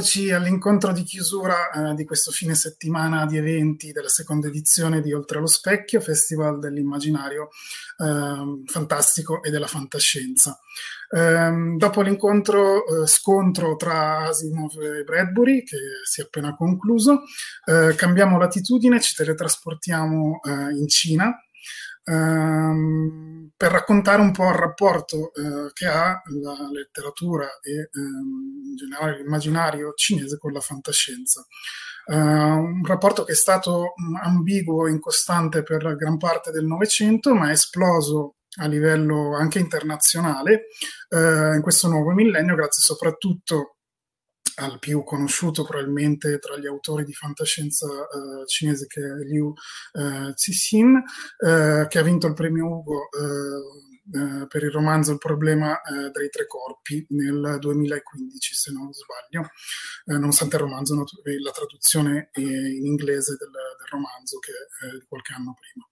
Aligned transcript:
Eccoci 0.00 0.32
all'incontro 0.32 0.94
di 0.94 1.02
chiusura 1.02 1.90
eh, 1.90 1.94
di 1.94 2.06
questo 2.06 2.30
fine 2.30 2.54
settimana 2.54 3.26
di 3.26 3.36
eventi 3.36 3.92
della 3.92 4.08
seconda 4.08 4.46
edizione 4.46 5.02
di 5.02 5.12
Oltre 5.12 5.36
allo 5.36 5.46
Specchio, 5.46 6.00
Festival 6.00 6.58
dell'immaginario 6.58 7.50
eh, 7.98 8.62
fantastico 8.64 9.42
e 9.42 9.50
della 9.50 9.66
fantascienza. 9.66 10.58
Eh, 11.10 11.74
dopo 11.76 12.00
l'incontro 12.00 13.02
eh, 13.02 13.06
scontro 13.06 13.76
tra 13.76 14.28
Asimov 14.28 14.80
e 14.80 15.04
Bradbury, 15.04 15.64
che 15.64 15.76
si 16.02 16.22
è 16.22 16.24
appena 16.24 16.56
concluso, 16.56 17.24
eh, 17.66 17.94
cambiamo 17.94 18.38
latitudine, 18.38 19.02
ci 19.02 19.14
teletrasportiamo 19.14 20.40
eh, 20.42 20.78
in 20.78 20.88
Cina 20.88 21.38
ehm, 22.04 23.49
per 23.60 23.72
raccontare 23.72 24.22
un 24.22 24.32
po' 24.32 24.48
il 24.48 24.54
rapporto 24.54 25.34
eh, 25.34 25.70
che 25.74 25.86
ha 25.86 26.22
la 26.40 26.70
letteratura 26.72 27.44
e 27.60 27.90
ehm, 27.92 28.68
in 28.70 28.74
generale 28.74 29.18
l'immaginario 29.18 29.92
cinese 29.92 30.38
con 30.38 30.52
la 30.52 30.60
fantascienza. 30.60 31.44
Uh, 32.06 32.14
un 32.16 32.86
rapporto 32.86 33.22
che 33.22 33.32
è 33.32 33.34
stato 33.34 33.92
ambiguo 34.22 34.86
e 34.86 34.92
incostante 34.92 35.62
per 35.62 35.94
gran 35.94 36.16
parte 36.16 36.50
del 36.50 36.64
Novecento, 36.64 37.34
ma 37.34 37.50
è 37.50 37.52
esploso 37.52 38.36
a 38.62 38.66
livello 38.66 39.36
anche 39.36 39.58
internazionale 39.58 40.68
uh, 41.10 41.52
in 41.52 41.60
questo 41.60 41.86
nuovo 41.88 42.12
millennio, 42.12 42.54
grazie 42.54 42.82
soprattutto 42.82 43.79
al 44.56 44.78
più 44.78 45.02
conosciuto 45.04 45.64
probabilmente 45.64 46.38
tra 46.38 46.56
gli 46.58 46.66
autori 46.66 47.04
di 47.04 47.12
fantascienza 47.12 47.86
uh, 47.86 48.44
cinese 48.46 48.86
che 48.86 49.00
è 49.00 49.24
Liu 49.24 49.46
uh, 49.46 50.32
Cixin, 50.34 50.94
uh, 50.94 51.86
che 51.86 51.98
ha 51.98 52.02
vinto 52.02 52.26
il 52.26 52.34
premio 52.34 52.66
Ugo 52.66 53.08
Uh, 54.12 54.48
per 54.48 54.64
il 54.64 54.72
romanzo 54.72 55.12
Il 55.12 55.18
problema 55.18 55.70
uh, 55.70 56.10
dei 56.10 56.30
tre 56.30 56.44
corpi 56.48 57.06
nel 57.10 57.58
2015, 57.60 58.54
se 58.54 58.72
non 58.72 58.90
sbaglio, 58.92 59.50
nonostante 60.06 60.56
il 60.56 60.62
romanzo, 60.62 60.96
la 60.96 61.50
traduzione 61.52 62.30
in 62.34 62.86
inglese 62.86 63.36
del, 63.36 63.50
del 63.50 63.86
romanzo 63.88 64.38
che 64.40 64.50
è 64.50 64.98
di 64.98 65.06
qualche 65.06 65.32
anno 65.34 65.54
prima. 65.54 65.89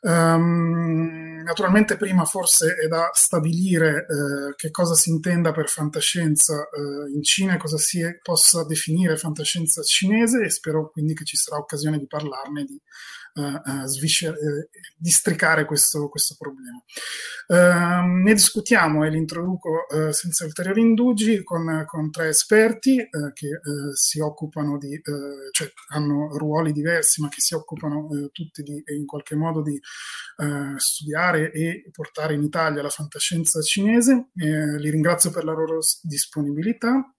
Um, 0.00 1.42
naturalmente 1.42 1.96
prima 1.96 2.24
forse 2.24 2.76
è 2.76 2.86
da 2.86 3.10
stabilire 3.12 4.06
uh, 4.08 4.54
che 4.54 4.70
cosa 4.70 4.94
si 4.94 5.10
intenda 5.10 5.50
per 5.50 5.68
fantascienza 5.68 6.54
uh, 6.54 7.12
in 7.12 7.22
Cina 7.24 7.56
cosa 7.56 7.78
si 7.78 8.00
è, 8.00 8.16
possa 8.22 8.64
definire 8.64 9.16
fantascienza 9.16 9.82
cinese 9.82 10.44
e 10.44 10.50
spero 10.50 10.90
quindi 10.90 11.14
che 11.14 11.24
ci 11.24 11.36
sarà 11.36 11.56
occasione 11.56 11.98
di 11.98 12.06
parlarne, 12.06 12.64
di 12.64 12.80
uh, 13.34 13.86
sviscer- 13.86 14.36
districare 14.96 15.64
questo, 15.64 16.08
questo 16.08 16.36
problema. 16.38 16.80
Ehm, 17.48 18.22
ne 18.22 18.34
discutiamo 18.34 19.04
e 19.04 19.10
li 19.10 19.16
introduco 19.16 19.86
senza 20.10 20.44
ulteriori 20.44 20.80
indugi 20.80 21.42
con, 21.42 21.84
con 21.86 22.10
tre 22.10 22.28
esperti 22.28 22.96
che 23.32 23.48
si 23.94 24.20
occupano 24.20 24.76
di, 24.76 25.00
cioè 25.52 25.72
hanno 25.92 26.36
ruoli 26.36 26.72
diversi 26.72 27.22
ma 27.22 27.28
che 27.28 27.40
si 27.40 27.54
occupano 27.54 28.08
tutti 28.32 28.62
di 28.62 28.82
in 28.96 29.06
qualche 29.06 29.34
modo 29.34 29.47
modo 29.48 29.62
di 29.62 29.74
eh, 29.74 30.78
studiare 30.78 31.50
e 31.52 31.88
portare 31.90 32.34
in 32.34 32.42
Italia 32.42 32.82
la 32.82 32.88
fantascienza 32.88 33.60
cinese. 33.60 34.30
Eh, 34.36 34.78
li 34.78 34.90
ringrazio 34.90 35.30
per 35.30 35.44
la 35.44 35.52
loro 35.52 35.80
disponibilità. 36.02 37.12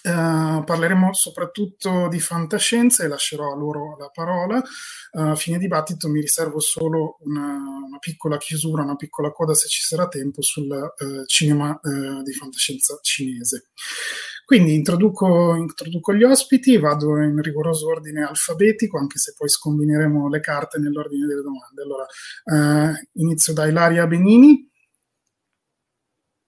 Uh, 0.00 0.62
parleremo 0.64 1.12
soprattutto 1.12 2.06
di 2.08 2.20
fantascienza 2.20 3.02
e 3.02 3.08
lascerò 3.08 3.52
a 3.52 3.56
loro 3.56 3.96
la 3.98 4.08
parola. 4.08 4.62
Uh, 5.10 5.30
a 5.30 5.34
fine 5.34 5.58
dibattito 5.58 6.08
mi 6.08 6.20
riservo 6.20 6.60
solo 6.60 7.18
una, 7.22 7.56
una, 7.84 7.98
piccola 7.98 8.38
chiusura, 8.38 8.84
una 8.84 8.94
piccola 8.94 9.32
coda 9.32 9.54
se 9.54 9.66
ci 9.66 9.82
sarà 9.82 10.06
tempo 10.06 10.40
sul 10.40 10.70
uh, 10.70 11.24
cinema 11.26 11.78
di 12.22 12.32
fantascienza 12.32 12.96
cinese. 13.02 13.70
Quindi 14.48 14.74
introduco, 14.74 15.56
introduco, 15.56 16.14
gli 16.14 16.22
ospiti, 16.24 16.78
vado 16.78 17.20
in 17.20 17.38
rigoroso 17.42 17.88
ordine 17.88 18.24
alfabetico, 18.24 18.96
anche 18.96 19.18
se 19.18 19.34
poi 19.36 19.46
scombineremo 19.46 20.26
le 20.30 20.40
carte 20.40 20.78
nell'ordine 20.78 21.26
delle 21.26 21.42
domande. 21.42 21.82
Allora, 21.82 22.06
eh, 22.94 23.08
inizio 23.20 23.52
da 23.52 23.66
Ilaria 23.66 24.06
Benini. 24.06 24.66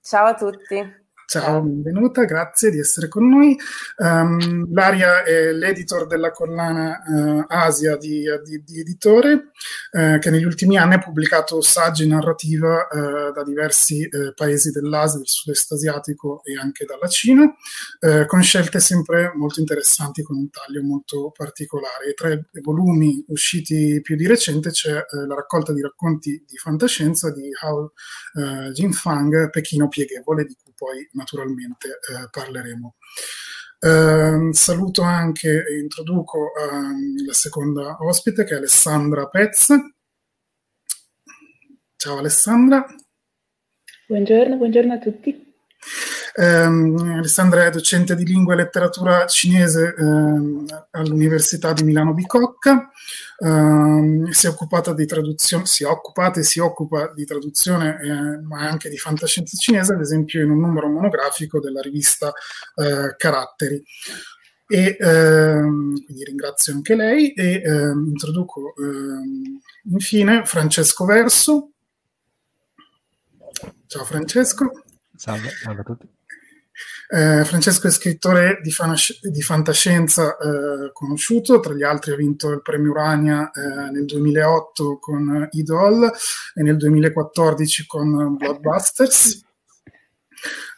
Ciao 0.00 0.28
a 0.28 0.34
tutti. 0.34 0.99
Ciao, 1.30 1.62
benvenuta, 1.62 2.24
grazie 2.24 2.72
di 2.72 2.80
essere 2.80 3.06
con 3.06 3.28
noi. 3.28 3.56
Um, 3.98 4.66
Laria 4.74 5.22
è 5.22 5.52
l'editor 5.52 6.08
della 6.08 6.32
collana 6.32 7.00
uh, 7.06 7.44
Asia 7.46 7.96
di, 7.96 8.24
di, 8.42 8.64
di 8.64 8.80
Editore, 8.80 9.52
uh, 9.92 10.18
che 10.18 10.28
negli 10.30 10.42
ultimi 10.42 10.76
anni 10.76 10.94
ha 10.94 10.98
pubblicato 10.98 11.60
saggi 11.60 12.08
narrativa 12.08 12.88
uh, 12.90 13.30
da 13.30 13.44
diversi 13.44 14.08
paesi 14.34 14.72
dell'Asia, 14.72 15.18
del 15.18 15.28
sud-est 15.28 15.70
asiatico 15.70 16.42
e 16.42 16.58
anche 16.58 16.84
dalla 16.84 17.06
Cina, 17.06 17.48
con 18.26 18.42
scelte 18.42 18.80
sempre 18.80 19.30
molto 19.36 19.60
interessanti, 19.60 20.24
con 20.24 20.36
un 20.36 20.50
taglio 20.50 20.82
molto 20.82 21.30
particolare. 21.30 22.12
Tra 22.12 22.32
i 22.32 22.40
volumi 22.60 23.24
usciti 23.28 24.00
più 24.02 24.16
di 24.16 24.26
recente 24.26 24.70
c'è 24.70 24.94
la 24.94 25.34
raccolta 25.36 25.72
di 25.72 25.80
racconti 25.80 26.42
di 26.44 26.56
fantascienza 26.56 27.30
di 27.30 27.50
Hao 27.62 27.92
Jinfang, 28.72 29.50
Pechino 29.50 29.86
Pieghevole, 29.86 30.44
di 30.44 30.56
cui 30.60 30.69
poi 30.80 31.06
naturalmente 31.12 31.88
eh, 31.88 32.28
parleremo. 32.30 32.96
Eh, 33.78 34.48
saluto 34.52 35.02
anche 35.02 35.48
e 35.50 35.78
introduco 35.78 36.52
eh, 36.54 37.24
la 37.26 37.32
seconda 37.34 37.98
ospite 38.00 38.44
che 38.44 38.54
è 38.54 38.56
Alessandra 38.56 39.28
Pez. 39.28 39.68
Ciao 41.96 42.16
Alessandra. 42.16 42.86
Buongiorno, 44.06 44.56
buongiorno 44.56 44.94
a 44.94 44.98
tutti. 44.98 45.54
Ehm, 46.34 47.16
Alessandra 47.18 47.64
è 47.64 47.70
docente 47.70 48.14
di 48.14 48.24
lingua 48.24 48.54
e 48.54 48.56
letteratura 48.56 49.26
cinese 49.26 49.94
ehm, 49.96 50.64
all'Università 50.90 51.72
di 51.72 51.84
Milano 51.84 52.14
Bicocca, 52.14 52.90
ehm, 53.38 54.30
si 54.30 54.46
è 54.46 54.48
occupata 54.48 54.92
di 54.92 55.06
traduzione, 55.06 55.66
si 55.66 55.84
è 55.84 55.86
occupata 55.86 56.40
e 56.40 56.42
si 56.42 56.58
occupa 56.58 57.12
di 57.12 57.24
traduzione 57.24 57.98
eh, 58.02 58.40
ma 58.42 58.60
anche 58.68 58.88
di 58.88 58.96
fantascienza 58.96 59.56
cinese, 59.56 59.94
ad 59.94 60.00
esempio 60.00 60.42
in 60.42 60.50
un 60.50 60.60
numero 60.60 60.88
monografico 60.88 61.60
della 61.60 61.80
rivista 61.80 62.32
eh, 62.74 63.14
Caratteri. 63.16 63.82
E 64.72 64.96
ehm, 65.00 66.04
quindi 66.04 66.24
ringrazio 66.24 66.72
anche 66.72 66.94
lei 66.94 67.32
e 67.32 67.60
ehm, 67.64 68.06
introduco 68.06 68.72
ehm, 68.76 69.60
infine 69.90 70.44
Francesco 70.44 71.04
Verso. 71.04 71.72
Ciao 73.86 74.04
Francesco. 74.04 74.70
Salve, 75.16 75.50
salve 75.50 75.80
a 75.80 75.84
tutti. 75.84 76.08
Eh, 77.12 77.44
Francesco 77.44 77.88
è 77.88 77.90
scrittore 77.90 78.60
di, 78.62 78.70
fanasci- 78.70 79.18
di 79.20 79.42
fantascienza 79.42 80.36
eh, 80.36 80.92
conosciuto, 80.92 81.58
tra 81.58 81.74
gli 81.74 81.82
altri 81.82 82.12
ha 82.12 82.16
vinto 82.16 82.50
il 82.50 82.62
premio 82.62 82.92
Urania 82.92 83.50
eh, 83.50 83.90
nel 83.90 84.04
2008 84.04 84.98
con 85.00 85.48
Idol 85.50 86.08
e 86.54 86.62
nel 86.62 86.76
2014 86.76 87.86
con 87.86 88.36
Bloodbusters. 88.36 89.44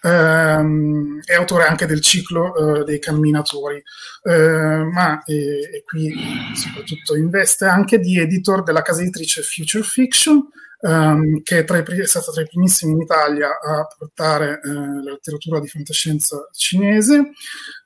Um, 0.03 1.21
è 1.25 1.35
autore 1.35 1.67
anche 1.67 1.85
del 1.87 2.01
ciclo 2.01 2.51
uh, 2.51 2.83
dei 2.83 2.99
camminatori, 2.99 3.81
uh, 4.23 4.91
ma 4.91 5.23
e, 5.25 5.69
e 5.71 5.83
qui 5.85 6.13
soprattutto 6.55 7.15
investe 7.15 7.67
anche 7.67 7.99
di 7.99 8.19
editor 8.19 8.63
della 8.63 8.83
casa 8.83 9.03
editrice 9.03 9.43
Future 9.43 9.85
Fiction, 9.85 10.49
um, 10.82 11.43
che 11.43 11.64
è, 11.64 11.64
i, 11.64 12.00
è, 12.00 12.06
stata 12.06 12.32
tra 12.32 12.43
i 12.43 12.46
primissimi 12.46 12.93
in 12.93 13.00
Italia 13.00 13.49
a 13.61 13.87
portare 13.96 14.61
uh, 14.62 15.02
la 15.02 15.12
letteratura 15.12 15.61
di 15.61 15.69
fantascienza 15.69 16.49
cinese, 16.52 17.31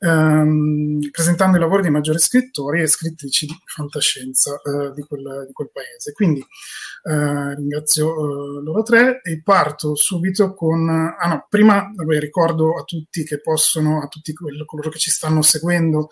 um, 0.00 0.98
presentando 1.10 1.56
i 1.56 1.60
lavori 1.60 1.82
di 1.82 1.90
maggiori 1.90 2.19
scrittori 2.19 2.82
e 2.82 2.87
scrittrici 2.87 3.46
di 3.46 3.56
fantascienza 3.64 4.60
uh, 4.62 4.93
di 4.93 5.02
quel, 5.02 5.44
di, 5.46 5.52
quel, 5.52 5.70
paese. 5.72 6.12
Quindi 6.12 6.40
uh, 6.40 7.54
ringrazio 7.54 8.60
loro 8.60 8.82
tre 8.82 9.20
e 9.22 9.43
parto 9.43 9.94
subito 9.94 10.54
con... 10.54 10.88
Ah 10.88 11.28
no, 11.28 11.46
prima 11.48 11.90
vabbè, 11.94 12.19
ricordo 12.19 12.78
a 12.78 12.84
tutti 12.84 13.25
che 13.25 13.40
possono, 13.40 14.02
a 14.02 14.08
tutti 14.08 14.32
quello, 14.32 14.64
coloro 14.64 14.88
che 14.88 14.98
ci 14.98 15.10
stanno 15.10 15.43
seguendo, 15.43 16.08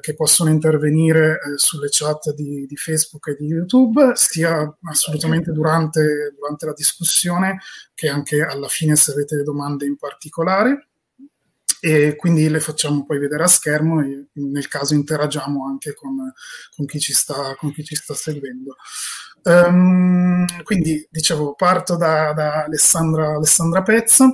che 0.00 0.14
possono 0.14 0.50
intervenire 0.50 1.38
sulle 1.56 1.88
chat 1.90 2.32
di, 2.34 2.66
di 2.66 2.76
Facebook 2.76 3.28
e 3.28 3.36
di 3.38 3.46
YouTube, 3.46 4.12
sia 4.14 4.76
assolutamente 4.82 5.52
durante 5.52 5.91
durante, 5.92 6.34
durante 6.36 6.66
la 6.66 6.72
discussione, 6.72 7.58
che 7.94 8.08
anche 8.08 8.42
alla 8.42 8.68
fine 8.68 8.96
se 8.96 9.12
avete 9.12 9.42
domande 9.42 9.86
in 9.86 9.96
particolare 9.96 10.88
e 11.84 12.14
quindi 12.14 12.48
le 12.48 12.60
facciamo 12.60 13.04
poi 13.04 13.18
vedere 13.18 13.42
a 13.42 13.48
schermo 13.48 14.00
e 14.00 14.28
nel 14.34 14.68
caso 14.68 14.94
interagiamo 14.94 15.66
anche 15.66 15.94
con, 15.94 16.32
con, 16.76 16.86
chi, 16.86 17.00
ci 17.00 17.12
sta, 17.12 17.56
con 17.56 17.72
chi 17.72 17.82
ci 17.82 17.96
sta 17.96 18.14
seguendo. 18.14 18.76
Um, 19.42 20.46
quindi 20.62 21.04
dicevo, 21.10 21.54
parto 21.54 21.96
da, 21.96 22.32
da 22.32 22.62
Alessandra, 22.62 23.34
Alessandra, 23.34 23.82
Pezza 23.82 24.26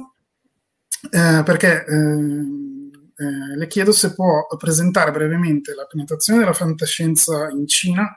eh, 1.10 1.42
perché 1.42 1.86
eh, 1.86 1.94
eh, 1.94 3.56
le 3.56 3.66
chiedo 3.66 3.92
se 3.92 4.12
può 4.12 4.46
presentare 4.58 5.10
brevemente 5.10 5.74
la 5.74 5.86
penetrazione 5.86 6.40
della 6.40 6.52
fantascienza 6.52 7.48
in 7.48 7.66
Cina 7.66 8.14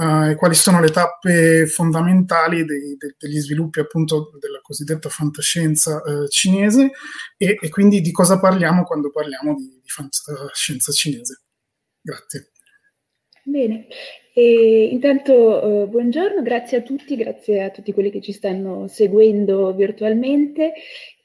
uh, 0.00 0.30
e 0.30 0.34
quali 0.36 0.54
sono 0.54 0.80
le 0.80 0.90
tappe 0.90 1.66
fondamentali 1.66 2.64
dei, 2.64 2.96
de, 2.96 3.14
degli 3.18 3.38
sviluppi 3.38 3.80
appunto 3.80 4.30
della 4.40 4.60
cosiddetta 4.62 5.10
fantascienza 5.10 6.02
uh, 6.02 6.26
cinese 6.28 6.92
e, 7.36 7.58
e, 7.60 7.68
quindi 7.68 8.00
di 8.00 8.10
cosa 8.10 8.40
parliamo 8.40 8.84
quando 8.84 9.10
parliamo 9.10 9.54
di, 9.54 9.80
di 9.82 9.88
fantascienza 9.88 10.92
cinese. 10.92 11.42
Grazie. 12.00 12.50
Bene, 13.42 13.86
e 14.32 14.84
intanto 14.90 15.34
uh, 15.34 15.88
buongiorno, 15.88 16.40
grazie 16.42 16.78
a 16.78 16.82
tutti, 16.82 17.16
grazie 17.16 17.64
a 17.64 17.70
tutti 17.70 17.92
quelli 17.92 18.10
che 18.10 18.20
ci 18.20 18.32
stanno 18.32 18.88
seguendo 18.88 19.74
virtualmente 19.74 20.72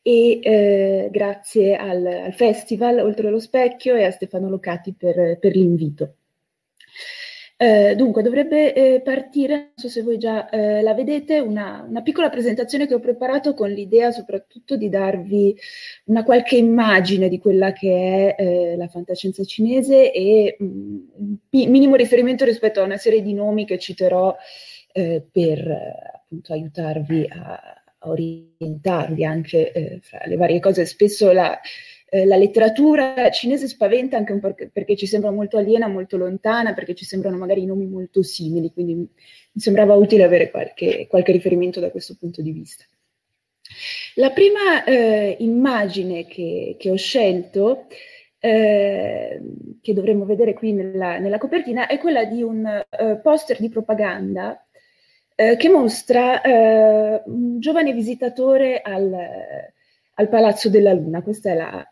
e 0.07 0.39
eh, 0.44 1.10
grazie 1.12 1.75
al, 1.75 2.06
al, 2.06 2.33
Festival 2.33 3.00
Oltre 3.00 3.31
lo 3.31 3.39
Specchio 3.39 3.95
e 3.95 4.04
a 4.04 4.12
Stefano 4.12 4.50
Locati 4.50 4.94
per, 4.94 5.39
per 5.39 5.56
l'invito. 5.56 6.18
Eh, 7.57 7.95
dunque, 7.95 8.21
dovrebbe 8.21 8.73
eh, 8.73 9.01
partire, 9.01 9.55
non 9.55 9.71
so 9.75 9.87
se 9.87 10.01
voi 10.01 10.17
già 10.17 10.49
eh, 10.49 10.81
la 10.81 10.93
vedete, 10.93 11.39
una, 11.39 11.85
una, 11.87 12.01
piccola 12.01 12.29
presentazione 12.29 12.85
che 12.85 12.93
ho 12.95 12.99
preparato 12.99 13.53
con 13.53 13.69
l'idea 13.71 14.11
soprattutto 14.11 14.75
di 14.75 14.89
darvi 14.89 15.55
una 16.05 16.25
qualche 16.25 16.57
immagine 16.57 17.29
di 17.29 17.39
quella 17.39 17.71
che 17.71 18.35
è 18.35 18.41
eh, 18.41 18.75
la 18.75 18.89
fantascienza 18.89 19.45
cinese 19.45 20.11
e 20.11 20.57
mh, 20.59 20.65
mm, 20.65 20.97
un 21.17 21.69
minimo 21.69 21.95
riferimento 21.95 22.43
rispetto 22.43 22.81
a 22.81 22.83
una 22.83 22.97
serie 22.97 23.21
di 23.21 23.33
nomi 23.33 23.65
che 23.65 23.79
citerò 23.79 24.35
eh, 24.91 25.25
per 25.31 25.65
appunto 26.13 26.51
aiutarvi 26.51 27.25
a, 27.29 27.53
a 27.99 28.09
orientarvi 28.09 29.23
anche 29.23 30.01
fra 30.01 30.19
le 30.25 30.35
varie 30.35 30.59
cose. 30.59 30.85
Spesso 30.85 31.31
la 31.31 31.57
eh, 32.07 32.25
la 32.25 32.37
letteratura 32.37 33.29
cinese 33.31 33.67
spaventa 33.67 34.15
anche 34.15 34.31
un 34.31 34.39
po' 34.39 34.53
perché 34.71 34.95
ci 34.95 35.07
sembra 35.07 35.31
molto 35.31 35.57
aliena, 35.57 35.87
molto 35.87 36.17
lontana, 36.17 36.73
perché 36.73 36.93
ci 36.93 37.05
sembrano 37.05 37.37
magari 37.37 37.65
nomi 37.65 37.87
molto 37.87 38.21
simili, 38.21 38.71
quindi 38.71 38.93
mi 38.93 39.07
sembrava 39.55 39.95
utile 39.95 40.23
avere 40.23 40.51
qualche, 40.51 41.07
qualche 41.07 41.31
riferimento 41.31 41.79
da 41.79 41.89
questo 41.89 42.15
punto 42.19 42.41
di 42.41 42.51
vista. 42.51 42.85
La 44.15 44.29
prima 44.31 44.83
eh, 44.83 45.35
immagine 45.39 46.27
che, 46.27 46.75
che, 46.77 46.91
ho 46.91 46.95
scelto, 46.95 47.87
eh, 48.39 49.41
che 49.81 49.93
dovremmo 49.93 50.25
vedere 50.25 50.53
qui 50.53 50.73
nella, 50.73 51.17
nella, 51.17 51.39
copertina, 51.39 51.87
è 51.87 51.97
quella 51.97 52.25
di 52.25 52.43
un 52.43 52.63
uh, 52.63 53.21
poster 53.21 53.59
di 53.59 53.69
propaganda 53.69 54.63
eh, 55.35 55.57
che 55.57 55.69
mostra 55.69 56.41
uh, 56.43 57.21
un 57.25 57.59
giovane 57.59 57.91
visitatore 57.91 58.81
al, 58.81 59.73
al 60.15 60.29
Palazzo 60.29 60.69
della 60.69 60.94
Luna, 60.94 61.21
questa 61.21 61.51
è 61.51 61.56
la, 61.56 61.88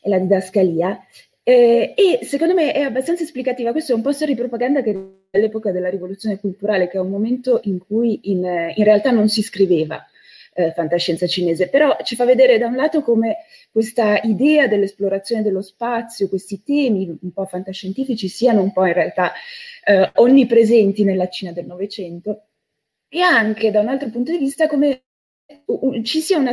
è 0.00 0.08
la 0.08 0.18
didascalia. 0.18 0.98
Eh, 1.42 1.94
e 1.96 2.24
secondo 2.24 2.54
me 2.54 2.72
è 2.72 2.82
abbastanza 2.82 3.22
esplicativa, 3.22 3.72
questo 3.72 3.92
è 3.92 3.94
un 3.94 4.02
poster 4.02 4.28
di 4.28 4.34
propaganda 4.34 4.82
che 4.82 5.24
all'epoca 5.30 5.72
della 5.72 5.88
rivoluzione 5.88 6.38
culturale, 6.38 6.88
che 6.88 6.98
è 6.98 7.00
un 7.00 7.10
momento 7.10 7.60
in 7.64 7.78
cui 7.78 8.20
in, 8.24 8.44
in 8.74 8.84
realtà 8.84 9.10
non 9.10 9.28
si 9.28 9.42
scriveva 9.42 10.04
eh, 10.52 10.72
fantascienza 10.72 11.26
cinese, 11.26 11.68
però 11.68 11.96
ci 12.02 12.14
fa 12.14 12.24
vedere 12.24 12.58
da 12.58 12.66
un 12.66 12.76
lato 12.76 13.02
come 13.02 13.38
questa 13.70 14.20
idea 14.22 14.68
dell'esplorazione 14.68 15.42
dello 15.42 15.62
spazio, 15.62 16.28
questi 16.28 16.62
temi 16.62 17.18
un 17.20 17.32
po' 17.32 17.46
fantascientifici 17.46 18.28
siano 18.28 18.62
un 18.62 18.72
po' 18.72 18.84
in 18.84 18.92
realtà 18.92 19.32
eh, 19.84 20.10
onnipresenti 20.16 21.04
nella 21.04 21.28
Cina 21.28 21.52
del 21.52 21.66
Novecento, 21.66 22.44
e 23.08 23.20
anche 23.22 23.70
da 23.70 23.80
un 23.80 23.88
altro 23.88 24.08
punto 24.10 24.30
di 24.30 24.38
vista 24.38 24.68
come 24.68 25.02
ci 26.04 26.20
sia 26.20 26.38
una 26.38 26.52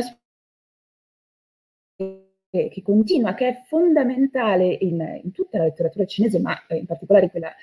che, 2.50 2.68
che, 2.70 2.82
continua, 2.82 3.34
che 3.34 3.48
è 3.48 3.62
fondamentale 3.66 4.66
in, 4.66 5.20
in, 5.22 5.32
tutta 5.32 5.58
la 5.58 5.64
letteratura 5.64 6.06
cinese, 6.06 6.40
ma 6.40 6.56
in 6.68 6.86
particolare 6.86 7.30
quella, 7.30 7.54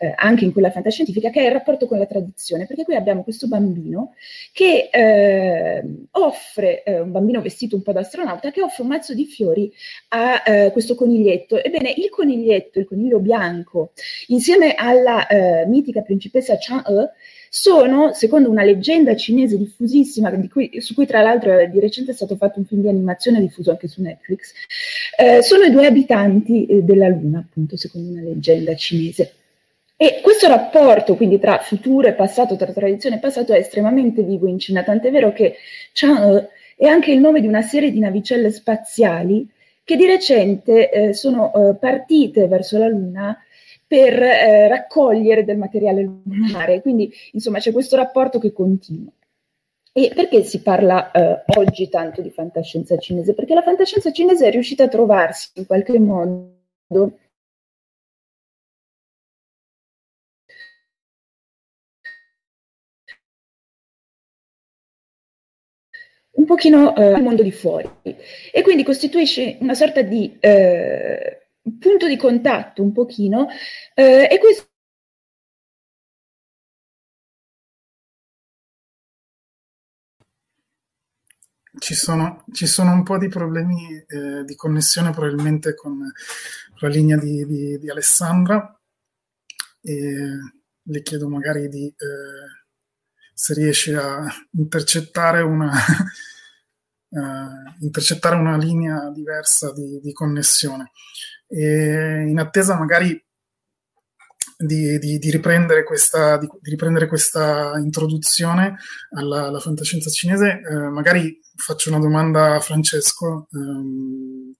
eh, 0.00 0.14
anche 0.16 0.46
in 0.46 0.52
quella 0.52 0.70
fantascientifica, 0.70 1.28
che 1.28 1.42
è 1.42 1.44
il 1.44 1.52
rapporto 1.52 1.86
con 1.86 1.98
la 1.98 2.06
tradizione, 2.06 2.64
perché 2.64 2.84
qui 2.84 2.94
abbiamo 2.94 3.22
questo 3.22 3.48
bambino 3.48 4.14
che 4.52 4.88
eh, 4.90 5.84
offre, 6.12 6.82
eh, 6.82 7.00
un 7.00 7.12
bambino 7.12 7.42
vestito 7.42 7.76
un 7.76 7.82
po' 7.82 7.92
da 7.92 8.00
astronauta, 8.00 8.50
che 8.50 8.62
offre 8.62 8.82
un 8.82 8.88
mazzo 8.88 9.12
di 9.12 9.26
fiori 9.26 9.70
a 10.08 10.42
eh, 10.46 10.70
questo 10.72 10.94
coniglietto. 10.94 11.62
Ebbene, 11.62 11.92
il 11.94 12.08
coniglietto, 12.08 12.78
il 12.78 12.86
coniglio 12.86 13.18
bianco, 13.18 13.92
insieme 14.28 14.72
alla 14.74 15.26
eh, 15.26 15.66
mitica 15.66 16.00
principessa 16.00 16.56
Chang'e, 16.58 17.10
sono, 17.52 18.14
secondo 18.14 18.48
una 18.48 18.62
leggenda 18.62 19.14
cinese 19.16 19.58
diffusissima, 19.58 20.30
cui, 20.48 20.80
su 20.80 20.94
cui 20.94 21.04
tra 21.04 21.20
l'altro 21.20 21.66
di 21.66 21.80
recente 21.80 22.12
è 22.12 22.14
stato 22.14 22.36
fatto 22.36 22.60
un 22.60 22.64
film 22.64 22.80
di 22.80 22.88
animazione 22.88 23.40
diffuso 23.40 23.70
anche 23.72 23.88
su 23.88 24.00
Netflix, 24.00 24.52
eh, 25.18 25.42
sono 25.42 25.64
i 25.64 25.70
due 25.70 25.84
abitanti 25.84 26.64
eh, 26.64 26.82
della 26.82 27.08
Luna, 27.08 27.40
appunto, 27.40 27.76
secondo 27.76 28.12
una 28.12 28.22
leggenda 28.22 28.74
cinese. 28.76 29.34
E 30.02 30.22
questo 30.22 30.48
rapporto 30.48 31.14
quindi 31.14 31.38
tra 31.38 31.58
futuro 31.58 32.08
e 32.08 32.14
passato, 32.14 32.56
tra 32.56 32.72
tradizione 32.72 33.16
e 33.16 33.18
passato, 33.18 33.52
è 33.52 33.58
estremamente 33.58 34.22
vivo 34.22 34.46
in 34.46 34.58
Cina, 34.58 34.82
tant'è 34.82 35.10
vero 35.10 35.30
che 35.30 35.56
Chang'e 35.92 36.48
è 36.74 36.86
anche 36.86 37.12
il 37.12 37.20
nome 37.20 37.42
di 37.42 37.46
una 37.46 37.60
serie 37.60 37.90
di 37.90 37.98
navicelle 37.98 38.50
spaziali 38.50 39.46
che 39.84 39.96
di 39.96 40.06
recente 40.06 40.90
eh, 40.90 41.12
sono 41.12 41.52
eh, 41.52 41.74
partite 41.74 42.48
verso 42.48 42.78
la 42.78 42.88
Luna 42.88 43.36
per 43.86 44.22
eh, 44.22 44.68
raccogliere 44.68 45.44
del 45.44 45.58
materiale 45.58 46.00
lunare. 46.00 46.80
Quindi, 46.80 47.12
insomma, 47.32 47.58
c'è 47.58 47.70
questo 47.70 47.96
rapporto 47.96 48.38
che 48.38 48.54
continua. 48.54 49.12
E 49.92 50.12
perché 50.14 50.44
si 50.44 50.62
parla 50.62 51.10
eh, 51.10 51.42
oggi 51.58 51.90
tanto 51.90 52.22
di 52.22 52.30
fantascienza 52.30 52.96
cinese? 52.96 53.34
Perché 53.34 53.52
la 53.52 53.60
fantascienza 53.60 54.10
cinese 54.12 54.46
è 54.46 54.50
riuscita 54.50 54.84
a 54.84 54.88
trovarsi 54.88 55.50
in 55.56 55.66
qualche 55.66 55.98
modo 55.98 57.18
un 66.40 66.46
pochino 66.46 66.96
eh, 66.96 67.12
al 67.12 67.22
mondo 67.22 67.42
di 67.42 67.52
fuori. 67.52 67.88
E 68.02 68.62
quindi 68.62 68.82
costituisce 68.82 69.58
una 69.60 69.74
sorta 69.74 70.00
di 70.00 70.36
eh, 70.40 71.48
punto 71.78 72.08
di 72.08 72.16
contatto 72.16 72.82
un 72.82 72.92
pochino 72.92 73.48
eh, 73.94 74.26
e 74.30 74.38
questo 74.38 74.68
Ci 81.78 81.94
sono, 81.94 82.44
ci 82.52 82.66
sono, 82.66 82.92
un 82.92 83.02
po' 83.04 83.16
di 83.16 83.28
problemi 83.28 84.04
eh, 84.06 84.44
di 84.44 84.54
connessione 84.54 85.12
probabilmente 85.12 85.74
con 85.74 85.98
la 86.80 86.88
linea 86.88 87.16
di, 87.16 87.46
di, 87.46 87.78
di 87.78 87.90
Alessandra 87.90 88.78
e 89.80 90.12
le 90.82 91.02
chiedo 91.02 91.28
magari 91.28 91.68
di 91.68 91.86
eh, 91.86 92.59
se 93.40 93.54
riesce 93.54 93.96
a 93.96 94.22
intercettare 94.50 95.40
una, 95.40 95.72
uh, 97.08 97.80
intercettare 97.80 98.36
una 98.36 98.58
linea 98.58 99.10
diversa 99.14 99.72
di, 99.72 99.98
di, 100.02 100.12
connessione. 100.12 100.90
E 101.46 102.26
in 102.28 102.38
attesa 102.38 102.76
magari 102.76 103.18
di, 104.58 104.98
di, 104.98 105.18
di, 105.18 105.30
riprendere, 105.30 105.84
questa, 105.84 106.36
di, 106.36 106.46
riprendere 106.60 107.06
questa, 107.06 107.78
introduzione 107.78 108.76
alla, 109.16 109.46
alla 109.46 109.58
fantascienza 109.58 110.10
cinese, 110.10 110.60
eh, 110.60 110.90
magari 110.90 111.40
faccio 111.56 111.88
una 111.88 111.98
domanda 111.98 112.56
a 112.56 112.60
Francesco. 112.60 113.48
Ehm, 113.52 114.54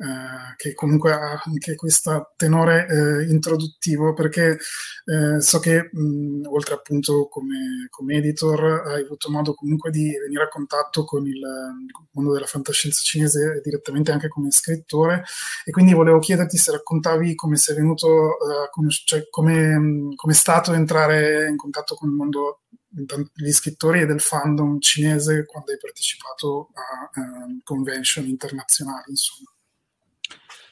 eh, 0.00 0.54
che 0.56 0.74
comunque 0.74 1.12
ha 1.12 1.42
anche 1.44 1.74
questo 1.74 2.32
tenore 2.36 2.86
eh, 2.88 3.30
introduttivo, 3.32 4.12
perché 4.14 4.56
eh, 5.04 5.40
so 5.40 5.58
che 5.58 5.88
mh, 5.90 6.46
oltre 6.46 6.74
appunto 6.74 7.26
come, 7.26 7.88
come, 7.90 8.14
editor 8.14 8.86
hai 8.86 9.02
avuto 9.02 9.28
modo 9.28 9.54
comunque 9.54 9.90
di 9.90 10.16
venire 10.22 10.44
a 10.44 10.48
contatto 10.48 11.04
con 11.04 11.26
il, 11.26 11.34
il 11.34 12.08
mondo 12.12 12.32
della 12.32 12.46
fantascienza 12.46 13.00
cinese 13.02 13.60
direttamente 13.60 14.12
anche 14.12 14.28
come 14.28 14.52
scrittore 14.52 15.24
e 15.64 15.72
quindi 15.72 15.94
volevo 15.94 16.20
chiederti 16.20 16.56
se 16.56 16.70
raccontavi 16.70 17.34
come 17.34 17.56
sei 17.56 17.74
venuto, 17.74 18.06
uh, 18.06 18.70
come, 18.70 18.90
cioè 18.90 19.28
come, 19.28 20.12
come 20.14 20.32
è 20.32 20.36
stato 20.36 20.72
entrare 20.74 21.48
in 21.48 21.56
contatto 21.56 21.96
con 21.96 22.08
il 22.08 22.14
mondo 22.14 22.60
degli 22.88 23.52
scrittori 23.52 24.02
e 24.02 24.06
del 24.06 24.20
fandom 24.20 24.78
cinese 24.78 25.44
quando 25.44 25.72
hai 25.72 25.78
partecipato 25.78 26.70
a 26.74 27.20
uh, 27.20 27.58
convention 27.64 28.26
internazionali, 28.26 29.06
insomma. 29.08 29.50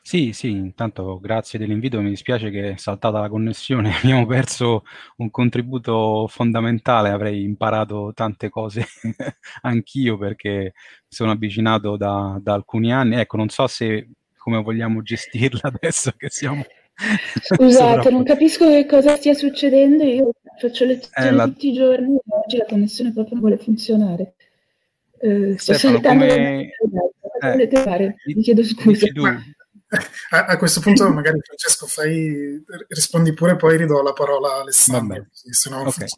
Sì, 0.06 0.32
sì, 0.32 0.50
intanto 0.50 1.18
grazie 1.18 1.58
dell'invito, 1.58 2.00
mi 2.00 2.10
dispiace 2.10 2.48
che 2.50 2.74
è 2.74 2.76
saltata 2.76 3.18
la 3.18 3.28
connessione, 3.28 3.90
abbiamo 4.00 4.24
perso 4.24 4.84
un 5.16 5.32
contributo 5.32 6.28
fondamentale, 6.28 7.08
avrei 7.08 7.42
imparato 7.42 8.12
tante 8.14 8.48
cose 8.48 8.86
anch'io 9.62 10.16
perché 10.16 10.74
sono 11.08 11.32
avvicinato 11.32 11.96
da, 11.96 12.38
da 12.40 12.54
alcuni 12.54 12.92
anni, 12.92 13.16
ecco, 13.16 13.36
non 13.36 13.48
so 13.48 13.66
se 13.66 14.10
come 14.36 14.62
vogliamo 14.62 15.02
gestirla 15.02 15.62
adesso 15.74 16.12
che 16.16 16.30
siamo... 16.30 16.64
Scusate, 17.42 18.08
non 18.08 18.22
capisco 18.22 18.68
che 18.68 18.86
cosa 18.86 19.16
stia 19.16 19.34
succedendo, 19.34 20.04
io 20.04 20.30
faccio 20.56 20.84
lezioni 20.84 21.26
eh, 21.26 21.32
la... 21.32 21.44
tutti 21.46 21.70
i 21.70 21.72
giorni 21.72 22.14
e 22.14 22.22
oggi 22.28 22.56
la 22.58 22.66
connessione 22.68 23.12
proprio 23.12 23.34
non 23.34 23.42
vuole 23.42 23.60
funzionare. 23.60 24.34
Eh, 25.18 25.58
sto 25.58 25.72
Stefano, 25.74 25.94
saltando 25.94 26.26
come... 26.28 26.70
eh, 27.40 27.68
fare? 27.82 28.14
Mi 28.24 28.42
chiedo 28.42 28.62
scusa. 28.62 29.08
A, 30.30 30.44
a, 30.46 30.56
questo 30.56 30.80
punto 30.80 31.08
magari 31.12 31.38
Francesco 31.40 31.86
fai, 31.86 32.60
rispondi 32.88 33.32
pure 33.34 33.54
poi 33.54 33.76
ridò 33.76 34.02
la 34.02 34.12
parola 34.12 34.54
a 34.54 34.60
Alessandro 34.60 35.06
Va 35.06 35.14
bene. 35.14 35.88
Okay. 35.88 36.08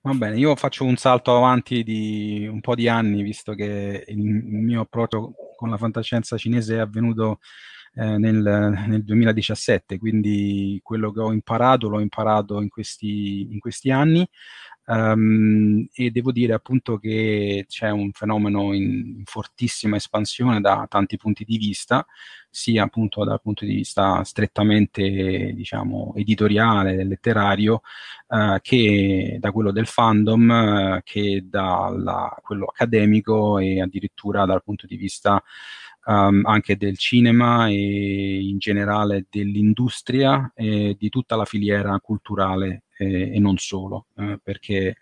Va 0.00 0.12
bene, 0.14 0.38
io 0.38 0.56
faccio 0.56 0.84
un 0.84 0.96
salto 0.96 1.36
avanti 1.36 1.84
di 1.84 2.48
un 2.50 2.60
po' 2.60 2.74
di 2.74 2.88
anni 2.88 3.22
visto 3.22 3.54
che 3.54 4.04
il, 4.08 4.18
il 4.18 4.62
mio 4.62 4.80
approccio 4.80 5.34
con 5.56 5.70
la 5.70 5.76
fantascienza 5.76 6.36
cinese 6.36 6.76
è 6.76 6.80
avvenuto 6.80 7.38
eh, 7.94 8.16
nel, 8.16 8.42
nel, 8.86 9.04
2017 9.04 9.98
quindi 9.98 10.80
quello 10.82 11.12
che 11.12 11.20
ho 11.20 11.32
imparato 11.32 11.88
l'ho 11.88 12.00
imparato 12.00 12.60
in 12.60 12.68
questi, 12.68 13.48
in 13.50 13.58
questi 13.58 13.90
anni 13.90 14.28
Um, 14.90 15.86
e 15.92 16.10
devo 16.10 16.32
dire 16.32 16.54
appunto 16.54 16.96
che 16.96 17.66
c'è 17.68 17.90
un 17.90 18.10
fenomeno 18.12 18.72
in, 18.72 19.20
fortissima 19.26 19.96
espansione 19.96 20.62
da 20.62 20.86
tanti 20.88 21.18
punti 21.18 21.44
di 21.44 21.58
vista, 21.58 22.06
sia 22.48 22.84
appunto 22.84 23.22
dal 23.22 23.42
punto 23.42 23.66
di 23.66 23.74
vista 23.74 24.24
strettamente 24.24 25.52
diciamo 25.54 26.14
editoriale, 26.16 27.04
letterario, 27.04 27.82
uh, 28.28 28.56
che 28.62 29.36
da 29.38 29.52
quello 29.52 29.72
del 29.72 29.86
fandom, 29.86 30.94
uh, 30.96 31.00
che 31.04 31.44
da 31.44 32.34
quello 32.40 32.64
accademico 32.64 33.58
e 33.58 33.82
addirittura 33.82 34.46
dal 34.46 34.62
punto 34.64 34.86
di 34.86 34.96
vista 34.96 35.42
um, 36.08 36.40
anche 36.44 36.76
del 36.76 36.96
cinema 36.96 37.68
e 37.68 38.40
in 38.40 38.58
generale 38.58 39.26
dell'industria 39.30 40.50
e 40.54 40.96
di 40.98 41.08
tutta 41.10 41.36
la 41.36 41.44
filiera 41.44 41.98
culturale 42.00 42.84
eh, 42.96 43.34
e 43.34 43.38
non 43.38 43.58
solo, 43.58 44.06
eh, 44.16 44.40
perché 44.42 44.88
eh, 44.88 44.96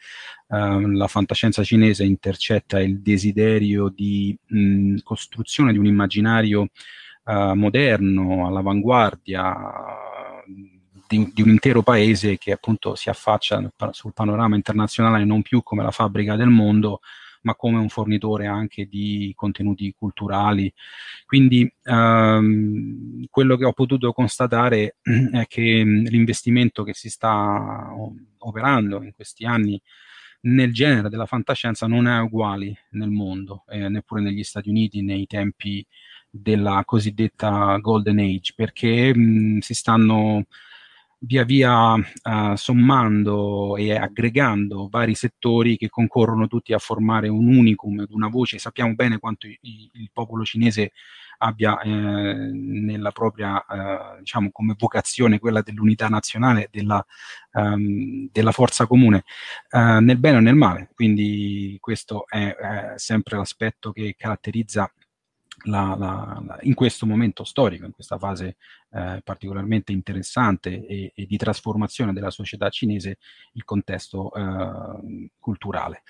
la 0.48 1.06
fantascienza 1.06 1.62
cinese 1.62 2.04
intercetta 2.04 2.80
il 2.80 3.00
desiderio 3.00 3.88
di 3.88 4.36
mh, 4.46 4.96
costruzione 5.02 5.72
di 5.72 5.78
un 5.78 5.86
immaginario 5.86 6.68
eh, 7.24 7.52
moderno, 7.54 8.46
all'avanguardia, 8.46 9.54
di, 11.08 11.30
di, 11.32 11.42
un 11.42 11.50
intero 11.50 11.82
paese 11.82 12.36
che 12.36 12.50
appunto 12.50 12.96
si 12.96 13.08
affaccia 13.10 13.62
sul 13.92 14.12
panorama 14.12 14.56
internazionale 14.56 15.24
non 15.24 15.42
più 15.42 15.62
come 15.62 15.84
la 15.84 15.92
fabbrica 15.92 16.34
del 16.34 16.48
mondo, 16.48 17.00
ma 17.46 17.54
come 17.54 17.78
un 17.78 17.88
fornitore 17.88 18.46
anche 18.46 18.86
di 18.86 19.32
contenuti 19.36 19.94
culturali. 19.96 20.72
Quindi 21.24 21.72
ehm, 21.84 23.26
quello 23.30 23.56
che 23.56 23.64
ho 23.64 23.72
potuto 23.72 24.12
constatare 24.12 24.96
è 25.32 25.46
che 25.46 25.62
l'investimento 25.62 26.82
che 26.82 26.92
si 26.92 27.08
sta 27.08 27.88
operando 28.38 29.02
in 29.02 29.12
questi 29.14 29.44
anni 29.46 29.80
nel 30.42 30.72
genere 30.72 31.08
della 31.08 31.26
fantascienza 31.26 31.86
non 31.86 32.08
è 32.08 32.20
uguale 32.20 32.86
nel 32.90 33.10
mondo, 33.10 33.64
eh, 33.68 33.88
neppure 33.88 34.20
negli 34.20 34.42
Stati 34.42 34.68
Uniti 34.68 35.02
nei 35.02 35.26
tempi 35.26 35.84
della 36.28 36.82
cosiddetta 36.84 37.76
Golden 37.78 38.18
Age, 38.18 38.54
perché 38.56 39.16
mh, 39.16 39.58
si 39.60 39.74
stanno 39.74 40.46
via 41.18 41.44
via 41.44 41.94
uh, 41.94 42.54
sommando 42.54 43.76
e 43.76 43.94
aggregando 43.94 44.88
vari 44.90 45.14
settori 45.14 45.76
che 45.76 45.88
concorrono 45.88 46.46
tutti 46.46 46.72
a 46.72 46.78
formare 46.78 47.28
un 47.28 47.46
unicum 47.46 48.04
una 48.10 48.28
voce. 48.28 48.58
Sappiamo 48.58 48.94
bene 48.94 49.18
quanto 49.18 49.46
i, 49.46 49.58
il 49.92 50.10
popolo 50.12 50.44
cinese 50.44 50.92
abbia 51.38 51.78
eh, 51.80 51.90
nella 51.90 53.10
propria, 53.10 53.64
eh, 53.64 54.18
diciamo, 54.20 54.50
come 54.52 54.74
vocazione 54.78 55.38
quella 55.38 55.62
dell'unità 55.62 56.08
nazionale, 56.08 56.68
della, 56.70 57.04
um, 57.52 58.28
della 58.32 58.52
forza 58.52 58.86
comune, 58.86 59.24
uh, 59.72 59.98
nel 60.00 60.18
bene 60.18 60.38
o 60.38 60.40
nel 60.40 60.54
male. 60.54 60.90
Quindi 60.94 61.76
questo 61.80 62.26
è, 62.26 62.54
è 62.54 62.92
sempre 62.96 63.36
l'aspetto 63.36 63.92
che 63.92 64.14
caratterizza 64.16 64.90
la, 65.66 65.94
la, 65.98 66.42
la, 66.44 66.58
in 66.62 66.74
questo 66.74 67.06
momento 67.06 67.44
storico, 67.44 67.84
in 67.84 67.92
questa 67.92 68.18
fase 68.18 68.56
eh, 68.90 69.20
particolarmente 69.22 69.92
interessante 69.92 70.86
e, 70.86 71.12
e, 71.14 71.26
di 71.26 71.36
trasformazione 71.36 72.12
della 72.12 72.30
società 72.30 72.68
cinese, 72.68 73.18
il 73.52 73.64
contesto 73.64 74.32
eh, 74.34 75.30
culturale, 75.38 76.02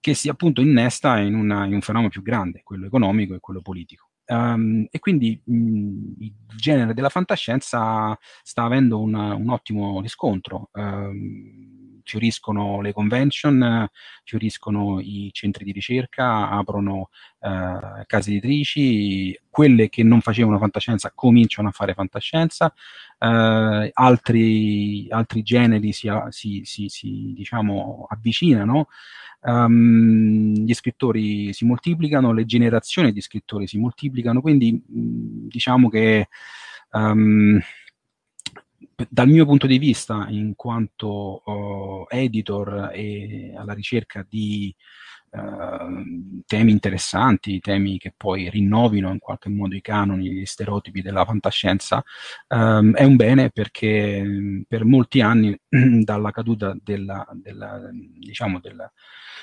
che 0.00 0.14
si 0.14 0.28
appunto 0.28 0.60
innesta 0.60 1.18
in, 1.18 1.34
una, 1.34 1.64
in, 1.64 1.74
un 1.74 1.80
fenomeno 1.80 2.10
più 2.10 2.22
grande, 2.22 2.62
quello 2.62 2.86
economico 2.86 3.34
e 3.34 3.40
quello 3.40 3.62
politico. 3.62 4.10
Um, 4.30 4.86
e 4.90 4.98
quindi 4.98 5.40
mh, 5.42 6.12
il 6.18 6.34
genere 6.54 6.92
della 6.92 7.08
fantascienza 7.08 8.16
sta 8.42 8.62
avendo 8.62 9.00
una, 9.00 9.34
un 9.34 9.48
ottimo 9.48 10.02
riscontro. 10.02 10.68
Um, 10.74 11.97
fioriscono 12.08 12.80
le 12.80 12.94
convention, 12.94 13.86
fioriscono 14.24 14.98
i 14.98 15.28
centri 15.32 15.62
di 15.64 15.72
ricerca, 15.72 16.48
aprono 16.48 17.10
eh, 17.40 18.04
case 18.06 18.30
editrici, 18.30 19.38
quelle 19.50 19.90
che 19.90 20.02
non 20.02 20.22
facevano 20.22 20.58
fantascienza 20.58 21.12
cominciano 21.14 21.68
a 21.68 21.72
fare 21.72 21.92
fantascienza, 21.92 22.72
eh, 23.18 23.90
altri, 23.92 25.06
altri, 25.10 25.42
generi 25.42 25.92
si, 25.92 26.10
si, 26.30 26.62
si, 26.64 26.88
si 26.88 27.32
diciamo, 27.34 28.06
avvicinano. 28.08 28.88
Um, 29.40 30.52
gli 30.52 30.74
scrittori 30.74 31.52
si 31.52 31.64
moltiplicano, 31.64 32.32
le 32.32 32.44
generazioni 32.44 33.12
di 33.12 33.20
scrittori 33.20 33.68
si 33.68 33.78
moltiplicano, 33.78 34.40
quindi 34.40 34.72
mh, 34.72 35.46
diciamo 35.46 35.88
che 35.88 36.28
um, 36.92 37.60
dal 39.08 39.28
mio 39.28 39.44
punto 39.44 39.66
di 39.66 39.78
vista, 39.78 40.26
in 40.28 40.54
quanto 40.54 41.42
uh, 41.44 42.06
editor 42.08 42.90
e 42.92 43.54
alla 43.56 43.72
ricerca 43.72 44.24
di 44.28 44.74
eh, 45.30 46.42
temi 46.46 46.70
interessanti, 46.70 47.60
temi 47.60 47.98
che 47.98 48.12
poi 48.16 48.48
rinnovino 48.50 49.10
in 49.10 49.18
qualche 49.18 49.48
modo 49.48 49.74
i 49.74 49.80
canoni, 49.80 50.30
gli 50.30 50.44
stereotipi 50.46 51.02
della 51.02 51.24
fantascienza, 51.24 52.02
ehm, 52.48 52.94
è 52.94 53.04
un 53.04 53.16
bene 53.16 53.50
perché 53.50 54.64
per 54.66 54.84
molti 54.84 55.20
anni, 55.20 55.58
dalla 55.68 56.30
caduta 56.30 56.76
della, 56.82 57.26
della, 57.32 57.80
diciamo 57.92 58.60
della, 58.60 58.90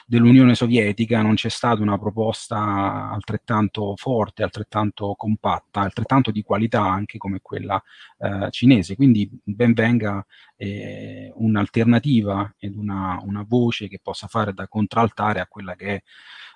dell'Unione 0.05 0.55
Sovietica 0.55 1.21
non 1.21 1.35
c'è 1.35 1.49
stata 1.49 1.81
una 1.81 1.97
proposta 1.97 3.09
altrettanto 3.11 3.95
forte, 3.95 4.43
altrettanto 4.43 5.15
compatta, 5.15 5.81
altrettanto 5.81 6.31
di 6.31 6.43
qualità 6.43 6.83
anche 6.83 7.17
come 7.17 7.39
quella 7.41 7.81
eh, 8.19 8.49
cinese. 8.51 8.95
Quindi 8.95 9.29
ben 9.43 9.73
venga 9.73 10.25
eh, 10.57 11.31
un'alternativa 11.35 12.55
ed 12.57 12.75
una, 12.75 13.19
una, 13.23 13.43
voce 13.47 13.87
che 13.87 13.99
possa 14.01 14.27
fare 14.27 14.53
da 14.53 14.67
contraltare 14.67 15.39
a 15.39 15.47
quella 15.47 15.74
che 15.75 15.85
è 15.95 16.01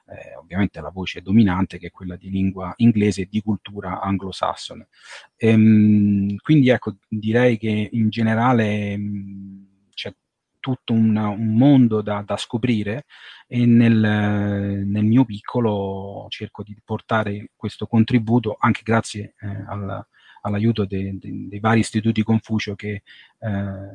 eh, 0.09 0.35
ovviamente 0.35 0.81
la 0.81 0.89
voce 0.89 1.21
dominante, 1.21 1.77
che 1.77 1.88
è 1.88 1.91
quella 1.91 2.15
di 2.15 2.29
lingua 2.29 2.73
inglese 2.77 3.21
e 3.23 3.27
di 3.29 3.41
cultura 3.41 4.01
anglosassone. 4.01 4.88
Ehm, 5.38 6.35
quindi 6.38 6.69
ecco, 6.69 6.95
direi 7.07 7.57
che 7.57 7.89
in 7.91 8.09
generale 8.09 8.97
mh, 8.97 9.67
c'è 9.93 10.13
tutto 10.59 10.93
un, 10.93 11.15
un 11.15 11.55
mondo 11.55 12.01
da, 12.01 12.21
da, 12.25 12.38
scoprire 12.38 13.05
e 13.47 13.65
nel, 13.65 13.95
nel, 14.85 15.05
mio 15.05 15.25
piccolo 15.25 16.25
cerco 16.29 16.63
di 16.63 16.75
portare 16.83 17.51
questo 17.55 17.88
contributo 17.88 18.57
anche 18.59 18.81
grazie 18.83 19.35
eh, 19.39 19.63
al, 19.67 20.05
all'aiuto 20.41 20.86
de, 20.86 21.17
de, 21.17 21.48
dei 21.48 21.60
vari 21.60 21.79
istituti 21.79 22.24
Confucio 22.24 22.75
che 22.75 23.03
eh, 23.39 23.50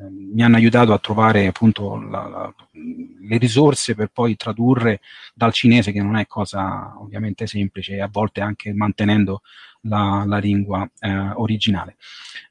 mi 0.09 0.43
hanno 0.43 0.55
aiutato 0.55 0.93
a 0.93 0.99
trovare 0.99 1.47
appunto 1.47 1.97
la, 1.97 2.27
la, 2.27 2.55
le 2.71 3.37
risorse 3.37 3.95
per 3.95 4.09
poi 4.11 4.35
tradurre 4.35 5.01
dal 5.33 5.53
cinese, 5.53 5.91
che 5.91 6.01
non 6.01 6.15
è 6.15 6.25
cosa 6.27 6.95
ovviamente 6.99 7.47
semplice, 7.47 7.99
a 8.01 8.09
volte 8.11 8.41
anche 8.41 8.73
mantenendo 8.73 9.41
la, 9.81 10.23
la 10.25 10.37
lingua 10.37 10.89
eh, 10.99 11.31
originale. 11.35 11.97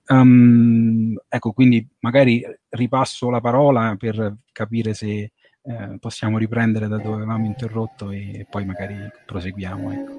Um, 0.06 1.16
ecco, 1.28 1.52
quindi 1.52 1.86
magari 2.00 2.44
ripasso 2.70 3.30
la 3.30 3.40
parola 3.40 3.96
per 3.98 4.36
capire 4.52 4.94
se 4.94 5.32
eh, 5.66 5.96
possiamo 5.98 6.38
riprendere 6.38 6.88
da 6.88 6.98
dove 6.98 7.16
avevamo 7.16 7.46
interrotto 7.46 8.10
e 8.10 8.46
poi 8.48 8.64
magari 8.64 8.96
proseguiamo. 9.24 9.92
Ecco. 9.92 10.12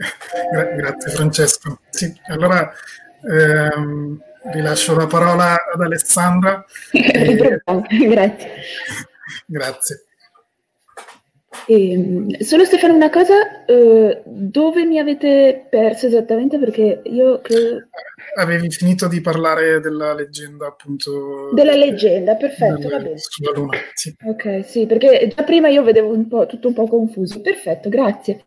Gra- 0.52 0.74
grazie 0.74 1.10
Francesco. 1.10 1.80
Sì, 1.90 2.12
allora 2.28 2.70
ehm, 3.22 4.20
rilascio 4.52 4.96
la 4.96 5.06
parola 5.06 5.56
ad 5.72 5.80
Alessandra. 5.80 6.64
E... 6.92 7.60
Grazie. 8.08 8.50
Grazie. 9.46 10.04
E, 11.70 12.42
solo 12.42 12.64
Stefano, 12.64 12.94
una 12.94 13.10
cosa, 13.10 13.64
eh, 13.64 14.22
dove 14.24 14.84
mi 14.84 14.98
avete 14.98 15.68
perso 15.70 16.08
esattamente? 16.08 16.58
Perché 16.58 17.02
io 17.04 17.40
credo... 17.40 17.86
Avevi 18.34 18.68
finito 18.72 19.06
di 19.06 19.20
parlare 19.20 19.78
della 19.78 20.12
leggenda, 20.12 20.66
appunto. 20.66 21.50
Della 21.52 21.76
leggenda, 21.76 22.34
perfetto, 22.34 22.88
va 22.88 22.98
bene. 22.98 23.18
Sulla 23.18 23.52
Luna, 23.54 23.78
sì. 23.94 24.12
Ok, 24.24 24.64
sì, 24.64 24.86
perché 24.86 25.32
già 25.32 25.44
prima 25.44 25.68
io 25.68 25.84
vedevo 25.84 26.12
un 26.12 26.26
po', 26.26 26.46
tutto 26.46 26.66
un 26.66 26.74
po' 26.74 26.88
confuso. 26.88 27.40
Perfetto, 27.40 27.88
grazie. 27.88 28.42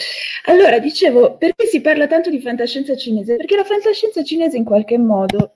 Allora, 0.48 0.80
dicevo, 0.80 1.38
perché 1.38 1.68
si 1.68 1.80
parla 1.80 2.08
tanto 2.08 2.30
di 2.30 2.42
fantascienza 2.42 2.94
cinese? 2.98 3.38
Perché 3.38 3.56
la 3.56 3.63
fantascienza 3.63 4.22
cinese 4.22 4.58
in 4.58 4.65
qualche 4.65 4.98
modo 4.98 5.53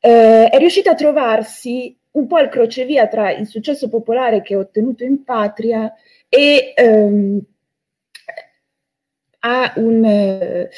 eh, 0.00 0.48
è 0.48 0.58
riuscita 0.58 0.90
a 0.90 0.96
trovarsi 0.96 1.96
un 2.16 2.26
po' 2.26 2.36
al 2.36 2.48
crocevia 2.48 3.06
tra 3.06 3.30
il 3.30 3.46
successo 3.46 3.88
popolare 3.88 4.42
che 4.42 4.54
ha 4.54 4.58
ottenuto 4.58 5.04
in 5.04 5.22
patria 5.22 5.92
e 6.28 6.72
ehm, 6.76 7.40
ha 9.40 9.72
un... 9.76 10.04
Eh, 10.04 10.68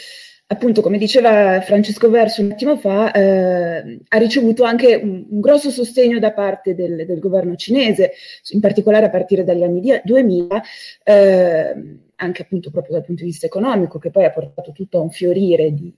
appunto, 0.50 0.80
come 0.80 0.98
diceva 0.98 1.60
Francesco 1.60 2.08
Verso 2.10 2.40
un 2.42 2.52
attimo 2.52 2.76
fa, 2.76 3.12
eh, 3.12 4.00
ha 4.08 4.18
ricevuto 4.18 4.64
anche 4.64 4.94
un, 4.94 5.26
un, 5.28 5.40
grosso 5.40 5.70
sostegno 5.70 6.18
da 6.18 6.32
parte 6.32 6.74
del, 6.74 7.04
del, 7.06 7.18
governo 7.18 7.54
cinese, 7.54 8.12
in 8.50 8.60
particolare 8.60 9.06
a 9.06 9.10
partire 9.10 9.44
dagli 9.44 9.62
anni 9.62 9.82
2000, 10.02 10.62
eh, 11.04 11.74
anche 12.16 12.42
appunto 12.42 12.70
proprio 12.70 12.94
dal 12.94 13.04
punto 13.04 13.22
di 13.22 13.28
vista 13.28 13.46
economico, 13.46 13.98
che 13.98 14.10
poi 14.10 14.24
ha 14.24 14.30
portato 14.30 14.72
tutto 14.72 14.98
a 14.98 15.02
un 15.02 15.10
fiorire 15.10 15.72
di, 15.72 15.94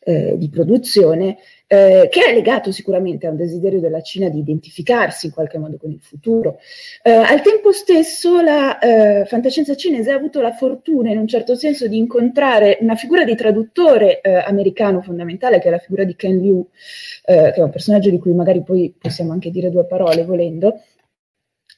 eh, 0.00 0.34
di 0.36 0.48
produzione, 0.48 1.38
eh, 1.68 2.08
che 2.10 2.24
è 2.26 2.32
legato 2.32 2.70
sicuramente 2.70 3.26
a 3.26 3.30
un 3.30 3.36
desiderio 3.36 3.80
della 3.80 4.00
Cina 4.00 4.28
di 4.28 4.38
identificarsi 4.38 5.26
in 5.26 5.32
qualche 5.32 5.58
modo 5.58 5.76
con 5.76 5.90
il 5.90 5.98
futuro. 6.00 6.58
Eh, 7.02 7.10
al 7.10 7.42
tempo 7.42 7.72
stesso 7.72 8.40
la 8.40 8.78
eh, 8.78 9.24
fantascienza 9.26 9.74
cinese 9.74 10.12
ha 10.12 10.14
avuto 10.14 10.40
la 10.40 10.52
fortuna 10.52 11.10
in 11.10 11.18
un 11.18 11.26
certo 11.26 11.54
senso 11.54 11.88
di 11.88 11.96
incontrare 11.96 12.78
una 12.80 12.94
figura 12.94 13.24
di 13.24 13.34
traduttore 13.34 14.20
eh, 14.20 14.34
americano 14.34 15.02
fondamentale, 15.02 15.58
che 15.58 15.68
è 15.68 15.70
la 15.70 15.78
figura 15.78 16.04
di 16.04 16.14
Ken 16.14 16.38
Liu, 16.38 16.68
eh, 17.24 17.50
che 17.52 17.60
è 17.60 17.62
un 17.62 17.70
personaggio 17.70 18.10
di 18.10 18.18
cui 18.18 18.32
magari 18.32 18.62
poi 18.62 18.94
possiamo 18.96 19.32
anche 19.32 19.50
dire 19.50 19.70
due 19.70 19.86
parole 19.86 20.24
volendo, 20.24 20.80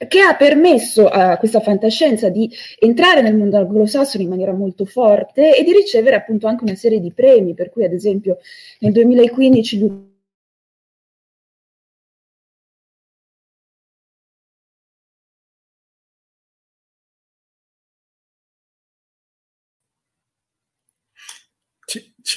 che 0.07 0.21
ha 0.21 0.37
permesso 0.37 1.09
a 1.09 1.37
questa 1.39 1.61
fantascienza 1.61 2.29
di 2.29 2.49
entrare 2.79 3.21
nel 3.21 3.37
mondo 3.37 3.57
anglosassone 3.57 4.23
in 4.23 4.31
maniera 4.31 4.53
molto 4.53 4.85
forte 4.85 5.57
e 5.57 5.65
di 5.65 5.73
ricevere 5.73 6.15
appunto 6.15 6.47
anche 6.47 6.63
una 6.63 6.77
serie 6.77 7.01
di 7.01 7.13
premi, 7.13 7.55
per 7.55 7.71
cui 7.71 7.85
ad 7.85 7.93
esempio 7.93 8.39
nel 8.79 8.93
2015 8.93 10.08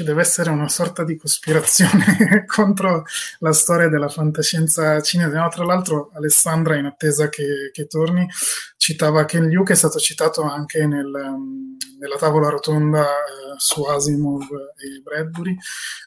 ci 0.01 0.03
deve 0.03 0.21
essere 0.21 0.49
una 0.49 0.67
sorta 0.67 1.03
di 1.03 1.15
cospirazione 1.15 2.45
contro 2.49 3.05
la 3.39 3.53
storia 3.53 3.87
della 3.87 4.09
fantascienza 4.09 4.99
cinese. 5.01 5.35
No, 5.35 5.47
tra 5.49 5.63
l'altro, 5.63 6.09
Alessandra, 6.13 6.75
in 6.75 6.85
attesa 6.85 7.29
che, 7.29 7.69
che, 7.71 7.85
torni, 7.85 8.27
citava 8.77 9.25
Ken 9.25 9.47
Liu, 9.47 9.63
che 9.63 9.73
è 9.73 9.75
stato 9.75 9.99
citato 9.99 10.41
anche 10.41 10.87
nel, 10.87 11.05
um, 11.05 11.77
nella 11.99 12.17
tavola 12.17 12.49
rotonda 12.49 13.01
uh, 13.01 13.57
su 13.57 13.83
Asimov 13.83 14.41
e 14.75 15.01
Bradbury. 15.03 15.55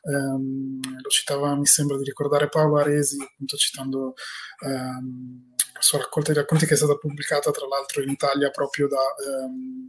Um, 0.03 0.81
lo 1.01 1.09
citava, 1.09 1.55
mi 1.55 1.67
sembra 1.67 1.97
di 1.97 2.05
ricordare, 2.05 2.49
Paolo 2.49 2.79
Aresi, 2.79 3.23
appunto 3.23 3.57
citando. 3.57 4.15
Um, 4.61 5.53
la 5.75 5.81
sua 5.81 5.99
raccolta 5.99 6.31
di 6.31 6.39
racconti 6.39 6.67
che 6.67 6.75
è 6.75 6.77
stata 6.77 6.95
pubblicata 6.95 7.51
tra 7.51 7.67
l'altro 7.67 8.01
in 8.01 8.09
Italia 8.09 8.49
proprio 8.51 8.87
da, 8.87 9.03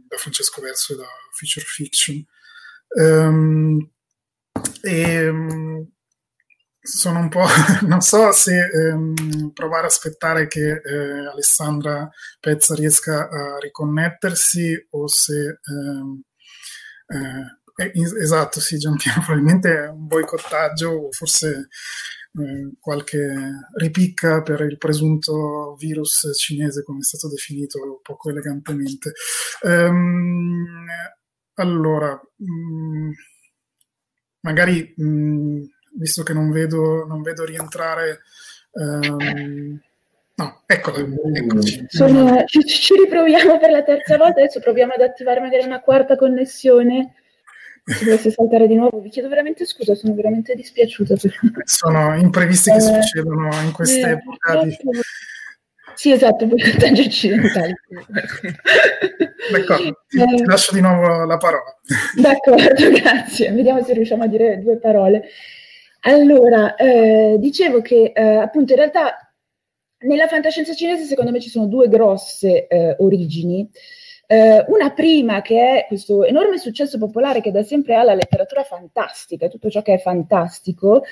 da 0.08 0.16
Francesco 0.16 0.60
Verso 0.60 0.94
e 0.94 0.96
da 0.96 1.06
Future 1.30 1.64
Fiction. 1.64 2.24
Um, 2.88 3.88
e 4.82 5.28
um, 5.28 5.88
sono 6.80 7.18
un 7.18 7.28
po', 7.28 7.44
non 7.86 8.00
so 8.00 8.30
se 8.32 8.68
um, 8.92 9.50
provare 9.52 9.84
a 9.84 9.86
aspettare 9.86 10.46
che 10.46 10.80
eh, 10.82 11.26
Alessandra 11.26 12.08
Pezza 12.40 12.74
riesca 12.74 13.28
a 13.28 13.58
riconnettersi 13.58 14.86
o 14.90 15.08
se... 15.08 15.60
Eh, 17.08 17.54
esatto, 18.20 18.58
sì, 18.60 18.78
Giampiero, 18.78 19.20
probabilmente 19.24 19.84
è 19.84 19.88
un 19.88 20.06
boicottaggio 20.06 20.88
o 20.90 21.12
forse 21.12 21.68
eh, 22.38 22.72
qualche 22.80 23.34
ripicca 23.76 24.42
per 24.42 24.60
il 24.60 24.78
presunto 24.78 25.74
virus 25.78 26.30
cinese, 26.36 26.82
come 26.82 26.98
è 26.98 27.02
stato 27.02 27.28
definito 27.28 28.00
poco 28.02 28.30
elegantemente. 28.30 29.12
Um, 29.62 30.86
allora, 31.54 32.20
mh, 32.36 33.06
mm, 33.06 33.10
magari 34.46 34.94
mh, 34.96 35.62
visto 35.98 36.22
che 36.22 36.32
non 36.32 36.50
vedo, 36.50 37.04
non 37.04 37.22
vedo 37.22 37.44
rientrare... 37.44 38.20
Um, 38.70 39.80
no, 40.34 40.62
eccola, 40.66 40.98
eccoci. 41.32 41.86
Sono, 41.88 42.44
ci, 42.44 42.64
ci, 42.64 42.94
riproviamo 42.94 43.58
per 43.58 43.70
la 43.70 43.82
terza 43.82 44.16
volta, 44.16 44.40
adesso 44.40 44.60
proviamo 44.60 44.92
ad 44.92 45.00
attivare 45.00 45.40
magari 45.40 45.64
una 45.64 45.80
quarta 45.80 46.16
connessione. 46.16 47.14
Se 47.84 48.04
dovesse 48.04 48.30
saltare 48.30 48.66
di 48.66 48.74
nuovo, 48.74 49.00
vi 49.00 49.10
chiedo 49.10 49.28
veramente 49.28 49.64
scusa, 49.64 49.94
sono 49.94 50.14
veramente 50.14 50.54
dispiaciuta. 50.54 51.14
Sono 51.64 52.16
imprevisti 52.16 52.70
che 52.70 52.76
eh, 52.76 52.80
succedono 52.80 53.48
in 53.62 53.72
queste 53.72 54.00
eh, 54.00 54.10
epoca 54.10 54.62
di... 54.64 54.76
Sì, 55.96 56.12
esatto, 56.12 56.46
per 56.46 56.62
vantaggi 56.62 57.00
occidentali. 57.06 57.74
D'accordo, 59.50 60.02
ti, 60.08 60.18
ti, 60.18 60.22
eh. 60.22 60.44
lascio 60.44 60.74
di 60.74 60.82
nuovo 60.82 61.24
la 61.24 61.38
parola. 61.38 61.74
D'accordo, 62.14 62.90
grazie. 62.92 63.50
Vediamo 63.50 63.82
se 63.82 63.94
riusciamo 63.94 64.24
a 64.24 64.26
dire 64.26 64.60
due 64.60 64.76
parole. 64.76 65.24
Allora, 66.00 66.74
eh, 66.74 67.36
dicevo 67.38 67.80
che 67.80 68.12
eh, 68.14 68.22
appunto 68.22 68.72
in 68.72 68.78
realtà 68.78 69.32
nella 70.00 70.28
fantascienza 70.28 70.74
cinese 70.74 71.04
secondo 71.04 71.30
me 71.30 71.40
ci 71.40 71.48
sono 71.48 71.66
due 71.66 71.88
grosse 71.88 72.66
eh, 72.66 72.94
origini. 72.98 73.68
Eh, 74.28 74.64
una 74.68 74.90
prima 74.90 75.40
che 75.40 75.78
è 75.78 75.86
questo 75.86 76.24
enorme 76.24 76.58
successo 76.58 76.98
popolare 76.98 77.40
che 77.40 77.52
da 77.52 77.62
sempre 77.62 77.94
ha 77.94 78.02
la 78.02 78.14
letteratura 78.14 78.64
fantastica, 78.64 79.48
tutto 79.48 79.70
ciò 79.70 79.80
che 79.82 79.94
è 79.94 79.98
fantastico, 79.98 81.04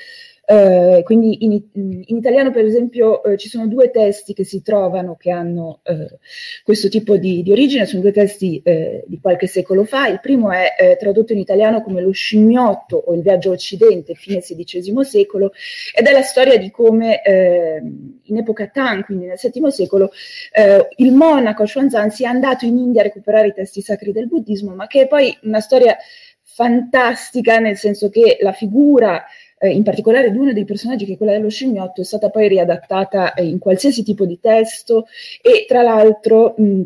Eh, 0.47 1.01
quindi 1.05 1.45
in, 1.45 1.53
in, 1.73 2.17
italiano, 2.17 2.51
per 2.51 2.65
esempio, 2.65 3.23
eh, 3.23 3.39
ci 3.39 3.49
sono 3.49 3.67
due 3.67 3.91
testi 3.91 4.35
che 4.35 4.45
si 4.45 4.63
trovano 4.63 5.17
che 5.17 5.31
hanno 5.31 5.81
eh, 5.85 6.19
questo 6.63 6.89
tipo 6.89 7.17
di, 7.17 7.43
di, 7.43 7.51
origine, 7.51 7.87
sono 7.87 8.03
due 8.03 8.13
testi 8.13 8.61
eh, 8.63 9.05
di 9.07 9.19
qualche 9.21 9.47
secolo 9.47 9.85
fa. 9.85 10.07
Il 10.09 10.21
primo 10.21 10.51
è 10.53 10.75
eh, 10.79 10.97
tradotto 10.97 11.33
in 11.33 11.39
italiano 11.39 11.83
come 11.83 12.03
Lo 12.03 12.11
scimmiotto 12.11 12.97
o 12.97 13.15
Il 13.15 13.23
viaggio 13.23 13.51
occidente, 13.53 14.15
fine 14.15 14.41
XVI 14.41 15.05
secolo, 15.05 15.53
ed 15.95 16.07
è 16.07 16.13
la 16.13 16.23
storia 16.23 16.59
di 16.59 16.71
come 16.71 17.23
ehm, 17.23 18.21
in 18.25 18.37
epoca 18.37 18.67
Tang, 18.67 19.05
quindi 19.05 19.27
nel 19.27 19.39
VII 19.41 19.71
secolo, 19.71 20.11
eh, 20.53 20.89
il 20.97 21.13
monaco 21.13 21.65
Xuanzang 21.65 22.11
sia 22.11 22.29
andato 22.29 22.67
in 22.67 22.77
India 22.77 23.01
a 23.01 23.05
recuperare 23.05 23.49
i 23.49 23.53
testi 23.53 23.81
sacri 23.81 24.13
del 24.13 24.29
buddismo, 24.29 24.75
ma 24.75 24.87
che 24.87 25.03
è 25.03 25.07
poi 25.07 25.37
una 25.43 25.61
storia 25.61 25.97
fantastica, 26.43 27.59
nel 27.59 27.77
senso 27.77 28.11
che 28.11 28.39
la 28.41 28.53
figura 28.53 29.25
eh, 29.65 29.71
in 29.71 29.83
particolare 29.83 30.31
di 30.31 30.37
uno 30.37 30.53
dei 30.53 30.67
personaggi 30.67 31.07
che 31.07 31.15
è 31.15 31.17
quella 31.17 31.33
dello 31.33 31.49
scimmiotto 31.49 32.03
è 32.03 32.05
stata 32.05 32.29
poi 32.29 32.49
riadattata 32.49 33.33
eh, 33.33 33.45
in 33.47 33.59
qualsiasi 33.59 34.03
tipo 34.03 34.27
di 34.27 34.39
testo 34.39 35.07
e 35.41 35.65
tra 35.67 35.81
l'altro 35.81 36.55
mh, 36.59 36.83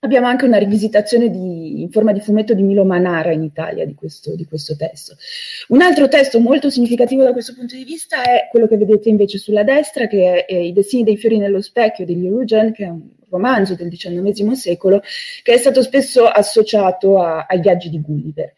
abbiamo 0.00 0.26
anche 0.26 0.44
una 0.44 0.58
rivisitazione 0.58 1.30
di, 1.30 1.82
in 1.82 1.90
forma 1.90 2.12
di 2.12 2.20
fumetto 2.20 2.52
di 2.52 2.62
Milo 2.62 2.84
Manara 2.84 3.30
in 3.30 3.42
Italia 3.44 3.86
di 3.86 3.94
questo, 3.94 4.34
di 4.34 4.44
questo, 4.44 4.74
testo. 4.76 5.16
Un 5.68 5.82
altro 5.82 6.08
testo 6.08 6.40
molto 6.40 6.68
significativo 6.68 7.22
da 7.22 7.32
questo 7.32 7.54
punto 7.54 7.76
di 7.76 7.84
vista 7.84 8.22
è 8.22 8.48
quello 8.50 8.66
che 8.66 8.76
vedete 8.76 9.08
invece 9.08 9.38
sulla 9.38 9.62
destra, 9.62 10.08
che 10.08 10.44
è, 10.44 10.52
è 10.52 10.56
I 10.56 10.72
destini 10.72 11.04
dei 11.04 11.16
fiori 11.16 11.38
nello 11.38 11.60
specchio 11.60 12.04
di 12.04 12.14
Liu 12.14 12.38
Rugen, 12.38 12.72
che 12.72 12.84
è 12.84 12.88
un 12.88 13.08
romanzo 13.28 13.74
del 13.74 13.88
XIX 13.88 14.52
secolo, 14.52 15.00
che 15.42 15.54
è 15.54 15.56
stato 15.58 15.82
spesso 15.82 16.26
associato 16.26 17.20
a, 17.20 17.46
ai 17.48 17.60
viaggi 17.60 17.88
di 17.88 18.00
Gulliver. 18.00 18.52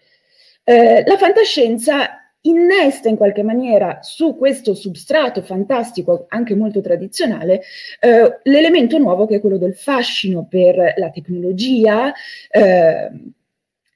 Eh, 0.64 1.02
la 1.07 1.16
fantascienza 1.16 2.28
innesta 2.49 3.09
in 3.09 3.17
qualche 3.17 3.43
maniera 3.43 3.99
su 4.03 4.37
questo 4.37 4.75
substrato 4.75 5.43
fantastico, 5.43 6.27
anche 6.29 6.55
molto 6.55 6.81
tradizionale, 6.81 7.63
eh, 8.01 8.41
l'elemento 8.45 8.99
nuovo 8.99 9.27
che 9.27 9.37
è 9.37 9.41
quello 9.41 9.59
del 9.59 9.75
fascino 9.75 10.47
per 10.49 10.95
la 10.97 11.11
tecnologia 11.11 12.13
eh, 12.51 13.11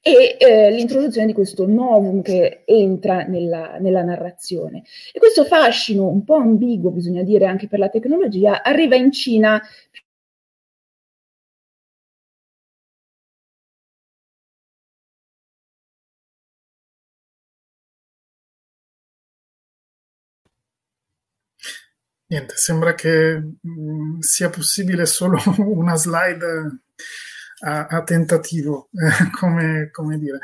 e 0.05 0.37
eh, 0.37 0.71
l'introduzione 0.73 1.29
di 1.29 1.33
questo 1.33 1.65
novum 1.65 2.23
che 2.23 2.63
entra 2.65 3.23
nella, 3.23 3.77
nella, 3.79 4.03
narrazione. 4.03 4.83
E 5.13 5.21
questo 5.21 5.45
fascino 5.45 6.09
un 6.09 6.25
po' 6.25 6.35
ambiguo, 6.35 6.91
bisogna 6.91 7.23
dire, 7.23 7.47
anche 7.47 7.69
per 7.69 7.79
la 7.79 7.89
tecnologia, 7.89 8.65
arriva 8.65 8.97
in 8.97 9.13
Cina 9.13 9.63
Niente, 22.33 22.57
sembra 22.57 22.95
che 22.95 23.37
mh, 23.37 23.59
mm, 23.69 24.19
sia 24.21 24.49
possibile 24.49 25.05
solo 25.05 25.39
una 25.59 25.97
slide 25.97 26.81
a, 27.65 27.87
a 27.87 28.03
tentativo, 28.05 28.89
eh, 28.95 29.29
come, 29.39 29.91
come, 29.93 30.19
dire. 30.19 30.39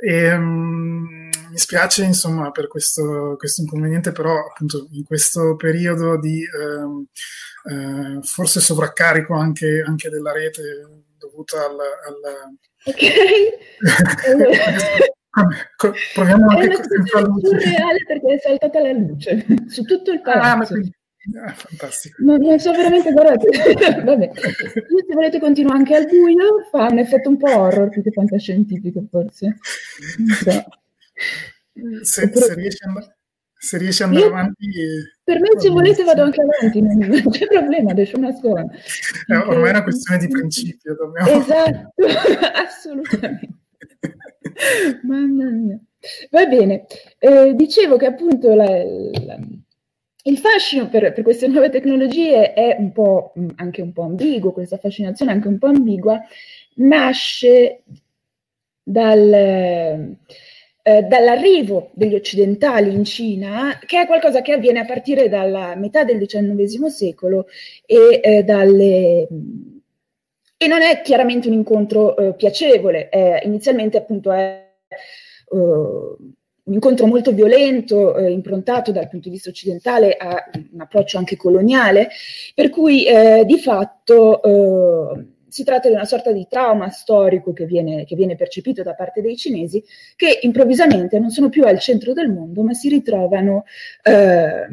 E, 0.00 0.36
mh, 0.36 1.28
mi 1.50 1.58
spiace 1.58 2.02
insomma 2.02 2.50
per 2.50 2.66
questo, 2.66 3.36
questo, 3.38 3.60
inconveniente, 3.62 4.10
però 4.10 4.36
appunto 4.36 4.88
in 4.90 5.04
questo 5.04 5.54
periodo 5.54 6.18
di 6.18 6.42
eh, 6.42 7.06
eh, 7.72 8.18
forse 8.22 8.58
sovraccarico 8.58 9.32
anche, 9.34 9.84
anche, 9.86 10.10
della 10.10 10.32
rete 10.32 11.04
dovuta 11.18 11.64
al... 11.66 11.78
al 12.06 12.16
ok. 12.82 13.02
Proviamo 16.14 16.48
anche 16.48 16.72
a 16.72 16.82
surreale 16.82 18.04
perché 18.08 18.34
è 18.34 18.38
saltata 18.40 18.80
la 18.80 18.90
luce 18.90 19.46
su 19.68 19.84
tutto 19.84 20.10
il 20.10 20.20
palazzo. 20.20 20.62
Ah, 20.62 20.66
quindi, 20.66 20.97
Ah, 21.36 21.52
fantastico. 21.52 22.22
Non, 22.22 22.40
non, 22.40 22.58
so 22.58 22.72
veramente, 22.72 23.12
guardate, 23.12 23.48
vabbè, 24.02 24.30
Io, 24.34 25.04
se 25.06 25.14
volete 25.14 25.38
continuo 25.40 25.72
anche 25.72 25.94
al 25.94 26.06
buio, 26.06 26.66
fa 26.70 26.86
un 26.90 26.98
effetto 26.98 27.28
un 27.28 27.36
po' 27.36 27.54
horror 27.54 27.88
più 27.90 28.02
che 28.02 28.10
fantascientifico 28.10 29.04
forse. 29.10 29.56
So. 30.42 30.64
Se, 32.02 32.24
Oppure... 32.24 32.44
se, 32.44 32.54
riesci 32.54 32.84
a, 32.84 33.16
se 33.54 33.78
riesci 33.78 34.02
ad 34.02 34.08
andare 34.08 34.26
Io, 34.26 34.32
avanti... 34.32 34.66
Per 35.22 35.40
me 35.40 35.48
se 35.60 35.68
volete 35.68 36.04
vado 36.04 36.22
anche 36.22 36.40
avanti, 36.40 36.80
non, 36.80 36.96
non 36.96 37.30
c'è 37.30 37.46
problema, 37.50 37.90
adesso 37.90 38.16
una 38.16 38.34
scuola. 38.34 38.64
Eh, 39.26 39.36
ormai 39.36 39.68
è 39.68 39.70
una 39.70 39.82
questione 39.82 40.18
di 40.18 40.28
principio. 40.28 40.94
Dobbiamo... 40.94 41.40
Esatto, 41.40 41.92
assolutamente. 42.54 43.56
Mamma 45.02 45.50
mia. 45.50 45.78
Va 46.30 46.46
bene, 46.46 46.86
eh, 47.18 47.54
dicevo 47.54 47.96
che 47.96 48.06
appunto 48.06 48.54
la, 48.54 48.64
la 48.64 49.38
il 50.28 50.38
fascino 50.38 50.88
per, 50.88 51.12
per, 51.12 51.24
queste 51.24 51.48
nuove 51.48 51.70
tecnologie 51.70 52.52
è 52.52 52.76
un 52.78 52.92
po' 52.92 53.32
anche 53.56 53.82
un 53.82 53.92
po' 53.92 54.02
ambiguo, 54.02 54.52
questa 54.52 54.76
fascinazione 54.76 55.32
anche 55.32 55.48
un 55.48 55.58
po' 55.58 55.68
ambigua, 55.68 56.20
nasce 56.76 57.82
dal, 58.82 59.32
eh, 59.32 61.02
dall'arrivo 61.02 61.90
degli 61.94 62.14
occidentali 62.14 62.92
in 62.92 63.04
Cina, 63.04 63.78
che 63.84 64.02
è 64.02 64.06
qualcosa 64.06 64.42
che 64.42 64.52
avviene 64.52 64.80
a 64.80 64.84
partire 64.84 65.28
dalla 65.30 65.74
metà 65.76 66.04
del 66.04 66.18
XIX 66.18 66.84
secolo 66.86 67.46
e, 67.86 68.20
eh, 68.22 68.42
dalle, 68.42 69.28
e 70.58 70.66
non 70.66 70.82
è 70.82 71.00
chiaramente 71.02 71.48
un 71.48 71.54
incontro 71.54 72.16
eh, 72.16 72.34
piacevole, 72.34 73.08
inizialmente 73.44 73.96
appunto 73.96 74.30
è 74.32 74.66
uh, 75.50 76.16
un 76.68 76.74
incontro 76.74 77.06
molto 77.06 77.32
violento, 77.32 78.14
eh, 78.16 78.30
improntato 78.30 78.92
dal 78.92 79.08
punto 79.08 79.28
di 79.28 79.34
vista 79.34 79.48
occidentale 79.48 80.16
a 80.16 80.50
un 80.72 80.80
approccio 80.80 81.16
anche 81.16 81.36
coloniale, 81.36 82.10
per 82.54 82.68
cui 82.68 83.06
eh, 83.06 83.44
di 83.46 83.58
fatto 83.58 84.42
eh, 84.42 85.26
si 85.48 85.64
tratta 85.64 85.88
di 85.88 85.94
una 85.94 86.04
sorta 86.04 86.30
di 86.30 86.46
trauma 86.48 86.90
storico 86.90 87.54
che 87.54 87.64
viene, 87.64 88.04
che 88.04 88.14
viene, 88.14 88.36
percepito 88.36 88.82
da 88.82 88.94
parte 88.94 89.22
dei 89.22 89.36
cinesi, 89.36 89.82
che 90.14 90.40
improvvisamente 90.42 91.18
non 91.18 91.30
sono 91.30 91.48
più 91.48 91.64
al 91.64 91.78
centro 91.78 92.12
del 92.12 92.30
mondo, 92.30 92.62
ma 92.62 92.74
si 92.74 92.90
ritrovano 92.90 93.64
eh, 94.02 94.68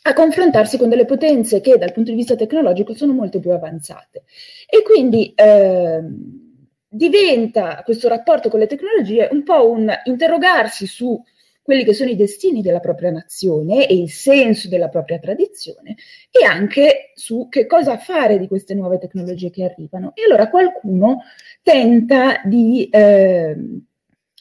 a 0.00 0.12
confrontarsi 0.14 0.78
con 0.78 0.88
delle 0.88 1.04
potenze 1.04 1.60
che 1.60 1.76
dal 1.76 1.92
punto 1.92 2.10
di 2.10 2.16
vista 2.16 2.36
tecnologico 2.36 2.94
sono 2.94 3.12
molto 3.12 3.38
più 3.38 3.52
avanzate. 3.52 4.24
E 4.66 4.82
quindi 4.82 5.30
ehm, 5.34 6.47
diventa 6.88 7.82
questo 7.84 8.08
rapporto 8.08 8.48
con 8.48 8.60
le 8.60 8.66
tecnologie 8.66 9.28
un 9.30 9.42
po' 9.42 9.70
un 9.70 9.92
interrogarsi 10.04 10.86
su 10.86 11.22
quelli 11.68 11.84
che 11.84 11.92
sono 11.92 12.08
i 12.08 12.16
destini 12.16 12.62
della 12.62 12.80
propria 12.80 13.10
nazione 13.10 13.86
e 13.86 13.94
il 13.94 14.10
senso 14.10 14.68
della 14.68 14.88
propria 14.88 15.18
tradizione 15.18 15.96
e 16.30 16.42
anche 16.42 17.12
su 17.14 17.48
che 17.50 17.66
cosa 17.66 17.98
fare 17.98 18.38
di 18.38 18.48
queste 18.48 18.72
nuove 18.72 18.96
tecnologie 18.96 19.50
che 19.50 19.64
arrivano. 19.64 20.12
E 20.14 20.24
allora 20.24 20.48
qualcuno 20.48 21.24
tenta 21.62 22.40
di, 22.44 22.88
eh, 22.88 23.54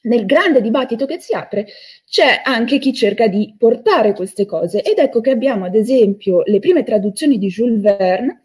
nel 0.03 0.25
grande 0.25 0.61
dibattito 0.61 1.05
che 1.05 1.19
si 1.19 1.33
apre, 1.33 1.67
c'è 2.09 2.43
anche 2.45 2.79
chi 2.79 2.93
cerca 2.93 3.27
di 3.27 3.53
portare 3.57 4.13
queste 4.13 4.45
cose 4.45 4.81
ed 4.81 4.97
ecco 4.97 5.19
che 5.19 5.31
abbiamo 5.31 5.65
ad 5.65 5.75
esempio 5.75 6.43
le 6.45 6.59
prime 6.59 6.83
traduzioni 6.83 7.37
di 7.37 7.47
Jules 7.47 7.81
Verne 7.81 8.43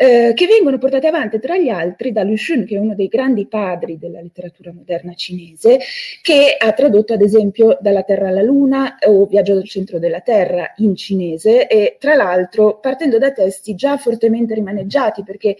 eh, 0.00 0.32
che 0.32 0.46
vengono 0.46 0.78
portate 0.78 1.08
avanti 1.08 1.40
tra 1.40 1.58
gli 1.58 1.68
altri 1.68 2.12
da 2.12 2.22
Lu 2.22 2.34
Xun, 2.34 2.64
che 2.64 2.76
è 2.76 2.78
uno 2.78 2.94
dei 2.94 3.08
grandi 3.08 3.48
padri 3.48 3.98
della 3.98 4.20
letteratura 4.20 4.72
moderna 4.72 5.12
cinese, 5.14 5.80
che 6.22 6.54
ha 6.56 6.72
tradotto 6.72 7.14
ad 7.14 7.20
esempio 7.20 7.76
Dalla 7.80 8.04
Terra 8.04 8.28
alla 8.28 8.42
Luna 8.42 8.98
o 9.08 9.26
Viaggio 9.26 9.54
al 9.54 9.64
centro 9.64 9.98
della 9.98 10.20
Terra 10.20 10.72
in 10.76 10.94
cinese 10.94 11.66
e 11.66 11.96
tra 11.98 12.14
l'altro 12.14 12.78
partendo 12.78 13.18
da 13.18 13.32
testi 13.32 13.74
già 13.74 13.96
fortemente 13.96 14.54
rimaneggiati, 14.54 15.24
perché 15.24 15.56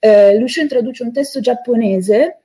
eh, 0.00 0.36
Lu 0.36 0.44
Xun 0.44 0.68
traduce 0.68 1.02
un 1.02 1.12
testo 1.12 1.40
giapponese 1.40 2.40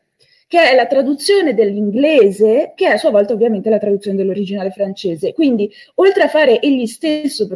che 0.47 0.69
è 0.69 0.75
la 0.75 0.86
traduzione 0.86 1.53
dell'inglese, 1.53 2.71
che 2.73 2.88
è 2.88 2.91
a 2.91 2.97
sua 2.97 3.10
volta 3.10 3.34
ovviamente 3.34 3.69
la 3.69 3.79
traduzione 3.79 4.15
dell'originale 4.15 4.71
francese. 4.71 5.34
Quindi, 5.34 5.69
oltre 5.95 6.23
a 6.23 6.27
fare 6.29 6.62
egli 6.62 6.86
stesso 6.86 7.47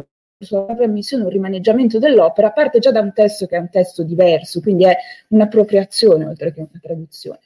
sua 0.44 0.64
propria 0.64 0.88
missione 0.88 1.24
un 1.24 1.30
rimaneggiamento 1.30 1.98
dell'opera, 1.98 2.52
parte 2.52 2.78
già 2.78 2.90
da 2.90 3.00
un 3.00 3.12
testo 3.12 3.46
che 3.46 3.56
è 3.56 3.58
un 3.60 3.70
testo 3.70 4.02
diverso, 4.02 4.60
quindi 4.60 4.84
è 4.84 4.96
un'appropriazione 5.28 6.24
oltre 6.24 6.52
che 6.52 6.60
una 6.60 6.80
traduzione. 6.80 7.40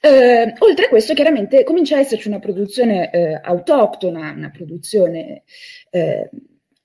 Eh, 0.00 0.54
oltre 0.58 0.84
a 0.86 0.88
questo, 0.88 1.14
chiaramente 1.14 1.64
comincia 1.64 1.96
a 1.96 2.00
esserci 2.00 2.28
una 2.28 2.38
produzione 2.38 3.10
eh, 3.10 3.40
autoctona, 3.42 4.30
una 4.30 4.50
produzione 4.50 5.42
eh, 5.90 6.30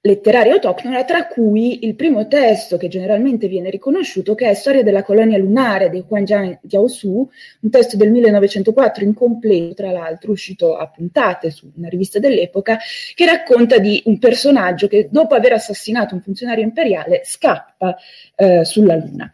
letteraria 0.05 0.53
autoctona, 0.53 1.05
tra 1.05 1.27
cui 1.27 1.85
il 1.85 1.95
primo 1.95 2.27
testo 2.27 2.75
che 2.75 2.89
generalmente 2.89 3.47
viene 3.47 3.69
riconosciuto, 3.69 4.35
che 4.35 4.49
è 4.49 4.53
Storia 4.53 4.83
della 4.83 5.01
colonia 5.01 5.37
lunare 5.37 5.89
di 5.89 6.03
Huang 6.05 6.59
Jiaosu, 6.61 7.29
un 7.61 7.69
testo 7.69 7.95
del 7.95 8.11
1904 8.11 9.05
incompleto, 9.05 9.73
tra 9.75 9.91
l'altro, 9.91 10.31
uscito 10.33 10.75
a 10.75 10.89
puntate 10.89 11.51
su 11.51 11.71
una 11.77 11.87
rivista 11.87 12.19
dell'epoca, 12.19 12.77
che 13.15 13.25
racconta 13.25 13.77
di 13.77 14.01
un 14.05 14.19
personaggio 14.19 14.87
che 14.87 15.07
dopo 15.09 15.35
aver 15.35 15.53
assassinato 15.53 16.15
un 16.15 16.21
funzionario 16.21 16.65
imperiale 16.65 17.21
scappa 17.23 17.95
eh, 18.35 18.65
sulla 18.65 18.97
Luna. 18.97 19.33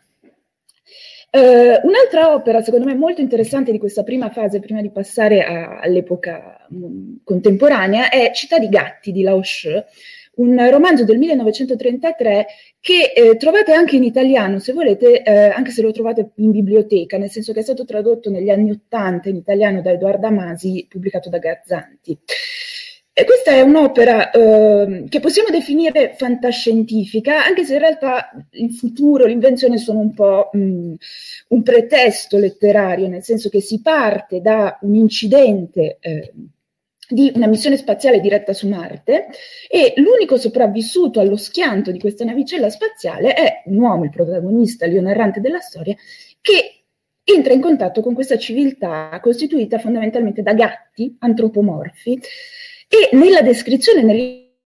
Uh, 1.31 1.87
un'altra 1.87 2.33
opera, 2.33 2.61
secondo 2.63 2.85
me, 2.85 2.95
molto 2.95 3.21
interessante 3.21 3.71
di 3.71 3.77
questa 3.77 4.01
prima 4.01 4.29
fase, 4.29 4.59
prima 4.59 4.81
di 4.81 4.89
passare 4.89 5.43
a, 5.43 5.79
all'epoca 5.79 6.65
mh, 6.67 7.17
contemporanea 7.23 8.09
è 8.09 8.31
Città 8.33 8.57
di 8.57 8.67
gatti 8.67 9.11
di 9.11 9.21
Lao 9.21 9.43
She, 9.43 9.85
un 10.39 10.69
romanzo 10.69 11.03
del 11.03 11.17
1933 11.17 12.47
che 12.79 13.11
eh, 13.13 13.37
trovate 13.37 13.73
anche 13.73 13.95
in 13.95 14.03
italiano, 14.03 14.59
se 14.59 14.73
volete, 14.73 15.21
eh, 15.21 15.49
anche 15.49 15.71
se 15.71 15.81
lo 15.81 15.91
trovate 15.91 16.31
in 16.35 16.51
biblioteca, 16.51 17.17
nel 17.17 17.29
senso 17.29 17.53
che 17.53 17.59
è 17.59 17.63
stato 17.63 17.85
tradotto 17.85 18.29
negli 18.29 18.49
anni 18.49 18.71
Ottanta 18.71 19.29
in 19.29 19.35
italiano 19.35 19.81
da 19.81 19.91
Edoardo 19.91 20.27
Amasi, 20.27 20.85
pubblicato 20.89 21.29
da 21.29 21.37
Gazzanti. 21.37 22.17
E 23.11 23.25
questa 23.25 23.51
è 23.51 23.59
un'opera 23.59 24.31
eh, 24.31 25.03
che 25.09 25.19
possiamo 25.19 25.49
definire 25.49 26.15
fantascientifica, 26.17 27.43
anche 27.43 27.65
se 27.65 27.73
in 27.73 27.79
realtà 27.79 28.31
il 28.51 28.71
futuro, 28.71 29.25
l'invenzione 29.25 29.77
sono 29.77 29.99
un 29.99 30.13
po' 30.13 30.49
mh, 30.53 30.93
un 31.49 31.63
pretesto 31.63 32.37
letterario, 32.37 33.09
nel 33.09 33.23
senso 33.23 33.49
che 33.49 33.59
si 33.59 33.81
parte 33.81 34.39
da 34.39 34.79
un 34.83 34.95
incidente 34.95 35.97
eh, 35.99 36.31
di 37.11 37.31
una 37.33 37.47
missione 37.47 37.75
spaziale 37.75 38.19
diretta 38.19 38.53
su 38.53 38.67
Marte 38.67 39.27
e 39.67 39.93
l'unico 39.95 40.37
sopravvissuto 40.37 41.19
allo 41.19 41.37
schianto 41.37 41.91
di 41.91 41.99
questa 41.99 42.23
navicella 42.23 42.69
spaziale 42.69 43.33
è 43.33 43.63
un 43.65 43.79
uomo, 43.79 44.03
il 44.03 44.11
protagonista, 44.11 44.85
il 44.85 45.01
narrante 45.01 45.41
della 45.41 45.59
storia, 45.59 45.95
che 46.39 46.83
entra 47.23 47.53
in 47.53 47.61
contatto 47.61 48.01
con 48.01 48.13
questa 48.13 48.37
civiltà 48.37 49.17
costituita 49.21 49.79
fondamentalmente 49.79 50.43
da 50.43 50.53
gatti 50.53 51.15
antropomorfi. 51.19 52.19
E 52.87 53.15
nella 53.15 53.41
descrizione, 53.41 54.03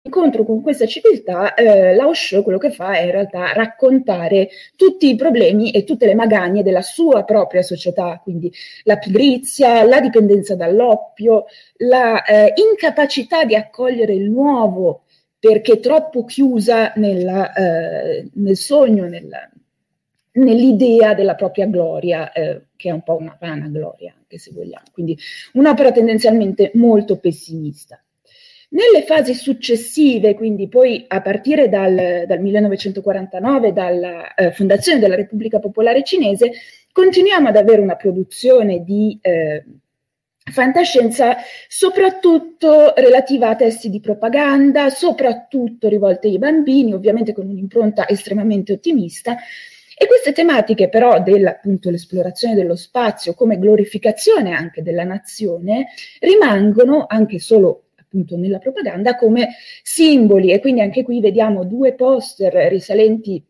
nell'incontro 0.03 0.45
con 0.45 0.63
questa 0.63 0.87
civiltà, 0.87 1.55
eh, 1.55 1.95
Lao 1.95 2.15
She 2.15 2.43
quello 2.43 2.59
che 2.59 2.71
fa 2.71 2.95
è 2.95 3.03
in 3.03 3.11
realtà 3.11 3.53
raccontare 3.53 4.49
tutti 4.75 5.11
i 5.11 5.17
problemi 5.17 5.71
e 5.73 5.85
tutte 5.85 6.07
le 6.07 6.15
magagne 6.15 6.63
della 6.63 6.81
sua 6.81 7.25
propria 7.25 7.63
società, 7.63 8.19
quindi 8.23 8.53
la 8.85 8.97
pigrizia, 8.97 9.83
la 9.85 10.01
dipendenza 10.01 10.57
dall'oppio, 10.57 11.47
la 11.79 12.25
eh, 12.25 12.53
incapacità 12.57 13.45
di 13.45 13.55
accogliere 13.55 14.15
il 14.15 14.31
nuovo 14.31 15.03
perché 15.39 15.81
troppo 15.81 16.25
chiusa 16.25 16.93
nella, 16.97 17.53
eh, 17.53 18.29
nel 18.35 18.57
sogno, 18.57 19.07
nella, 19.07 19.49
nell'idea 20.33 21.15
della 21.15 21.35
propria 21.35 21.67
gloria, 21.67 22.33
eh, 22.33 22.67
che 22.77 22.89
è 22.89 22.93
un 22.93 23.03
po' 23.03 23.17
una 23.17 23.37
vana 23.41 23.69
gloria, 23.69 24.15
anche 24.17 24.39
se 24.39 24.51
vogliamo. 24.53 24.85
Quindi 24.93 25.17
un'opera 25.55 25.93
tendenzialmente 25.93 26.71
molto 26.75 27.19
pessimista. 27.19 28.03
Nelle 28.73 29.03
fasi 29.05 29.35
successive, 29.35 30.35
quindi 30.35 30.69
poi 30.69 31.05
a 31.09 31.21
partire 31.21 31.69
dal, 31.69 32.25
dal 32.27 32.41
1949, 32.41 33.73
dalla 33.73 34.33
eh, 34.35 34.53
fondazione 34.53 35.01
della 35.01 35.17
Repubblica 35.17 35.59
Popolare 35.59 36.05
Cinese, 36.05 36.53
continuiamo 36.93 37.49
ad 37.49 37.57
avere 37.57 37.81
una 37.81 37.97
produzione 37.97 38.85
di 38.85 39.19
eh, 39.21 39.65
fantascienza 40.53 41.39
soprattutto 41.67 42.95
relativa 42.97 43.49
a 43.49 43.57
testi 43.57 43.91
di 43.91 43.99
propaganda, 43.99 44.89
soprattutto 44.91 45.89
rivolte 45.89 46.29
ai 46.29 46.39
bambini, 46.39 46.93
ovviamente 46.93 47.33
con 47.33 47.49
un'impronta 47.49 48.09
estremamente 48.09 48.73
ottimista. 48.73 49.37
E 49.97 50.07
queste 50.07 50.33
tematiche 50.33 50.89
però 50.89 51.21
dell'esplorazione 51.21 52.55
dello 52.55 52.77
spazio 52.77 53.35
come 53.35 53.59
glorificazione 53.59 54.55
anche 54.55 54.83
della 54.83 55.05
nazione 55.05 55.89
rimangono 56.21 57.05
anche 57.07 57.39
solo 57.39 57.90
appunto 58.11 58.37
nella 58.37 58.59
propaganda 58.59 59.15
come 59.15 59.51
simboli 59.85 60.51
e 60.51 60.59
quindi 60.59 60.81
anche 60.81 61.05
qui 61.05 61.21
vediamo 61.21 61.65
due 61.65 61.95
poster 61.95 62.53
risalenti 62.69 63.45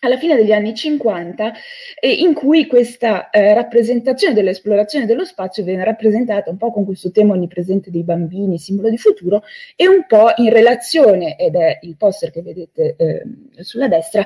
alla 0.00 0.18
fine 0.18 0.36
degli 0.36 0.52
anni 0.52 0.74
50, 0.74 1.52
eh, 2.00 2.12
in 2.12 2.34
cui 2.34 2.66
questa 2.66 3.30
eh, 3.30 3.54
rappresentazione 3.54 4.34
dell'esplorazione 4.34 5.06
dello 5.06 5.24
spazio 5.24 5.64
viene 5.64 5.84
rappresentata 5.84 6.50
un 6.50 6.58
po' 6.58 6.70
con 6.70 6.84
questo 6.84 7.10
tema 7.10 7.32
onnipresente 7.32 7.90
dei 7.90 8.02
bambini, 8.02 8.58
simbolo 8.58 8.90
di 8.90 8.98
futuro, 8.98 9.42
e 9.74 9.88
un 9.88 10.04
po' 10.06 10.32
in 10.36 10.50
relazione, 10.50 11.38
ed 11.38 11.54
è 11.56 11.78
il 11.82 11.96
poster 11.96 12.30
che 12.30 12.42
vedete 12.42 12.94
eh, 12.96 13.22
sulla 13.62 13.88
destra, 13.88 14.22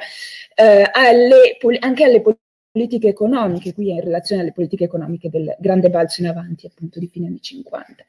eh, 0.57 0.89
alle, 0.93 1.57
anche 1.79 2.05
alle 2.05 2.21
politiche 2.73 3.09
economiche, 3.09 3.73
qui 3.73 3.91
è 3.91 3.95
in 3.95 4.01
relazione 4.01 4.43
alle 4.43 4.53
politiche 4.53 4.85
economiche 4.85 5.31
del 5.31 5.57
grande 5.61 5.89
balzo 5.89 6.21
in 6.21 6.29
avanti 6.29 6.67
appunto 6.67 6.99
di 6.99 7.07
fine 7.07 7.29
anni 7.29 7.41
50. 7.41 8.05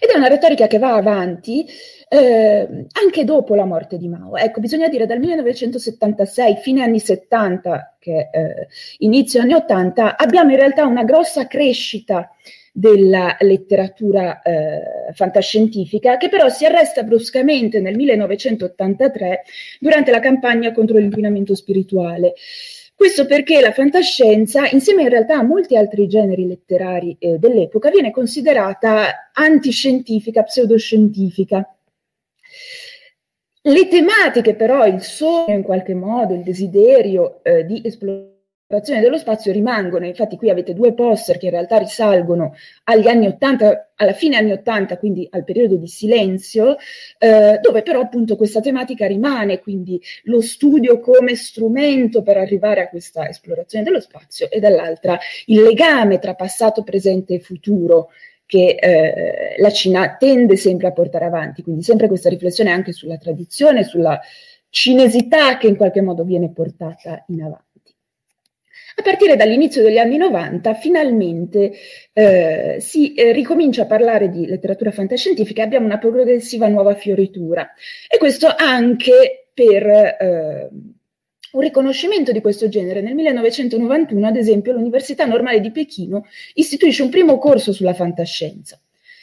Ed 0.00 0.10
è 0.10 0.16
una 0.16 0.28
retorica 0.28 0.66
che 0.66 0.78
va 0.78 0.94
avanti 0.94 1.66
eh, 2.08 2.86
anche 2.92 3.24
dopo 3.24 3.54
la 3.54 3.64
morte 3.64 3.98
di 3.98 4.08
Mao. 4.08 4.36
Ecco, 4.36 4.60
bisogna 4.60 4.88
dire 4.88 5.06
dal 5.06 5.18
1976, 5.18 6.56
fine 6.56 6.82
anni 6.82 7.00
70, 7.00 7.96
che 7.98 8.28
eh, 8.32 8.68
inizio 8.98 9.40
anni 9.40 9.54
80, 9.54 10.16
abbiamo 10.16 10.50
in 10.50 10.56
realtà 10.56 10.86
una 10.86 11.04
grossa 11.04 11.46
crescita 11.46 12.30
della 12.72 13.36
letteratura 13.40 14.40
eh, 14.40 15.12
fantascientifica, 15.12 16.16
che 16.16 16.28
però 16.28 16.48
si 16.48 16.64
arresta 16.64 17.02
bruscamente 17.02 17.80
nel 17.80 17.96
1983 17.96 19.42
durante 19.80 20.10
la 20.12 20.20
campagna 20.20 20.72
contro 20.72 20.96
l'inquinamento 20.96 21.54
spirituale. 21.56 22.34
Questo 22.98 23.26
perché 23.26 23.60
la 23.60 23.70
fantascienza, 23.70 24.68
insieme 24.70 25.02
in 25.02 25.08
realtà 25.08 25.36
a 25.36 25.44
molti 25.44 25.76
altri 25.76 26.08
generi 26.08 26.48
letterari 26.48 27.14
eh, 27.20 27.38
dell'epoca, 27.38 27.90
viene 27.90 28.10
considerata 28.10 29.30
antiscientifica, 29.32 30.42
pseudoscientifica. 30.42 31.78
Le 33.60 33.86
tematiche 33.86 34.56
però, 34.56 34.84
il 34.84 35.00
sogno 35.00 35.54
in 35.54 35.62
qualche 35.62 35.94
modo, 35.94 36.34
il 36.34 36.42
desiderio 36.42 37.38
eh, 37.44 37.64
di 37.64 37.80
esplorare 37.84 38.37
dello 39.00 39.16
spazio 39.16 39.50
rimangono, 39.50 40.04
infatti 40.04 40.36
qui 40.36 40.50
avete 40.50 40.74
due 40.74 40.92
poster 40.92 41.38
che 41.38 41.46
in 41.46 41.52
realtà 41.52 41.78
risalgono 41.78 42.54
agli 42.84 43.08
anni 43.08 43.26
80, 43.26 43.92
alla 43.96 44.12
fine 44.12 44.36
anni 44.36 44.52
80, 44.52 44.98
quindi 44.98 45.26
al 45.30 45.42
periodo 45.44 45.76
di 45.76 45.86
silenzio, 45.86 46.76
eh, 47.18 47.58
dove 47.62 47.80
però 47.80 48.00
appunto 48.00 48.36
questa 48.36 48.60
tematica 48.60 49.06
rimane, 49.06 49.60
quindi 49.60 49.98
lo 50.24 50.42
studio 50.42 51.00
come 51.00 51.34
strumento 51.34 52.20
per 52.20 52.36
arrivare 52.36 52.82
a 52.82 52.88
questa 52.90 53.26
esplorazione 53.26 53.86
dello 53.86 54.00
spazio 54.00 54.50
e 54.50 54.60
dall'altra 54.60 55.18
il 55.46 55.62
legame 55.62 56.18
tra 56.18 56.34
passato, 56.34 56.82
presente 56.82 57.34
e 57.34 57.40
futuro 57.40 58.10
che 58.44 58.76
eh, 58.78 59.54
la 59.60 59.70
Cina 59.70 60.16
tende 60.18 60.56
sempre 60.56 60.88
a 60.88 60.92
portare 60.92 61.24
avanti, 61.24 61.62
quindi 61.62 61.82
sempre 61.82 62.06
questa 62.06 62.28
riflessione 62.28 62.70
anche 62.70 62.92
sulla 62.92 63.16
tradizione, 63.16 63.82
sulla 63.82 64.20
cinesità 64.68 65.56
che 65.56 65.68
in 65.68 65.76
qualche 65.76 66.02
modo 66.02 66.22
viene 66.22 66.50
portata 66.50 67.24
in 67.28 67.42
avanti. 67.42 67.67
A 68.98 69.02
partire 69.02 69.36
dall'inizio 69.36 69.80
degli 69.80 69.96
anni 69.96 70.16
90 70.16 70.74
finalmente 70.74 71.72
eh, 72.12 72.78
si 72.80 73.14
eh, 73.14 73.30
ricomincia 73.30 73.82
a 73.82 73.86
parlare 73.86 74.28
di 74.28 74.44
letteratura 74.44 74.90
fantascientifica 74.90 75.62
e 75.62 75.64
abbiamo 75.64 75.86
una 75.86 75.98
progressiva 75.98 76.66
nuova 76.66 76.96
fioritura. 76.96 77.74
E 78.08 78.18
questo 78.18 78.52
anche 78.56 79.50
per 79.54 79.86
eh, 79.86 80.68
un 81.52 81.60
riconoscimento 81.60 82.32
di 82.32 82.40
questo 82.40 82.68
genere. 82.68 83.00
Nel 83.00 83.14
1991, 83.14 84.26
ad 84.26 84.36
esempio, 84.36 84.72
l'Università 84.72 85.26
Normale 85.26 85.60
di 85.60 85.70
Pechino 85.70 86.26
istituisce 86.54 87.04
un 87.04 87.10
primo 87.10 87.38
corso 87.38 87.72
sulla 87.72 87.94
fantascienza. 87.94 88.80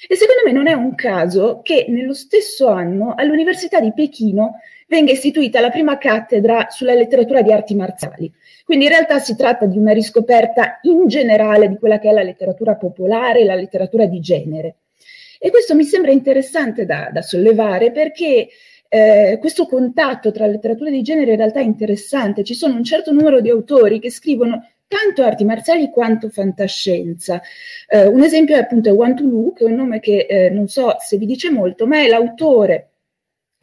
E 0.07 0.15
secondo 0.15 0.41
me 0.45 0.53
non 0.53 0.67
è 0.67 0.73
un 0.73 0.95
caso 0.95 1.59
che 1.61 1.87
nello 1.89 2.13
stesso 2.13 2.67
anno 2.67 3.13
all'Università 3.13 3.81
di 3.81 3.91
Pechino 3.93 4.61
venga 4.87 5.11
istituita 5.11 5.59
la 5.59 5.69
prima 5.69 5.97
cattedra 5.97 6.67
sulla 6.69 6.93
letteratura 6.93 7.41
di 7.41 7.51
arti 7.51 7.75
marziali. 7.75 8.31
Quindi 8.65 8.85
in 8.85 8.91
realtà 8.91 9.19
si 9.19 9.35
tratta 9.35 9.67
di 9.67 9.77
una 9.77 9.93
riscoperta 9.93 10.79
in 10.81 11.07
generale 11.07 11.69
di 11.69 11.77
quella 11.77 11.99
che 11.99 12.09
è 12.09 12.11
la 12.11 12.23
letteratura 12.23 12.75
popolare, 12.75 13.45
la 13.45 13.53
letteratura 13.53 14.07
di 14.07 14.19
genere. 14.19 14.77
E 15.37 15.51
questo 15.51 15.75
mi 15.75 15.83
sembra 15.83 16.09
interessante 16.09 16.83
da, 16.83 17.11
da 17.13 17.21
sollevare 17.21 17.91
perché 17.91 18.47
eh, 18.89 19.37
questo 19.39 19.67
contatto 19.67 20.31
tra 20.31 20.47
letteratura 20.47 20.89
di 20.89 21.03
genere 21.03 21.31
in 21.31 21.37
realtà 21.37 21.59
è 21.59 21.63
interessante. 21.63 22.43
Ci 22.43 22.55
sono 22.55 22.73
un 22.73 22.83
certo 22.83 23.11
numero 23.11 23.39
di 23.39 23.51
autori 23.51 23.99
che 23.99 24.09
scrivono 24.09 24.67
tanto 24.87 25.21
arti 25.21 25.45
marziali 25.45 25.91
quanto 25.91 26.29
fantascienza. 26.29 27.39
Eh, 27.87 28.07
un 28.07 28.23
esempio 28.23 28.55
è 28.55 28.59
appunto 28.59 28.91
Wan 28.93 29.15
Tulu, 29.15 29.53
che 29.53 29.63
è 29.63 29.67
un 29.67 29.75
nome 29.75 29.99
che 29.99 30.25
eh, 30.27 30.49
non 30.49 30.67
so 30.67 30.95
se 30.97 31.17
vi 31.17 31.27
dice 31.27 31.51
molto, 31.51 31.85
ma 31.85 32.01
è 32.01 32.07
l'autore 32.07 32.94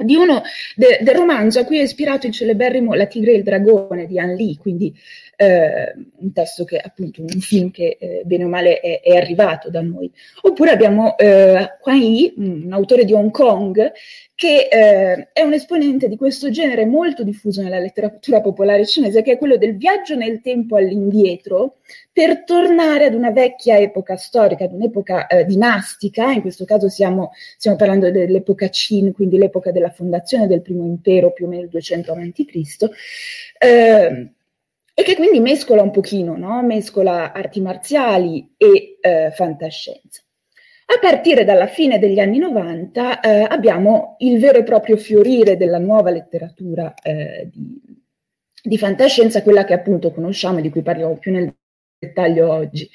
di 0.02 0.14
uno 0.14 0.42
de, 0.74 0.98
del 1.00 1.14
romanzo 1.14 1.60
a 1.60 1.64
cui 1.64 1.78
è 1.78 1.82
ispirato 1.82 2.26
il 2.26 2.32
celeberrimo 2.32 2.94
La 2.94 3.06
tigre 3.06 3.32
e 3.32 3.36
il 3.36 3.42
dragone 3.42 4.06
di 4.06 4.18
Anne 4.18 4.36
Lee, 4.36 4.56
quindi 4.58 4.94
eh, 5.42 5.94
un 6.18 6.32
testo 6.32 6.64
che 6.64 6.78
appunto 6.78 7.20
un 7.20 7.28
film 7.40 7.72
che 7.72 7.96
eh, 7.98 8.22
bene 8.24 8.44
o 8.44 8.48
male 8.48 8.78
è, 8.78 9.00
è, 9.00 9.16
arrivato 9.16 9.70
da 9.70 9.80
noi. 9.80 10.10
Oppure 10.42 10.70
abbiamo 10.70 11.16
eh, 11.18 11.76
Quan 11.80 12.00
Yi, 12.00 12.34
un 12.36 12.72
autore 12.72 13.04
di 13.04 13.12
Hong 13.12 13.32
Kong, 13.32 13.92
che 14.36 14.68
eh, 14.70 15.28
è 15.32 15.42
un 15.42 15.52
esponente 15.52 16.08
di 16.08 16.16
questo 16.16 16.50
genere 16.50 16.86
molto 16.86 17.24
diffuso 17.24 17.60
nella 17.60 17.80
letteratura 17.80 18.40
popolare 18.40 18.86
cinese, 18.86 19.22
che 19.22 19.32
è 19.32 19.38
quello 19.38 19.56
del 19.56 19.76
viaggio 19.76 20.14
nel 20.14 20.40
tempo 20.40 20.76
all'indietro 20.76 21.78
per 22.12 22.44
tornare 22.44 23.06
ad 23.06 23.14
una 23.14 23.30
vecchia 23.30 23.78
epoca 23.78 24.16
storica, 24.16 24.64
ad 24.64 24.72
un'epoca 24.72 25.26
eh, 25.26 25.44
dinastica, 25.44 26.30
in 26.30 26.40
questo 26.40 26.64
caso 26.64 26.88
siamo, 26.88 27.32
stiamo 27.56 27.76
parlando 27.76 28.10
dell'epoca 28.12 28.68
Qin, 28.68 29.12
quindi 29.12 29.38
l'epoca 29.38 29.72
della 29.72 29.90
fondazione 29.90 30.46
del 30.46 30.62
primo 30.62 30.84
impero, 30.84 31.32
più 31.32 31.46
o 31.46 31.48
meno 31.48 31.62
il 31.62 31.68
200 31.68 32.12
a.C., 32.12 32.90
eh, 33.58 34.32
e 34.94 35.02
che 35.02 35.14
quindi 35.14 35.40
mescola 35.40 35.82
un 35.82 35.90
pochino, 35.90 36.36
no? 36.36 36.62
mescola 36.62 37.32
arti 37.32 37.60
marziali 37.60 38.54
e 38.56 38.98
eh, 39.00 39.30
fantascienza. 39.32 40.22
A 40.86 40.98
partire 41.00 41.44
dalla 41.44 41.66
fine 41.66 41.98
degli 41.98 42.18
anni 42.18 42.38
90 42.38 43.20
eh, 43.20 43.46
abbiamo 43.48 44.16
il 44.18 44.38
vero 44.38 44.58
e 44.58 44.62
proprio 44.62 44.98
fiorire 44.98 45.56
della 45.56 45.78
nuova 45.78 46.10
letteratura 46.10 46.92
eh, 47.02 47.48
di, 47.50 47.80
di 48.62 48.78
fantascienza, 48.78 49.42
quella 49.42 49.64
che 49.64 49.72
appunto 49.72 50.12
conosciamo 50.12 50.58
e 50.58 50.62
di 50.62 50.70
cui 50.70 50.82
parliamo 50.82 51.16
più 51.16 51.32
nel 51.32 51.54
dettaglio 51.98 52.52
oggi. 52.52 52.88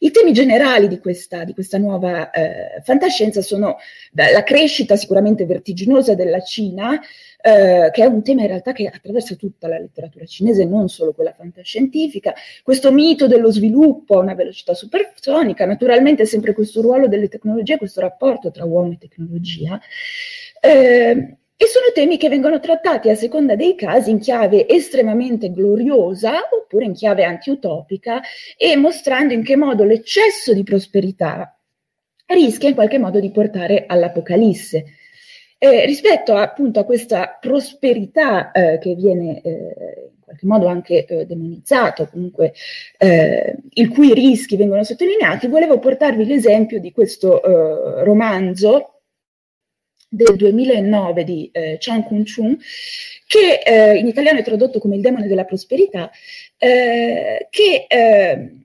I 0.00 0.10
temi 0.10 0.32
generali 0.32 0.88
di 0.88 0.98
questa, 0.98 1.44
di 1.44 1.54
questa 1.54 1.78
nuova 1.78 2.30
eh, 2.30 2.82
fantascienza 2.82 3.40
sono 3.40 3.76
la 4.12 4.42
crescita 4.42 4.96
sicuramente 4.96 5.46
vertiginosa 5.46 6.16
della 6.16 6.40
Cina, 6.40 7.00
eh, 7.42 7.90
che 7.92 8.02
è 8.02 8.06
un 8.06 8.22
tema 8.22 8.42
in 8.42 8.46
realtà 8.46 8.72
che 8.72 8.86
attraversa 8.86 9.34
tutta 9.34 9.66
la 9.66 9.78
letteratura 9.78 10.24
cinese, 10.24 10.64
non 10.64 10.88
solo 10.88 11.12
quella 11.12 11.32
fantascientifica, 11.32 12.32
questo 12.62 12.92
mito 12.92 13.26
dello 13.26 13.50
sviluppo 13.50 14.16
a 14.16 14.22
una 14.22 14.34
velocità 14.34 14.74
supersonica, 14.74 15.66
naturalmente 15.66 16.24
sempre 16.24 16.54
questo 16.54 16.80
ruolo 16.80 17.08
delle 17.08 17.28
tecnologie, 17.28 17.78
questo 17.78 18.00
rapporto 18.00 18.50
tra 18.52 18.64
uomo 18.64 18.92
e 18.92 18.98
tecnologia. 18.98 19.80
Eh, 20.60 21.36
e 21.62 21.66
sono 21.66 21.86
temi 21.94 22.16
che 22.16 22.28
vengono 22.28 22.58
trattati 22.58 23.08
a 23.08 23.14
seconda 23.14 23.54
dei 23.54 23.76
casi 23.76 24.10
in 24.10 24.18
chiave 24.18 24.68
estremamente 24.68 25.52
gloriosa 25.52 26.48
oppure 26.50 26.86
in 26.86 26.92
chiave 26.92 27.22
antiutopica 27.24 28.20
e 28.56 28.74
mostrando 28.76 29.32
in 29.32 29.44
che 29.44 29.56
modo 29.56 29.84
l'eccesso 29.84 30.52
di 30.54 30.64
prosperità 30.64 31.56
rischia 32.26 32.68
in 32.68 32.74
qualche 32.74 32.98
modo 32.98 33.20
di 33.20 33.30
portare 33.30 33.84
all'apocalisse. 33.86 34.84
Eh, 35.64 35.86
rispetto 35.86 36.34
appunto 36.34 36.80
a 36.80 36.84
questa 36.84 37.38
prosperità 37.40 38.50
eh, 38.50 38.78
che 38.78 38.96
viene 38.96 39.40
eh, 39.42 40.10
in 40.12 40.20
qualche 40.20 40.44
modo 40.44 40.66
anche 40.66 41.04
eh, 41.04 41.24
demonizzata, 41.24 42.08
comunque 42.08 42.52
eh, 42.98 43.58
i 43.74 43.86
cui 43.86 44.12
rischi 44.12 44.56
vengono 44.56 44.82
sottolineati, 44.82 45.46
volevo 45.46 45.78
portarvi 45.78 46.26
l'esempio 46.26 46.80
di 46.80 46.90
questo 46.90 47.40
eh, 47.40 48.02
romanzo 48.02 49.02
del 50.08 50.34
2009 50.34 51.22
di 51.22 51.48
eh, 51.52 51.76
Chang 51.78 52.06
Kun-chung, 52.06 52.58
che 53.28 53.60
eh, 53.64 53.98
in 53.98 54.08
italiano 54.08 54.40
è 54.40 54.42
tradotto 54.42 54.80
come 54.80 54.96
Il 54.96 55.00
demone 55.00 55.28
della 55.28 55.44
prosperità, 55.44 56.10
che 56.58 57.86
eh, 57.86 58.64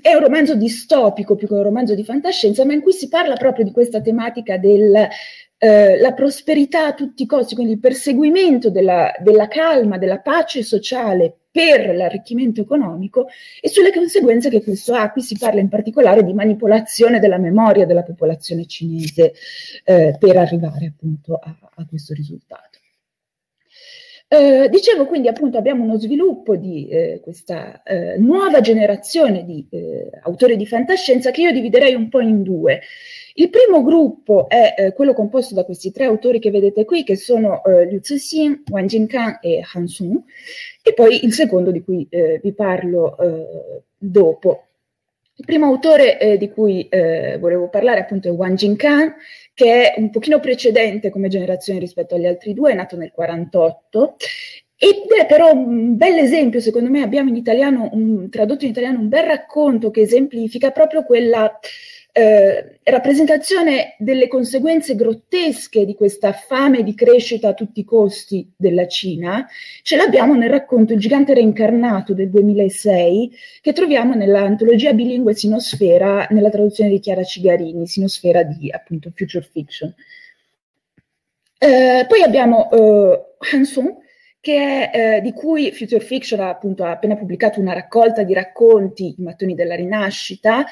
è 0.00 0.14
un 0.14 0.20
romanzo 0.20 0.54
distopico 0.54 1.34
più 1.34 1.48
che 1.48 1.54
un 1.54 1.64
romanzo 1.64 1.96
di 1.96 2.04
fantascienza, 2.04 2.64
ma 2.64 2.74
in 2.74 2.80
cui 2.80 2.92
si 2.92 3.08
parla 3.08 3.34
proprio 3.34 3.64
di 3.64 3.72
questa 3.72 4.00
tematica 4.00 4.56
della 4.56 5.08
eh, 5.58 5.98
prosperità 6.14 6.86
a 6.86 6.94
tutti 6.94 7.24
i 7.24 7.26
costi, 7.26 7.54
quindi 7.54 7.74
il 7.74 7.80
perseguimento 7.80 8.70
della, 8.70 9.12
della 9.20 9.48
calma, 9.48 9.98
della 9.98 10.20
pace 10.20 10.62
sociale 10.62 11.36
per 11.50 11.94
l'arricchimento 11.94 12.60
economico 12.60 13.26
e 13.60 13.68
sulle 13.68 13.92
conseguenze 13.92 14.48
che 14.48 14.62
questo 14.62 14.94
ha. 14.94 15.10
Qui 15.10 15.22
si 15.22 15.36
parla 15.36 15.60
in 15.60 15.68
particolare 15.68 16.22
di 16.22 16.32
manipolazione 16.32 17.18
della 17.18 17.38
memoria 17.38 17.86
della 17.86 18.04
popolazione 18.04 18.66
cinese 18.66 19.34
eh, 19.84 20.16
per 20.18 20.36
arrivare 20.36 20.86
appunto 20.86 21.34
a, 21.34 21.56
a 21.74 21.86
questo 21.86 22.14
risultato. 22.14 22.77
Eh, 24.30 24.68
dicevo 24.68 25.06
quindi 25.06 25.28
appunto 25.28 25.56
abbiamo 25.56 25.84
uno 25.84 25.98
sviluppo 25.98 26.54
di 26.54 26.86
eh, 26.86 27.20
questa 27.22 27.82
eh, 27.82 28.18
nuova 28.18 28.60
generazione 28.60 29.42
di 29.42 29.66
eh, 29.70 30.10
autori 30.22 30.58
di 30.58 30.66
fantascienza 30.66 31.30
che 31.30 31.40
io 31.40 31.50
dividerei 31.50 31.94
un 31.94 32.10
po' 32.10 32.20
in 32.20 32.42
due. 32.42 32.82
Il 33.36 33.48
primo 33.48 33.82
gruppo 33.82 34.46
è 34.46 34.74
eh, 34.76 34.92
quello 34.92 35.14
composto 35.14 35.54
da 35.54 35.64
questi 35.64 35.92
tre 35.92 36.04
autori 36.04 36.40
che 36.40 36.50
vedete 36.50 36.84
qui, 36.84 37.04
che 37.04 37.16
sono 37.16 37.62
Liu 37.88 38.00
Cixin, 38.00 38.64
Wang 38.68 38.86
Jingkan 38.88 39.38
e 39.40 39.62
Han 39.72 39.86
Sun, 39.86 40.22
e 40.82 40.92
poi 40.92 41.24
il 41.24 41.32
secondo 41.32 41.70
di 41.70 41.82
cui 41.82 42.06
vi 42.10 42.52
parlo 42.52 43.16
dopo. 43.96 44.68
Il 45.40 45.44
primo 45.44 45.66
autore 45.66 46.18
eh, 46.18 46.36
di 46.36 46.50
cui 46.50 46.88
eh, 46.88 47.38
volevo 47.38 47.68
parlare 47.68 48.00
appunto 48.00 48.26
è 48.26 48.32
Wang 48.32 48.56
Jingkan, 48.56 49.14
che 49.58 49.90
è 49.90 49.98
un 49.98 50.10
pochino 50.10 50.38
precedente 50.38 51.10
come 51.10 51.26
generazione 51.26 51.80
rispetto 51.80 52.14
agli 52.14 52.26
altri 52.26 52.54
due, 52.54 52.70
è 52.70 52.74
nato 52.76 52.96
nel 52.96 53.10
48 53.10 54.14
ed 54.76 55.10
è 55.20 55.26
però 55.26 55.52
un 55.52 55.96
bel 55.96 56.16
esempio, 56.16 56.60
secondo 56.60 56.88
me 56.88 57.02
abbiamo 57.02 57.28
in 57.28 57.34
italiano, 57.34 57.88
un, 57.90 58.30
tradotto 58.30 58.64
in 58.64 58.70
italiano, 58.70 59.00
un 59.00 59.08
bel 59.08 59.24
racconto 59.24 59.90
che 59.90 60.02
esemplifica 60.02 60.70
proprio 60.70 61.02
quella 61.02 61.58
eh, 62.18 62.80
rappresentazione 62.82 63.94
delle 63.98 64.26
conseguenze 64.26 64.96
grottesche 64.96 65.84
di 65.84 65.94
questa 65.94 66.32
fame 66.32 66.82
di 66.82 66.92
crescita 66.92 67.48
a 67.48 67.54
tutti 67.54 67.78
i 67.78 67.84
costi 67.84 68.50
della 68.56 68.88
Cina, 68.88 69.46
ce 69.82 69.94
l'abbiamo 69.94 70.34
nel 70.34 70.50
racconto 70.50 70.94
Il 70.94 70.98
gigante 70.98 71.32
reincarnato 71.32 72.14
del 72.14 72.28
2006, 72.28 73.30
che 73.60 73.72
troviamo 73.72 74.14
nell'antologia 74.14 74.92
bilingue 74.94 75.34
Sinosfera, 75.34 76.26
nella 76.30 76.50
traduzione 76.50 76.90
di 76.90 76.98
Chiara 76.98 77.22
Cigarini, 77.22 77.86
Sinosfera 77.86 78.42
di 78.42 78.68
appunto 78.72 79.12
Future 79.14 79.48
Fiction. 79.48 79.94
Eh, 81.56 82.04
poi 82.08 82.22
abbiamo 82.22 82.68
eh, 82.72 83.24
Hanson, 83.52 83.96
che 84.40 84.90
eh, 84.92 85.20
di 85.20 85.32
cui 85.32 85.72
Future 85.72 86.04
Fiction 86.04 86.40
ha, 86.40 86.48
appunto, 86.48 86.84
ha 86.84 86.90
appena 86.90 87.16
pubblicato 87.16 87.60
una 87.60 87.72
raccolta 87.72 88.22
di 88.22 88.32
racconti, 88.34 89.14
I 89.18 89.22
mattoni 89.22 89.54
della 89.54 89.74
rinascita, 89.74 90.64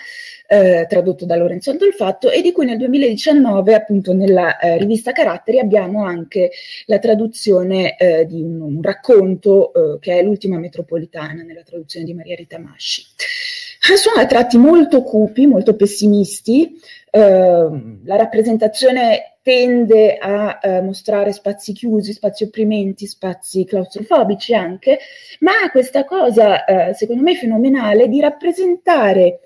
eh, 0.47 0.87
tradotto 0.89 1.27
da 1.27 1.37
Lorenzo 1.37 1.71
Andolfatto, 1.71 2.31
e 2.31 2.43
di 2.43 2.53
cui 2.53 2.67
nel 2.67 2.79
2019, 2.79 3.75
appunto, 3.75 4.13
nella 4.13 4.59
eh, 4.59 4.79
rivista 4.79 5.13
Caratteri 5.13 5.59
abbiamo 5.59 6.05
anche 6.05 6.51
la 6.87 6.99
traduzione 6.99 7.97
eh, 7.97 8.25
di 8.27 8.41
un, 8.41 8.61
un 8.61 8.83
racconto 8.83 9.73
eh, 9.73 9.99
che 9.99 10.19
è 10.19 10.23
L'ultima 10.23 10.59
metropolitana, 10.59 11.43
nella 11.43 11.63
traduzione 11.63 12.07
di 12.07 12.15
Maria 12.15 12.37
Rita 12.37 12.59
Masci. 12.59 13.05
Sono 13.79 14.21
a 14.21 14.27
tratti 14.27 14.57
molto 14.57 15.03
cupi, 15.03 15.47
molto 15.47 15.77
pessimisti, 15.77 16.81
Ehm, 17.17 18.01
la 18.05 18.17
rappresentazione 18.17 19.36
tende 19.47 20.19
a 20.19 20.59
uh, 20.61 20.83
mostrare 20.83 21.31
spazi 21.31 21.73
chiusi, 21.73 22.13
spazi 22.13 22.43
opprimenti, 22.43 23.07
spazi 23.07 23.65
claustrofobici 23.65 24.57
anche, 24.57 24.99
ma 25.39 25.53
ha 25.63 25.71
questa 25.71 26.05
cosa, 26.05 26.65
uh, 26.67 26.93
secondo 26.95 27.23
me, 27.23 27.37
fenomenale 27.37 28.09
di 28.09 28.19
rappresentare 28.19 29.39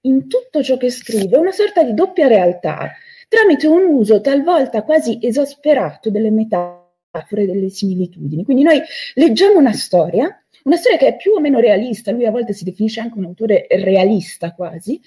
in 0.00 0.26
tutto 0.26 0.64
ciò 0.64 0.76
che 0.76 0.90
scrive 0.90 1.36
una 1.36 1.52
sorta 1.52 1.84
di 1.84 1.94
doppia 1.94 2.26
realtà, 2.26 2.90
tramite 3.28 3.68
un 3.68 3.84
uso 3.84 4.20
talvolta 4.20 4.82
quasi 4.82 5.20
esasperato 5.22 6.10
delle 6.10 6.32
metafore, 6.32 7.46
delle 7.46 7.68
similitudini. 7.68 8.42
Quindi 8.42 8.64
noi 8.64 8.82
leggiamo 9.14 9.58
una 9.60 9.74
storia, 9.74 10.42
una 10.64 10.76
storia 10.76 10.98
che 10.98 11.06
è 11.06 11.16
più 11.16 11.34
o 11.34 11.38
meno 11.38 11.60
realista, 11.60 12.10
lui 12.10 12.26
a 12.26 12.32
volte 12.32 12.52
si 12.52 12.64
definisce 12.64 12.98
anche 12.98 13.16
un 13.16 13.26
autore 13.26 13.68
realista 13.70 14.52
quasi, 14.54 15.00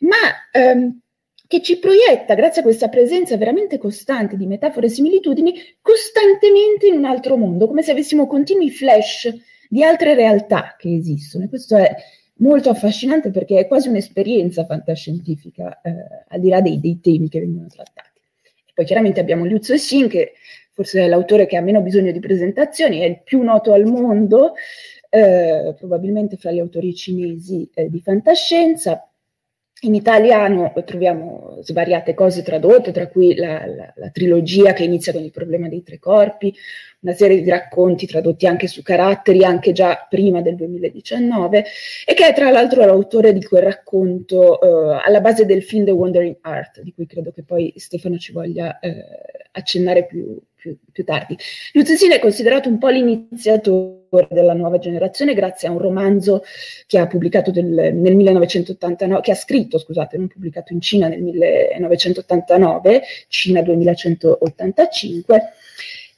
ma 0.00 0.16
um, 0.60 1.00
che 1.48 1.62
ci 1.62 1.78
proietta, 1.78 2.34
grazie 2.34 2.60
a 2.60 2.64
questa 2.64 2.88
presenza 2.88 3.38
veramente 3.38 3.78
costante 3.78 4.36
di 4.36 4.46
metafore 4.46 4.86
e 4.86 4.90
similitudini, 4.90 5.54
costantemente 5.80 6.86
in 6.86 6.94
un 6.94 7.06
altro 7.06 7.38
mondo, 7.38 7.66
come 7.66 7.82
se 7.82 7.90
avessimo 7.90 8.26
continui 8.26 8.70
flash 8.70 9.34
di 9.66 9.82
altre 9.82 10.14
realtà 10.14 10.76
che 10.78 10.94
esistono. 10.94 11.44
E 11.44 11.48
questo 11.48 11.76
è 11.76 11.96
molto 12.36 12.68
affascinante 12.68 13.30
perché 13.30 13.60
è 13.60 13.66
quasi 13.66 13.88
un'esperienza 13.88 14.66
fantascientifica, 14.66 15.80
eh, 15.80 15.94
al 16.28 16.38
di 16.38 16.50
là 16.50 16.60
dei, 16.60 16.80
dei, 16.80 17.00
temi 17.00 17.30
che 17.30 17.40
vengono 17.40 17.66
trattati. 17.66 18.20
E 18.66 18.72
poi 18.74 18.84
chiaramente 18.84 19.18
abbiamo 19.18 19.46
Liu 19.46 19.58
Cixin, 19.58 20.06
che 20.06 20.34
forse 20.70 21.02
è 21.02 21.08
l'autore 21.08 21.46
che 21.46 21.56
ha 21.56 21.62
meno 21.62 21.80
bisogno 21.80 22.12
di 22.12 22.20
presentazioni, 22.20 22.98
è 22.98 23.06
il 23.06 23.22
più 23.24 23.42
noto 23.42 23.72
al 23.72 23.86
mondo, 23.86 24.52
eh, 25.08 25.74
probabilmente 25.78 26.36
fra 26.36 26.52
gli 26.52 26.58
autori 26.58 26.94
cinesi 26.94 27.70
eh, 27.72 27.88
di 27.88 28.00
fantascienza, 28.00 29.07
in 29.82 29.94
italiano 29.94 30.72
troviamo 30.84 31.58
svariate 31.60 32.14
cose 32.14 32.42
tradotte, 32.42 32.90
tra 32.90 33.06
cui 33.06 33.36
la, 33.36 33.64
la, 33.66 33.92
la, 33.94 34.10
trilogia 34.10 34.72
che 34.72 34.82
inizia 34.82 35.12
con 35.12 35.22
il 35.22 35.30
problema 35.30 35.68
dei 35.68 35.84
tre 35.84 36.00
corpi, 36.00 36.52
una 37.00 37.12
serie 37.12 37.40
di 37.40 37.48
racconti 37.48 38.06
tradotti 38.06 38.48
anche 38.48 38.66
su 38.66 38.82
caratteri, 38.82 39.44
anche 39.44 39.70
già 39.72 40.04
prima 40.08 40.40
del 40.40 40.56
2019, 40.56 41.64
e 42.06 42.14
che 42.14 42.26
è 42.26 42.34
tra 42.34 42.50
l'altro 42.50 42.84
l'autore 42.84 43.32
di 43.32 43.44
quel 43.44 43.62
racconto 43.62 44.58
uh, 44.60 44.98
alla 45.04 45.20
base 45.20 45.46
del 45.46 45.62
film 45.62 45.84
The 45.84 45.92
Wandering 45.92 46.38
Art, 46.40 46.80
di 46.80 46.92
cui 46.92 47.06
credo 47.06 47.30
che 47.30 47.44
poi 47.44 47.72
Stefano 47.76 48.18
ci 48.18 48.32
voglia 48.32 48.78
uh, 48.82 48.88
accennare 49.52 50.06
più, 50.06 50.36
più, 50.74 50.92
più 50.92 51.04
tardi. 51.04 51.36
Liuzesini 51.72 52.14
è 52.14 52.18
considerato 52.18 52.68
un 52.68 52.78
po' 52.78 52.88
l'iniziatore 52.88 54.28
della 54.30 54.54
nuova 54.54 54.78
generazione 54.78 55.34
grazie 55.34 55.68
a 55.68 55.70
un 55.70 55.78
romanzo 55.78 56.42
che 56.86 56.98
ha 56.98 57.06
pubblicato 57.06 57.50
del, 57.50 57.66
nel 57.66 58.16
1989, 58.16 59.22
che 59.22 59.30
ha 59.32 59.36
scritto, 59.36 59.78
scusate, 59.78 60.16
non 60.16 60.28
pubblicato 60.28 60.72
in 60.72 60.80
Cina 60.80 61.08
nel 61.08 61.22
1989, 61.22 63.02
Cina 63.28 63.62
2185, 63.62 65.42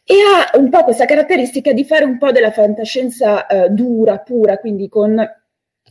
e 0.04 0.14
ha 0.14 0.58
un 0.58 0.70
po' 0.70 0.82
questa 0.82 1.04
caratteristica 1.04 1.72
di 1.72 1.84
fare 1.84 2.04
un 2.04 2.18
po' 2.18 2.32
della 2.32 2.50
fantascienza 2.50 3.46
eh, 3.46 3.68
dura, 3.70 4.18
pura, 4.18 4.58
quindi 4.58 4.88
con 4.88 5.16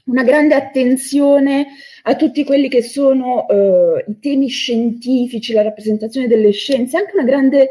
una 0.05 0.23
grande 0.23 0.55
attenzione 0.55 1.67
a 2.03 2.15
tutti 2.15 2.43
quelli 2.43 2.67
che 2.67 2.81
sono 2.81 3.47
eh, 3.47 4.05
i 4.07 4.19
temi 4.19 4.47
scientifici, 4.47 5.53
la 5.53 5.61
rappresentazione 5.61 6.27
delle 6.27 6.51
scienze, 6.51 6.97
anche 6.97 7.12
una 7.13 7.23
grande 7.23 7.69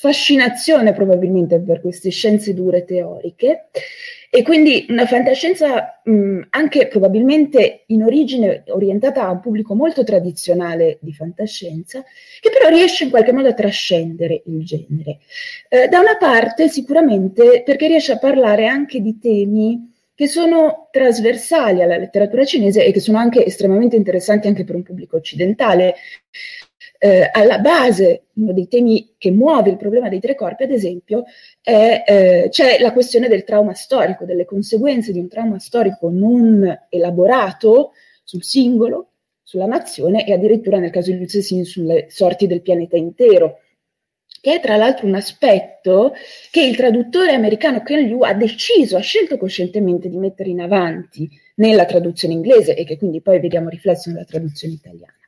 fascinazione 0.00 0.94
probabilmente 0.94 1.60
per 1.60 1.82
queste 1.82 2.08
scienze 2.08 2.54
dure 2.54 2.86
teoriche 2.86 3.66
E 4.30 4.42
quindi 4.42 4.86
una 4.88 5.06
fantascienza 5.06 6.00
mh, 6.04 6.42
anche 6.50 6.86
probabilmente 6.86 7.82
in 7.88 8.04
origine 8.04 8.62
orientata 8.68 9.26
a 9.26 9.30
un 9.30 9.40
pubblico 9.40 9.74
molto 9.74 10.04
tradizionale 10.04 10.98
di 11.02 11.12
fantascienza, 11.12 12.02
che 12.40 12.48
però 12.50 12.68
riesce 12.68 13.04
in 13.04 13.10
qualche 13.10 13.32
modo 13.32 13.48
a 13.48 13.54
trascendere 13.54 14.42
il 14.46 14.64
genere. 14.64 15.18
Eh, 15.68 15.88
da 15.88 15.98
una 15.98 16.16
parte 16.16 16.68
sicuramente 16.68 17.62
perché 17.64 17.88
riesce 17.88 18.12
a 18.12 18.18
parlare 18.18 18.68
anche 18.68 19.00
di 19.00 19.18
temi 19.18 19.92
che 20.14 20.28
sono 20.28 20.88
trasversali 20.92 21.82
alla 21.82 21.96
letteratura 21.96 22.44
cinese 22.44 22.84
e 22.84 22.92
che 22.92 23.00
sono 23.00 23.18
anche 23.18 23.44
estremamente 23.44 23.96
interessanti 23.96 24.46
anche 24.46 24.64
per 24.64 24.76
un 24.76 24.82
pubblico 24.82 25.16
occidentale. 25.16 25.96
Eh, 27.02 27.30
alla 27.32 27.58
base, 27.60 28.24
uno 28.34 28.52
dei 28.52 28.68
temi 28.68 29.14
che 29.16 29.30
muove 29.30 29.70
il 29.70 29.78
problema 29.78 30.10
dei 30.10 30.20
tre 30.20 30.34
corpi, 30.34 30.64
ad 30.64 30.70
esempio, 30.70 31.24
è, 31.62 32.04
eh, 32.06 32.48
c'è 32.50 32.78
la 32.78 32.92
questione 32.92 33.26
del 33.26 33.44
trauma 33.44 33.72
storico, 33.72 34.26
delle 34.26 34.44
conseguenze 34.44 35.10
di 35.10 35.18
un 35.18 35.28
trauma 35.28 35.58
storico 35.58 36.10
non 36.10 36.86
elaborato 36.90 37.92
sul 38.22 38.44
singolo, 38.44 39.12
sulla 39.42 39.64
nazione 39.64 40.26
e 40.26 40.34
addirittura 40.34 40.78
nel 40.78 40.90
caso 40.90 41.10
di 41.10 41.26
Cixin 41.26 41.64
sulle 41.64 42.06
sorti 42.10 42.46
del 42.46 42.60
pianeta 42.60 42.96
intero 42.96 43.60
che 44.40 44.54
è 44.54 44.60
tra 44.60 44.76
l'altro 44.76 45.06
un 45.06 45.14
aspetto 45.14 46.14
che 46.50 46.62
il 46.62 46.76
traduttore 46.76 47.32
americano 47.32 47.82
Ken 47.82 48.06
Liu 48.06 48.22
ha 48.22 48.32
deciso, 48.32 48.96
ha 48.96 49.00
scelto 49.00 49.36
coscientemente 49.36 50.08
di 50.08 50.16
mettere 50.16 50.50
in 50.50 50.60
avanti 50.60 51.28
nella 51.56 51.84
traduzione 51.84 52.34
inglese 52.34 52.74
e 52.74 52.84
che 52.84 52.96
quindi 52.96 53.20
poi 53.20 53.38
vediamo 53.38 53.68
riflesso 53.68 54.10
nella 54.10 54.24
traduzione 54.24 54.74
italiana. 54.74 55.19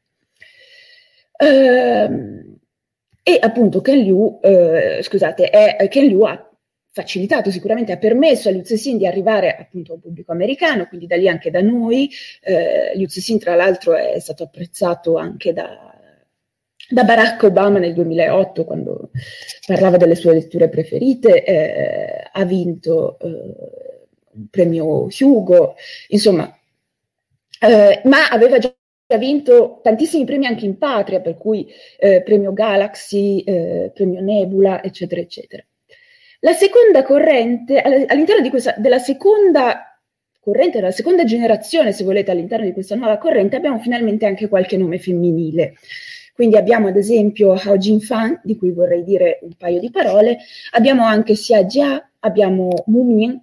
Ehm, 1.43 2.59
e 3.25 3.39
appunto 3.41 3.81
Ken 3.81 3.99
Liu, 3.99 4.39
eh, 4.43 5.01
scusate, 5.03 5.51
è, 5.51 5.89
Ken 5.89 6.07
Liu 6.07 6.23
ha 6.23 6.49
facilitato, 6.93 7.51
sicuramente 7.51 7.93
ha 7.93 7.97
permesso 7.97 8.49
a 8.49 8.53
Liu 8.53 8.63
Cixin 8.63 8.99
di 8.99 9.07
arrivare 9.07 9.57
appunto 9.57 9.95
al 9.95 10.01
pubblico 10.01 10.33
americano, 10.33 10.87
quindi 10.87 11.07
da 11.07 11.17
lì 11.17 11.29
anche 11.29 11.51
da 11.51 11.61
noi. 11.61 12.11
Eh, 12.43 12.93
Liu 12.95 13.09
Cixin 13.09 13.39
tra 13.39 13.55
l'altro 13.55 13.95
è 13.95 14.19
stato 14.21 14.45
apprezzato 14.45 15.17
anche 15.17 15.53
da, 15.53 15.93
da 16.89 17.05
Barack 17.05 17.43
Obama 17.45 17.79
nel 17.79 17.95
2008, 17.95 18.65
quando 18.65 19.11
parlava 19.67 19.97
delle 19.97 20.15
sue 20.15 20.35
letture 20.35 20.69
preferite, 20.69 21.45
eh, 21.45 22.29
ha 22.31 22.45
vinto 22.45 23.19
eh, 23.21 23.29
un 24.35 24.47
premio 24.51 25.09
Hugo, 25.21 25.75
insomma, 26.09 26.53
eh, 27.61 28.01
ma 28.05 28.29
aveva 28.29 28.59
già 28.59 28.73
vinto 29.19 29.81
tantissimi 29.83 30.25
premi 30.25 30.47
anche 30.47 30.65
in 30.65 30.79
patria, 30.79 31.21
per 31.21 31.37
cui 31.37 31.67
eh, 31.99 32.23
premio 32.23 32.53
Galaxy, 32.53 33.41
eh, 33.41 33.91
premio 33.95 34.21
Nebula, 34.21 34.83
eccetera, 34.83 35.21
eccetera. 35.21 35.65
La 36.41 36.53
seconda 36.53 37.05
corrente, 37.05 37.81
all'interno 37.81 38.49
questa, 38.51 38.75
della 38.77 38.99
seconda 38.99 39.99
corrente, 40.41 40.79
della 40.79 40.91
seconda 40.91 41.23
generazione, 41.23 41.93
se 41.93 42.03
volete, 42.03 42.33
all'interno 42.33 42.65
di 42.65 42.73
questa 42.73 42.97
nuova 42.97 43.17
corrente, 43.19 43.55
abbiamo 43.55 43.79
finalmente 43.79 44.27
anche 44.27 44.49
qualche 44.49 44.77
nome 44.77 44.99
femminile. 44.99 45.75
Quindi 46.35 46.57
abbiamo 46.57 46.89
ad 46.89 46.97
esempio 46.97 47.53
Hao 47.53 47.77
Jinfan, 47.77 48.41
di 48.43 48.57
cui 48.57 48.73
vorrei 48.73 49.05
dire 49.05 49.39
un 49.43 49.53
paio 49.57 49.79
di 49.79 49.91
parole, 49.91 50.39
abbiamo 50.73 51.05
anche 51.05 51.35
Xia 51.35 51.65
Jia, 51.65 52.11
abbiamo 52.21 52.83
Mu 52.87 53.03
Ming, 53.05 53.39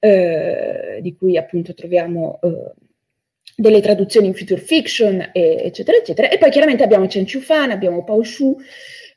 eh, 0.00 0.98
di 1.00 1.14
cui 1.14 1.36
appunto 1.36 1.74
troviamo 1.74 2.40
eh, 2.42 2.72
delle 3.56 3.80
traduzioni 3.80 4.26
in 4.26 4.34
future 4.34 4.60
fiction, 4.60 5.30
e, 5.32 5.62
eccetera, 5.64 5.96
eccetera. 5.98 6.28
E 6.28 6.38
poi 6.38 6.50
chiaramente 6.50 6.82
abbiamo 6.82 7.06
Chen 7.06 7.26
Fan, 7.26 7.70
abbiamo 7.70 8.04
Pao 8.04 8.22
Shu, 8.22 8.56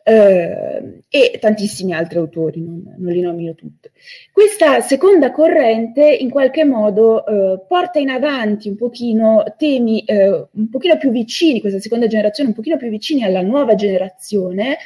eh, 0.08 1.02
e 1.10 1.38
tantissimi 1.40 1.94
altri 1.94 2.20
autori, 2.20 2.62
non, 2.62 2.96
non, 2.96 3.12
li 3.12 3.22
nomino 3.22 3.56
tutti. 3.56 3.90
Questa 4.32 4.82
seconda 4.82 5.32
corrente 5.32 6.04
in 6.04 6.30
qualche 6.30 6.64
modo 6.64 7.26
eh, 7.26 7.66
porta 7.68 7.98
in 7.98 8.10
avanti 8.10 8.70
un 8.70 8.76
pochino 8.76 9.44
temi 9.58 10.04
eh, 10.06 10.48
un 10.52 10.70
pochino 10.70 10.98
più 10.98 11.10
vicini, 11.10 11.60
questa 11.60 11.80
seconda 11.80 12.06
generazione 12.06 12.50
un 12.50 12.56
pochino 12.56 12.78
più 12.78 12.88
vicini 12.90 13.24
alla 13.24 13.42
nuova 13.42 13.74
generazione, 13.74 14.78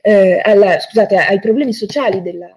eh, 0.00 0.40
alla, 0.42 0.78
scusate, 0.78 1.16
ai 1.16 1.38
problemi 1.38 1.74
sociali 1.74 2.22
della, 2.22 2.56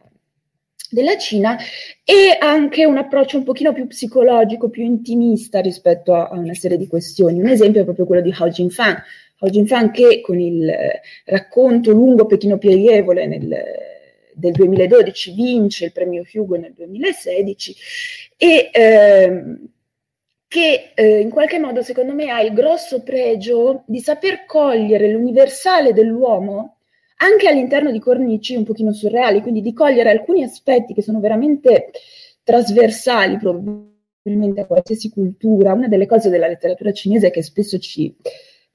della 0.96 1.18
Cina 1.18 1.58
e 2.04 2.38
anche 2.40 2.86
un 2.86 2.98
approccio 2.98 3.38
un 3.38 3.44
pochino 3.44 3.74
più 3.74 3.86
psicologico, 3.86 4.70
più 4.70 4.84
intimista 4.84 5.60
rispetto 5.60 6.14
a, 6.14 6.30
a 6.30 6.38
una 6.38 6.54
serie 6.54 6.78
di 6.78 6.88
questioni. 6.88 7.42
Un 7.42 7.50
esempio 7.50 7.82
è 7.82 7.84
proprio 7.84 8.06
quello 8.06 8.22
di 8.22 8.34
Hao 8.36 8.48
Jinfang, 8.48 9.04
Hao 9.40 9.50
Jinfang 9.50 9.92
che 9.92 10.22
con 10.22 10.40
il 10.40 10.68
eh, 10.70 11.02
racconto 11.26 11.92
lungo 11.92 12.26
Pechino 12.26 12.58
Pieghevole 12.58 13.28
nel, 13.28 13.64
del 14.34 14.52
2012 14.54 15.34
vince 15.34 15.86
il 15.86 15.92
premio 15.92 16.24
Hugo 16.32 16.56
nel 16.56 16.74
2016 16.74 17.76
e 18.38 18.70
ehm, 18.72 19.68
che 20.48 20.92
eh, 20.96 21.20
in 21.20 21.30
qualche 21.30 21.60
modo 21.60 21.82
secondo 21.82 22.14
me 22.14 22.30
ha 22.30 22.42
il 22.42 22.54
grosso 22.54 23.04
pregio 23.04 23.84
di 23.86 24.00
saper 24.00 24.46
cogliere 24.46 25.12
l'universale 25.12 25.92
dell'uomo 25.92 26.75
anche 27.18 27.48
all'interno 27.48 27.92
di 27.92 28.00
cornici 28.00 28.56
un 28.56 28.64
pochino 28.64 28.92
surreali, 28.92 29.42
quindi 29.42 29.62
di 29.62 29.74
cogliere 29.74 30.10
alcuni 30.10 30.44
aspetti 30.44 30.94
che 30.94 31.02
sono 31.02 31.20
veramente 31.20 31.92
trasversali 32.44 33.38
probabilmente 33.38 34.62
a 34.62 34.66
qualsiasi 34.66 35.10
cultura. 35.10 35.74
Una 35.74 35.88
delle 35.88 36.06
cose 36.06 36.30
della 36.30 36.48
letteratura 36.48 36.92
cinese 36.92 37.32
che 37.32 37.42
spesso 37.44 37.78
ci, 37.80 38.16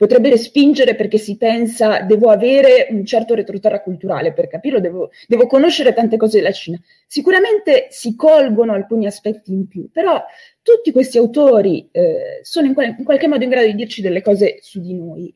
potrebbe 0.01 0.30
respingere 0.30 0.95
perché 0.95 1.18
si 1.18 1.36
pensa 1.36 2.01
devo 2.01 2.30
avere 2.30 2.86
un 2.88 3.05
certo 3.05 3.34
retroterra 3.34 3.82
culturale 3.82 4.32
per 4.32 4.49
capirlo, 4.49 4.80
devo, 4.80 5.11
devo, 5.26 5.47
conoscere 5.47 5.93
tante 5.93 6.16
cose 6.16 6.38
della 6.38 6.53
Cina. 6.53 6.80
Sicuramente 7.07 7.88
si 7.91 8.16
colgono 8.16 8.72
alcuni 8.72 9.05
aspetti 9.05 9.53
in 9.53 9.68
più, 9.68 9.91
però 9.91 10.24
tutti 10.62 10.91
questi 10.91 11.18
autori 11.18 11.86
eh, 11.93 12.41
sono 12.41 12.66
in, 12.66 12.72
qual- 12.72 12.95
in, 12.97 13.05
qualche 13.05 13.28
modo 13.28 13.45
in 13.45 13.51
grado 13.51 13.66
di 13.66 13.74
dirci 13.74 14.01
delle 14.01 14.22
cose 14.22 14.57
su 14.62 14.80
di 14.80 14.95
noi. 14.95 15.34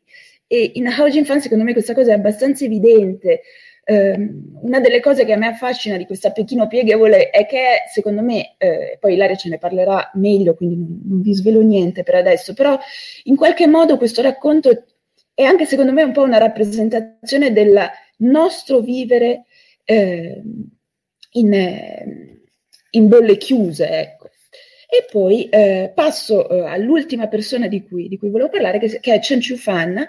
E 0.54 0.70
in 0.74 0.86
Hao 0.86 1.10
Fan 1.24 1.40
secondo 1.40 1.64
me 1.64 1.72
questa 1.72 1.94
cosa 1.94 2.12
è 2.12 2.14
abbastanza 2.14 2.64
evidente. 2.64 3.40
Eh, 3.82 4.16
una 4.62 4.78
delle 4.78 5.00
cose 5.00 5.24
che 5.24 5.32
a 5.32 5.36
me 5.36 5.48
affascina 5.48 5.96
di 5.96 6.06
questa 6.06 6.30
Pechino 6.30 6.68
pieghevole 6.68 7.30
è 7.30 7.44
che, 7.44 7.82
secondo 7.92 8.22
me, 8.22 8.54
eh, 8.58 8.96
poi 9.00 9.14
Ilaria 9.14 9.34
ce 9.34 9.48
ne 9.48 9.58
parlerà 9.58 10.12
meglio, 10.14 10.54
quindi 10.54 10.76
non, 10.76 11.00
non, 11.06 11.20
vi 11.22 11.34
svelo 11.34 11.60
niente 11.60 12.04
per 12.04 12.14
adesso, 12.14 12.54
però 12.54 12.78
in 13.24 13.34
qualche 13.34 13.66
modo 13.66 13.96
questo 13.96 14.22
racconto 14.22 14.84
è 15.34 15.42
anche, 15.42 15.66
secondo 15.66 15.92
me, 15.92 16.04
un 16.04 16.12
po' 16.12 16.22
una 16.22 16.38
rappresentazione 16.38 17.52
del 17.52 17.90
nostro 18.18 18.78
vivere 18.78 19.46
eh, 19.82 20.40
in, 21.32 21.52
in, 22.90 23.08
bolle 23.08 23.36
chiuse, 23.38 23.88
ecco. 23.88 24.30
E 24.88 25.04
poi 25.10 25.48
eh, 25.48 25.90
passo 25.92 26.48
eh, 26.48 26.60
all'ultima 26.60 27.26
persona 27.26 27.66
di 27.66 27.82
cui, 27.82 28.06
di 28.06 28.16
cui 28.16 28.30
volevo 28.30 28.48
parlare, 28.48 28.78
che, 28.78 29.00
che 29.00 29.14
è 29.14 29.18
Chen 29.18 29.40
Chu 29.40 29.56
Fan, 29.56 30.06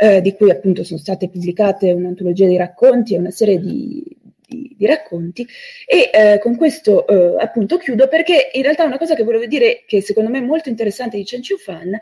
eh, 0.00 0.20
di 0.20 0.32
cui 0.34 0.50
appunto 0.50 0.84
sono 0.84 1.00
state 1.00 1.28
pubblicate 1.28 1.90
un'antologia 1.90 2.46
di 2.46 2.56
racconti 2.56 3.14
e 3.14 3.18
una 3.18 3.32
serie 3.32 3.58
di, 3.58 4.04
di, 4.46 4.74
di 4.78 4.86
racconti. 4.86 5.44
E 5.84 6.10
eh, 6.12 6.38
con 6.38 6.56
questo 6.56 7.04
eh, 7.06 7.42
appunto 7.42 7.78
chiudo 7.78 8.06
perché 8.06 8.50
in 8.52 8.62
realtà 8.62 8.84
una 8.84 8.98
cosa 8.98 9.16
che 9.16 9.24
volevo 9.24 9.46
dire 9.46 9.82
che 9.86 10.00
secondo 10.00 10.30
me 10.30 10.38
è 10.38 10.42
molto 10.42 10.68
interessante 10.68 11.16
di 11.16 11.24
Chen 11.24 11.40
Chiu 11.40 11.58
Fan 11.58 11.98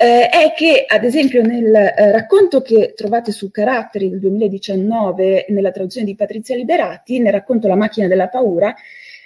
eh, 0.00 0.28
è 0.28 0.54
che, 0.56 0.84
ad 0.86 1.04
esempio, 1.04 1.42
nel 1.42 1.74
eh, 1.74 2.12
racconto 2.12 2.62
che 2.62 2.92
trovate 2.94 3.32
su 3.32 3.50
Caratteri 3.50 4.08
del 4.08 4.20
2019, 4.20 5.46
nella 5.48 5.72
traduzione 5.72 6.06
di 6.06 6.14
Patrizia 6.14 6.54
Liberati, 6.54 7.18
nel 7.18 7.32
racconto 7.32 7.66
La 7.66 7.74
macchina 7.74 8.06
della 8.06 8.28
paura, 8.28 8.72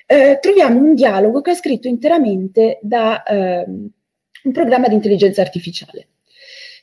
eh, 0.07 0.39
troviamo 0.41 0.81
un 0.81 0.95
dialogo 0.95 1.43
che 1.43 1.51
è 1.51 1.55
scritto 1.55 1.89
interamente 1.89 2.79
da 2.81 3.23
ehm, 3.23 3.91
un 4.45 4.53
programma 4.53 4.89
di 4.89 4.95
intelligenza 4.95 5.43
artificiale. 5.43 6.07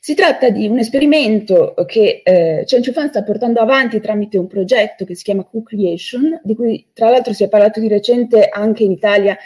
Si 0.02 0.14
tratta 0.14 0.48
di 0.48 0.66
un 0.66 0.78
esperimento 0.78 1.74
che 1.86 2.22
eh, 2.24 2.64
Chen 2.64 2.82
Fan 2.82 3.10
sta 3.10 3.22
portando 3.22 3.60
avanti 3.60 4.00
tramite 4.00 4.38
un 4.38 4.46
progetto 4.46 5.04
che 5.04 5.14
si 5.14 5.22
chiama 5.22 5.44
Co-Creation, 5.44 6.40
di 6.42 6.54
cui 6.54 6.88
tra 6.94 7.10
l'altro 7.10 7.34
si 7.34 7.44
è 7.44 7.50
parlato 7.50 7.80
di 7.80 7.88
recente 7.88 8.48
anche 8.48 8.82
in 8.82 8.92
Italia 8.92 9.36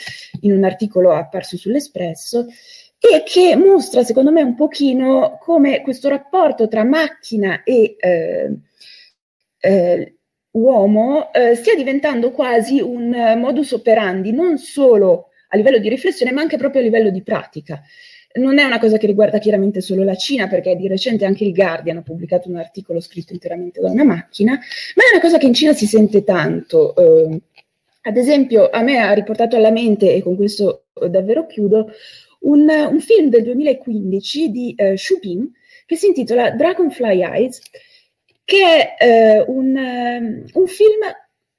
in 0.42 0.52
un 0.52 0.62
articolo 0.62 1.10
apparso 1.10 1.56
sull'Espresso, 1.56 2.46
e 3.00 3.24
che 3.26 3.56
mostra 3.56 4.04
secondo 4.04 4.30
me 4.30 4.42
un 4.42 4.54
pochino 4.54 5.38
come 5.40 5.80
questo 5.80 6.08
rapporto 6.08 6.68
tra 6.68 6.84
macchina 6.84 7.64
e 7.64 7.96
eh, 7.98 8.56
eh, 9.58 10.14
uomo 10.52 11.32
eh, 11.32 11.56
stia 11.56 11.74
diventando 11.74 12.30
quasi 12.30 12.80
un 12.80 13.34
modus 13.38 13.72
operandi 13.72 14.30
non 14.30 14.56
solo 14.58 15.30
a 15.48 15.56
livello 15.56 15.78
di 15.78 15.88
riflessione 15.88 16.30
ma 16.30 16.42
anche 16.42 16.56
proprio 16.56 16.80
a 16.80 16.84
livello 16.84 17.10
di 17.10 17.22
pratica 17.24 17.82
non 18.34 18.58
è 18.58 18.64
una 18.64 18.78
cosa 18.78 18.96
che 18.96 19.06
riguarda 19.06 19.38
chiaramente 19.38 19.80
solo 19.80 20.02
la 20.02 20.16
Cina, 20.16 20.48
perché 20.48 20.74
di 20.76 20.88
recente 20.88 21.24
anche 21.24 21.44
il 21.44 21.54
Guardian 21.54 21.98
ha 21.98 22.02
pubblicato 22.02 22.48
un 22.48 22.56
articolo 22.56 23.00
scritto 23.00 23.32
interamente 23.32 23.80
da 23.80 23.90
una 23.90 24.04
macchina, 24.04 24.52
ma 24.52 25.02
è 25.02 25.12
una 25.12 25.20
cosa 25.20 25.38
che 25.38 25.46
in 25.46 25.54
Cina 25.54 25.72
si 25.72 25.86
sente 25.86 26.24
tanto. 26.24 26.94
Eh, 26.96 27.40
ad 28.02 28.16
esempio, 28.16 28.68
a 28.70 28.82
me 28.82 28.98
ha 28.98 29.12
riportato 29.12 29.56
alla 29.56 29.70
mente, 29.70 30.12
e 30.12 30.22
con 30.22 30.36
questo 30.36 30.86
davvero 31.08 31.46
chiudo, 31.46 31.90
un, 32.40 32.68
un 32.68 33.00
film 33.00 33.28
del 33.28 33.42
2015 33.44 34.50
di 34.50 34.74
eh, 34.76 34.94
Xu 34.94 35.18
Bing 35.18 35.50
che 35.86 35.96
si 35.96 36.06
intitola 36.06 36.50
Dragonfly 36.50 37.22
Eyes, 37.22 37.60
che 38.44 38.94
è 38.96 39.04
eh, 39.04 39.44
un, 39.46 39.76
um, 39.76 40.44
un 40.52 40.66
film 40.66 41.00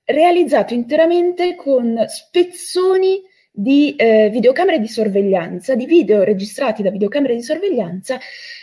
realizzato 0.04 0.74
interamente 0.74 1.56
con 1.56 2.04
spezzoni 2.08 3.22
di 3.56 3.96
eh, 3.96 4.30
videocamere 4.30 4.80
di 4.80 4.88
sorveglianza, 4.88 5.76
di 5.76 5.86
video 5.86 6.24
registrati 6.24 6.84
da 6.84 6.90
videocamere 6.90 7.36
di 7.36 7.42
sorveglianza 7.42 8.20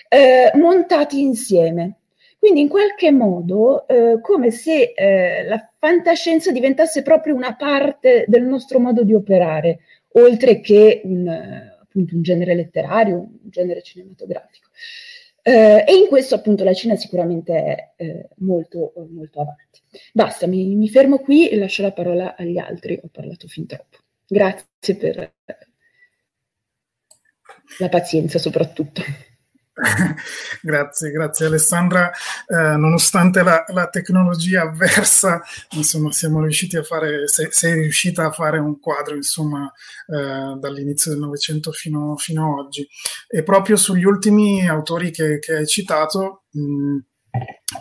eh, 0.09 0.51
montati 0.55 1.21
insieme. 1.21 1.97
Quindi 2.39 2.61
in 2.61 2.69
qualche 2.69 3.11
modo 3.11 3.87
eh, 3.87 4.21
come 4.21 4.51
se 4.51 4.93
eh, 4.95 5.45
la 5.45 5.65
fantascienza 5.79 6.51
diventasse 6.51 7.03
proprio 7.03 7.35
una 7.35 7.55
parte 7.55 8.25
del 8.27 8.43
nostro 8.43 8.81
modo 8.81 9.05
di 9.05 9.15
operare, 9.15 9.79
oltre 10.15 10.61
che 10.61 11.01
un, 11.05 11.29
appunto, 11.29 12.15
un 12.15 12.23
genere 12.23 12.55
letterario, 12.55 13.17
un 13.17 13.29
genere 13.45 13.81
cinematografico. 13.83 14.69
Eh, 15.41 15.85
e 15.87 15.95
in 15.95 16.07
questo 16.09 16.35
appunto 16.35 16.65
la 16.65 16.75
Cina 16.75 16.97
sicuramente 16.97 17.65
è 17.65 17.93
eh, 17.97 18.29
molto, 18.39 18.93
molto 19.11 19.41
avanti. 19.41 19.81
Basta, 20.13 20.47
mi, 20.47 20.75
mi 20.75 20.89
fermo 20.89 21.19
qui 21.19 21.49
e 21.49 21.57
lascio 21.57 21.83
la 21.83 21.93
parola 21.93 22.37
agli 22.37 22.59
altri, 22.59 23.01
ho 23.03 23.09
parlato 23.11 23.47
fin 23.47 23.67
troppo. 23.67 23.99
Grazie 24.33 24.97
per 24.97 25.35
la 27.79 27.89
pazienza 27.91 28.39
soprattutto. 28.39 29.03
grazie, 30.63 31.11
grazie 31.11 31.47
Alessandra. 31.47 32.11
Eh, 32.47 32.77
nonostante 32.79 33.43
la, 33.43 33.63
la, 33.69 33.89
tecnologia 33.89 34.63
avversa, 34.63 35.43
insomma, 35.73 36.13
siamo 36.13 36.41
riusciti 36.41 36.79
a 36.79 36.83
fare, 36.83 37.29
sei, 37.29 37.49
sei 37.51 37.75
riuscita 37.75 38.25
a 38.25 38.33
fare 38.33 38.59
un 38.59 38.81
quadro, 38.81 39.15
insomma, 39.15 39.71
eh, 40.07 40.57
dall'inizio 40.59 41.11
del 41.11 41.21
Novecento 41.21 41.71
fino, 41.71 42.17
fino, 42.17 42.59
ad 42.59 42.65
oggi. 42.65 42.89
E 43.29 43.43
proprio 43.43 43.77
sugli 43.77 44.05
ultimi 44.05 44.67
autori 44.67 45.11
che, 45.11 45.41
che 45.41 45.57
hai 45.57 45.67
citato, 45.67 46.45
mh, 46.53 46.99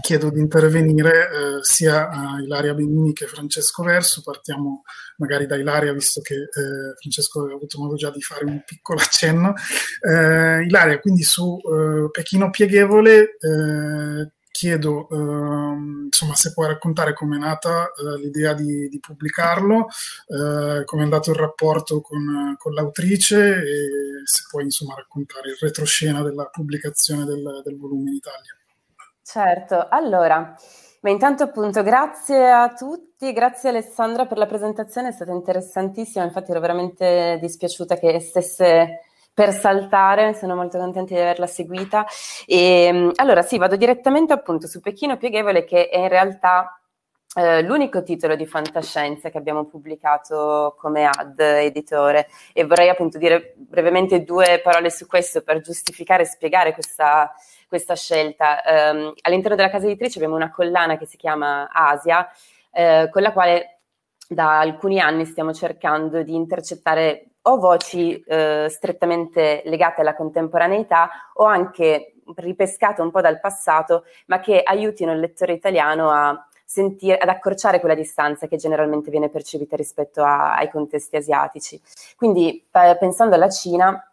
chiedo 0.01 0.29
di 0.29 0.39
intervenire 0.39 1.11
eh, 1.11 1.63
sia 1.63 2.09
a 2.09 2.41
Ilaria 2.41 2.73
Benini 2.73 3.13
che 3.13 3.27
Francesco 3.27 3.83
Verso. 3.83 4.21
Partiamo 4.23 4.83
magari 5.17 5.45
da 5.45 5.55
Ilaria, 5.55 5.93
visto 5.93 6.21
che 6.21 6.35
eh, 6.35 6.93
Francesco 6.99 7.45
ha 7.45 7.53
avuto 7.53 7.79
modo 7.79 7.95
già 7.95 8.09
di 8.09 8.21
fare 8.21 8.45
un 8.45 8.61
piccolo 8.65 8.99
accenno. 8.99 9.53
Eh, 10.01 10.63
Ilaria, 10.63 10.99
quindi 10.99 11.23
su 11.23 11.57
eh, 11.57 12.09
Pechino 12.11 12.49
Pieghevole 12.49 13.37
eh, 13.39 14.31
chiedo 14.51 15.07
ehm, 15.09 16.03
insomma, 16.05 16.35
se 16.35 16.51
puoi 16.53 16.67
raccontare 16.67 17.13
come 17.13 17.37
è 17.37 17.39
nata 17.39 17.85
eh, 17.85 18.19
l'idea 18.19 18.53
di, 18.53 18.89
di 18.89 18.99
pubblicarlo, 18.99 19.87
è 20.27 21.03
andato 21.03 21.31
il 21.31 21.37
rapporto 21.37 22.01
con, 22.01 22.55
con, 22.57 22.73
l'autrice 22.73 23.55
e 23.55 24.21
se 24.25 24.43
puoi 24.49 24.65
insomma, 24.65 24.95
raccontare 24.95 25.49
il 25.49 25.57
retroscena 25.59 26.21
della 26.21 26.45
pubblicazione 26.45 27.25
del, 27.25 27.61
del 27.63 27.77
volume 27.77 28.09
in 28.09 28.15
Italia. 28.17 28.61
Certo, 29.32 29.88
allora, 29.89 30.53
ma 31.03 31.09
intanto 31.09 31.43
appunto 31.43 31.84
grazie 31.84 32.51
a 32.51 32.73
tutti, 32.73 33.32
grazie 33.32 33.69
Alessandra 33.69 34.25
per 34.25 34.38
la 34.38 34.45
presentazione, 34.45 35.07
è 35.07 35.11
stata 35.13 35.32
interessantissima, 35.32 36.25
infatti 36.25 36.51
ero 36.51 36.59
veramente 36.59 37.38
dispiaciuta 37.39 37.95
che 37.95 38.19
stesse 38.19 38.99
per 39.34 39.53
saltare, 39.53 40.34
sono 40.34 40.53
molto 40.53 40.77
contenta 40.77 41.13
di 41.13 41.19
averla 41.21 41.47
seguita. 41.47 42.05
E, 42.45 42.84
ehm, 42.84 43.11
allora 43.15 43.41
sì, 43.41 43.57
vado 43.57 43.77
direttamente 43.77 44.34
appunto 44.34 44.67
su 44.67 44.82
Pechino 44.82 45.15
Pieghevole 45.15 45.63
che 45.63 45.88
è 45.88 45.99
in 45.99 46.09
realtà 46.09 46.77
eh, 47.34 47.61
l'unico 47.61 48.03
titolo 48.03 48.36
di 48.36 48.45
fantascienza 48.45 49.29
che 49.29 49.38
abbiamo 49.38 49.63
pubblicato 49.65 50.75
come 50.77 51.05
ad 51.07 51.39
editore 51.39 52.27
e 52.51 52.65
vorrei 52.65 52.89
appunto 52.89 53.17
dire 53.17 53.53
brevemente 53.55 54.25
due 54.25 54.59
parole 54.61 54.91
su 54.91 55.07
questo 55.07 55.41
per 55.41 55.61
giustificare 55.61 56.23
e 56.23 56.25
spiegare 56.25 56.73
questa 56.73 57.34
questa 57.72 57.95
scelta. 57.95 58.61
Um, 58.65 59.13
all'interno 59.22 59.55
della 59.55 59.69
casa 59.69 59.86
editrice 59.86 60.17
abbiamo 60.17 60.36
una 60.36 60.51
collana 60.51 60.97
che 60.97 61.05
si 61.05 61.15
chiama 61.15 61.69
Asia, 61.72 62.30
eh, 62.69 63.07
con 63.09 63.22
la 63.22 63.32
quale 63.32 63.80
da 64.28 64.59
alcuni 64.59 64.99
anni 64.99 65.24
stiamo 65.24 65.53
cercando 65.53 66.22
di 66.22 66.36
intercettare 66.36 67.28
o 67.43 67.57
voci 67.59 68.22
eh, 68.28 68.67
strettamente 68.69 69.61
legate 69.63 70.01
alla 70.01 70.15
contemporaneità 70.15 71.32
o 71.36 71.45
anche 71.45 72.15
ripescate 72.36 73.01
un 73.01 73.09
po' 73.09 73.22
dal 73.22 73.39
passato, 73.39 74.03
ma 74.26 74.41
che 74.41 74.61
aiutino 74.61 75.13
il 75.13 75.22
lettore 75.22 75.53
italiano 75.53 76.11
a 76.11 76.45
sentire, 76.65 77.17
ad 77.17 77.30
accorciare 77.30 77.80
quella 77.80 77.95
distanza 77.95 78.47
che 78.47 78.57
generalmente 78.57 79.09
viene 79.09 79.30
percepita 79.30 79.78
rispetto 79.78 80.24
a, 80.24 80.55
ai 80.55 80.69
contesti 80.69 81.15
asiatici. 81.15 81.82
Quindi, 82.17 82.67
p- 82.69 82.97
pensando 82.97 83.36
alla 83.36 83.49
Cina, 83.49 84.11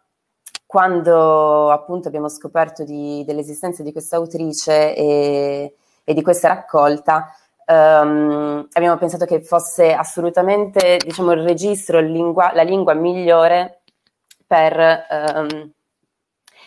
quando 0.69 1.71
appunto 1.71 2.09
abbiamo 2.09 2.29
scoperto 2.29 2.83
di, 2.83 3.23
dell'esistenza 3.25 3.81
di 3.81 3.91
questa 3.91 4.17
autrice 4.17 4.95
e, 4.95 5.73
e 6.03 6.13
di 6.13 6.21
questa 6.21 6.49
raccolta, 6.49 7.33
um, 7.65 8.67
abbiamo 8.73 8.95
pensato 8.97 9.25
che 9.25 9.41
fosse 9.41 9.91
assolutamente 9.93 10.99
diciamo, 11.03 11.31
il 11.31 11.41
registro, 11.41 11.99
lingua, 11.99 12.51
la 12.53 12.61
lingua 12.61 12.93
migliore 12.93 13.81
per, 14.45 15.05
um, 15.09 15.71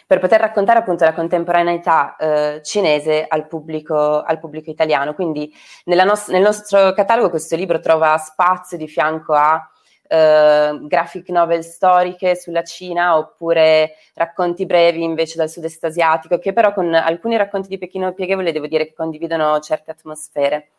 per, 0.09 0.18
poter 0.18 0.40
raccontare 0.40 0.80
appunto 0.80 1.05
la 1.05 1.14
contemporaneità 1.14 2.16
uh, 2.18 2.61
cinese 2.61 3.24
al 3.28 3.46
pubblico, 3.46 4.20
al 4.20 4.40
pubblico, 4.40 4.68
italiano. 4.68 5.14
Quindi 5.14 5.55
nos- 5.84 6.26
nel 6.26 6.42
nostro 6.42 6.92
catalogo 6.92 7.30
questo 7.30 7.55
libro 7.55 7.78
trova 7.78 8.18
spazio 8.18 8.76
di 8.76 8.88
fianco 8.88 9.34
a 9.34 9.64
eh, 10.12 10.78
graphic 10.82 11.30
novel 11.30 11.64
storiche 11.64 12.36
sulla 12.36 12.62
Cina 12.62 13.16
oppure 13.16 13.94
racconti 14.14 14.66
brevi 14.66 15.02
invece 15.02 15.38
dal 15.38 15.48
sud-est 15.48 15.82
asiatico, 15.84 16.38
che 16.38 16.52
però 16.52 16.74
con 16.74 16.92
alcuni 16.92 17.36
racconti 17.36 17.68
di 17.68 17.78
Pechino 17.78 18.12
pieghevole 18.12 18.52
devo 18.52 18.66
dire 18.66 18.86
che 18.86 18.92
condividono 18.92 19.58
certe 19.60 19.92
atmosfere. 19.92 20.72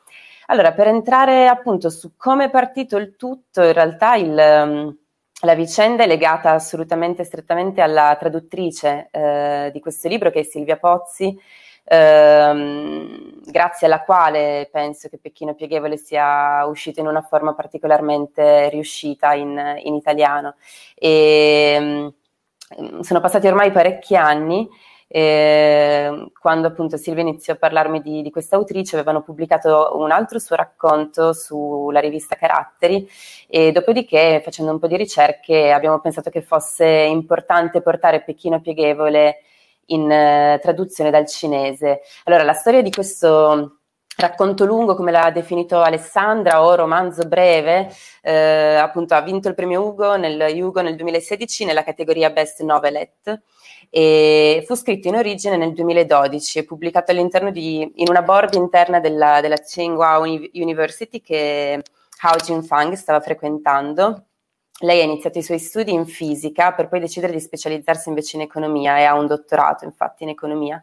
Allora, 0.47 0.73
per 0.73 0.87
entrare 0.87 1.47
appunto 1.47 1.89
su 1.89 2.11
come 2.15 2.45
è 2.45 2.49
partito 2.49 2.97
il 2.97 3.15
tutto, 3.15 3.63
in 3.63 3.73
realtà 3.73 4.15
il, 4.15 4.29
um, 4.29 4.97
la 5.41 5.55
vicenda 5.55 6.03
è 6.03 6.07
legata 6.07 6.51
assolutamente 6.51 7.23
strettamente 7.23 7.81
alla 7.81 8.15
traduttrice 8.19 9.07
eh, 9.09 9.69
di 9.73 9.79
questo 9.79 10.07
libro, 10.09 10.29
che 10.29 10.41
è 10.41 10.43
Silvia 10.43 10.77
Pozzi, 10.77 11.35
ehm, 11.83 13.41
grazie 13.45 13.87
alla 13.87 14.01
quale 14.01 14.69
penso 14.71 15.09
che 15.09 15.17
Pechino 15.17 15.53
Pieghevole 15.53 15.97
sia 15.97 16.65
uscito 16.65 16.99
in 16.99 17.07
una 17.07 17.21
forma 17.21 17.53
particolarmente 17.53 18.69
riuscita 18.69 19.33
in, 19.33 19.79
in 19.83 19.95
italiano. 19.95 20.55
E, 20.95 21.73
ehm, 21.75 22.13
sono 23.01 23.19
passati 23.19 23.47
ormai 23.47 23.71
parecchi 23.71 24.15
anni. 24.15 24.67
Eh, 25.15 26.31
quando 26.39 26.67
appunto 26.67 26.97
Silvia 26.97 27.21
iniziò 27.21 27.53
a 27.53 27.57
parlarmi 27.57 28.01
di, 28.01 28.23
di 28.23 28.31
questa 28.31 28.55
autrice, 28.55 28.95
avevano 28.95 29.21
pubblicato 29.21 29.91
un 29.95 30.09
altro 30.09 30.39
suo 30.39 30.55
racconto 30.55 31.33
sulla 31.33 31.99
rivista 31.99 32.35
Caratteri 32.35 33.07
e 33.47 33.71
dopodiché, 33.71 34.41
facendo 34.43 34.71
un 34.71 34.79
po' 34.79 34.87
di 34.87 34.97
ricerche, 34.97 35.71
abbiamo 35.71 35.99
pensato 35.99 36.31
che 36.31 36.41
fosse 36.41 36.87
importante 36.87 37.81
portare 37.81 38.23
Pechino 38.23 38.59
Pieghevole 38.59 39.37
in 39.87 40.09
eh, 40.09 40.59
traduzione 40.61 41.09
dal 41.11 41.27
cinese. 41.27 42.01
Allora, 42.25 42.43
la 42.43 42.53
storia 42.53 42.81
di 42.81 42.91
questo 42.91 43.79
racconto 44.15 44.65
lungo, 44.65 44.95
come 44.95 45.11
l'ha 45.11 45.31
definito 45.31 45.81
Alessandra, 45.81 46.63
o 46.63 46.75
romanzo 46.75 47.27
breve, 47.27 47.91
eh, 48.21 48.75
appunto 48.75 49.15
ha 49.15 49.21
vinto 49.21 49.47
il 49.47 49.55
premio 49.55 49.81
Ugo 49.85 50.15
nel, 50.15 50.53
Hugo 50.55 50.81
nel 50.81 50.95
2016 50.95 51.65
nella 51.65 51.83
categoria 51.83 52.29
Best 52.29 52.61
Novelette 52.61 53.41
e 53.89 54.63
fu 54.65 54.75
scritto 54.75 55.07
in 55.07 55.15
origine 55.15 55.57
nel 55.57 55.73
2012 55.73 56.59
e 56.59 56.65
pubblicato 56.65 57.11
all'interno 57.11 57.51
di, 57.51 57.91
in 57.95 58.07
una 58.09 58.21
board 58.21 58.53
interna 58.55 58.99
della, 58.99 59.41
della 59.41 59.57
Tsinghua 59.57 60.17
University 60.17 61.21
che 61.21 61.81
Hao 62.21 62.35
Jinfang 62.37 62.93
stava 62.93 63.19
frequentando 63.19 64.25
lei 64.83 65.01
ha 65.01 65.03
iniziato 65.03 65.39
i 65.39 65.43
suoi 65.43 65.59
studi 65.59 65.91
in 65.91 66.05
fisica 66.05 66.73
per 66.73 66.87
poi 66.87 66.99
decidere 66.99 67.33
di 67.33 67.39
specializzarsi 67.39 68.09
invece 68.09 68.35
in 68.37 68.43
economia 68.43 68.97
e 68.97 69.03
ha 69.03 69.15
un 69.15 69.27
dottorato 69.27 69.85
infatti 69.85 70.23
in 70.23 70.29
economia. 70.29 70.81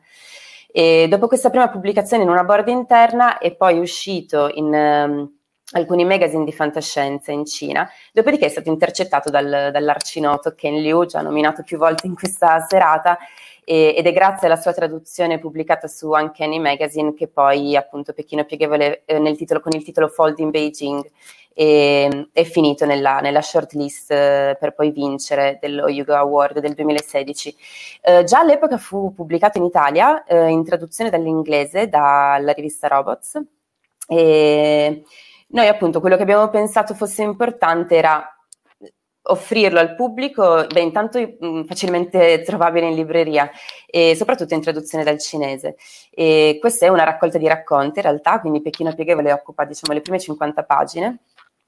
E 0.73 1.07
dopo 1.09 1.27
questa 1.27 1.51
prima 1.51 1.69
pubblicazione 1.69 2.23
in 2.23 2.29
una 2.29 2.45
board 2.45 2.69
interna 2.69 3.39
è 3.39 3.55
poi 3.55 3.79
uscito 3.79 4.51
in 4.55 4.67
um, 4.67 5.33
alcuni 5.73 6.05
magazine 6.05 6.45
di 6.45 6.53
fantascienza 6.53 7.33
in 7.33 7.45
Cina, 7.45 7.89
dopodiché 8.13 8.47
è 8.47 8.49
stato 8.49 8.71
intercettato 8.71 9.31
dal, 9.31 9.71
dall'arcinoto 9.73 10.55
Ken 10.55 10.81
Liu, 10.81 11.07
già 11.07 11.21
nominato 11.21 11.63
più 11.63 11.77
volte 11.77 12.07
in 12.07 12.15
questa 12.15 12.65
serata, 12.69 13.19
e, 13.65 13.95
ed 13.97 14.07
è 14.07 14.13
grazie 14.13 14.47
alla 14.47 14.57
sua 14.57 14.73
traduzione 14.73 15.39
pubblicata 15.39 15.87
su 15.87 16.11
Uncanny 16.11 16.59
Magazine 16.59 17.15
che 17.15 17.29
poi 17.29 17.77
appunto 17.77 18.13
Pechino 18.13 18.45
Pieghevole 18.45 19.03
eh, 19.05 19.37
titolo, 19.37 19.61
con 19.61 19.73
il 19.75 19.85
titolo 19.85 20.09
Fold 20.09 20.39
in 20.39 20.51
Beijing 20.51 21.05
e, 21.53 22.29
è 22.33 22.45
finito 22.45 22.87
nella, 22.87 23.21
nella 23.21 23.43
shortlist 23.43 24.11
eh, 24.11 24.57
per 24.59 24.75
poi 24.75 24.91
vincere 24.91 25.59
dello 25.61 25.87
Hugo 25.87 26.15
Award 26.15 26.61
del 26.61 26.75
2016. 26.75 27.57
Eh, 28.03 28.25
già 28.25 28.41
all'epoca 28.41 28.79
fu 28.79 29.13
pubblicato 29.15 29.59
in 29.59 29.65
Italia 29.65 30.25
eh, 30.25 30.49
in 30.49 30.65
traduzione 30.65 31.11
dall'inglese 31.11 31.89
dalla 31.89 32.53
rivista 32.53 32.89
Robots 32.89 33.41
e 34.07 35.05
noi 35.49 35.67
appunto 35.67 36.01
quello 36.01 36.17
che 36.17 36.23
abbiamo 36.23 36.49
pensato 36.49 36.95
fosse 36.95 37.23
importante 37.23 37.97
era 37.97 38.35
offrirlo 39.23 39.79
al 39.79 39.95
pubblico, 39.95 40.67
beh, 40.67 40.81
intanto 40.81 41.19
mm, 41.21 41.65
facilmente 41.65 42.43
trovabile 42.43 42.89
in 42.89 42.95
libreria 42.95 43.51
e 43.87 44.15
soprattutto 44.17 44.55
in 44.55 44.61
traduzione 44.63 45.05
dal 45.05 45.21
cinese. 45.21 45.77
E 46.11 46.59
questa 46.61 46.87
è 46.87 46.89
una 46.89 47.05
raccolta 47.05 47.39
di 47.39 47.47
racconti 47.47 47.99
in 47.99 48.05
realtà, 48.05 48.41
quindi 48.41 48.63
Pechino 48.63 48.95
Pieghevole 48.95 49.33
occupa 49.33 49.65
diciamo, 49.65 49.93
le 49.93 50.01
prime 50.01 50.19
50 50.19 50.65
pagine 50.65 51.19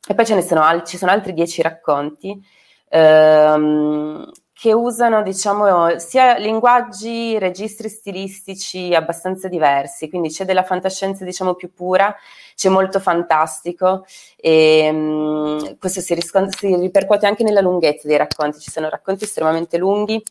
e 0.08 0.14
poi 0.14 0.26
ce 0.26 0.34
ne 0.34 0.42
sono, 0.42 0.62
al- 0.62 0.84
ci 0.84 0.96
sono 0.96 1.12
altri 1.12 1.32
10 1.32 1.62
racconti 1.62 2.40
ehm, 2.88 4.30
che 4.52 4.72
usano 4.72 5.22
diciamo, 5.22 5.98
sia 5.98 6.36
linguaggi, 6.38 7.38
registri 7.38 7.88
stilistici 7.88 8.94
abbastanza 8.94 9.48
diversi, 9.48 10.08
quindi 10.08 10.28
c'è 10.28 10.44
della 10.44 10.62
fantascienza 10.62 11.24
diciamo, 11.24 11.54
più 11.54 11.72
pura, 11.72 12.14
c'è 12.54 12.68
molto 12.68 13.00
fantastico 13.00 14.04
e 14.36 14.88
um, 14.92 15.78
questo 15.78 16.00
si, 16.00 16.14
riscont- 16.14 16.56
si, 16.56 16.76
ripercuote 16.76 17.26
anche 17.26 17.42
nella 17.42 17.60
lunghezza 17.60 18.06
dei 18.06 18.16
racconti, 18.16 18.60
ci 18.60 18.70
sono 18.70 18.88
racconti 18.88 19.24
estremamente 19.24 19.78
lunghi 19.78 20.22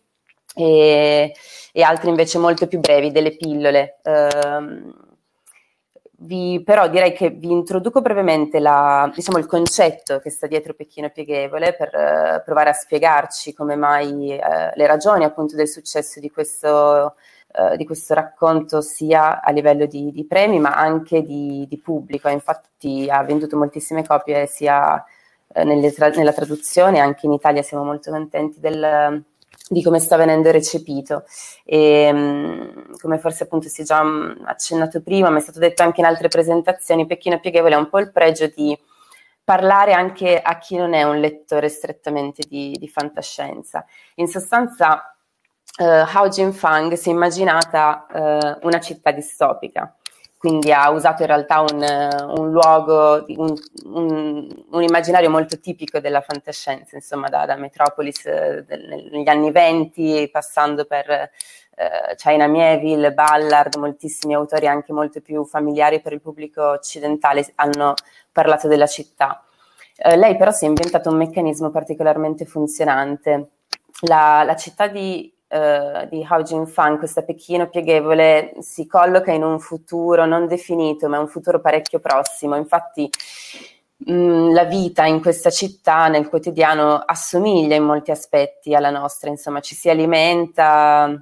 e, 0.56 1.34
e 1.74 1.82
altri 1.82 2.10
invece 2.10 2.38
molto 2.38 2.68
più 2.68 2.80
brevi, 2.80 3.12
delle 3.12 3.36
pillole. 3.36 4.00
Um, 4.04 5.11
vi, 6.24 6.62
però 6.64 6.88
direi 6.88 7.14
che 7.14 7.30
vi 7.30 7.52
introduco 7.52 8.02
brevemente 8.02 8.60
la, 8.60 9.10
diciamo, 9.14 9.38
il 9.38 9.48
concetto 9.48 10.20
che 10.20 10.30
sta 10.30 10.48
dietro 10.48 10.74
Pechino 10.74 11.10
Pieghevole 11.10 11.74
per 11.74 11.90
uh, 11.94 12.44
provare 12.44 12.70
a 12.70 12.74
spiegarci 12.74 13.54
come 13.54 13.76
mai 13.76 14.40
uh, 14.40 14.72
le 14.74 14.88
ragioni 14.88 15.24
appunto 15.24 15.56
del 15.56 15.68
successo 15.68 16.20
di 16.20 16.30
questo, 16.30 17.16
uh, 17.54 17.76
di 17.76 17.86
questo 17.86 18.14
racconto 18.14 18.82
sia 18.82 19.42
a 19.42 19.52
livello 19.52 19.88
di, 19.88 20.12
di 20.12 20.26
premi 20.26 20.60
ma 20.60 20.76
anche 20.76 21.24
di, 21.24 21.66
di, 21.68 21.80
pubblico. 21.80 22.30
Infatti 22.30 23.08
ha 23.10 23.24
venduto 23.24 23.58
moltissime 23.58 24.06
copie 24.06 24.46
sia 24.46 25.04
tra- 25.52 26.10
nella 26.10 26.34
traduzione, 26.34 27.00
anche 27.00 27.26
in 27.26 27.34
Italia 27.34 27.64
siamo 27.64 27.84
molto 27.84 28.12
contenti 28.12 28.60
del, 28.60 29.24
di 29.72 29.82
come 29.82 30.00
sta 30.00 30.18
venendo 30.18 30.52
recepito. 30.52 31.24
E, 31.64 32.12
mm, 32.12 32.94
come 33.00 33.18
forse 33.20 33.44
appunto 33.44 33.70
si 33.70 33.82
è 33.82 33.86
già 33.86 34.04
mm, 34.04 34.44
accennato 34.44 35.02
prima, 35.02 35.30
ma 35.30 35.38
è 35.38 35.42
stato 35.42 35.60
detto 35.60 35.82
anche 35.82 36.02
in 36.02 36.08
altre 36.08 36.28
presentazioni, 36.28 37.06
Pechino 37.06 37.40
Pieghevole 37.40 37.76
ha 37.76 37.78
un 37.78 37.90
po' 37.90 38.00
il 38.00 38.12
pregio 38.12 38.48
di 38.48 38.78
parlare 39.44 39.94
anche 39.94 40.40
a 40.42 40.58
chi 40.58 40.76
non 40.76 40.94
è 40.94 41.04
un 41.04 41.20
lettore 41.20 41.70
strettamente 41.70 42.44
di, 42.48 42.76
di 42.78 42.88
fantascienza. 42.90 43.86
In 44.16 44.28
sostanza, 44.28 45.16
uh, 45.78 45.84
Hao 45.84 46.28
Jinfang 46.28 46.94
si 46.94 47.10
è 47.10 47.14
immaginata 47.14 48.08
uh, 48.12 48.68
una 48.68 48.80
città 48.82 49.12
distopica 49.12 49.96
quindi 50.42 50.72
ha 50.72 50.90
usato 50.90 51.22
in 51.22 51.28
realtà 51.28 51.60
un, 51.60 52.34
un 52.36 52.50
luogo, 52.50 53.24
un, 53.28 53.54
un, 53.94 54.48
un, 54.72 54.82
immaginario 54.82 55.30
molto 55.30 55.60
tipico 55.60 56.00
della 56.00 56.22
fantascienza, 56.22 56.96
insomma 56.96 57.30
da, 57.30 57.46
da 57.46 57.56
Metropolis 57.58 58.26
eh, 58.26 58.66
del, 58.68 59.08
negli 59.12 59.30
anni 59.30 59.52
venti, 59.52 60.28
passando 60.32 60.86
per 60.86 61.08
eh, 61.12 61.30
China 62.16 62.48
Mieville, 62.48 63.14
Ballard, 63.14 63.76
moltissimi 63.76 64.34
autori 64.34 64.66
anche 64.66 64.92
molto 64.94 65.22
più 65.22 65.46
familiari 65.46 66.02
per 66.02 66.14
il 66.14 66.22
pubblico 66.22 66.72
occidentale 66.72 67.52
hanno 67.58 67.94
parlato 68.32 68.68
della 68.68 68.88
città. 68.88 69.46
Eh, 69.96 70.16
lei 70.16 70.38
però 70.38 70.50
si 70.50 70.66
è 70.66 70.68
inventato 70.68 71.12
un 71.12 71.18
meccanismo 71.18 71.70
particolarmente 71.70 72.46
funzionante. 72.46 73.50
La, 74.08 74.42
la 74.44 74.56
città 74.56 74.88
di 74.88 75.32
Uh, 75.54 76.08
di 76.08 76.26
Hao 76.26 76.44
Jin-fan, 76.44 76.98
questa 76.98 77.24
Pechino 77.24 77.68
pieghevole, 77.68 78.54
si 78.60 78.88
colloca 78.88 79.34
in 79.34 79.44
un 79.44 79.60
futuro 79.60 80.26
non 80.26 80.48
definito, 80.48 81.10
ma 81.10 81.20
un 81.20 81.28
futuro 81.28 81.60
parecchio 81.60 82.00
prossimo. 82.00 82.56
Infatti 82.56 83.10
mm, 84.10 84.54
la 84.54 84.64
vita 84.64 85.06
in 85.06 85.20
questa 85.20 85.50
città 85.50 86.08
nel 86.08 86.30
quotidiano 86.30 87.04
assomiglia 87.06 87.76
in 87.76 87.84
molti 87.84 88.12
aspetti 88.12 88.74
alla 88.74 88.92
nostra, 88.92 89.30
insomma 89.30 89.60
ci 89.60 89.76
si 89.76 89.90
alimenta 89.90 91.22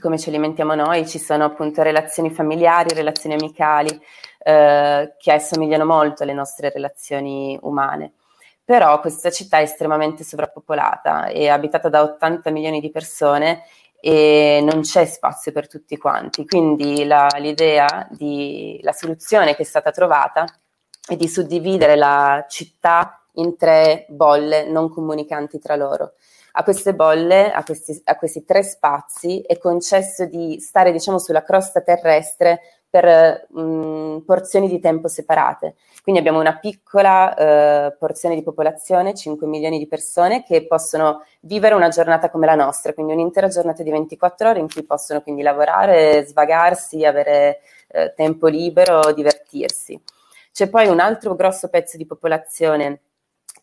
come 0.00 0.18
ci 0.18 0.30
alimentiamo 0.30 0.74
noi, 0.74 1.06
ci 1.06 1.20
sono 1.20 1.44
appunto 1.44 1.82
relazioni 1.82 2.30
familiari, 2.30 2.92
relazioni 2.92 3.36
amicali 3.36 3.90
uh, 3.92 5.12
che 5.16 5.32
assomigliano 5.32 5.84
molto 5.84 6.24
alle 6.24 6.32
nostre 6.32 6.70
relazioni 6.70 7.56
umane 7.62 8.14
però 8.70 9.00
questa 9.00 9.30
città 9.32 9.58
è 9.58 9.62
estremamente 9.62 10.22
sovrappopolata, 10.22 11.26
è 11.26 11.48
abitata 11.48 11.88
da 11.88 12.04
80 12.04 12.50
milioni 12.52 12.80
di 12.80 12.92
persone 12.92 13.64
e 13.98 14.60
non 14.62 14.82
c'è 14.82 15.06
spazio 15.06 15.50
per 15.50 15.66
tutti 15.66 15.96
quanti, 15.96 16.46
quindi 16.46 17.04
la, 17.04 17.26
l'idea, 17.38 18.06
di, 18.12 18.78
la 18.84 18.92
soluzione 18.92 19.56
che 19.56 19.62
è 19.62 19.64
stata 19.64 19.90
trovata 19.90 20.44
è 21.04 21.16
di 21.16 21.26
suddividere 21.26 21.96
la 21.96 22.46
città 22.48 23.24
in 23.34 23.56
tre 23.56 24.06
bolle 24.08 24.70
non 24.70 24.88
comunicanti 24.88 25.58
tra 25.58 25.74
loro. 25.74 26.12
A 26.52 26.62
queste 26.62 26.94
bolle, 26.94 27.50
a 27.50 27.64
questi, 27.64 28.00
a 28.04 28.14
questi 28.14 28.44
tre 28.44 28.62
spazi, 28.62 29.40
è 29.40 29.58
concesso 29.58 30.26
di 30.26 30.60
stare 30.60 30.92
diciamo, 30.92 31.18
sulla 31.18 31.42
crosta 31.42 31.80
terrestre 31.80 32.60
per 32.90 33.46
mh, 33.48 33.60
mm, 33.60 34.18
porzioni 34.18 34.68
di 34.68 34.80
tempo 34.80 35.08
separate. 35.08 35.76
Quindi 36.02 36.20
abbiamo 36.20 36.40
una 36.40 36.58
piccola 36.58 37.34
eh, 37.34 37.96
porzione 37.96 38.34
di 38.34 38.42
popolazione, 38.42 39.14
5 39.14 39.46
milioni 39.46 39.78
di 39.78 39.86
persone, 39.86 40.42
che 40.42 40.66
possono 40.66 41.22
vivere 41.40 41.74
una 41.74 41.88
giornata 41.88 42.30
come 42.30 42.46
la 42.46 42.56
nostra, 42.56 42.92
quindi 42.92 43.12
un'intera 43.12 43.48
giornata 43.48 43.82
di 43.82 43.90
24 43.90 44.50
ore 44.50 44.58
in 44.58 44.68
cui 44.68 44.82
possono 44.82 45.22
quindi 45.22 45.42
lavorare, 45.42 46.24
svagarsi, 46.26 47.04
avere 47.04 47.60
eh, 47.88 48.12
tempo 48.16 48.48
libero, 48.48 49.12
divertirsi. 49.12 50.00
C'è 50.52 50.68
poi 50.68 50.88
un 50.88 50.98
altro 50.98 51.36
grosso 51.36 51.68
pezzo 51.68 51.96
di 51.96 52.06
popolazione 52.06 53.02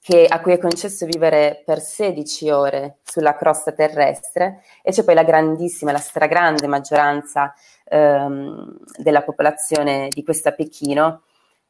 che, 0.02 0.26
a 0.26 0.40
cui 0.40 0.54
è 0.54 0.58
concesso 0.58 1.06
vivere 1.06 1.64
per 1.66 1.82
16 1.82 2.50
ore 2.50 3.00
sulla 3.04 3.36
crosta 3.36 3.74
terrestre 3.74 4.62
e 4.82 4.92
c'è 4.92 5.04
poi 5.04 5.16
la 5.16 5.24
grandissima, 5.24 5.92
la 5.92 5.98
stragrande 5.98 6.66
maggioranza 6.68 7.54
ehm, 7.90 8.78
della 8.98 9.24
popolazione 9.24 10.08
di 10.10 10.24
questa 10.24 10.52
Pechino 10.52 11.22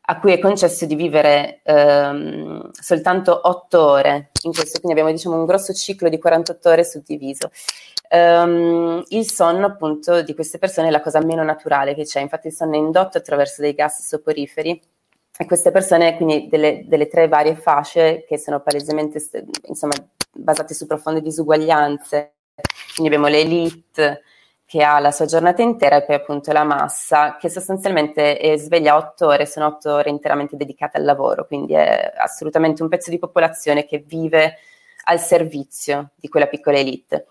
a 0.10 0.20
cui 0.20 0.32
è 0.32 0.40
concesso 0.40 0.86
di 0.86 0.96
vivere 0.96 1.60
ehm, 1.64 2.72
soltanto 2.72 3.42
8 3.44 3.86
ore 3.86 4.32
in 4.44 4.54
questo, 4.54 4.80
quindi 4.80 4.92
abbiamo 4.92 5.12
diciamo, 5.12 5.36
un 5.36 5.46
grosso 5.46 5.74
ciclo 5.74 6.08
di 6.08 6.18
48 6.18 6.70
ore 6.70 6.86
suddiviso. 6.86 7.52
Um, 8.10 9.04
il 9.10 9.30
sonno 9.30 9.66
appunto 9.66 10.22
di 10.22 10.34
queste 10.34 10.60
persone 10.60 10.88
è 10.88 10.92
la 10.92 11.02
cosa 11.02 11.22
meno 11.22 11.44
naturale 11.44 11.94
che 11.94 12.06
c'è, 12.06 12.22
infatti 12.22 12.48
il 12.48 12.54
sonno 12.54 12.76
è 12.76 12.78
indotto 12.78 13.18
attraverso 13.18 13.62
dei 13.62 13.74
gas 13.74 14.02
soporiferi 14.02 14.82
e 15.38 15.46
queste 15.46 15.72
persone, 15.72 16.16
quindi 16.16 16.48
delle, 16.48 16.86
delle 16.88 17.08
tre 17.08 17.28
varie 17.28 17.56
fasce 17.56 18.24
che 18.26 18.40
sono 18.40 18.62
palesemente 18.62 19.22
insomma, 19.66 19.94
basate 20.32 20.74
su 20.74 20.88
profonde 20.88 21.22
disuguaglianze, 21.22 22.36
quindi 22.96 23.14
abbiamo 23.14 23.28
l'elite, 23.28 24.22
che 24.68 24.84
ha 24.84 25.00
la 25.00 25.12
sua 25.12 25.26
giornata 25.26 25.62
intera 25.62 25.96
e 25.96 26.04
poi 26.04 26.16
appunto 26.16 26.52
la 26.52 26.66
massa 26.66 27.38
che 27.38 27.48
sostanzialmente 27.48 28.38
è 28.38 28.58
sveglia 28.58 28.98
otto 28.98 29.28
ore, 29.28 29.46
sono 29.46 29.68
otto 29.68 29.94
ore 29.94 30.10
interamente 30.10 30.58
dedicate 30.58 30.98
al 30.98 31.06
lavoro, 31.06 31.48
quindi 31.48 31.74
è 31.74 32.12
assolutamente 32.18 32.84
un 32.84 32.90
pezzo 32.90 33.10
di 33.10 33.18
popolazione 33.18 33.86
che 33.86 34.00
vive 34.00 34.58
al 35.06 35.22
servizio 35.22 36.10
di 36.16 36.28
quella 36.28 36.48
piccola 36.48 36.78
elite. 36.78 37.28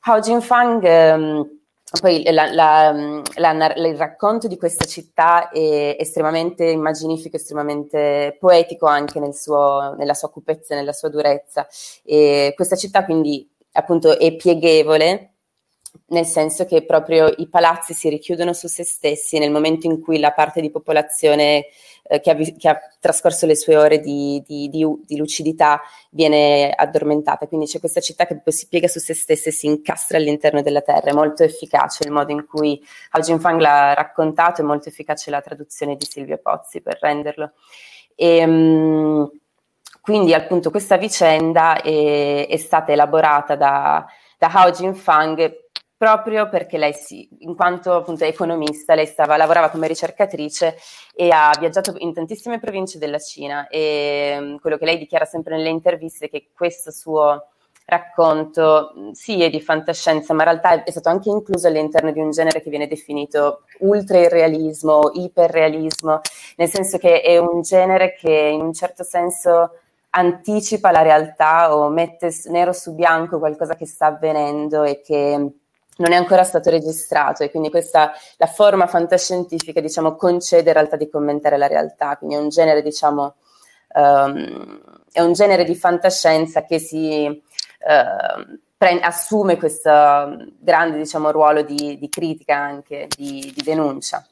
Hao 0.00 0.20
Jinfang, 0.20 0.84
ehm, 0.84 1.50
poi 1.98 2.22
la, 2.30 2.52
la, 2.52 3.22
la, 3.36 3.74
il 3.74 3.96
racconto 3.96 4.46
di 4.46 4.58
questa 4.58 4.84
città 4.84 5.48
è 5.48 5.96
estremamente 5.98 6.66
immaginifico, 6.66 7.36
estremamente 7.36 8.36
poetico 8.38 8.84
anche 8.84 9.18
nel 9.18 9.34
suo, 9.34 9.94
nella 9.96 10.12
sua 10.12 10.28
cupezza, 10.28 10.74
nella 10.74 10.92
sua 10.92 11.08
durezza. 11.08 11.66
E 12.04 12.52
questa 12.54 12.76
città 12.76 13.06
quindi 13.06 13.48
appunto 13.72 14.18
è 14.18 14.36
pieghevole, 14.36 15.35
nel 16.08 16.24
senso 16.24 16.66
che 16.66 16.84
proprio 16.84 17.32
i 17.38 17.48
palazzi 17.48 17.92
si 17.92 18.08
richiudono 18.08 18.52
su 18.52 18.68
se 18.68 18.84
stessi 18.84 19.38
nel 19.38 19.50
momento 19.50 19.86
in 19.86 20.00
cui 20.00 20.20
la 20.20 20.30
parte 20.30 20.60
di 20.60 20.70
popolazione 20.70 21.66
eh, 22.04 22.20
che, 22.20 22.30
ha, 22.30 22.34
che, 22.34 22.68
ha, 22.68 22.78
trascorso 23.00 23.46
le 23.46 23.56
sue 23.56 23.76
ore 23.76 23.98
di, 23.98 24.40
di, 24.46 24.68
di, 24.68 24.86
di, 25.04 25.16
lucidità 25.16 25.80
viene 26.10 26.70
addormentata. 26.70 27.48
Quindi 27.48 27.66
c'è 27.66 27.80
questa 27.80 28.00
città 28.00 28.26
che 28.26 28.40
si 28.52 28.68
piega 28.68 28.86
su 28.86 29.00
se 29.00 29.14
stessa 29.14 29.48
e 29.48 29.52
si 29.52 29.66
incastra 29.66 30.18
all'interno 30.18 30.62
della 30.62 30.82
terra. 30.82 31.10
È 31.10 31.12
molto 31.12 31.42
efficace 31.42 32.04
il 32.04 32.12
modo 32.12 32.30
in 32.30 32.46
cui 32.46 32.80
Hao 33.10 33.20
Jinfang 33.20 33.60
l'ha 33.60 33.94
raccontato, 33.94 34.60
è 34.60 34.64
molto 34.64 34.88
efficace 34.88 35.30
la 35.30 35.40
traduzione 35.40 35.96
di 35.96 36.06
Silvia 36.08 36.38
Pozzi 36.38 36.80
per 36.80 36.98
renderlo. 37.00 37.52
E, 38.14 38.44
um, 38.44 39.28
quindi 40.00 40.32
appunto 40.34 40.70
questa 40.70 40.96
vicenda 40.96 41.82
è, 41.82 42.46
è 42.46 42.56
stata 42.58 42.92
elaborata 42.92 43.56
da, 43.56 44.06
da 44.38 44.48
Hao 44.52 44.70
Jinfang 44.70 45.65
proprio 45.96 46.48
perché 46.48 46.76
lei 46.76 46.92
sì, 46.92 47.28
in 47.40 47.54
quanto 47.54 47.94
appunto 47.94 48.24
economista, 48.24 48.94
lei 48.94 49.06
stava, 49.06 49.36
lavorava 49.36 49.70
come 49.70 49.86
ricercatrice 49.86 50.76
e 51.14 51.30
ha 51.30 51.50
viaggiato 51.58 51.94
in 51.98 52.12
tantissime 52.12 52.60
province 52.60 52.98
della 52.98 53.18
Cina 53.18 53.66
e 53.68 54.36
mm, 54.38 54.56
quello 54.56 54.76
che 54.76 54.84
lei 54.84 54.98
dichiara 54.98 55.24
sempre 55.24 55.56
nelle 55.56 55.70
interviste 55.70 56.26
è 56.26 56.30
che 56.30 56.48
questo 56.54 56.90
suo 56.90 57.48
racconto 57.86 58.92
mm, 58.98 59.10
sì 59.12 59.42
è 59.42 59.48
di 59.48 59.60
fantascienza, 59.62 60.34
ma 60.34 60.42
in 60.42 60.50
realtà 60.50 60.84
è 60.84 60.90
stato 60.90 61.08
anche 61.08 61.30
incluso 61.30 61.66
all'interno 61.66 62.12
di 62.12 62.20
un 62.20 62.30
genere 62.30 62.60
che 62.60 62.68
viene 62.70 62.88
definito 62.88 63.62
ultra 63.80 64.18
irrealismo, 64.18 65.10
iperrealismo, 65.14 66.20
nel 66.56 66.68
senso 66.68 66.98
che 66.98 67.22
è 67.22 67.38
un 67.38 67.62
genere 67.62 68.14
che 68.14 68.30
in 68.30 68.60
un 68.60 68.74
certo 68.74 69.02
senso 69.02 69.70
anticipa 70.10 70.90
la 70.90 71.02
realtà 71.02 71.74
o 71.76 71.88
mette 71.88 72.30
nero 72.48 72.72
su 72.72 72.94
bianco 72.94 73.38
qualcosa 73.38 73.76
che 73.76 73.86
sta 73.86 74.06
avvenendo 74.06 74.82
e 74.82 75.00
che 75.02 75.50
non 75.96 76.12
è 76.12 76.16
ancora 76.16 76.44
stato 76.44 76.70
registrato 76.70 77.42
e 77.42 77.50
quindi 77.50 77.70
questa 77.70 78.12
la 78.36 78.46
forma 78.46 78.86
fantascientifica 78.86 79.80
diciamo 79.80 80.14
concede 80.16 80.68
in 80.68 80.74
realtà 80.74 80.96
di 80.96 81.08
commentare 81.08 81.56
la 81.56 81.66
realtà. 81.66 82.16
Quindi 82.16 82.36
è 82.36 82.38
un 82.38 82.48
genere 82.48 82.82
diciamo 82.82 83.34
um, 83.94 84.80
è 85.12 85.20
un 85.20 85.32
genere 85.32 85.64
di 85.64 85.74
fantascienza 85.74 86.64
che 86.64 86.78
si 86.78 87.26
uh, 87.26 88.58
pre- 88.76 89.00
assume 89.00 89.56
questo 89.56 89.90
grande 90.58 90.98
diciamo 90.98 91.30
ruolo 91.30 91.62
di, 91.62 91.98
di 91.98 92.08
critica 92.08 92.56
anche 92.56 93.08
di, 93.16 93.52
di 93.54 93.62
denuncia. 93.62 94.24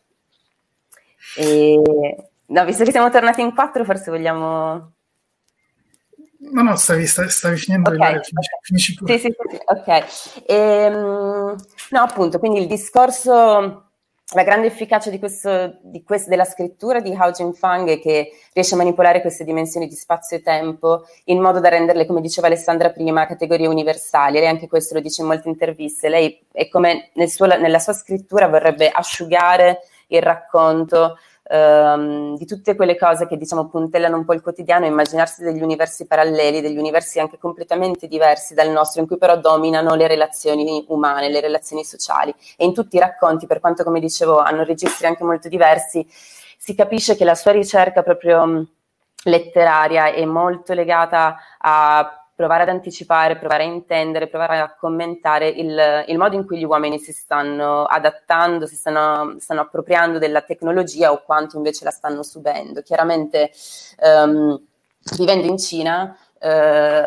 E, 1.37 1.81
no, 2.47 2.65
visto 2.65 2.85
che 2.85 2.91
siamo 2.91 3.11
tornati 3.11 3.41
in 3.41 3.55
quattro 3.55 3.85
forse 3.85 4.11
vogliamo 4.11 4.94
No, 6.39 6.63
no, 6.63 6.77
stavi, 6.77 7.07
stavi 7.07 7.57
finendo 7.57 7.91
okay, 7.91 8.01
Ilaria, 8.01 8.23
finisci, 8.23 8.51
okay. 8.53 8.61
finisci 8.63 8.95
pure. 8.95 9.19
Sì, 9.19 9.21
sì, 9.21 9.35
sì, 9.51 9.59
ok. 9.65 10.45
Ehm, 10.47 11.57
no, 11.91 12.01
appunto, 12.01 12.39
quindi 12.39 12.61
il 12.61 12.67
discorso, 12.67 13.33
la 14.35 14.43
grande 14.43 14.67
efficacia 14.67 15.11
di 15.11 15.19
questo, 15.19 15.79
di 15.83 16.03
questo, 16.03 16.29
della 16.29 16.45
scrittura 16.45 17.01
di 17.01 17.15
Hao 17.15 17.31
Jinfang 17.31 17.89
è 17.89 18.01
che 18.01 18.33
riesce 18.53 18.75
a 18.75 18.79
manipolare 18.79 19.21
queste 19.21 19.45
dimensioni 19.45 19.87
di 19.87 19.95
spazio 19.95 20.37
e 20.37 20.43
tempo 20.43 21.05
in 21.25 21.41
modo 21.41 21.61
da 21.61 21.69
renderle, 21.69 22.07
come 22.07 22.21
diceva 22.21 22.49
Alessandra 22.49 22.91
prima, 22.91 23.27
categorie 23.27 23.67
universali. 23.67 24.39
Lei 24.39 24.49
anche 24.49 24.69
questo 24.69 24.95
lo 24.95 25.01
dice 25.01 25.23
in 25.23 25.29
molte 25.29 25.49
interviste. 25.49 26.09
Lei 26.09 26.47
è 26.53 26.69
come 26.69 27.11
nel 27.15 27.31
suo, 27.31 27.47
nella 27.47 27.79
sua 27.79 27.93
scrittura 27.93 28.49
vorrebbe 28.49 28.91
asciugare 28.91 29.81
il 30.09 30.21
racconto 30.21 31.17
ehm, 31.49 32.37
di 32.37 32.47
tutte 32.47 32.75
quelle 32.75 32.97
cose 32.97 33.27
che 33.27 33.37
diciamo 33.37 33.69
puntellano 33.69 34.17
un 34.17 34.25
po' 34.25 34.33
il 34.33 34.41
quotidiano, 34.41 34.87
immaginarsi 34.87 35.43
degli 35.43 35.63
universi 35.63 36.07
paralleli, 36.07 36.61
degli 36.61 36.79
universi 36.79 37.21
anche 37.21 37.39
completamente 37.39 38.07
diversi 38.09 38.55
dal 38.55 38.71
nostro, 38.71 39.01
in 39.01 39.07
cui 39.07 39.19
però 39.19 39.37
dominano 39.39 39.95
le 39.95 40.07
relazioni 40.07 40.85
umane, 40.89 41.29
le 41.29 41.41
relazioni 41.41 41.85
sociali. 41.85 42.35
E 42.57 42.65
in 42.65 42.75
tutti 42.75 42.97
i 42.97 43.01
racconti, 43.01 43.47
per 43.47 43.61
quanto 43.61 43.85
come 43.85 44.01
dicevo 44.01 44.39
hanno 44.39 44.65
registri 44.65 45.07
anche 45.07 45.25
molto 45.25 45.49
diversi, 45.49 46.07
si 46.59 46.75
capisce 46.75 47.17
che 47.17 47.25
la 47.25 47.35
sua 47.35 47.53
ricerca 47.53 48.03
proprio 48.03 48.67
letteraria 49.25 50.13
è 50.13 50.25
molto 50.25 50.73
legata 50.73 51.37
a 51.59 52.24
provare 52.35 52.65
ad 52.65 52.69
anticipare, 52.69 53.37
provare 53.37 53.63
a 53.63 53.67
intendere, 53.67 54.27
provare 54.27 54.59
a 54.59 54.75
commentare 54.75 55.49
il, 55.49 56.05
il 56.09 56.19
modo 56.19 56.35
in 56.35 56.47
cui 56.47 56.59
gli 56.59 56.65
uomini 56.65 56.99
si 56.99 57.13
stanno 57.13 57.85
adattando, 57.85 58.67
si 58.67 58.75
stanno, 58.75 59.37
stanno, 59.39 59.61
appropriando 59.61 60.19
della 60.19 60.43
tecnologia 60.43 61.13
o 61.13 61.23
quanto 61.23 61.57
invece 61.57 61.85
la 61.85 61.91
stanno 61.91 62.23
subendo. 62.23 62.83
Chiaramente 62.83 63.51
um, 64.03 64.61
vivendo 65.17 65.47
in 65.47 65.59
Cina 65.59 66.17
uh, 66.41 66.47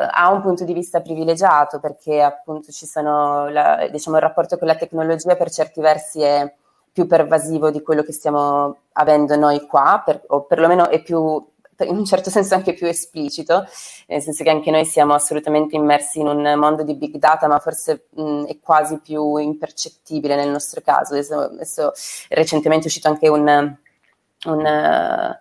ha 0.10 0.32
un 0.32 0.42
punto 0.42 0.64
di 0.64 0.74
vista 0.74 1.02
privilegiato 1.02 1.80
perché 1.80 2.22
appunto 2.22 2.72
ci 2.72 2.86
sono 2.86 3.50
la, 3.50 3.88
diciamo, 3.92 4.16
il 4.16 4.22
rapporto 4.22 4.58
con 4.58 4.68
la 4.68 4.76
tecnologia 4.76 5.36
per 5.36 5.52
certi 5.52 5.82
versi 5.82 6.22
è 6.22 6.54
più 6.98 7.06
pervasivo 7.06 7.70
di 7.70 7.84
quello 7.84 8.02
che 8.02 8.12
stiamo 8.12 8.78
avendo 8.94 9.36
noi 9.36 9.68
qua, 9.68 10.02
per, 10.04 10.24
o 10.28 10.46
perlomeno 10.46 10.90
è 10.90 11.04
più 11.04 11.46
in 11.86 11.96
un 11.96 12.06
certo 12.06 12.30
senso 12.30 12.56
anche 12.56 12.74
più 12.74 12.88
esplicito, 12.88 13.66
nel 14.08 14.22
senso 14.22 14.44
che 14.44 14.50
anche 14.50 14.72
noi 14.72 14.86
siamo 14.86 15.14
assolutamente 15.14 15.76
immersi 15.76 16.20
in 16.20 16.28
un 16.28 16.54
mondo 16.58 16.84
di 16.84 16.96
big 16.96 17.18
data, 17.18 17.48
ma 17.48 17.60
forse 17.60 18.08
mh, 18.12 18.46
è 18.46 18.60
quasi 18.60 19.00
più 19.00 19.38
impercettibile 19.38 20.36
nel 20.36 20.50
nostro 20.50 20.82
caso. 20.82 21.14
Adesso, 21.14 21.40
adesso 21.40 21.92
recentemente 22.30 22.86
è 22.86 22.88
uscito 22.88 23.08
anche 23.08 23.28
un, 23.28 23.78
un 24.46 25.38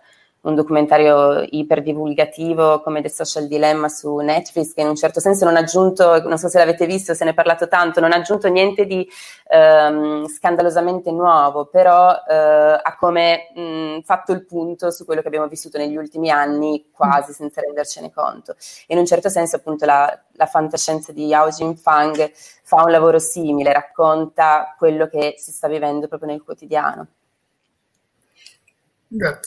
un 0.47 0.55
documentario 0.55 1.45
iperdivulgativo 1.51 2.81
come 2.81 3.03
The 3.03 3.09
Social 3.09 3.49
Dilemma 3.49 3.89
su 3.89 4.17
Netflix, 4.17 4.73
che 4.75 4.83
in 4.83 4.89
un 4.89 4.97
certo 4.97 5.19
senso 5.19 5.45
non 5.45 5.57
ha 5.57 5.61
aggiunto, 5.61 6.23
non 6.23 6.39
so 6.39 6.49
se 6.49 6.59
l'avete 6.59 6.87
visto, 6.87 7.15
se 7.15 7.25
ne 7.25 7.31
è 7.31 7.35
parlato 7.35 7.67
tanto, 7.67 7.99
non 8.01 8.13
ha 8.13 8.17
aggiunto 8.17 8.49
niente 8.49 8.87
di 8.87 9.07
ehm, 9.49 10.29
scandalosamente 10.29 11.11
nuovo, 11.11 11.67
però 11.67 12.13
eh, 12.29 12.35
ha 12.35 12.97
come 12.99 13.51
mh, 13.55 14.01
fatto 14.03 14.33
il 14.33 14.47
punto 14.47 14.93
su 14.93 15.05
quello 15.05 15.21
che 15.21 15.27
abbiamo 15.27 15.49
vissuto 15.49 15.79
negli 15.79 15.97
ultimi 15.97 16.31
anni, 16.31 16.91
quasi 16.93 17.33
senza 17.33 17.61
rendercene 17.61 18.13
conto. 18.13 18.53
E 18.87 18.95
in 18.95 18.99
un 18.99 19.07
certo 19.07 19.29
senso, 19.29 19.57
appunto, 19.57 19.85
la, 19.85 20.17
la 20.33 20.47
fantascienza 20.47 21.13
di 21.13 21.27
Yao 21.27 21.49
Jinfang 21.49 22.31
fa 22.63 22.85
un 22.85 22.91
lavoro 22.93 23.19
simile, 23.19 23.73
racconta 23.73 24.75
quello 24.79 25.09
che 25.09 25.35
si 25.39 25.51
sta 25.51 25.67
vivendo 25.67 26.07
proprio 26.07 26.31
nel 26.31 26.43
quotidiano. 26.43 27.09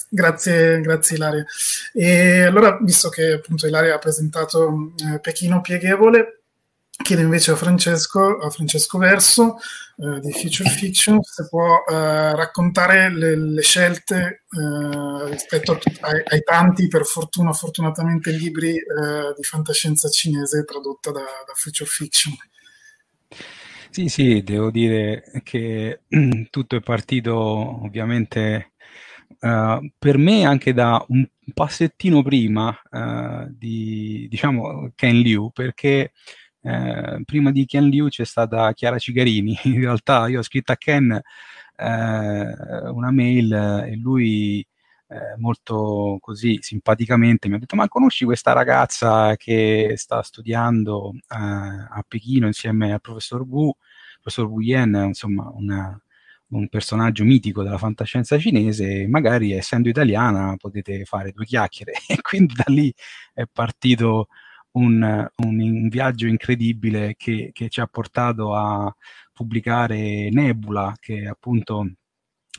Grazie, 0.10 0.82
grazie, 0.82 1.16
Ilaria. 1.16 1.46
E 1.94 2.42
allora, 2.44 2.80
visto 2.82 3.10
che 3.10 3.34
appunto 3.34 3.68
Ilaria 3.68 3.96
ha 3.96 4.00
presentato 4.00 4.94
eh, 4.98 5.20
Pechino 5.20 5.62
Pieghevole, 5.62 6.42
chiedo 7.04 7.22
invece 7.22 7.52
a 7.52 7.56
Francesco, 7.56 8.40
a 8.40 8.50
Francesco 8.50 8.98
Verso 8.98 9.58
eh, 9.98 10.20
di 10.22 10.32
Future 10.32 10.70
Fiction 10.70 11.22
se 11.22 11.48
può 11.48 11.84
eh, 11.88 12.36
raccontare 12.36 13.14
le, 13.14 13.36
le 13.36 13.62
scelte 13.62 14.44
eh, 14.50 15.30
rispetto 15.30 15.80
ai, 16.02 16.22
ai, 16.26 16.42
tanti, 16.44 16.88
per 16.88 17.06
fortuna, 17.06 17.54
fortunatamente, 17.54 18.32
libri 18.32 18.76
eh, 18.76 19.34
di 19.36 19.44
fantascienza 19.44 20.10
cinese 20.10 20.66
tradotta 20.66 21.12
da, 21.12 21.20
da 21.20 21.54
Future 21.54 21.90
Fiction. 21.90 22.36
Sì, 23.92 24.08
sì, 24.08 24.44
devo 24.44 24.72
dire 24.72 25.24
che 25.44 26.02
tutto 26.50 26.76
è 26.76 26.82
partito 26.82 27.36
ovviamente 27.84 28.72
uh, 29.42 29.92
per 29.98 30.18
me 30.18 30.46
anche 30.46 30.74
da 30.74 31.04
un 31.10 31.28
passettino 31.54 32.22
prima 32.22 32.70
uh, 32.92 33.48
di, 33.50 34.28
diciamo, 34.30 34.92
Ken 34.96 35.20
Liu, 35.20 35.52
perché 35.52 36.12
uh, 36.62 37.24
prima 37.24 37.52
di 37.52 37.66
Ken 37.66 37.88
Liu 37.88 38.08
c'è 38.10 38.26
stata 38.26 38.74
Chiara 38.74 38.98
Cigarini, 38.98 39.58
in 39.66 39.80
realtà 39.80 40.28
io 40.28 40.40
ho 40.40 40.44
scritto 40.44 40.72
a 40.72 40.78
Ken 40.78 41.22
una 41.82 43.10
mail 43.12 43.54
e 43.88 43.96
lui 43.96 44.68
molto 45.38 46.18
così 46.20 46.58
simpaticamente 46.60 47.48
mi 47.48 47.56
ha 47.56 47.58
detto 47.58 47.78
ma 47.78 47.88
conosci 47.88 48.26
questa 48.26 48.52
ragazza 48.52 49.38
che 49.38 49.94
sta 49.96 50.22
studiando 50.22 51.14
a 51.28 52.04
Pechino 52.06 52.48
insieme 52.48 52.92
al 52.92 53.00
professor 53.00 53.44
Wu, 53.44 53.74
professor 54.22 54.46
Wu 54.46 54.60
Yen, 54.60 54.94
insomma 55.08 55.50
una, 55.54 55.98
un 56.50 56.68
personaggio 56.70 57.24
mitico 57.24 57.64
della 57.64 57.78
fantascienza 57.78 58.38
cinese, 58.40 59.08
magari 59.08 59.52
essendo 59.52 59.90
italiana 59.90 60.56
potete 60.58 61.04
fare 61.06 61.32
due 61.32 61.46
chiacchiere. 61.46 61.94
E 62.08 62.22
quindi 62.22 62.54
da 62.56 62.66
lì 62.68 62.94
è 63.34 63.44
partito 63.52 64.28
un, 64.72 65.02
un, 65.36 65.60
un 65.60 65.90
viaggio 65.90 66.28
incredibile 66.28 67.16
che, 67.18 67.52
che, 67.54 67.70
ci 67.70 67.82
ha 67.82 67.88
portato 67.88 68.56
a 68.56 68.94
pubblicare 69.34 70.30
Nebula, 70.32 70.96
che 71.00 71.28
appunto 71.28 71.92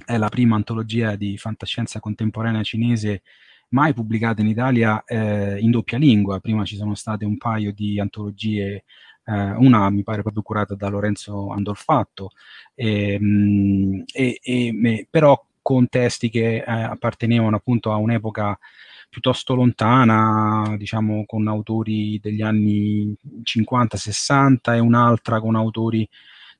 è 0.05 0.17
la 0.17 0.29
prima 0.29 0.57
antologia 0.57 1.17
di 1.17 1.37
fantascienza 1.37 2.01
contemporanea 2.01 2.63
cinese 2.63 3.23
mai 3.71 3.93
pubblicata 3.95 4.41
in 4.41 4.49
Italia 4.49 5.03
eh, 5.05 5.59
in 5.61 5.71
doppia 5.71 5.99
lingua. 5.99 6.41
Prima 6.41 6.65
ci 6.65 6.77
sono 6.77 6.95
state 6.95 7.25
un 7.25 7.37
paio 7.37 7.73
di 7.73 8.01
antologie 8.01 8.85
eh, 9.31 9.55
una 9.59 9.89
mi 9.91 10.03
pare 10.03 10.23
proprio 10.23 10.43
curata 10.43 10.75
da 10.75 10.89
Lorenzo 10.89 11.51
Andolfatto, 11.51 12.31
ehm, 12.75 14.05
e, 14.13 14.39
e, 14.43 14.81
e, 14.83 15.07
però 15.09 15.41
con 15.63 15.89
testi 15.89 16.31
che 16.31 16.57
eh, 16.57 16.65
appartenevano 16.67 17.57
appunto 17.57 17.93
a 17.93 17.97
un'epoca 17.97 18.59
piuttosto 19.09 19.55
lontana, 19.55 20.75
diciamo 20.77 21.25
con 21.27 21.49
autori 21.49 22.19
degli 22.21 22.43
anni 22.43 23.15
50-60 23.43 24.75
e 24.75 24.79
un'altra 24.79 25.41
con 25.41 25.57
autori 25.57 26.09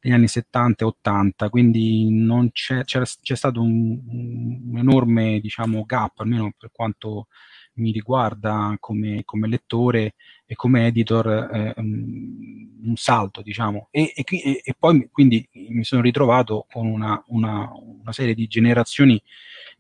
degli 0.01 0.13
anni 0.13 0.29
70 0.29 0.85
e 0.85 0.87
80, 0.87 1.49
quindi 1.51 2.09
c'è, 2.53 2.85
c'è, 2.85 3.03
c'è, 3.21 3.37
stato 3.37 3.61
un, 3.61 4.01
un, 4.07 4.79
enorme 4.79 5.41
diciamo, 5.41 5.85
gap, 5.85 6.21
almeno 6.21 6.53
per 6.57 6.71
quanto 6.73 7.27
mi 7.75 7.93
riguarda 7.93 8.77
come, 8.79 9.23
come 9.25 9.49
lettore 9.49 10.15
e 10.47 10.55
come 10.55 10.87
editor 10.87 11.29
eh, 11.53 11.75
un 11.79 12.97
salto, 12.97 13.43
diciamo. 13.43 13.89
E, 13.91 14.13
e, 14.15 14.25
e, 14.65 14.75
poi 14.79 15.09
quindi 15.11 15.47
mi 15.69 15.85
sono 15.85 16.03
ritrovato 16.03 16.67
con 16.71 16.87
una, 16.87 17.23
una, 17.29 17.71
una, 17.73 18.13
serie 18.13 18.35
di 18.35 18.47
generazioni 18.47 19.21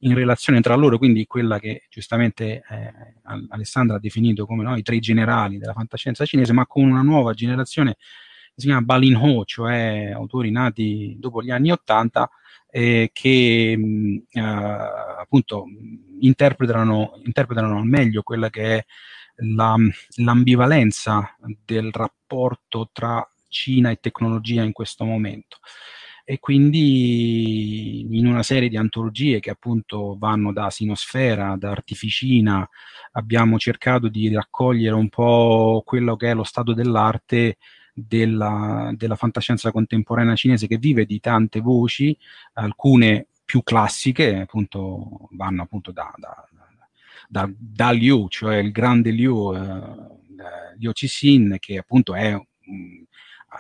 in 0.01 0.15
relazione 0.15 0.61
tra 0.61 0.75
loro, 0.77 0.99
quindi 0.99 1.27
quella 1.27 1.59
che 1.59 1.87
giustamente 1.91 2.63
eh, 2.69 2.93
Alessandra 3.49 3.97
ha 3.97 4.01
definito 4.01 4.47
come 4.47 4.63
no, 4.63 4.77
i 4.77 4.83
tre 4.83 4.99
generali 4.99 5.59
della 5.59 5.73
fantascienza 5.73 6.25
cinese, 6.25 6.53
ma 6.53 6.67
con 6.67 6.85
una 6.85 7.03
nuova 7.03 7.33
generazione 7.33 7.97
si 8.55 8.67
chiama 8.67 8.83
Balin 8.83 9.17
Ho, 9.17 9.45
cioè 9.45 10.11
autori 10.15 10.51
nati 10.51 11.17
dopo 11.19 11.43
gli 11.43 11.51
anni 11.51 11.71
Ottanta, 11.71 12.31
eh, 12.71 13.11
che 13.13 13.77
mh, 13.77 14.23
eh, 14.33 14.41
appunto 14.41 15.65
interpretano, 16.21 17.21
interpretano 17.25 17.79
al 17.79 17.87
meglio 17.87 18.23
quella 18.23 18.51
che 18.51 18.77
è 18.79 18.85
la, 19.55 19.77
l'ambivalenza 20.17 21.37
del 21.65 21.91
rapporto 21.93 22.91
tra 22.93 23.27
Cina 23.49 23.91
e 23.91 23.97
tecnologia 24.01 24.63
in 24.63 24.73
questo 24.73 25.05
momento. 25.05 25.59
e 26.25 26.39
quindi 26.39 28.07
in 28.17 28.27
una 28.27 28.43
serie 28.45 28.69
di 28.69 28.77
antologie 28.77 29.41
che 29.41 29.51
appunto 29.51 30.17
vanno 30.19 30.53
da 30.53 30.71
Sinosfera, 30.71 31.57
da 31.59 31.71
Artificina, 31.71 32.69
abbiamo 33.13 33.59
cercato 33.59 34.09
di 34.09 34.33
raccogliere 34.33 34.95
un 34.95 35.09
po' 35.09 35.83
quello 35.85 36.15
che 36.17 36.31
è 36.31 36.35
lo 36.35 36.45
stato 36.45 36.73
dell'arte 36.75 37.57
della, 38.07 38.93
della 38.97 39.17
fantascienza 39.17 39.71
contemporanea 39.71 40.35
cinese 40.37 40.67
che 40.67 40.79
vive 40.79 41.05
di 41.05 41.21
tante 41.21 41.61
voci, 41.61 42.17
alcune 42.55 43.27
più 43.45 43.63
classiche, 43.63 44.41
appunto 44.41 45.29
vanno 45.33 45.63
appunto 45.63 45.91
da, 45.91 46.13
da, 46.17 46.49
da, 47.29 47.51
da 47.57 47.91
Liu, 47.91 48.29
cioè 48.29 48.57
il 48.57 48.71
grande 48.71 49.11
Liu, 49.11 49.55
eh, 49.55 50.77
Liu 50.79 50.93
Cixin, 50.93 51.57
che 51.59 51.79
appunto 51.79 52.15
è 52.15 52.39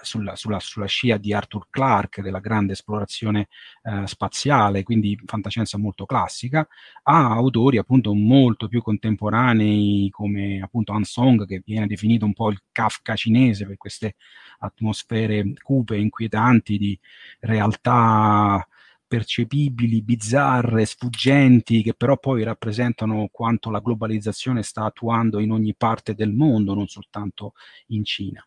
sulla, 0.02 0.36
sulla, 0.36 0.60
sulla, 0.60 0.86
scia 0.86 1.16
di 1.16 1.32
Arthur 1.32 1.66
Clarke, 1.70 2.22
della 2.22 2.38
grande 2.38 2.72
esplorazione 2.72 3.48
eh, 3.82 4.06
spaziale, 4.06 4.82
quindi 4.82 5.18
fantascienza 5.26 5.78
molto 5.78 6.06
classica, 6.06 6.66
a 7.02 7.30
autori 7.30 7.78
appunto 7.78 8.14
molto 8.14 8.68
più 8.68 8.82
contemporanei 8.82 10.08
come 10.10 10.60
appunto 10.62 10.92
Han 10.92 11.04
Song, 11.04 11.46
che 11.46 11.62
viene 11.64 11.86
definito 11.86 12.24
un 12.24 12.32
po' 12.32 12.50
il 12.50 12.62
Kafka 12.72 13.16
cinese 13.16 13.66
per 13.66 13.76
queste 13.76 14.16
atmosfere 14.60 15.52
cupe, 15.62 15.96
inquietanti 15.96 16.78
di 16.78 16.98
realtà 17.40 18.66
percepibili, 19.10 20.02
bizzarre, 20.02 20.84
sfuggenti, 20.84 21.82
che 21.82 21.94
però 21.94 22.16
poi 22.16 22.44
rappresentano 22.44 23.28
quanto 23.32 23.68
la 23.68 23.80
globalizzazione 23.80 24.62
sta 24.62 24.84
attuando 24.84 25.40
in 25.40 25.50
ogni 25.50 25.74
parte 25.74 26.14
del 26.14 26.32
mondo, 26.32 26.74
non 26.74 26.86
soltanto 26.86 27.54
in 27.88 28.04
Cina. 28.04 28.46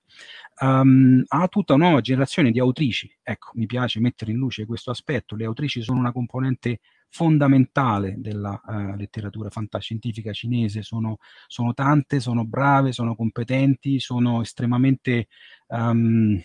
Um, 0.61 1.21
ha 1.27 1.49
tutta 1.49 1.73
una 1.73 1.87
nuova 1.87 1.99
generazione 1.99 2.51
di 2.51 2.61
autrici. 2.61 3.13
Ecco, 3.21 3.51
mi 3.55 3.65
piace 3.65 3.99
mettere 3.99 4.31
in 4.31 4.37
luce 4.37 4.65
questo 4.65 4.89
aspetto. 4.89 5.35
Le 5.35 5.43
autrici 5.43 5.81
sono 5.81 5.99
una 5.99 6.13
componente 6.13 6.79
fondamentale 7.09 8.15
della 8.17 8.61
uh, 8.65 8.95
letteratura 8.95 9.49
fantascientifica 9.49 10.31
cinese. 10.31 10.81
Sono, 10.81 11.17
sono, 11.47 11.73
tante, 11.73 12.21
sono 12.21 12.45
brave, 12.45 12.93
sono 12.93 13.15
competenti, 13.15 13.99
sono 13.99 14.39
estremamente, 14.39 15.27
um, 15.67 16.41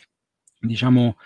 diciamo, 0.59 1.17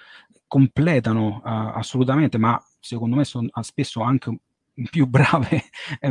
completano 0.46 1.40
uh, 1.42 1.78
assolutamente, 1.78 2.36
ma 2.36 2.62
secondo 2.82 3.16
me 3.16 3.24
sono 3.24 3.48
spesso 3.62 4.02
anche 4.02 4.36
più 4.90 5.06
brave, 5.06 5.64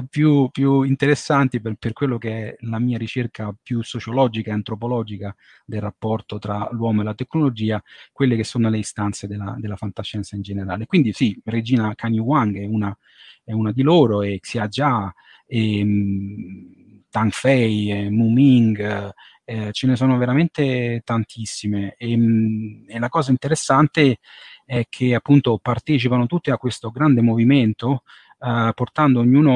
più, 0.10 0.50
più 0.52 0.84
interessanti 0.84 1.60
per, 1.60 1.76
per, 1.76 1.94
quello 1.94 2.18
che 2.18 2.50
è 2.50 2.56
la 2.62 2.80
mia 2.80 2.98
ricerca 2.98 3.56
più 3.62 3.82
sociologica 3.82 4.52
e 4.52 4.54
antropologica 4.54 5.36
del 5.66 5.82
rapporto 5.82 6.38
tra 6.38 6.70
l'uomo 6.72 7.02
e 7.02 7.04
la 7.04 7.16
tecnologia, 7.16 7.82
quelle 8.12 8.36
che 8.36 8.44
sono 8.44 8.70
le 8.70 8.78
istanze 8.78 9.28
della, 9.28 9.56
della 9.58 9.76
fantascienza 9.76 10.36
in 10.36 10.44
generale. 10.44 10.86
Quindi 10.86 11.12
sì, 11.14 11.40
Regina 11.44 11.96
Kanye 11.96 12.20
Wang 12.20 12.58
è 12.58 12.66
una, 12.66 12.96
è 13.44 13.52
una 13.52 13.72
di 13.72 13.82
loro, 13.82 14.22
e 14.22 14.40
Xia 14.40 14.68
Jia, 14.68 15.12
e, 15.48 15.82
um, 15.82 17.04
Tang 17.10 17.32
Fei, 17.32 17.92
e 17.92 18.10
Mu 18.10 18.30
Ming, 18.30 19.12
eh, 19.44 19.72
ce 19.72 19.88
ne 19.88 19.96
sono 19.96 20.18
veramente 20.18 21.02
tantissime. 21.04 21.96
E, 21.98 22.14
um, 22.14 22.86
e 22.88 23.00
la 23.00 23.10
cosa 23.10 23.32
interessante 23.32 24.20
è 24.72 24.86
che 24.88 25.14
appunto 25.14 25.60
partecipano 25.62 26.28
tutti 26.28 26.50
a 26.50 26.58
questo 26.58 26.92
grande 26.92 27.22
movimento 27.22 28.04
Uh, 28.42 28.74
portando 28.74 29.20
ognuno 29.20 29.54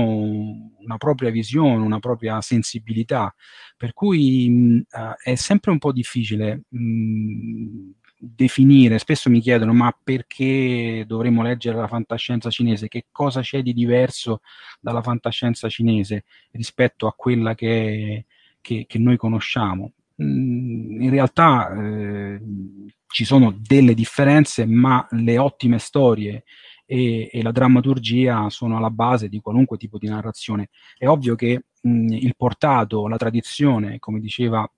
una 0.78 0.98
propria 0.98 1.32
visione, 1.32 1.84
una 1.84 1.98
propria 1.98 2.40
sensibilità, 2.42 3.34
per 3.76 3.94
cui 3.94 4.48
mh, 4.48 4.84
uh, 4.92 5.14
è 5.24 5.34
sempre 5.34 5.72
un 5.72 5.80
po' 5.80 5.92
difficile 5.92 6.66
mh, 6.70 7.90
definire, 8.20 9.00
spesso 9.00 9.32
mi 9.32 9.40
chiedono 9.40 9.74
ma 9.74 9.92
perché 10.04 11.04
dovremmo 11.08 11.42
leggere 11.42 11.78
la 11.78 11.88
fantascienza 11.88 12.52
cinese, 12.52 12.88
che 12.88 13.08
cosa 13.12 13.42
c'è 13.42 13.64
di 13.64 13.74
diverso 13.74 14.42
dalla 14.80 15.02
fantascienza 15.02 15.68
cinese 15.68 16.26
rispetto 16.52 17.08
a 17.08 17.14
quella 17.18 17.56
che, 17.56 18.26
che, 18.62 18.86
che 18.88 19.00
noi 19.00 19.18
conosciamo. 19.18 19.94
Mm, 20.22 21.02
in 21.02 21.10
realtà 21.10 21.74
eh, 21.76 22.40
ci 23.16 23.24
sono 23.24 23.56
delle 23.58 23.94
differenze, 23.94 24.66
ma 24.66 25.08
le 25.12 25.38
ottime 25.38 25.80
storie 25.80 26.44
e, 26.86 27.30
e, 27.32 27.42
la 27.42 27.54
drammaturgia 27.54 28.50
sono 28.50 28.76
alla 28.76 28.90
base 28.90 29.30
di 29.30 29.40
qualunque 29.40 29.78
tipo 29.78 29.98
di 29.98 30.10
narrazione. 30.10 30.68
È 30.98 31.08
ovvio 31.08 31.36
che 31.36 31.68
mh, 31.80 32.12
il 32.12 32.36
portato, 32.36 33.08
la 33.08 33.16
tradizione, 33.16 34.00
come 34.00 34.20
diceva 34.20 34.70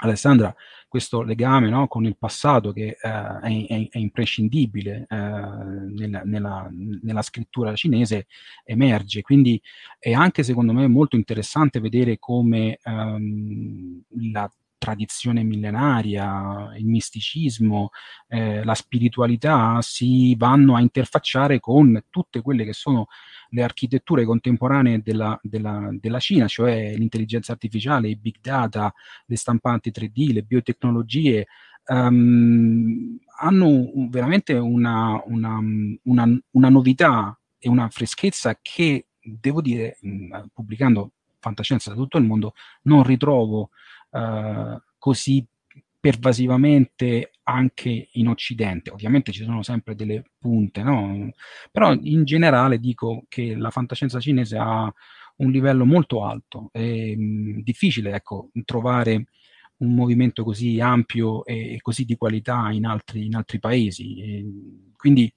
Alessandra, 0.00 0.54
questo 0.86 1.22
legame 1.22 1.70
no, 1.70 1.88
con 1.88 2.04
il 2.04 2.18
passato 2.18 2.72
che 2.72 2.88
eh, 2.88 2.98
è, 3.00 3.66
è, 3.66 3.88
è, 3.88 3.98
imprescindibile 3.98 5.06
eh, 5.08 5.16
nella, 5.16 6.20
nella, 6.24 6.68
nella, 6.70 7.22
scrittura 7.22 7.74
cinese 7.74 8.26
emerge. 8.64 9.22
Quindi 9.22 9.58
è 9.98 10.12
anche 10.12 10.42
secondo 10.42 10.74
me 10.74 10.86
molto 10.88 11.16
interessante 11.16 11.80
vedere 11.80 12.18
come 12.18 12.78
ehm, 12.84 14.02
la 14.30 14.50
tradizione 14.82 15.44
millenaria, 15.44 16.74
il 16.76 16.86
misticismo, 16.86 17.90
eh, 18.26 18.64
la 18.64 18.74
spiritualità 18.74 19.78
si 19.80 20.34
vanno 20.34 20.74
a 20.74 20.80
interfacciare 20.80 21.60
con 21.60 22.06
tutte 22.10 22.42
quelle 22.42 22.64
che 22.64 22.72
sono 22.72 23.06
le 23.50 23.62
architetture 23.62 24.24
contemporanee 24.24 25.00
della, 25.00 25.38
della, 25.40 25.88
della 25.92 26.18
Cina, 26.18 26.48
cioè 26.48 26.96
l'intelligenza 26.96 27.52
artificiale, 27.52 28.08
i 28.08 28.16
big 28.16 28.38
data, 28.40 28.92
le 29.26 29.36
stampanti 29.36 29.92
3D, 29.94 30.32
le 30.32 30.42
biotecnologie, 30.42 31.46
um, 31.86 33.18
hanno 33.38 33.88
veramente 34.08 34.54
una, 34.54 35.22
una, 35.26 35.60
una, 36.02 36.40
una 36.50 36.68
novità 36.68 37.38
e 37.56 37.68
una 37.68 37.88
freschezza 37.88 38.58
che, 38.60 39.06
devo 39.20 39.60
dire, 39.60 39.96
pubblicando 40.52 41.12
fantascienza 41.38 41.90
da 41.90 41.96
tutto 41.96 42.18
il 42.18 42.24
mondo, 42.24 42.54
non 42.82 43.04
ritrovo 43.04 43.70
uh, 44.12 44.80
così 44.98 45.46
pervasivamente 46.02 47.32
anche 47.44 48.08
in 48.12 48.28
Occidente. 48.28 48.90
Ovviamente 48.90 49.30
ci 49.30 49.44
sono 49.44 49.62
sempre 49.62 49.94
delle 49.94 50.24
punte, 50.38 50.82
no? 50.82 51.30
però 51.70 51.92
in 51.94 52.24
generale 52.24 52.78
dico 52.78 53.24
che 53.28 53.54
la 53.54 53.70
fantascienza 53.70 54.18
cinese 54.18 54.56
ha 54.56 54.92
un 55.36 55.50
livello 55.50 55.84
molto 55.84 56.24
alto. 56.24 56.70
È 56.72 56.80
mh, 56.80 57.62
difficile 57.62 58.14
ecco, 58.14 58.50
trovare 58.64 59.26
un 59.78 59.94
movimento 59.94 60.44
così 60.44 60.80
ampio 60.80 61.44
e 61.44 61.78
così 61.80 62.04
di 62.04 62.16
qualità 62.16 62.70
in 62.72 62.84
altri, 62.84 63.26
in 63.26 63.34
altri 63.34 63.58
paesi. 63.58 64.20
E 64.20 64.44
quindi 64.96 65.32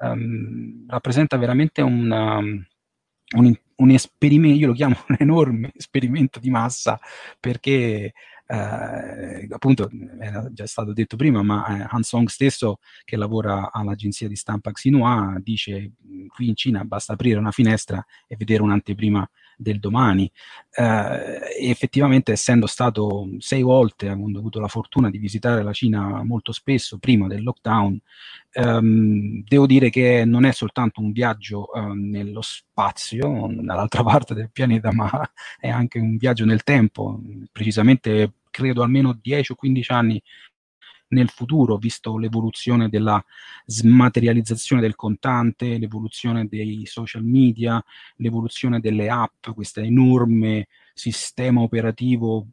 um, 0.00 0.84
rappresenta 0.86 1.36
veramente 1.36 1.82
una, 1.82 2.38
un, 2.38 3.54
un 3.76 3.90
esperimento, 3.90 4.58
io 4.58 4.66
lo 4.68 4.72
chiamo 4.72 4.96
un 5.08 5.16
enorme 5.18 5.72
esperimento 5.76 6.38
di 6.40 6.50
massa 6.50 6.98
perché 7.38 8.12
eh, 8.48 9.46
appunto 9.50 9.90
era 10.20 10.48
già 10.52 10.66
stato 10.66 10.92
detto 10.92 11.16
prima, 11.16 11.42
ma 11.42 11.66
eh, 11.66 11.86
Han 11.90 12.02
Song 12.02 12.28
stesso 12.28 12.78
che 13.04 13.16
lavora 13.16 13.72
all'agenzia 13.72 14.28
di 14.28 14.36
stampa 14.36 14.70
Xinhua 14.70 15.36
dice 15.40 15.92
qui 16.28 16.48
in 16.48 16.56
Cina 16.56 16.84
basta 16.84 17.14
aprire 17.14 17.38
una 17.38 17.50
finestra 17.50 18.04
e 18.26 18.36
vedere 18.36 18.62
un'anteprima 18.62 19.28
del 19.56 19.78
domani. 19.80 20.30
Eh, 20.70 21.68
effettivamente, 21.68 22.32
essendo 22.32 22.66
stato 22.66 23.28
sei 23.38 23.62
volte, 23.62 24.08
avendo 24.08 24.38
avuto 24.38 24.60
la 24.60 24.68
fortuna 24.68 25.10
di 25.10 25.18
visitare 25.18 25.62
la 25.62 25.72
Cina 25.72 26.22
molto 26.22 26.52
spesso 26.52 26.98
prima 26.98 27.26
del 27.26 27.42
lockdown, 27.42 27.98
ehm, 28.52 29.42
devo 29.46 29.66
dire 29.66 29.90
che 29.90 30.24
non 30.24 30.44
è 30.44 30.52
soltanto 30.52 31.00
un 31.00 31.12
viaggio 31.12 31.72
eh, 31.72 31.80
nello 31.94 32.42
spazio, 32.42 33.48
dall'altra 33.50 34.02
parte 34.04 34.34
del 34.34 34.50
pianeta, 34.50 34.92
ma 34.92 35.10
è 35.58 35.68
anche 35.68 35.98
un 35.98 36.16
viaggio 36.16 36.44
nel 36.44 36.62
tempo, 36.62 37.20
precisamente 37.50 38.32
credo 38.50 38.82
almeno 38.82 39.18
10 39.20 39.52
o 39.52 39.54
15 39.54 39.92
anni 39.92 40.22
nel 41.08 41.28
futuro, 41.28 41.76
visto 41.76 42.16
l'evoluzione 42.16 42.88
della 42.88 43.22
smaterializzazione 43.64 44.82
del 44.82 44.96
contante, 44.96 45.78
l'evoluzione 45.78 46.46
dei 46.46 46.84
social 46.86 47.24
media, 47.24 47.82
l'evoluzione 48.16 48.80
delle 48.80 49.08
app, 49.08 49.50
questo 49.54 49.80
enorme 49.80 50.68
sistema 50.94 51.60
operativo 51.60 52.46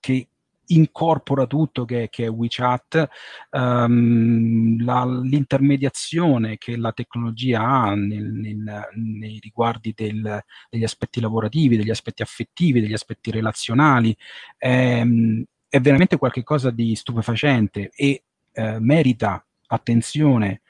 che 0.00 0.26
incorpora 0.66 1.46
tutto 1.46 1.84
che, 1.84 2.08
che 2.10 2.24
è 2.24 2.30
WeChat, 2.30 3.08
um, 3.50 4.82
la, 4.82 5.04
l'intermediazione 5.04 6.56
che 6.58 6.76
la 6.76 6.92
tecnologia 6.92 7.60
ha 7.60 7.94
nel, 7.94 8.24
nel, 8.32 8.88
nei 8.94 9.38
riguardi 9.40 9.92
del, 9.94 10.42
degli 10.70 10.84
aspetti 10.84 11.20
lavorativi, 11.20 11.76
degli 11.76 11.90
aspetti 11.90 12.22
affettivi, 12.22 12.80
degli 12.80 12.92
aspetti 12.92 13.30
relazionali, 13.30 14.16
ehm, 14.58 15.44
è 15.72 15.80
veramente 15.80 16.18
qualcosa 16.18 16.70
di 16.70 16.94
stupefacente 16.94 17.90
e 17.94 18.24
eh, 18.52 18.78
merita 18.78 19.42
attenzione 19.68 20.60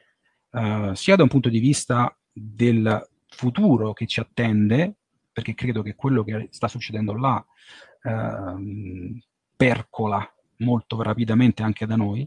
eh, 0.52 0.92
sia 0.94 1.16
da 1.16 1.24
un 1.24 1.28
punto 1.28 1.48
di 1.48 1.58
vista 1.58 2.16
del 2.32 3.04
futuro 3.26 3.94
che 3.94 4.06
ci 4.06 4.20
attende, 4.20 4.94
perché 5.32 5.54
credo 5.54 5.82
che 5.82 5.96
quello 5.96 6.22
che 6.22 6.46
sta 6.52 6.68
succedendo 6.68 7.14
là 7.14 7.44
eh, 8.00 9.20
percola 9.56 10.34
molto 10.58 11.02
rapidamente 11.02 11.64
anche 11.64 11.84
da 11.84 11.96
noi, 11.96 12.24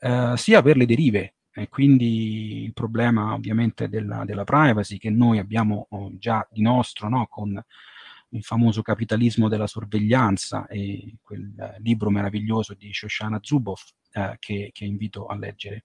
eh, 0.00 0.34
sia 0.36 0.60
per 0.60 0.76
le 0.76 0.84
derive 0.84 1.36
E 1.54 1.70
quindi 1.70 2.64
il 2.64 2.74
problema 2.74 3.32
ovviamente 3.32 3.88
della, 3.88 4.26
della 4.26 4.44
privacy 4.44 4.98
che 4.98 5.08
noi 5.08 5.38
abbiamo 5.38 5.86
oh, 5.88 6.10
già 6.18 6.46
di 6.50 6.60
nostro 6.60 7.08
no? 7.08 7.26
con 7.26 7.58
il 8.32 8.42
famoso 8.42 8.82
capitalismo 8.82 9.48
della 9.48 9.66
sorveglianza 9.66 10.66
e 10.66 11.16
quel 11.22 11.54
libro 11.78 12.10
meraviglioso 12.10 12.74
di 12.74 12.92
Shoshana 12.92 13.38
Zuboff 13.42 13.92
eh, 14.12 14.36
che, 14.38 14.70
che, 14.72 14.84
invito 14.84 15.26
a 15.26 15.36
leggere. 15.36 15.84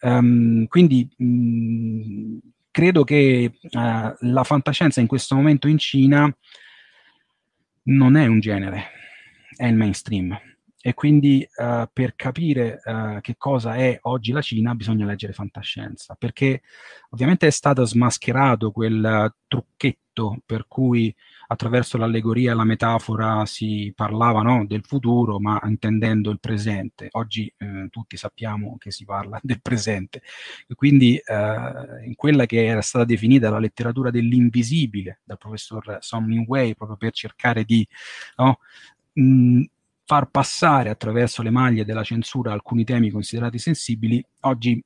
Um, 0.00 0.66
quindi 0.66 1.08
mh, 1.16 2.38
credo 2.70 3.04
che 3.04 3.52
uh, 3.62 4.14
la 4.18 4.44
fantascienza 4.44 5.00
in 5.00 5.06
questo 5.06 5.34
momento 5.34 5.68
in 5.68 5.78
Cina 5.78 6.34
non 7.84 8.16
è 8.16 8.26
un 8.26 8.40
genere, 8.40 8.84
è 9.56 9.66
il 9.66 9.76
mainstream. 9.76 10.38
E 10.84 10.94
quindi 10.94 11.48
uh, 11.58 11.84
per 11.92 12.16
capire 12.16 12.80
uh, 12.84 13.20
che 13.20 13.36
cosa 13.38 13.76
è 13.76 13.96
oggi 14.02 14.32
la 14.32 14.42
Cina 14.42 14.74
bisogna 14.74 15.06
leggere 15.06 15.32
fantascienza, 15.32 16.16
perché 16.18 16.62
ovviamente 17.10 17.46
è 17.46 17.50
stato 17.50 17.84
smascherato 17.84 18.72
quel 18.72 19.32
trucchetto 19.46 20.40
per 20.44 20.66
cui 20.66 21.14
attraverso 21.52 21.98
l'allegoria 21.98 22.52
e 22.52 22.54
la 22.54 22.64
metafora 22.64 23.44
si 23.46 23.92
parlava 23.94 24.42
no, 24.42 24.64
del 24.66 24.84
futuro, 24.84 25.38
ma 25.38 25.60
intendendo 25.64 26.30
il 26.30 26.40
presente. 26.40 27.08
Oggi 27.12 27.52
eh, 27.56 27.88
tutti 27.90 28.16
sappiamo 28.16 28.76
che 28.78 28.90
si 28.90 29.04
parla 29.04 29.38
del 29.42 29.60
presente. 29.60 30.22
E 30.66 30.74
quindi 30.74 31.16
eh, 31.16 32.04
in 32.04 32.14
quella 32.16 32.46
che 32.46 32.64
era 32.64 32.80
stata 32.80 33.04
definita 33.04 33.50
la 33.50 33.58
letteratura 33.58 34.10
dell'invisibile 34.10 35.20
dal 35.24 35.38
professor 35.38 35.98
Song 36.00 36.26
Min 36.26 36.44
Wei, 36.46 36.74
proprio 36.74 36.96
per 36.96 37.12
cercare 37.12 37.64
di 37.64 37.86
no, 38.36 38.58
mh, 39.12 39.62
far 40.04 40.28
passare 40.30 40.90
attraverso 40.90 41.42
le 41.42 41.50
maglie 41.50 41.84
della 41.84 42.02
censura 42.02 42.52
alcuni 42.52 42.84
temi 42.84 43.10
considerati 43.10 43.58
sensibili, 43.58 44.24
oggi 44.40 44.82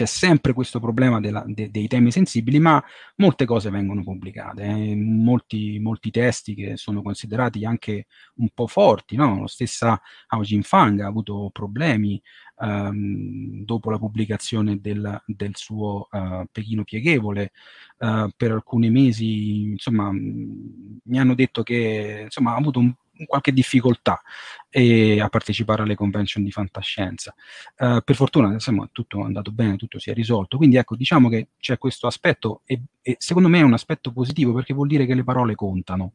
c'è 0.00 0.06
sempre 0.06 0.54
questo 0.54 0.80
problema 0.80 1.20
della, 1.20 1.44
de, 1.46 1.70
dei 1.70 1.86
temi 1.86 2.10
sensibili, 2.10 2.58
ma 2.58 2.82
molte 3.16 3.44
cose 3.44 3.68
vengono 3.68 4.02
pubblicate, 4.02 4.62
eh. 4.62 4.96
molti, 4.96 5.78
molti, 5.78 6.10
testi 6.10 6.54
che 6.54 6.78
sono 6.78 7.02
considerati 7.02 7.66
anche 7.66 8.06
un 8.36 8.48
po' 8.54 8.66
forti, 8.66 9.16
no? 9.16 9.40
la 9.40 9.46
stessa 9.46 10.00
Hao 10.28 10.40
Jinfang 10.40 11.00
ha 11.00 11.06
avuto 11.06 11.50
problemi 11.52 12.20
um, 12.60 13.62
dopo 13.62 13.90
la 13.90 13.98
pubblicazione 13.98 14.80
del, 14.80 15.22
del 15.26 15.54
suo 15.54 16.08
uh, 16.10 16.46
Pechino 16.50 16.82
pieghevole, 16.84 17.52
uh, 17.98 18.30
per 18.34 18.52
alcuni 18.52 18.88
mesi 18.88 19.64
insomma, 19.64 20.10
mi 20.12 21.18
hanno 21.18 21.34
detto 21.34 21.62
che 21.62 22.22
insomma, 22.24 22.52
ha 22.52 22.56
avuto 22.56 22.78
un 22.78 22.90
qualche 23.26 23.52
difficoltà 23.52 24.20
e, 24.68 25.20
a 25.20 25.28
partecipare 25.28 25.82
alle 25.82 25.94
convention 25.94 26.44
di 26.44 26.50
fantascienza. 26.50 27.34
Uh, 27.78 28.00
per 28.02 28.14
fortuna 28.14 28.52
insomma, 28.52 28.88
tutto 28.92 29.20
è 29.20 29.24
andato 29.24 29.50
bene, 29.52 29.76
tutto 29.76 29.98
si 29.98 30.10
è 30.10 30.14
risolto, 30.14 30.56
quindi 30.56 30.76
ecco 30.76 30.96
diciamo 30.96 31.28
che 31.28 31.48
c'è 31.58 31.78
questo 31.78 32.06
aspetto 32.06 32.62
e, 32.64 32.80
e 33.02 33.16
secondo 33.18 33.48
me 33.48 33.60
è 33.60 33.62
un 33.62 33.74
aspetto 33.74 34.12
positivo 34.12 34.52
perché 34.52 34.74
vuol 34.74 34.88
dire 34.88 35.06
che 35.06 35.14
le 35.14 35.24
parole 35.24 35.54
contano 35.54 36.12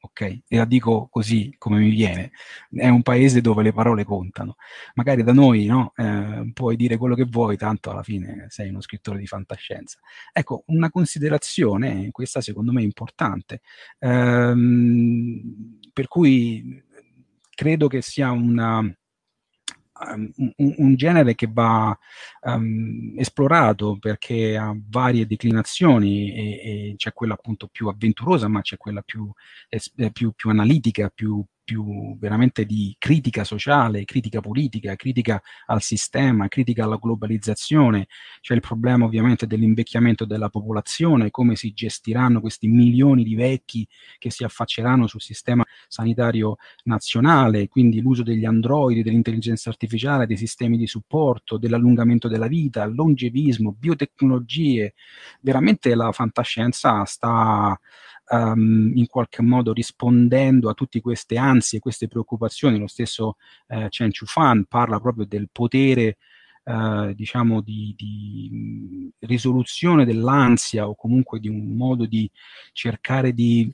ok? 0.00 0.20
E 0.48 0.56
la 0.56 0.64
dico 0.64 1.08
così 1.10 1.54
come 1.58 1.78
mi 1.78 1.90
viene, 1.90 2.32
è 2.72 2.88
un 2.88 3.02
paese 3.02 3.40
dove 3.40 3.62
le 3.62 3.72
parole 3.72 4.04
contano. 4.04 4.56
Magari 4.94 5.22
da 5.22 5.32
noi 5.32 5.66
no, 5.66 5.92
eh, 5.96 6.50
puoi 6.52 6.76
dire 6.76 6.96
quello 6.96 7.14
che 7.14 7.24
vuoi, 7.24 7.56
tanto 7.56 7.90
alla 7.90 8.02
fine 8.02 8.46
sei 8.48 8.70
uno 8.70 8.80
scrittore 8.80 9.18
di 9.18 9.26
fantascienza. 9.26 9.98
Ecco, 10.32 10.64
una 10.66 10.90
considerazione, 10.90 12.10
questa 12.10 12.40
secondo 12.40 12.72
me 12.72 12.80
è 12.80 12.84
importante, 12.84 13.60
ehm, 13.98 15.78
per 15.92 16.08
cui 16.08 16.82
credo 17.54 17.88
che 17.88 18.00
sia 18.02 18.30
una 18.30 18.82
um, 20.08 20.30
un, 20.56 20.74
un, 20.76 20.94
genere 20.96 21.34
che 21.34 21.48
va 21.50 21.96
um, 22.42 23.14
esplorato 23.16 23.98
perché 23.98 24.56
ha 24.56 24.74
varie 24.88 25.26
declinazioni 25.26 26.32
e, 26.32 26.90
e, 26.90 26.94
c'è 26.96 27.12
quella 27.12 27.34
appunto 27.34 27.68
più 27.68 27.88
avventurosa, 27.88 28.48
ma 28.48 28.60
c'è 28.60 28.76
quella 28.76 29.02
più, 29.02 29.30
eh, 29.68 30.10
più, 30.12 30.32
più 30.32 30.50
analitica, 30.50 31.10
più, 31.14 31.44
più 31.70 32.16
veramente 32.18 32.64
di 32.64 32.96
critica 32.98 33.44
sociale, 33.44 34.04
critica 34.04 34.40
politica, 34.40 34.96
critica 34.96 35.40
al 35.66 35.80
sistema, 35.80 36.48
critica 36.48 36.82
alla 36.82 36.98
globalizzazione, 37.00 38.08
c'è 38.40 38.54
il 38.54 38.60
problema 38.60 39.04
ovviamente 39.04 39.46
dell'invecchiamento 39.46 40.24
della 40.24 40.48
popolazione, 40.48 41.30
come 41.30 41.54
si 41.54 41.72
gestiranno 41.72 42.40
questi 42.40 42.66
milioni 42.66 43.22
di 43.22 43.36
vecchi 43.36 43.86
che 44.18 44.32
si 44.32 44.42
affacceranno 44.42 45.06
sul 45.06 45.20
sistema 45.20 45.64
sanitario 45.86 46.56
nazionale, 46.86 47.68
quindi 47.68 48.00
l'uso 48.00 48.24
degli 48.24 48.44
androidi, 48.44 49.04
dell'intelligenza 49.04 49.70
artificiale, 49.70 50.26
dei 50.26 50.36
sistemi 50.36 50.76
di 50.76 50.88
supporto, 50.88 51.56
dell'allungamento 51.56 52.26
della 52.26 52.48
vita, 52.48 52.84
longevismo, 52.84 53.76
biotecnologie, 53.78 54.94
veramente 55.40 55.94
la 55.94 56.10
fantascienza 56.10 57.04
sta 57.04 57.78
um, 58.30 58.92
in 58.94 59.06
qualche 59.06 59.42
modo 59.42 59.72
rispondendo 59.72 60.68
a 60.68 60.74
tutte 60.74 61.00
queste 61.00 61.36
ansie, 61.36 61.78
queste 61.78 62.08
preoccupazioni. 62.08 62.78
Lo 62.78 62.86
stesso 62.86 63.36
eh, 63.68 63.88
Chen 63.88 64.10
Fan 64.12 64.64
parla 64.66 65.00
proprio 65.00 65.26
del 65.26 65.48
potere 65.50 66.16
Uh, 66.62 67.14
diciamo 67.14 67.62
di, 67.62 67.94
di, 67.96 69.10
risoluzione 69.20 70.04
dell'ansia 70.04 70.86
o 70.86 70.94
comunque 70.94 71.40
di 71.40 71.48
un 71.48 71.74
modo 71.74 72.04
di 72.04 72.30
cercare 72.72 73.32
di 73.32 73.72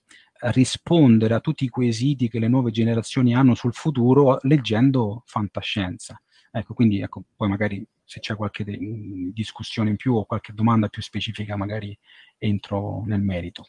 rispondere 0.53 1.35
a 1.35 1.41
tutti 1.41 1.65
i 1.65 1.69
quesiti 1.69 2.29
che 2.29 2.39
le 2.39 2.49
nuove 2.49 2.71
generazioni 2.71 3.35
hanno 3.35 3.55
sul 3.55 3.75
futuro 3.75 4.39
leggendo 4.43 5.23
fantascienza. 5.27 6.21
Ecco, 6.51 6.75
quindi 6.75 7.01
ecco, 7.01 7.25
poi 7.35 7.49
magari 7.49 7.87
se 8.05 8.21
c'è 8.21 8.35
qualche 8.37 8.65
de- 8.65 8.79
discussione 9.33 9.91
in 9.91 9.97
più 9.97 10.15
o 10.15 10.25
qualche 10.25 10.53
domanda 10.55 10.89
più 10.89 11.03
specifica, 11.03 11.57
magari 11.57 11.97
entro 12.39 13.03
nel 13.05 13.21
merito. 13.21 13.67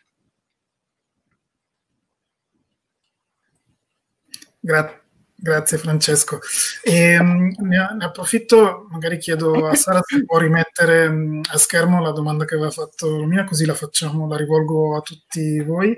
Gra- 4.68 5.01
grazie 5.34 5.78
Francesco. 5.78 6.39
E, 6.84 7.18
um, 7.18 7.53
ne, 7.59 7.95
ne, 7.97 8.03
approfitto, 8.03 8.88
magari 8.89 9.18
chiedo 9.18 9.65
a 9.65 9.76
Sara 9.76 10.01
se 10.03 10.26
può 10.26 10.39
rimettere 10.39 11.39
a 11.41 11.57
schermo 11.57 12.01
la 12.01 12.11
domanda 12.11 12.43
che 12.43 12.55
aveva 12.55 12.70
fatto 12.70 13.07
Romina, 13.07 13.45
così 13.45 13.65
la 13.65 13.74
facciamo, 13.74 14.28
la 14.28 14.36
rivolgo 14.36 14.97
a 14.97 15.01
tutti 15.01 15.63
voi. 15.63 15.95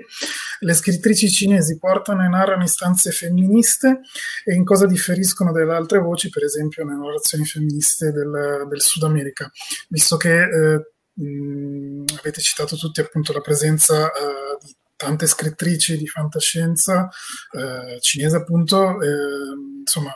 Le 0.60 0.74
scrittrici 0.74 1.28
cinesi 1.28 1.78
portano 1.78 2.24
e 2.24 2.28
narrano 2.28 2.62
istanze 2.62 3.10
femministe 3.10 4.02
e 4.44 4.54
in 4.54 4.64
cosa 4.64 4.86
differiscono 4.86 5.50
dalle 5.50 5.74
altre 5.74 5.98
voci, 5.98 6.28
per 6.28 6.44
esempio 6.44 6.84
nelle 6.84 7.00
narrazioni 7.00 7.44
femministe 7.44 8.12
del, 8.12 8.66
del 8.68 8.80
Sud 8.80 9.02
America, 9.02 9.50
visto 9.88 10.16
che 10.16 10.42
eh, 10.42 10.92
mh, 11.14 12.04
avete 12.20 12.40
citato 12.40 12.76
tutti 12.76 13.00
appunto 13.00 13.32
la 13.32 13.40
presenza 13.40 14.04
uh, 14.04 14.64
di 14.64 14.76
tante 15.00 15.26
scrittrici 15.26 15.96
di 15.96 16.06
fantascienza 16.06 17.08
eh, 17.52 17.98
cinese 18.00 18.36
appunto, 18.36 19.00
eh, 19.00 19.78
insomma, 19.80 20.12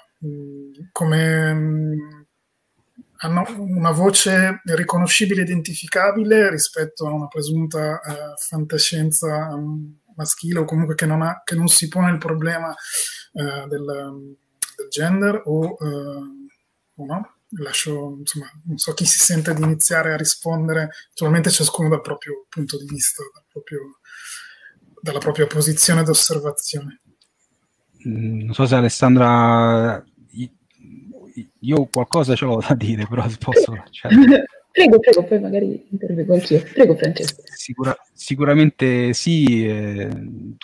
come 0.93 1.97
hanno 3.16 3.45
una 3.57 3.93
voce 3.93 4.61
riconoscibile 4.64 5.41
identificabile 5.41 6.51
rispetto 6.51 7.07
a 7.07 7.12
una 7.12 7.28
presunta 7.28 7.99
eh, 8.01 8.35
fantascienza 8.37 9.59
maschile 10.16 10.59
o 10.59 10.64
comunque 10.64 10.95
che 10.95 11.07
non, 11.07 11.22
ha, 11.22 11.41
che 11.43 11.55
non, 11.55 11.68
si 11.68 11.89
pone 11.89 12.11
il 12.11 12.18
problema 12.18 12.70
eh, 13.32 13.66
del, 13.66 13.85
del, 13.85 14.89
gender 14.91 15.41
o, 15.47 15.78
eh, 15.80 16.97
o 16.97 17.07
no? 17.07 17.35
lascio, 17.62 18.16
insomma, 18.18 18.51
non 18.64 18.78
so 18.78 18.93
chi 18.95 19.05
si 19.05 19.18
sente 19.18 19.55
di 19.55 19.62
iniziare 19.62 20.12
a 20.12 20.16
rispondere, 20.16 20.91
naturalmente 21.11 21.51
ciascuno 21.51 21.89
dal 21.89 22.01
proprio 22.01 22.47
punto 22.49 22.78
di 22.78 22.87
vista, 22.87 23.22
dal 23.32 23.45
proprio, 23.49 24.01
dalla 25.05 25.18
propria 25.18 25.46
posizione 25.46 26.02
d'osservazione. 26.02 27.02
Mm, 28.09 28.44
non 28.44 28.55
so 28.55 28.64
se 28.64 28.74
Alessandra, 28.74 30.02
io 31.61 31.88
qualcosa 31.92 32.34
ce 32.34 32.46
l'ho 32.46 32.62
da 32.66 32.74
dire, 32.74 33.07
però 33.07 33.26
posso... 33.38 33.74
Cioè... 33.90 34.11
Prego, 34.74 34.98
prego, 34.98 35.22
poi 35.22 35.38
magari 35.40 35.86
intervengo 35.90 36.34
anch'io. 36.34 36.61
Prego, 36.72 36.96
Francesco. 36.96 37.42
Sicura, 37.44 37.94
sicuramente 38.12 39.12
sì. 39.12 39.64
Eh, 39.68 40.09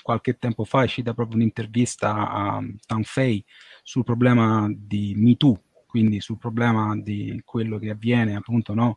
qualche 0.02 0.36
tempo 0.36 0.64
fa 0.64 0.80
è 0.80 0.84
uscita 0.84 1.14
proprio 1.14 1.36
un'intervista 1.36 2.28
a 2.28 2.60
Tang 2.86 3.04
Fei 3.04 3.44
sul 3.84 4.02
problema 4.02 4.68
di 4.74 5.14
MeToo, 5.16 5.62
quindi 5.86 6.20
sul 6.20 6.38
problema 6.38 6.98
di 7.00 7.40
quello 7.44 7.78
che 7.78 7.90
avviene 7.90 8.34
appunto 8.34 8.74
no, 8.74 8.96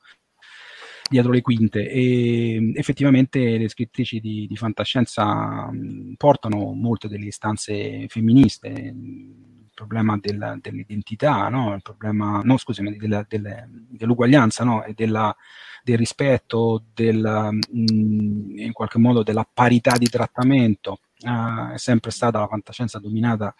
dietro 1.09 1.31
le 1.31 1.41
quinte 1.41 1.89
e 1.89 2.71
effettivamente 2.75 3.57
le 3.57 3.69
scrittrici 3.69 4.19
di, 4.19 4.47
di 4.47 4.55
fantascienza 4.55 5.69
mh, 5.71 6.13
portano 6.17 6.73
molte 6.73 7.07
delle 7.07 7.25
istanze 7.25 8.07
femministe 8.07 8.67
il 8.67 9.71
problema 9.73 10.17
della, 10.19 10.57
dell'identità 10.59 11.49
no? 11.49 11.73
il 11.73 11.81
problema 11.81 12.41
no 12.43 12.57
scusami 12.57 12.95
della, 12.95 13.25
delle, 13.27 13.67
dell'uguaglianza 13.89 14.63
no? 14.63 14.83
e 14.83 14.93
della, 14.93 15.35
del 15.83 15.97
rispetto 15.97 16.83
del, 16.93 17.19
mh, 17.19 18.59
in 18.59 18.71
qualche 18.71 18.99
modo 18.99 19.23
della 19.23 19.47
parità 19.51 19.97
di 19.97 20.07
trattamento 20.07 20.99
uh, 21.21 21.73
è 21.73 21.77
sempre 21.77 22.11
stata 22.11 22.39
la 22.39 22.47
fantascienza 22.47 22.99
dominata 22.99 23.53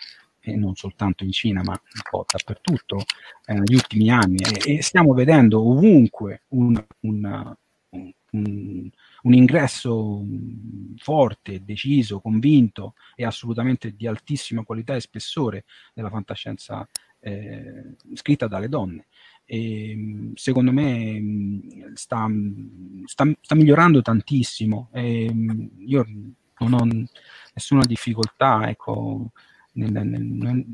e 0.45 0.55
non 0.55 0.75
soltanto 0.75 1.23
in 1.23 1.31
Cina, 1.31 1.63
ma 1.63 1.71
un 1.71 2.01
po' 2.09 2.25
dappertutto 2.29 2.97
eh, 3.45 3.53
negli 3.53 3.75
ultimi 3.75 4.09
anni 4.09 4.43
e, 4.43 4.75
e, 4.75 4.81
stiamo 4.81 5.13
vedendo 5.13 5.65
ovunque 5.65 6.43
un, 6.49 6.83
un, 7.01 7.55
un, 7.89 8.89
un 9.21 9.33
ingresso 9.33 10.21
forte, 10.97 11.63
deciso, 11.63 12.19
convinto 12.19 12.95
e 13.15 13.23
assolutamente 13.23 13.95
di 13.95 14.05
altissima 14.05 14.63
qualità 14.63 14.95
e 14.95 14.99
spessore 14.99 15.63
della 15.93 16.09
fantascienza 16.09 16.87
eh, 17.19 17.95
scritta 18.13 18.47
dalle 18.47 18.67
donne. 18.67 19.07
E, 19.45 20.31
secondo 20.35 20.73
me 20.73 21.61
sta, 21.93 22.27
sta, 23.05 23.31
sta 23.39 23.55
migliorando 23.55 24.01
tantissimo. 24.01 24.89
E, 24.91 25.31
io 25.85 26.05
non 26.59 26.73
ho 26.73 27.07
nessuna 27.53 27.85
difficoltà, 27.85 28.69
ecco, 28.69 29.31
nel, 29.74 29.91
nel, 29.91 30.21
nel, 30.21 30.65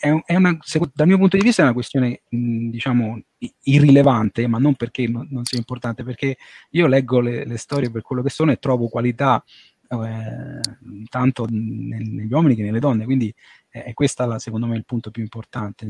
è, 0.00 0.12
è 0.24 0.36
una, 0.36 0.56
dal 0.92 1.06
mio 1.06 1.18
punto 1.18 1.36
di 1.36 1.42
vista 1.42 1.62
è 1.62 1.64
una 1.64 1.74
questione 1.74 2.22
diciamo 2.28 3.22
irrilevante, 3.62 4.46
ma 4.46 4.58
non 4.58 4.74
perché 4.74 5.06
non, 5.08 5.26
non, 5.30 5.44
sia 5.44 5.58
importante, 5.58 6.04
perché 6.04 6.36
io 6.70 6.86
leggo 6.86 7.20
le, 7.20 7.44
le, 7.44 7.56
storie 7.56 7.90
per 7.90 8.02
quello 8.02 8.22
che 8.22 8.30
sono 8.30 8.52
e 8.52 8.58
trovo 8.58 8.88
qualità 8.88 9.42
eh, 9.88 10.60
tanto 11.08 11.46
negli 11.50 12.32
uomini 12.32 12.54
che 12.54 12.62
nelle 12.62 12.80
donne, 12.80 13.04
quindi 13.04 13.34
eh, 13.70 13.92
questo 13.94 14.34
è 14.34 14.38
secondo 14.38 14.66
me 14.66 14.76
il 14.76 14.84
punto 14.84 15.10
più 15.10 15.22
importante. 15.22 15.86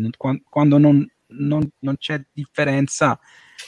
Quando 0.49 0.79
non, 0.79 1.07
non, 1.29 1.69
non 1.81 1.97
c'è 1.97 2.23
differenza 2.33 3.19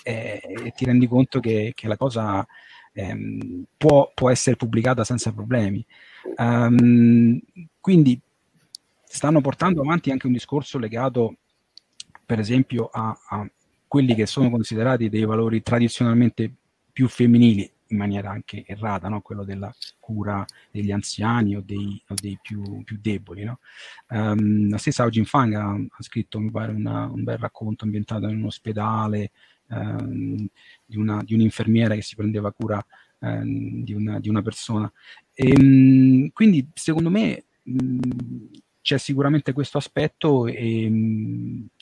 eh, 0.03 0.73
ti 0.75 0.85
rendi 0.85 1.07
conto 1.07 1.41
che, 1.41 1.73
che 1.75 1.89
la 1.89 1.97
cosa 1.97 2.47
ehm, 2.93 3.65
può, 3.77 4.11
può, 4.15 4.31
essere 4.31 4.57
pubblicata 4.57 5.05
senza 5.05 5.33
problemi. 5.33 5.85
Um, 6.37 7.41
quindi 7.81 8.21
stanno 9.07 9.41
portando 9.41 9.81
avanti 9.83 10.11
anche 10.11 10.27
un 10.27 10.33
discorso 10.33 10.79
legato, 10.79 11.37
per 12.25 12.39
esempio, 12.39 12.89
a, 12.93 13.17
a 13.29 13.49
quelli 13.87 14.15
che 14.15 14.27
sono 14.27 14.51
considerati 14.51 15.09
dei 15.09 15.25
valori 15.25 15.63
tradizionalmente 15.63 16.53
più 16.93 17.09
femminili, 17.09 17.71
in 17.89 17.97
maniera 17.99 18.31
anche 18.31 18.65
errata, 18.67 19.09
no? 19.09 19.21
quello 19.21 19.45
della 19.45 19.73
cura 20.01 20.45
degli 20.71 20.91
anziani 20.91 21.57
o 21.57 21.63
dei, 21.65 22.03
o 22.09 22.15
dei 22.15 22.39
più, 22.43 22.83
più, 22.83 22.99
deboli. 23.01 23.45
No? 23.45 23.61
Um, 24.09 24.69
la 24.71 24.79
stessa 24.79 25.03
Hao 25.03 25.11
Jinfang 25.11 25.55
ha, 25.55 25.71
ha 25.71 26.03
scritto, 26.03 26.41
mi 26.41 26.51
pare, 26.51 26.73
una, 26.73 27.05
un 27.07 27.23
bel 27.23 27.39
racconto 27.39 27.85
ambientato 27.85 28.27
in 28.29 28.39
un 28.39 28.47
ospedale 28.47 29.31
um, 29.69 30.47
di, 30.85 30.97
una, 30.97 31.23
di, 31.23 31.35
un'infermiera 31.35 31.95
che 31.95 32.03
si 32.03 32.17
prendeva 32.17 32.53
cura 32.53 32.85
um, 33.21 33.83
di, 33.85 33.93
una, 33.93 34.19
di, 34.19 34.29
una, 34.29 34.43
persona. 34.43 34.91
E, 35.33 36.31
quindi, 36.33 36.69
secondo 36.75 37.11
me, 37.11 37.45
c'è 38.87 38.99
sicuramente 38.99 39.53
questo 39.53 39.79
aspetto 39.79 40.47
e, 40.47 40.89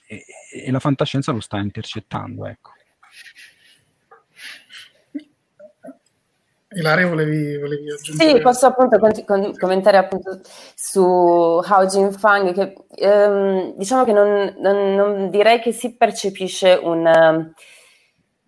e, 0.07 0.25
e, 0.65 0.71
la 0.71 0.81
fantascienza 0.81 1.33
lo 1.33 1.41
sta 1.41 1.59
intercettando. 1.59 2.47
Ecco. 2.47 2.71
Ilaria, 6.71 7.07
volevi, 7.07 7.59
volevi 7.59 7.93
aggiungere? 7.93 8.31
Sì, 8.31 8.41
posso 8.41 8.67
appunto 8.67 8.99
con, 8.99 9.55
commentare 9.59 9.99
appunto 9.99 10.41
su 10.75 11.61
Hao 11.63 11.85
Jinfang, 11.85 12.55
che 12.55 12.75
ehm, 12.95 13.75
diciamo 13.77 14.05
che 14.05 14.13
non, 14.13 14.55
non, 14.59 14.95
non, 14.95 15.29
direi 15.29 15.61
che 15.61 15.73
si 15.73 15.95
percepisce 15.95 16.73
un... 16.83 17.53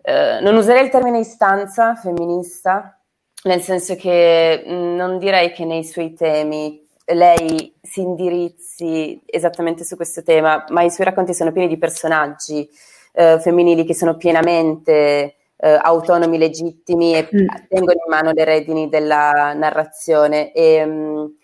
Eh, 0.01 0.39
non 0.41 0.55
userei 0.55 0.85
il 0.85 0.89
termine 0.89 1.19
istanza 1.19 1.93
femminista, 1.93 2.99
nel 3.43 3.61
senso 3.61 3.95
che 3.95 4.63
non 4.65 5.19
direi 5.19 5.51
che 5.51 5.63
nei 5.63 5.83
suoi 5.83 6.13
temi 6.13 6.85
lei 7.13 7.73
si 7.81 8.01
indirizzi 8.01 9.21
esattamente 9.25 9.83
su 9.83 9.95
questo 9.95 10.23
tema, 10.23 10.65
ma 10.69 10.83
i 10.83 10.91
suoi 10.91 11.07
racconti 11.07 11.33
sono 11.33 11.51
pieni 11.51 11.67
di 11.67 11.77
personaggi 11.77 12.69
eh, 13.13 13.39
femminili 13.39 13.85
che 13.85 13.95
sono 13.95 14.17
pienamente 14.17 15.35
eh, 15.57 15.79
autonomi, 15.81 16.37
legittimi 16.37 17.15
e 17.15 17.29
mm. 17.33 17.47
tengono 17.67 17.99
in 18.03 18.09
mano 18.11 18.31
le 18.31 18.43
redini 18.43 18.89
della 18.89 19.53
narrazione. 19.53 20.51
E, 20.51 20.83
um, 20.83 21.35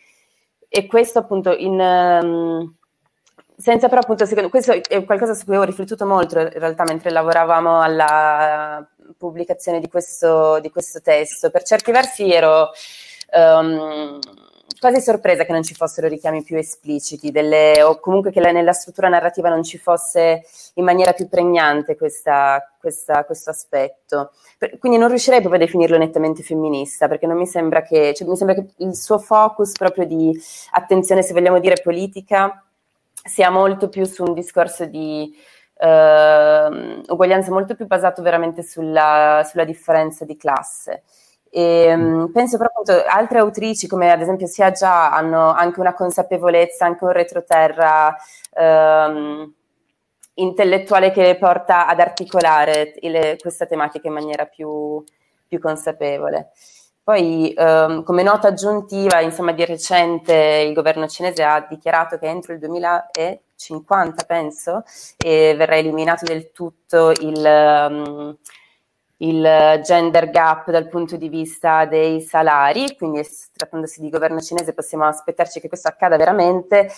e 0.67 0.85
questo 0.85 1.19
appunto 1.19 1.55
in... 1.55 1.79
Um, 1.79 2.75
senza 3.55 3.87
però 3.87 4.01
appunto, 4.01 4.25
secondo, 4.25 4.49
questo 4.49 4.73
è 4.73 5.05
qualcosa 5.05 5.33
su 5.33 5.45
cui 5.45 5.55
ho 5.55 5.63
riflettuto 5.63 6.05
molto 6.05 6.39
in 6.39 6.49
realtà 6.49 6.83
mentre 6.83 7.11
lavoravamo 7.11 7.79
alla 7.79 8.85
pubblicazione 9.15 9.79
di 9.79 9.87
questo, 9.87 10.59
di 10.59 10.69
questo 10.69 11.01
testo. 11.01 11.49
Per 11.49 11.63
certi 11.63 11.91
versi 11.91 12.31
ero... 12.31 12.71
Um, 13.31 14.19
quasi 14.79 15.01
sorpresa 15.01 15.45
che 15.45 15.51
non 15.51 15.63
ci 15.63 15.73
fossero 15.73 16.07
richiami 16.07 16.43
più 16.43 16.57
espliciti 16.57 17.31
delle, 17.31 17.81
o 17.83 17.99
comunque 17.99 18.31
che 18.31 18.39
la, 18.39 18.51
nella 18.51 18.73
struttura 18.73 19.09
narrativa 19.09 19.49
non 19.49 19.63
ci 19.63 19.77
fosse 19.77 20.43
in 20.75 20.83
maniera 20.83 21.13
più 21.13 21.27
pregnante 21.27 21.95
questa, 21.95 22.73
questa, 22.79 23.25
questo 23.25 23.49
aspetto. 23.49 24.31
Per, 24.57 24.77
quindi 24.77 24.97
non 24.97 25.09
riuscirei 25.09 25.39
proprio 25.39 25.61
a 25.61 25.65
definirlo 25.65 25.97
nettamente 25.97 26.43
femminista, 26.43 27.07
perché 27.07 27.27
non 27.27 27.37
mi 27.37 27.47
sembra 27.47 27.81
che, 27.81 28.13
cioè, 28.13 28.27
mi 28.27 28.37
sembra 28.37 28.55
che 28.55 28.67
il 28.77 28.95
suo 28.95 29.19
focus 29.19 29.73
proprio 29.73 30.05
di 30.05 30.37
attenzione, 30.71 31.23
se 31.23 31.33
vogliamo 31.33 31.59
dire 31.59 31.81
politica, 31.81 32.63
sia 33.23 33.49
molto 33.49 33.89
più 33.89 34.05
su 34.05 34.23
un 34.23 34.33
discorso 34.33 34.85
di 34.85 35.33
uh, 35.79 37.03
uguaglianza 37.07 37.51
molto 37.51 37.75
più 37.75 37.87
basato 37.87 38.21
veramente 38.21 38.63
sulla, 38.63 39.45
sulla 39.49 39.63
differenza 39.63 40.25
di 40.25 40.37
classe. 40.37 41.03
E, 41.55 41.93
um, 41.93 42.31
penso 42.31 42.57
però 42.57 42.69
appunto 42.69 43.03
altre 43.07 43.37
autrici 43.37 43.87
come 43.87 44.09
ad 44.11 44.19
esempio 44.21 44.47
Sia 44.47 44.71
Già 44.71 45.11
hanno 45.11 45.51
anche 45.51 45.79
una 45.79 45.93
consapevolezza, 45.93 46.85
anche 46.85 47.03
un 47.03 47.11
retroterra 47.11 48.15
um, 48.55 49.53
intellettuale 50.35 51.11
che 51.11 51.37
porta 51.39 51.85
ad 51.85 51.99
articolare 51.99 52.95
il, 53.01 53.37
questa 53.39 53.67
tematica 53.67 54.07
in 54.07 54.15
maniera 54.15 54.47
più, 54.47 55.03
più 55.47 55.59
consapevole. 55.59 56.53
Poi, 57.03 57.53
um, 57.55 58.01
come 58.01 58.23
nota 58.23 58.47
aggiuntiva, 58.47 59.19
insomma, 59.19 59.51
di 59.51 59.63
recente 59.63 60.65
il 60.67 60.73
governo 60.73 61.07
cinese 61.07 61.43
ha 61.43 61.63
dichiarato 61.69 62.17
che 62.17 62.25
entro 62.25 62.53
il 62.53 62.59
2050, 62.59 64.23
penso, 64.23 64.83
verrà 65.19 65.75
eliminato 65.75 66.25
del 66.25 66.51
tutto 66.51 67.11
il, 67.11 67.87
um, 67.89 68.37
il 69.17 69.79
gender 69.83 70.29
gap 70.29 70.69
dal 70.71 70.87
punto 70.87 71.15
di 71.15 71.29
vista 71.29 71.85
dei 71.85 72.21
salari, 72.21 72.95
quindi 72.97 73.25
trattandosi 73.53 74.01
di 74.01 74.09
governo 74.09 74.39
cinese 74.39 74.73
possiamo 74.73 75.05
aspettarci 75.05 75.59
che 75.59 75.67
questo 75.67 75.87
accada 75.87 76.17
veramente. 76.17 76.91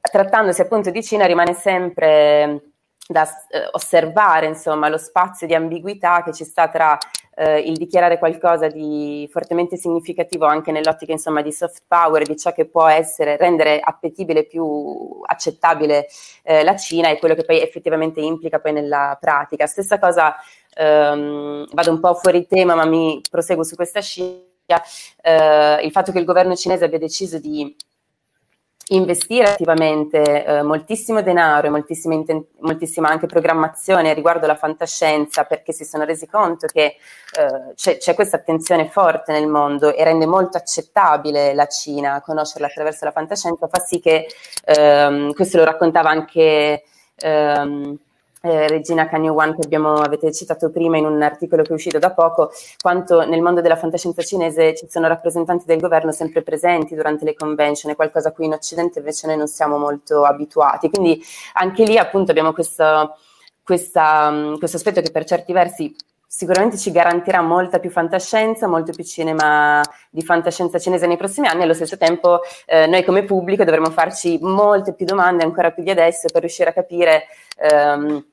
Trattandosi 0.00 0.60
appunto 0.60 0.90
di 0.90 1.02
Cina 1.02 1.26
rimane 1.26 1.54
sempre 1.54 2.72
da 3.06 3.24
eh, 3.50 3.68
osservare 3.72 4.46
insomma, 4.46 4.88
lo 4.88 4.98
spazio 4.98 5.46
di 5.46 5.54
ambiguità 5.54 6.22
che 6.22 6.32
ci 6.32 6.44
sta 6.44 6.68
tra 6.68 6.96
eh, 7.34 7.60
il 7.60 7.76
dichiarare 7.76 8.18
qualcosa 8.18 8.68
di 8.68 9.28
fortemente 9.30 9.76
significativo 9.76 10.44
anche 10.44 10.72
nell'ottica 10.72 11.12
insomma, 11.12 11.42
di 11.42 11.52
soft 11.52 11.82
power, 11.86 12.24
di 12.24 12.36
ciò 12.36 12.52
che 12.52 12.66
può 12.66 12.86
essere, 12.86 13.36
rendere 13.36 13.80
appetibile 13.80 14.44
più 14.44 15.20
accettabile 15.24 16.08
eh, 16.42 16.62
la 16.62 16.76
Cina 16.76 17.08
e 17.08 17.18
quello 17.18 17.34
che 17.34 17.44
poi 17.44 17.60
effettivamente 17.60 18.20
implica 18.20 18.58
poi 18.58 18.72
nella 18.72 19.16
pratica. 19.20 19.66
Stessa 19.66 19.98
cosa 19.98 20.34
ehm, 20.74 21.66
vado 21.72 21.90
un 21.90 22.00
po' 22.00 22.14
fuori 22.14 22.46
tema, 22.46 22.74
ma 22.74 22.84
mi 22.84 23.20
proseguo 23.30 23.64
su 23.64 23.76
questa 23.76 24.00
scia, 24.00 24.82
eh, 25.22 25.80
il 25.82 25.90
fatto 25.90 26.12
che 26.12 26.18
il 26.18 26.24
governo 26.24 26.54
cinese 26.54 26.84
abbia 26.84 26.98
deciso 26.98 27.38
di 27.38 27.74
investire 28.94 29.50
attivamente 29.50 30.44
eh, 30.44 30.62
moltissimo 30.62 31.22
denaro 31.22 31.66
e 31.66 31.70
moltissima, 31.70 32.14
inten- 32.14 32.44
moltissima, 32.60 33.08
anche 33.08 33.26
programmazione 33.26 34.14
riguardo 34.14 34.46
la 34.46 34.56
fantascienza 34.56 35.44
perché 35.44 35.72
si 35.72 35.84
sono 35.84 36.04
resi 36.04 36.26
conto 36.26 36.66
che 36.66 36.84
eh, 36.84 37.74
c'è, 37.74 37.96
c'è, 37.98 38.14
questa 38.14 38.36
attenzione 38.36 38.88
forte 38.88 39.32
nel 39.32 39.48
mondo 39.48 39.94
e 39.94 40.04
rende 40.04 40.26
molto 40.26 40.56
accettabile 40.56 41.54
la 41.54 41.66
Cina 41.66 42.20
conoscerla 42.20 42.66
attraverso 42.66 43.04
la 43.04 43.12
fantascienza, 43.12 43.68
fa 43.68 43.78
sì 43.78 44.00
che 44.00 44.26
ehm, 44.64 45.32
questo 45.32 45.58
lo 45.58 45.64
raccontava 45.64 46.10
anche 46.10 46.84
ehm, 47.16 47.98
eh, 48.42 48.66
Regina 48.66 49.08
Kanyuan 49.08 49.54
che 49.54 49.62
abbiamo, 49.62 49.94
avete 49.94 50.32
citato 50.32 50.70
prima 50.70 50.96
in 50.96 51.06
un 51.06 51.22
articolo 51.22 51.62
che 51.62 51.70
è 51.70 51.72
uscito 51.72 51.98
da 51.98 52.12
poco, 52.12 52.50
quanto 52.80 53.24
nel 53.24 53.40
mondo 53.40 53.60
della 53.60 53.76
fantascienza 53.76 54.22
cinese 54.22 54.74
ci 54.74 54.86
sono 54.88 55.06
rappresentanti 55.08 55.64
del 55.64 55.80
governo 55.80 56.10
sempre 56.12 56.42
presenti 56.42 56.94
durante 56.94 57.24
le 57.24 57.34
convention, 57.34 57.92
è 57.92 57.96
qualcosa 57.96 58.28
a 58.28 58.32
cui 58.32 58.46
in 58.46 58.52
Occidente 58.52 58.98
invece 58.98 59.26
noi 59.28 59.36
non 59.36 59.46
siamo 59.46 59.78
molto 59.78 60.24
abituati. 60.24 60.90
Quindi 60.90 61.22
anche 61.54 61.84
lì 61.84 61.96
appunto 61.98 62.32
abbiamo 62.32 62.52
questo, 62.52 63.16
questa, 63.62 64.54
questo 64.58 64.76
aspetto 64.76 65.00
che 65.00 65.10
per 65.12 65.24
certi 65.24 65.52
versi 65.52 65.94
sicuramente 66.34 66.78
ci 66.78 66.90
garantirà 66.90 67.42
molta 67.42 67.78
più 67.78 67.90
fantascienza, 67.90 68.66
molto 68.66 68.92
più 68.92 69.04
cinema 69.04 69.82
di 70.08 70.22
fantascienza 70.22 70.78
cinese 70.78 71.06
nei 71.06 71.18
prossimi 71.18 71.46
anni, 71.46 71.62
allo 71.62 71.74
stesso 71.74 71.98
tempo 71.98 72.40
eh, 72.64 72.86
noi 72.86 73.04
come 73.04 73.24
pubblico 73.24 73.64
dovremo 73.64 73.90
farci 73.90 74.38
molte 74.40 74.94
più 74.94 75.04
domande, 75.04 75.44
ancora 75.44 75.72
più 75.72 75.82
di 75.82 75.90
adesso, 75.90 76.28
per 76.32 76.40
riuscire 76.40 76.70
a 76.70 76.72
capire 76.72 77.24
ehm, 77.58 78.24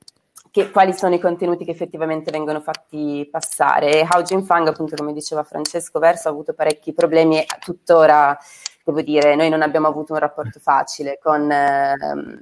che, 0.50 0.70
quali 0.70 0.94
sono 0.94 1.14
i 1.14 1.20
contenuti 1.20 1.66
che 1.66 1.72
effettivamente 1.72 2.30
vengono 2.30 2.60
fatti 2.60 3.28
passare. 3.30 4.00
E 4.00 4.06
Hao 4.08 4.22
Jinfang, 4.22 4.68
appunto, 4.68 4.96
come 4.96 5.12
diceva 5.12 5.42
Francesco 5.42 5.98
Verso, 5.98 6.28
ha 6.28 6.30
avuto 6.30 6.54
parecchi 6.54 6.94
problemi 6.94 7.44
tuttora 7.58 8.36
devo 8.82 9.02
dire, 9.02 9.36
noi 9.36 9.50
non 9.50 9.60
abbiamo 9.60 9.88
avuto 9.88 10.14
un 10.14 10.20
rapporto 10.20 10.58
facile 10.58 11.18
con, 11.22 11.48
ehm, 11.52 12.38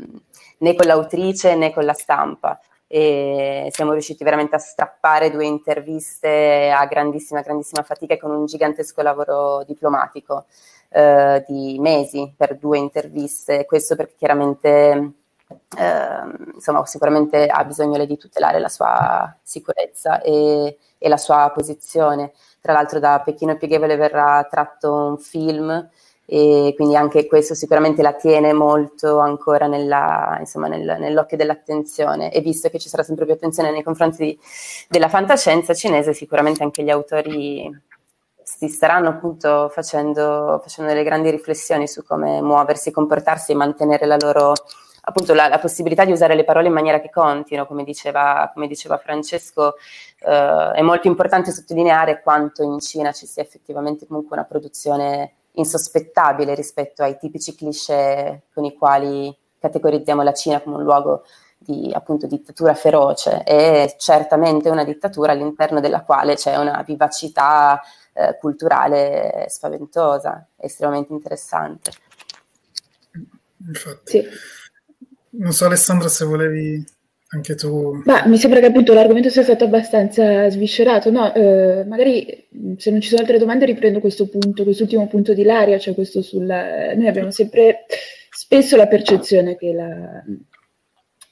né 0.59 0.75
con 0.77 0.87
l'autrice 0.87 1.57
né 1.57 1.75
con 1.75 1.85
la 1.85 1.93
stampa 1.93 2.59
e 2.89 3.69
siamo 3.71 3.93
riusciti 3.93 4.25
veramente 4.25 4.57
a 4.57 4.59
strappare 4.59 5.31
due 5.31 5.45
interviste 5.45 6.71
a 6.71 6.87
grandissima, 6.87 7.43
grandissima 7.43 7.83
fatica 7.83 8.15
e 8.15 8.19
con 8.19 8.31
un 8.31 8.47
gigantesco 8.47 9.03
lavoro 9.03 9.63
diplomatico 9.65 10.47
eh, 10.89 11.45
di 11.47 11.79
mesi 11.79 12.33
per 12.35 12.57
due 12.57 12.79
interviste. 12.79 13.67
Questo 13.67 13.95
perché 13.95 14.15
chiaramente 14.17 15.13
eh, 15.77 16.53
insomma, 16.55 16.85
sicuramente 16.87 17.47
ha 17.47 17.65
bisogno 17.65 18.05
di 18.05 18.17
tutelare 18.17 18.59
la 18.59 18.69
sua 18.69 19.37
sicurezza 19.43 20.21
e, 20.21 20.79
e, 20.99 21.09
la 21.09 21.17
sua 21.17 21.51
posizione. 21.55 22.33
Tra 22.61 22.73
l'altro 22.73 22.99
da 22.99 23.21
Pechino 23.25 23.57
Pieghevole 23.57 23.97
verrà 23.97 24.47
tratto 24.51 24.93
un 24.93 25.19
film 25.19 25.89
e 26.31 26.75
quindi 26.77 26.95
anche 26.95 27.27
questo 27.27 27.55
sicuramente 27.55 28.03
la 28.03 28.13
tiene 28.13 28.53
molto 28.53 29.19
ancora 29.19 29.67
nella, 29.67 30.37
insomma, 30.39 30.67
nel, 30.67 30.97
nell'occhio 30.99 31.39
dell'attenzione. 31.39 32.31
E 32.31 32.43
visto 32.43 32.69
che 32.69 32.79
ci 32.79 32.91
sarà 32.91 33.03
sempre 33.03 33.25
più 33.25 33.33
attenzione 33.33 33.71
nei 33.71 33.83
confronti 33.83 34.23
di, 34.23 34.39
della 34.91 35.09
fantascienza 35.09 35.73
cinese, 35.73 36.13
sicuramente 36.13 36.63
anche 36.63 36.83
gli 36.83 36.91
autori 36.91 37.75
si 38.43 38.69
staranno 38.69 39.09
appunto 39.09 39.71
facendo, 39.71 40.61
facendo 40.63 40.93
delle 40.93 41.05
grandi 41.05 41.31
riflessioni 41.31 41.89
su 41.89 42.05
come 42.05 42.43
muoversi, 42.43 42.91
comportarsi 42.91 43.53
e 43.53 43.55
mantenere 43.55 44.05
la 44.05 44.19
loro 44.21 44.53
appunto 45.01 45.33
la, 45.33 45.49
la, 45.49 45.59
possibilità 45.59 46.05
di 46.05 46.13
usare 46.13 46.35
le 46.35 46.45
parole 46.45 46.67
in 46.67 46.75
maniera 46.75 47.01
che 47.01 47.09
contino, 47.09 47.67
come 47.67 47.85
diceva, 47.85 48.51
come 48.53 48.67
diceva 48.67 48.99
Francesco, 48.99 49.77
eh, 50.19 50.73
è 50.75 50.83
molto 50.83 51.09
importante 51.09 51.53
sottolineare 51.53 52.21
quanto 52.21 52.63
in 52.63 52.79
Cina 52.81 53.13
ci 53.13 53.25
sia 53.25 53.43
effettivamente 53.43 54.07
comunque 54.07 54.37
una 54.37 54.45
produzione 54.45 55.38
insospettabile 55.59 56.55
rispetto 56.55 57.03
ai 57.03 57.19
tipici 57.19 57.55
cliché 57.55 58.43
con 58.53 58.65
i 58.65 58.77
quali 58.77 59.37
categorizziamo 59.59 60.23
la 60.23 60.33
Cina 60.33 60.61
come 60.61 60.77
un 60.77 60.83
luogo 60.83 61.25
di 61.59 61.91
appunto 61.93 62.27
dittatura 62.27 62.75
feroce 62.75 63.43
è 63.43 63.97
certamente 63.99 64.71
una 64.71 64.85
dittatura 64.85 65.33
all'interno 65.33 65.81
della 65.81 66.03
quale 66.03 66.37
c'è 66.37 66.57
una 66.57 66.83
vivacità 66.87 67.81
eh, 68.13 68.37
culturale 68.39 69.47
spaventosa, 69.49 70.47
estremamente 70.57 71.13
interessante. 71.13 71.91
Infatti. 73.67 74.11
Sì. 74.11 74.29
Non 75.31 75.53
so 75.53 75.67
Alessandra 75.67 76.09
se 76.09 76.25
volevi 76.25 76.85
anche 77.31 77.55
tu. 77.57 78.01
Ma 78.05 78.27
mi 78.27 78.39
sembra 78.39 78.61
che 78.61 78.67
appunto 78.67 78.95
l'argomento 78.95 79.29
sia 79.29 79.43
stato 79.43 79.65
abbastanza 79.65 80.49
sviscerato. 80.49 81.11
No, 81.11 81.35
eh, 81.35 81.85
magari 81.87 82.47
se 82.79 82.91
non 82.91 83.01
ci 83.01 83.09
sono 83.09 83.21
altre 83.21 83.39
domande 83.39 83.67
riprendo 83.67 84.01
questo 84.01 84.29
punto, 84.29 84.63
quest'ultimo 84.63 85.07
punto 85.09 85.35
di 85.35 85.43
Laria, 85.43 85.79
cioè 85.79 85.95
questo 85.95 86.23
sulla. 86.23 86.95
Noi 86.95 87.07
abbiamo 87.07 87.31
sempre 87.31 87.85
spesso 88.31 88.77
la 88.77 88.87
percezione 88.87 89.57
che 89.57 89.73
la, 89.75 90.23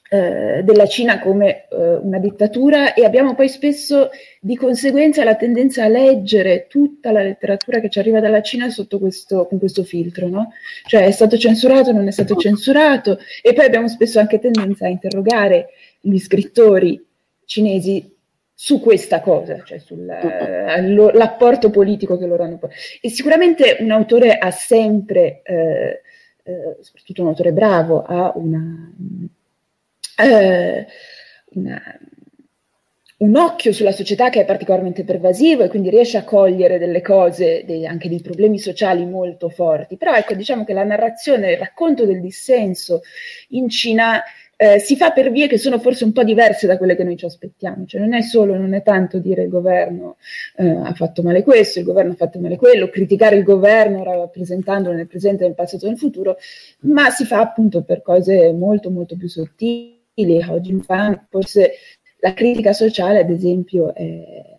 eh, 0.09 0.61
della 0.63 0.87
Cina 0.87 1.19
come 1.19 1.67
eh, 1.67 1.95
una 1.95 2.19
dittatura 2.19 2.93
e 2.93 3.03
abbiamo 3.03 3.35
poi 3.35 3.49
spesso 3.49 4.09
di 4.39 4.55
conseguenza 4.55 5.23
la 5.23 5.35
tendenza 5.35 5.83
a 5.83 5.89
leggere 5.89 6.67
tutta 6.69 7.11
la 7.11 7.21
letteratura 7.21 7.79
che 7.79 7.89
ci 7.89 7.99
arriva 7.99 8.19
dalla 8.19 8.41
Cina 8.41 8.69
sotto 8.69 8.99
questo, 8.99 9.47
con 9.47 9.59
questo 9.59 9.83
filtro, 9.83 10.27
no? 10.27 10.53
Cioè 10.85 11.05
è 11.05 11.11
stato 11.11 11.37
censurato, 11.37 11.91
non 11.91 12.07
è 12.07 12.11
stato 12.11 12.35
censurato 12.35 13.19
e 13.41 13.53
poi 13.53 13.65
abbiamo 13.65 13.89
spesso 13.89 14.19
anche 14.19 14.39
tendenza 14.39 14.85
a 14.85 14.89
interrogare 14.89 15.71
gli 15.99 16.17
scrittori 16.19 17.03
cinesi 17.45 18.15
su 18.59 18.79
questa 18.79 19.21
cosa, 19.21 19.61
cioè 19.63 19.77
sull'apporto 19.77 21.69
politico 21.69 22.17
che 22.17 22.25
loro 22.25 22.43
hanno. 22.43 22.59
E 23.01 23.09
sicuramente 23.09 23.77
un 23.81 23.91
autore 23.91 24.39
ha 24.39 24.49
sempre, 24.49 25.41
eh, 25.43 26.01
eh, 26.43 26.77
soprattutto 26.81 27.21
un 27.21 27.27
autore 27.27 27.51
bravo, 27.51 28.01
ha 28.01 28.31
una, 28.35 28.91
eh, 30.17 30.87
una, 31.53 31.81
un 33.17 33.35
occhio 33.35 33.71
sulla 33.73 33.91
società 33.91 34.29
che 34.29 34.41
è 34.41 34.45
particolarmente 34.45 35.03
pervasivo 35.03 35.63
e 35.63 35.69
quindi 35.69 35.91
riesce 35.91 36.17
a 36.17 36.23
cogliere 36.23 36.79
delle 36.79 37.01
cose, 37.01 37.63
dei, 37.63 37.85
anche 37.85 38.09
dei 38.09 38.21
problemi 38.21 38.57
sociali 38.57 39.05
molto 39.05 39.49
forti. 39.49 39.97
Però 39.97 40.15
ecco, 40.15 40.33
diciamo 40.33 40.63
che 40.63 40.73
la 40.73 40.83
narrazione, 40.83 41.51
il 41.51 41.57
racconto 41.57 42.05
del 42.05 42.21
dissenso 42.21 43.01
in 43.49 43.69
Cina 43.69 44.23
eh, 44.59 44.79
si 44.79 44.97
fa 44.97 45.11
per 45.11 45.31
vie 45.31 45.47
che 45.47 45.59
sono 45.59 45.77
forse 45.77 46.03
un 46.03 46.11
po' 46.11 46.23
diverse 46.23 46.65
da 46.65 46.77
quelle 46.77 46.95
che 46.95 47.03
noi 47.03 47.15
ci 47.15 47.25
aspettiamo, 47.25 47.85
cioè 47.85 48.01
non 48.01 48.13
è 48.13 48.21
solo, 48.21 48.57
non 48.57 48.73
è 48.73 48.81
tanto 48.81 49.19
dire 49.19 49.43
il 49.43 49.49
governo 49.49 50.17
eh, 50.57 50.67
ha 50.67 50.93
fatto 50.93 51.21
male 51.21 51.43
questo, 51.43 51.77
il 51.77 51.85
governo 51.85 52.13
ha 52.13 52.15
fatto 52.15 52.39
male 52.39 52.57
quello, 52.57 52.89
criticare 52.89 53.35
il 53.35 53.43
governo 53.43 54.03
rappresentandolo 54.03 54.95
nel 54.95 55.07
presente, 55.07 55.43
nel 55.45 55.53
passato 55.53 55.85
e 55.85 55.89
nel 55.89 55.99
futuro, 55.99 56.37
ma 56.81 57.11
si 57.11 57.23
fa 57.25 57.39
appunto 57.39 57.83
per 57.83 58.01
cose 58.01 58.51
molto 58.51 58.89
molto 58.89 59.15
più 59.15 59.29
sottili. 59.29 59.95
Oggi 60.49 60.81
forse 61.29 61.73
la 62.19 62.33
critica 62.33 62.73
sociale, 62.73 63.19
ad 63.19 63.29
esempio, 63.29 63.93
è, 63.93 64.57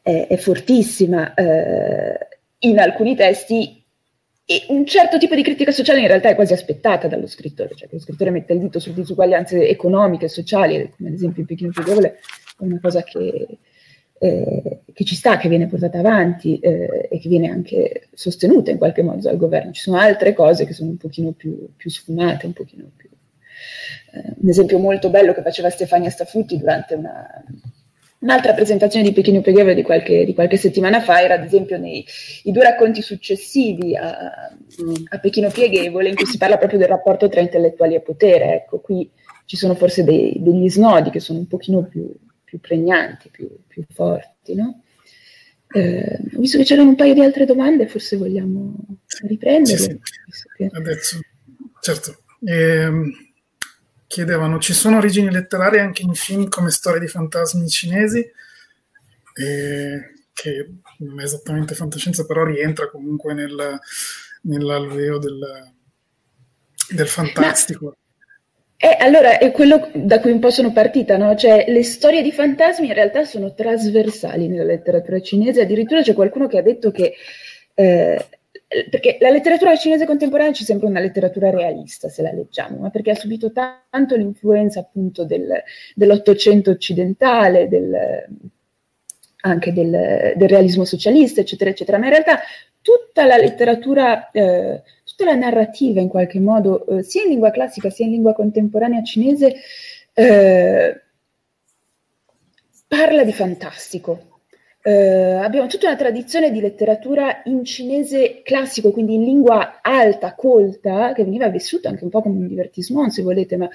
è, 0.00 0.26
è 0.28 0.36
fortissima. 0.38 1.34
Eh, 1.34 2.28
in 2.60 2.78
alcuni 2.78 3.14
testi 3.14 3.79
e 4.50 4.64
un 4.70 4.84
certo 4.84 5.16
tipo 5.16 5.36
di 5.36 5.44
critica 5.44 5.70
sociale 5.70 6.00
in 6.00 6.08
realtà 6.08 6.28
è 6.28 6.34
quasi 6.34 6.52
aspettata 6.52 7.06
dallo 7.06 7.28
scrittore, 7.28 7.76
cioè 7.76 7.86
che 7.86 7.94
lo 7.94 8.00
scrittore 8.00 8.30
mette 8.30 8.52
il 8.52 8.58
dito 8.58 8.80
su 8.80 8.92
disuguaglianze 8.92 9.68
economiche 9.68 10.24
e 10.24 10.28
sociali, 10.28 10.92
come 10.96 11.10
ad 11.10 11.14
esempio 11.14 11.42
in 11.42 11.46
Pechino 11.46 11.70
Piedevole, 11.70 12.14
è 12.58 12.64
una 12.64 12.80
cosa 12.82 13.04
che, 13.04 13.58
eh, 14.18 14.80
che, 14.92 15.04
ci 15.04 15.14
sta, 15.14 15.36
che 15.36 15.48
viene 15.48 15.68
portata 15.68 16.00
avanti 16.00 16.58
eh, 16.58 17.06
e 17.08 17.20
che 17.20 17.28
viene 17.28 17.48
anche 17.48 18.08
sostenuta 18.12 18.72
in 18.72 18.78
qualche 18.78 19.02
modo 19.02 19.20
dal 19.20 19.36
governo. 19.36 19.70
Ci 19.70 19.82
sono 19.82 19.98
altre 19.98 20.32
cose 20.32 20.66
che 20.66 20.72
sono 20.72 20.90
un 20.90 20.96
pochino 20.96 21.30
più, 21.30 21.68
più 21.76 21.88
sfumate, 21.88 22.46
un 22.46 22.52
pochino 22.52 22.90
più... 22.96 23.08
Eh, 24.14 24.34
un 24.36 24.48
esempio 24.48 24.80
molto 24.80 25.10
bello 25.10 25.32
che 25.32 25.42
faceva 25.42 25.70
Stefania 25.70 26.10
Stafutti 26.10 26.58
durante 26.58 26.94
una, 26.96 27.44
Un'altra 28.20 28.52
presentazione 28.52 29.06
di 29.06 29.14
Pechino 29.14 29.40
Pieghevole 29.40 29.74
di 29.74 29.82
qualche, 29.82 30.26
di 30.26 30.34
qualche 30.34 30.58
settimana 30.58 31.00
fa 31.00 31.22
era 31.22 31.34
ad 31.34 31.44
esempio 31.44 31.78
nei 31.78 32.04
i 32.44 32.52
due 32.52 32.64
racconti 32.64 33.00
successivi 33.00 33.96
a, 33.96 34.52
a, 35.08 35.18
Pechino 35.18 35.48
Pieghevole 35.48 36.10
in 36.10 36.14
cui 36.14 36.26
si 36.26 36.36
parla 36.36 36.58
proprio 36.58 36.78
del 36.78 36.88
rapporto 36.88 37.30
tra 37.30 37.40
intellettuali 37.40 37.94
e 37.94 38.00
potere. 38.00 38.56
Ecco, 38.56 38.80
qui 38.80 39.10
ci 39.46 39.56
sono 39.56 39.74
forse 39.74 40.04
dei, 40.04 40.34
degli 40.36 40.68
snodi 40.68 41.08
che 41.08 41.20
sono 41.20 41.38
un 41.38 41.46
pochino 41.46 41.82
più, 41.84 42.12
più 42.44 42.60
pregnanti, 42.60 43.30
più, 43.30 43.48
più 43.66 43.84
forti, 43.90 44.54
no? 44.54 44.82
Eh, 45.72 46.18
visto 46.32 46.58
che 46.58 46.64
c'erano 46.64 46.90
un 46.90 46.96
paio 46.96 47.14
di 47.14 47.22
altre 47.22 47.46
domande, 47.46 47.86
forse 47.86 48.18
vogliamo 48.18 48.74
riprenderle. 49.22 49.76
Sì, 49.78 49.98
sì. 50.56 50.68
Adesso, 50.70 51.20
certo. 51.80 52.16
Ehm 52.44 53.29
chiedevano 54.10 54.58
ci 54.58 54.72
sono 54.72 54.96
origini 54.96 55.30
letterarie 55.30 55.78
anche 55.78 56.02
in 56.02 56.14
film 56.14 56.48
come 56.48 56.70
storie 56.70 56.98
di 56.98 57.06
fantasmi 57.06 57.68
cinesi, 57.68 58.18
eh, 58.18 60.12
che 60.32 60.68
non 60.98 61.20
è 61.20 61.22
esattamente 61.22 61.76
fantascienza, 61.76 62.26
però 62.26 62.42
rientra 62.42 62.90
comunque 62.90 63.34
nel, 63.34 63.78
nell'alveo 64.42 65.18
del, 65.18 65.38
del 66.88 67.06
fantastico. 67.06 67.94
Eh, 68.76 68.96
allora, 68.98 69.38
è 69.38 69.52
quello 69.52 69.88
da 69.94 70.18
cui 70.18 70.32
un 70.32 70.40
po' 70.40 70.50
sono 70.50 70.72
partita, 70.72 71.16
no? 71.16 71.36
Cioè, 71.36 71.66
le 71.68 71.84
storie 71.84 72.22
di 72.22 72.32
fantasmi 72.32 72.88
in 72.88 72.94
realtà 72.94 73.24
sono 73.24 73.54
trasversali 73.54 74.48
nella 74.48 74.64
letteratura 74.64 75.20
cinese, 75.20 75.60
addirittura 75.60 76.02
c'è 76.02 76.14
qualcuno 76.14 76.48
che 76.48 76.58
ha 76.58 76.62
detto 76.62 76.90
che 76.90 77.14
eh, 77.74 78.26
perché 78.88 79.16
la 79.18 79.30
letteratura 79.30 79.74
cinese 79.74 80.06
contemporanea 80.06 80.52
ci 80.52 80.62
sembra 80.62 80.86
una 80.86 81.00
letteratura 81.00 81.50
realista 81.50 82.08
se 82.08 82.22
la 82.22 82.30
leggiamo, 82.30 82.78
ma 82.78 82.90
perché 82.90 83.10
ha 83.10 83.16
subito 83.16 83.50
tanto 83.50 84.14
l'influenza 84.14 84.78
appunto 84.78 85.24
del, 85.24 85.60
dell'Ottocento 85.96 86.70
occidentale, 86.70 87.66
del, 87.66 88.26
anche 89.40 89.72
del, 89.72 90.34
del, 90.36 90.48
realismo 90.48 90.84
socialista, 90.84 91.40
eccetera, 91.40 91.70
eccetera. 91.70 91.98
Ma 91.98 92.04
in 92.04 92.12
realtà 92.12 92.38
tutta 92.80 93.24
la 93.24 93.36
letteratura, 93.36 94.30
eh, 94.30 94.82
tutta 95.04 95.24
la 95.24 95.34
narrativa 95.34 96.00
in 96.00 96.08
qualche 96.08 96.38
modo, 96.38 96.86
eh, 96.86 97.02
sia 97.02 97.22
in 97.24 97.30
lingua 97.30 97.50
classica 97.50 97.90
sia 97.90 98.04
in 98.04 98.12
lingua 98.12 98.34
contemporanea 98.34 99.02
cinese, 99.02 99.52
eh, 100.14 101.00
parla 102.86 103.24
di 103.24 103.32
fantastico, 103.32 104.29
Uh, 104.82 105.42
abbiamo 105.42 105.66
tutta 105.66 105.88
una 105.88 105.96
tradizione 105.96 106.50
di 106.50 106.58
letteratura 106.58 107.42
in 107.44 107.66
cinese 107.66 108.40
classico, 108.42 108.92
quindi 108.92 109.16
in 109.16 109.24
lingua 109.24 109.80
alta, 109.82 110.34
colta, 110.34 111.12
che 111.12 111.22
veniva 111.22 111.48
vissuta 111.48 111.90
anche 111.90 112.04
un 112.04 112.08
po' 112.08 112.22
come 112.22 112.38
un 112.38 112.48
divertissement, 112.48 113.10
se 113.10 113.20
volete, 113.20 113.58
ma 113.58 113.66
uh, 113.66 113.70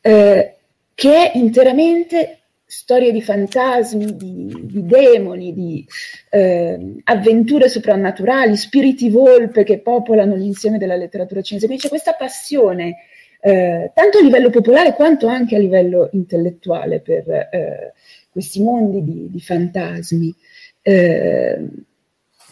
che 0.00 0.52
è 0.94 1.32
interamente 1.34 2.38
storie 2.64 3.10
di 3.10 3.20
fantasmi, 3.20 4.14
di, 4.14 4.60
di 4.62 4.86
demoni, 4.86 5.52
di 5.52 5.84
uh, 6.30 7.00
avventure 7.02 7.68
soprannaturali, 7.68 8.56
spiriti 8.56 9.10
volpe 9.10 9.64
che 9.64 9.80
popolano 9.80 10.36
l'insieme 10.36 10.78
della 10.78 10.94
letteratura 10.94 11.42
cinese. 11.42 11.66
Quindi 11.66 11.82
c'è 11.82 11.88
questa 11.88 12.12
passione, 12.12 12.96
tanto 13.40 14.18
a 14.18 14.20
livello 14.20 14.50
popolare 14.50 14.94
quanto 14.94 15.28
anche 15.28 15.54
a 15.54 15.60
livello 15.60 16.08
intellettuale 16.12 16.98
per 16.98 17.92
questi 18.38 18.62
mondi 18.62 19.02
di, 19.02 19.28
di 19.30 19.40
fantasmi. 19.40 20.32
Eh, 20.80 21.68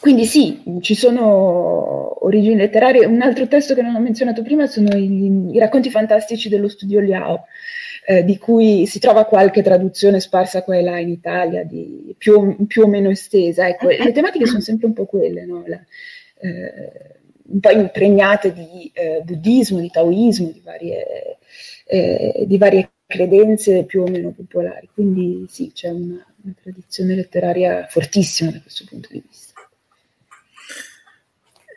quindi 0.00 0.24
sì, 0.24 0.62
ci 0.80 0.94
sono 0.94 2.24
origini 2.24 2.56
letterarie. 2.56 3.06
Un 3.06 3.22
altro 3.22 3.46
testo 3.46 3.74
che 3.74 3.82
non 3.82 3.94
ho 3.94 4.00
menzionato 4.00 4.42
prima 4.42 4.66
sono 4.66 4.96
i, 4.96 5.52
i 5.54 5.58
racconti 5.58 5.90
fantastici 5.90 6.48
dello 6.48 6.68
studio 6.68 7.00
Liao, 7.00 7.44
eh, 8.04 8.24
di 8.24 8.36
cui 8.36 8.86
si 8.86 8.98
trova 8.98 9.24
qualche 9.24 9.62
traduzione 9.62 10.20
sparsa 10.20 10.62
qua 10.62 10.76
e 10.76 10.82
là 10.82 10.98
in 10.98 11.08
Italia, 11.08 11.64
di, 11.64 12.14
più, 12.18 12.66
più, 12.66 12.82
o 12.82 12.88
meno 12.88 13.10
estesa. 13.10 13.68
Ecco, 13.68 13.88
le 13.88 14.12
tematiche 14.12 14.46
sono 14.46 14.60
sempre 14.60 14.86
un 14.86 14.92
po' 14.92 15.06
quelle, 15.06 15.44
no? 15.46 15.62
La, 15.66 15.80
eh, 16.40 17.14
un 17.48 17.60
po' 17.60 17.70
impregnate 17.70 18.52
di 18.52 18.90
eh, 18.92 19.22
buddismo, 19.24 19.80
di 19.80 19.90
taoismo, 19.90 20.50
di 20.50 20.60
varie, 20.64 21.38
eh, 21.86 22.44
di 22.44 22.58
varie, 22.58 22.90
credenze 23.06 23.84
più 23.84 24.02
o 24.02 24.08
meno 24.08 24.32
popolari. 24.32 24.88
Quindi 24.92 25.46
sì, 25.48 25.70
c'è 25.72 25.88
una, 25.88 26.24
una 26.42 26.54
tradizione 26.60 27.14
letteraria 27.14 27.86
fortissima 27.86 28.50
da 28.50 28.60
questo 28.60 28.84
punto 28.88 29.08
di 29.10 29.22
vista. 29.26 29.54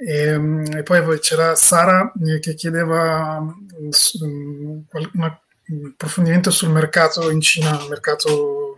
E, 0.02 0.18
ehm, 0.18 0.78
e, 0.78 0.84
poi 0.84 1.20
c'era 1.20 1.56
Sara 1.56 2.12
eh, 2.26 2.40
che 2.40 2.54
chiedeva 2.56 3.38
um, 3.38 4.86
un 4.92 5.38
approfondimento 5.92 6.52
sul 6.52 6.70
mercato 6.70 7.30
in 7.30 7.42
Cina, 7.42 7.72
il 7.72 7.90
mercato 7.90 8.78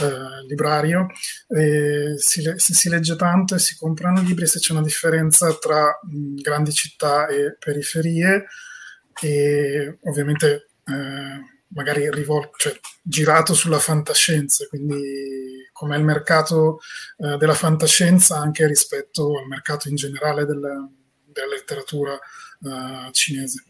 eh, 0.00 0.46
librario. 0.48 1.06
E 1.48 2.14
si, 2.16 2.42
se 2.56 2.74
si 2.74 2.88
legge 2.88 3.14
tanto 3.16 3.54
e 3.54 3.58
si 3.58 3.76
comprano 3.76 4.22
libri, 4.22 4.46
se 4.46 4.58
c'è 4.58 4.72
una 4.72 4.82
differenza 4.82 5.52
tra 5.54 5.98
mh, 6.02 6.40
grandi 6.40 6.72
città 6.72 7.26
e 7.26 7.56
periferie, 7.58 8.46
e 9.20 9.98
ovviamente 10.04 10.68
eh, 10.84 11.57
magari 11.68 12.10
rivol- 12.10 12.50
cioè, 12.56 12.78
girato 13.02 13.54
sulla 13.54 13.78
fantascienza, 13.78 14.66
quindi 14.68 15.68
com'è 15.72 15.96
il 15.96 16.04
mercato 16.04 16.80
eh, 17.18 17.36
della 17.36 17.54
fantascienza 17.54 18.38
anche 18.38 18.66
rispetto 18.66 19.38
al 19.38 19.46
mercato 19.46 19.88
in 19.88 19.96
generale 19.96 20.44
del, 20.44 20.60
della 21.24 21.46
letteratura 21.54 22.14
eh, 22.14 23.12
cinese. 23.12 23.62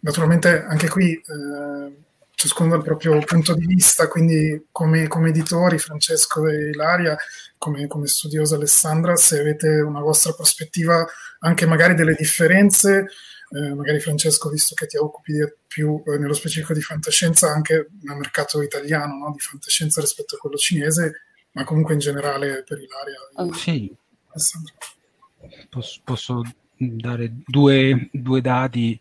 Naturalmente 0.00 0.64
anche 0.64 0.88
qui 0.88 1.12
eh, 1.14 1.96
ciascuno 2.38 2.70
dal 2.70 2.82
proprio 2.82 3.18
punto 3.20 3.54
di 3.54 3.66
vista, 3.66 4.06
quindi 4.06 4.66
come, 4.70 5.08
come 5.08 5.30
editori 5.30 5.78
Francesco 5.78 6.46
e 6.46 6.70
Ilaria, 6.70 7.16
come, 7.58 7.86
come 7.88 8.06
studiosa 8.06 8.54
Alessandra, 8.54 9.16
se 9.16 9.40
avete 9.40 9.80
una 9.80 10.00
vostra 10.00 10.32
prospettiva 10.32 11.04
anche 11.40 11.66
magari 11.66 11.94
delle 11.94 12.14
differenze 12.14 13.08
eh, 13.50 13.74
magari 13.74 13.98
Francesco, 14.00 14.50
visto 14.50 14.74
che 14.74 14.86
ti 14.86 14.98
occupi 14.98 15.32
più 15.66 16.02
eh, 16.06 16.18
nello 16.18 16.34
specifico 16.34 16.74
di 16.74 16.82
fantascienza, 16.82 17.50
anche 17.50 17.88
nel 18.02 18.16
mercato 18.16 18.60
italiano 18.60 19.16
no? 19.16 19.32
di 19.32 19.38
fantascienza 19.38 20.00
rispetto 20.00 20.36
a 20.36 20.38
quello 20.38 20.56
cinese, 20.56 21.22
ma 21.52 21.64
comunque 21.64 21.94
in 21.94 22.00
generale 22.00 22.62
per 22.62 22.78
Ilaria. 22.78 23.54
Sì, 23.54 23.94
posso, 25.70 26.00
posso, 26.04 26.42
dare 26.76 27.32
due, 27.46 28.08
due 28.12 28.40
dati. 28.40 29.00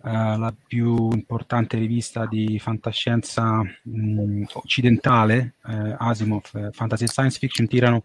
Uh, 0.00 0.38
la 0.38 0.54
più 0.66 1.10
importante 1.10 1.76
rivista 1.76 2.24
di 2.24 2.56
fantascienza 2.60 3.60
mh, 3.82 4.44
occidentale, 4.52 5.54
uh, 5.64 5.96
Asimov, 5.98 6.70
Fantasy 6.70 7.04
e 7.04 7.08
Science 7.08 7.38
Fiction, 7.38 7.66
tirano 7.66 8.04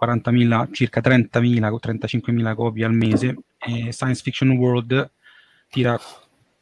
40.000, 0.00 0.72
circa 0.72 1.00
30.000 1.02 1.70
o 1.70 1.78
35.000 1.78 2.54
copie 2.54 2.84
al 2.86 2.94
mese 2.94 3.36
e 3.66 3.92
Science 3.92 4.22
Fiction 4.22 4.50
World 4.50 5.10
tira 5.68 5.98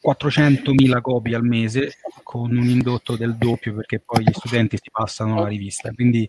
400.000 0.04 1.00
copie 1.00 1.34
al 1.34 1.44
mese 1.44 1.94
con 2.22 2.54
un 2.54 2.68
indotto 2.68 3.16
del 3.16 3.36
doppio 3.36 3.74
perché 3.74 4.00
poi 4.00 4.24
gli 4.24 4.32
studenti 4.32 4.76
si 4.76 4.90
passano 4.90 5.40
la 5.40 5.48
rivista 5.48 5.90
quindi 5.92 6.28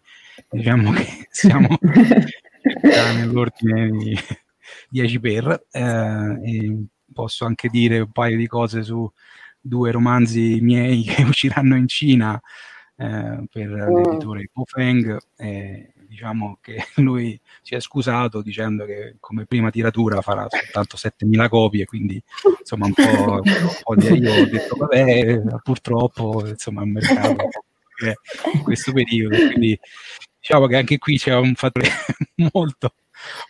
diciamo 0.49 0.91
che 0.91 1.27
siamo 1.29 1.77
nell'ordine 2.83 3.89
di 3.91 4.17
10 4.89 5.19
per 5.19 5.65
eh, 5.71 6.85
posso 7.13 7.45
anche 7.45 7.67
dire 7.69 7.99
un 7.99 8.11
paio 8.11 8.37
di 8.37 8.47
cose 8.47 8.81
su 8.83 9.11
due 9.59 9.91
romanzi 9.91 10.59
miei 10.61 11.03
che 11.07 11.23
usciranno 11.23 11.75
in 11.75 11.87
Cina 11.87 12.39
eh, 12.97 13.45
per 13.51 13.67
mm. 13.67 13.95
l'editore 13.95 14.49
Kofeng 14.53 15.17
eh, 15.35 15.93
diciamo 16.15 16.57
che 16.61 16.77
lui 17.03 17.39
si 17.61 17.75
è 17.75 17.79
scusato 17.79 18.41
dicendo 18.41 18.85
che 18.85 19.17
come 19.19 19.45
prima 19.45 19.69
tiratura 19.69 20.21
farà 20.21 20.47
soltanto 20.49 20.97
7.000 20.97 21.49
copie, 21.49 21.85
quindi 21.85 22.21
insomma 22.59 22.85
un 22.85 22.93
po', 22.93 23.41
un 23.43 23.77
po 23.83 23.95
di, 23.95 24.07
io 24.07 24.33
ho 24.33 24.45
detto 24.45 24.75
vabbè, 24.77 25.41
purtroppo 25.61 26.47
insomma 26.47 26.83
il 26.83 26.89
mercato 26.89 27.49
in 28.53 28.61
questo 28.63 28.91
periodo, 28.91 29.35
quindi 29.35 29.77
diciamo 30.39 30.67
che 30.67 30.77
anche 30.77 30.97
qui 30.97 31.17
c'è 31.17 31.35
un 31.35 31.53
fattore 31.55 31.89
molto, 32.53 32.95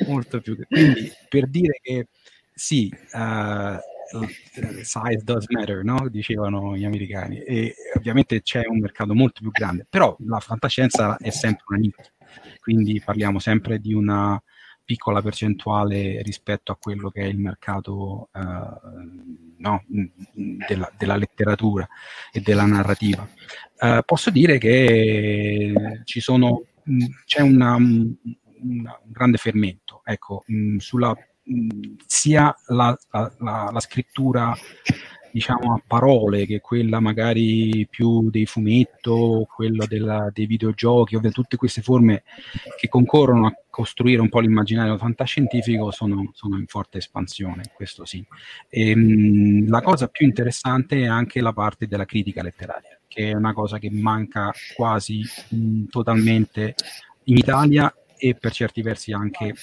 molto 0.08 0.42
più... 0.42 0.58
Quindi 0.68 1.12
per 1.30 1.48
dire 1.48 1.80
che 1.82 2.08
sì, 2.54 2.92
uh, 3.14 3.78
size 4.84 5.22
does 5.24 5.46
matter, 5.50 5.84
no? 5.84 6.08
dicevano 6.10 6.76
gli 6.76 6.86
americani, 6.86 7.40
e 7.40 7.76
ovviamente 7.96 8.42
c'è 8.42 8.66
un 8.66 8.80
mercato 8.80 9.14
molto 9.14 9.42
più 9.42 9.52
grande, 9.52 9.86
però 9.90 10.16
la 10.26 10.40
fantascienza 10.40 11.18
è 11.18 11.32
sempre 11.32 11.64
una 11.68 11.80
nicchia 11.80 12.06
quindi 12.60 13.02
parliamo 13.04 13.40
sempre 13.40 13.80
di 13.80 13.94
una 13.94 14.42
piccola 14.86 15.22
percentuale 15.22 16.22
rispetto 16.22 16.72
a 16.72 16.78
quello 16.78 17.10
che 17.10 17.22
è 17.22 17.26
il 17.26 17.40
mercato 17.40 18.30
eh, 18.32 18.40
no, 19.58 19.84
della, 20.68 20.92
della, 20.96 21.16
letteratura 21.16 21.88
e 22.32 22.40
della 22.40 22.66
narrativa. 22.66 23.28
Eh, 23.78 24.04
posso 24.06 24.30
dire 24.30 24.60
che 24.60 25.74
sono, 26.06 26.62
c'è 27.26 27.42
una, 27.42 27.76
una, 27.76 29.00
un 29.04 29.12
grande 29.12 29.38
fermento 29.38 30.02
ecco, 30.06 30.44
sulla, 30.78 31.16
sia 32.06 32.56
la, 32.68 32.96
la, 33.10 33.70
la 33.72 33.80
scrittura 33.80 34.56
diciamo 35.36 35.74
a 35.74 35.82
parole, 35.86 36.46
che 36.46 36.62
quella 36.62 37.02
magari 37.02 37.86
più 37.90 38.30
dei 38.30 38.46
fumetto, 38.46 39.46
quella 39.54 39.86
della, 39.86 40.30
dei 40.32 40.46
videogiochi, 40.46 41.18
ovvero 41.18 41.34
tutte 41.34 41.58
queste 41.58 41.82
forme 41.82 42.24
che 42.78 42.88
concorrono 42.88 43.46
a 43.46 43.54
costruire 43.70 44.22
un 44.22 44.30
po' 44.30 44.40
l'immaginario 44.40 44.98
fantascientifico 44.98 45.92
sono, 45.92 46.32
sono 46.34 46.58
in 46.58 46.68
forte 46.68 47.00
espansione, 47.00 47.64
questo 47.76 48.06
sì. 48.06 48.26
E, 48.70 48.92
ehm, 48.92 49.00
mh, 49.00 49.70
la 49.70 49.82
cosa 49.82 50.08
più 50.08 50.26
interessante 50.26 51.02
è 51.02 51.06
anche 51.06 51.42
la 51.42 51.52
parte 51.52 51.86
della 51.86 52.06
critica 52.06 52.42
letteraria, 52.42 52.98
che 53.06 53.32
è 53.32 53.34
una 53.34 53.52
cosa 53.52 53.78
che 53.78 53.90
manca 53.92 54.54
quasi 54.74 55.22
mh, 55.50 55.88
totalmente 55.90 56.76
in 57.26 57.36
Italia 57.36 57.94
e 58.18 58.36
per 58.36 58.54
certi 58.54 58.82
versi 58.82 59.12
anche 59.12 59.54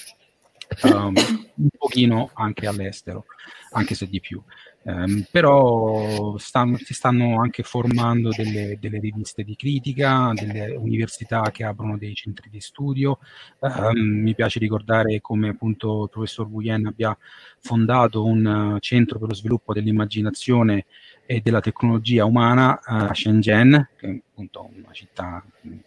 um, 0.83 1.15
un 1.55 1.69
pochino 1.75 2.29
anche 2.35 2.67
all'estero, 2.67 3.25
anche 3.71 3.95
se 3.95 4.07
di 4.07 4.19
più. 4.19 4.39
Um, 4.85 5.25
però 5.31 6.37
stanno, 6.37 6.75
si 6.75 6.93
stanno 6.93 7.39
anche 7.39 7.63
formando 7.63 8.31
delle, 8.35 8.77
delle, 8.81 8.99
riviste 8.99 9.43
di 9.43 9.55
critica, 9.55 10.33
delle 10.33 10.75
università 10.75 11.51
che 11.51 11.63
aprono 11.63 11.97
dei 11.97 12.13
centri 12.13 12.49
di 12.49 12.59
studio. 12.59 13.19
Um, 13.59 14.21
mi 14.21 14.35
piace 14.35 14.59
ricordare 14.59 15.21
come 15.21 15.49
appunto 15.49 16.03
il 16.03 16.09
professor 16.09 16.49
Guyen 16.49 16.87
abbia 16.87 17.17
fondato 17.59 18.25
un 18.25 18.77
centro 18.81 19.19
per 19.19 19.29
lo 19.29 19.35
sviluppo 19.35 19.71
dell'immaginazione 19.71 20.85
e 21.25 21.39
della 21.39 21.61
tecnologia 21.61 22.25
umana 22.25 22.73
uh, 22.73 22.79
a 22.85 23.13
Shenzhen, 23.13 23.89
che 23.95 24.07
è 24.07 24.21
appunto 24.31 24.69
una 24.75 24.91
città, 24.91 25.41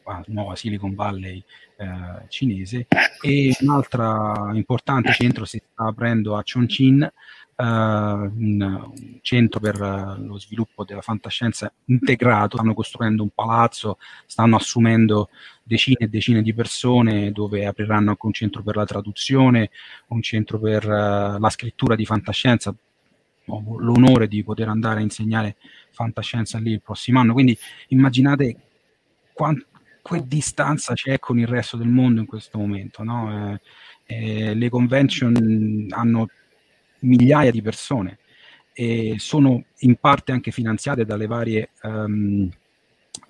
una 0.05 0.25
nuova 0.29 0.57
Silicon 0.57 0.95
Valley 0.95 1.45
uh, 1.77 2.27
cinese, 2.29 2.87
e 3.21 3.55
un 3.61 3.69
altro 3.69 4.55
importante 4.55 5.13
centro 5.13 5.45
si 5.45 5.59
sta 5.59 5.85
aprendo 5.85 6.35
a 6.37 6.43
Chongqing, 6.43 7.13
un, 7.59 8.93
centro 9.23 9.61
per 9.61 9.79
lo 9.79 10.39
sviluppo 10.39 10.85
della 10.85 11.01
fantascienza 11.01 11.73
integrato, 11.87 12.57
stanno 12.57 12.75
costruendo 12.75 13.23
un 13.23 13.31
palazzo, 13.31 13.99
stanno 14.27 14.57
assumendo 14.57 15.31
decine 15.63 15.97
e 16.01 16.09
decine 16.09 16.43
di 16.43 16.55
persone 16.55 17.33
dove 17.33 17.67
apriranno 17.67 18.11
anche 18.11 18.27
un 18.27 18.33
centro 18.33 18.63
per 18.63 18.77
la 18.77 18.85
traduzione, 18.85 19.71
un 20.09 20.23
centro 20.23 20.59
per 20.59 20.87
uh, 20.87 21.39
la 21.39 21.51
scrittura 21.51 21.95
di 21.95 22.05
fantascienza. 22.05 22.75
Ho 23.49 23.79
l'onore 23.79 24.29
di 24.29 24.43
poter 24.43 24.69
andare 24.69 25.01
a 25.01 25.03
insegnare 25.03 25.57
fantascienza 25.91 26.59
lì 26.59 26.73
il 26.73 26.83
prossimo 26.83 27.21
anno. 27.21 27.33
Quindi 27.33 27.57
immaginate 27.89 28.57
quant- 29.33 29.67
che 30.03 30.27
distanza 30.27 30.95
c'è 30.95 31.19
con 31.19 31.39
il 31.39 31.47
resto 31.49 31.77
del 31.77 31.89
mondo 31.89 32.21
in 32.21 32.27
questo 32.27 32.59
momento. 32.59 33.03
No? 33.03 33.59
Eh, 34.07 34.51
eh, 34.51 34.55
le 34.55 34.69
convention 34.69 35.87
hanno 35.91 36.29
migliaia 37.01 37.51
di 37.51 37.63
persone 37.63 38.19
e 38.73 39.15
sono 39.19 39.65
in 39.79 39.97
parte 39.97 40.33
anche 40.33 40.51
finanziate 40.51 41.05
dalle 41.05 41.27
varie 41.27 41.71
um, 41.83 42.51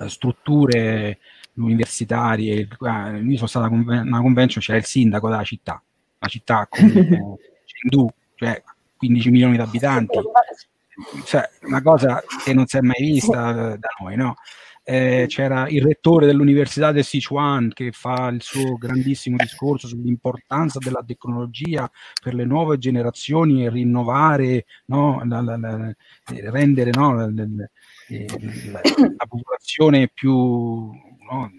strutture 0.07 1.19
universitarie. 1.55 2.69
Ah, 2.81 3.17
io 3.17 3.37
sono 3.37 3.47
stata 3.47 3.67
a 3.67 3.69
una 3.69 4.21
convention, 4.21 4.63
c'era 4.63 4.79
il 4.79 4.85
sindaco 4.85 5.29
della 5.29 5.45
città, 5.45 5.81
una 6.19 6.31
città 6.31 6.67
come 6.69 7.37
Chengdu, 7.65 8.09
cioè 8.35 8.63
15 8.97 9.31
milioni 9.31 9.57
di 9.57 9.63
abitanti, 9.63 10.19
cioè, 11.25 11.49
una 11.63 11.83
cosa 11.83 12.23
che 12.45 12.55
non 12.55 12.67
si 12.67 12.79
è 12.79 12.81
mai 12.81 13.01
vista 13.01 13.77
da 13.77 13.89
noi, 14.01 14.17
no? 14.17 14.37
Eh, 14.89 15.25
c'era 15.27 15.69
il 15.69 15.83
rettore 15.83 16.27
dell'Università 16.27 16.93
del 16.93 17.03
Sichuan 17.03 17.73
che 17.75 17.91
fa 17.91 18.29
il 18.29 18.41
suo 18.41 18.77
grandissimo 18.77 19.37
discorso 19.37 19.89
sull'importanza 19.89 20.79
della 20.79 21.03
tecnologia 21.05 21.91
per 22.23 22.35
le 22.35 22.45
nuove 22.45 22.79
generazioni 22.79 23.65
e 23.65 23.71
rinnovare, 23.71 24.67
no, 24.87 25.21
la, 25.25 25.41
la, 25.41 25.57
la, 25.57 25.93
rendere 26.53 26.91
no, 26.93 27.17
la, 27.17 27.69
popolazione 29.27 30.07
più 30.07 30.33
no, 30.33 31.51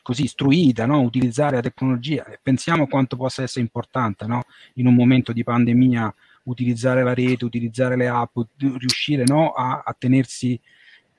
così 0.00 0.22
istruita, 0.22 0.86
no? 0.86 1.00
utilizzare 1.00 1.56
la 1.56 1.62
tecnologia. 1.62 2.24
Pensiamo 2.40 2.86
quanto 2.86 3.16
possa 3.16 3.42
essere 3.42 3.62
importante 3.62 4.26
in 4.74 4.86
un 4.86 4.94
momento 4.94 5.32
di 5.32 5.42
pandemia 5.42 6.14
utilizzare 6.44 7.02
la 7.02 7.14
rete, 7.14 7.44
utilizzare 7.44 7.96
le 7.96 8.06
app, 8.06 8.36
riuscire 8.56 9.24
no, 9.26 9.50
a, 9.50 9.82
a, 9.84 9.96
tenersi 9.98 10.60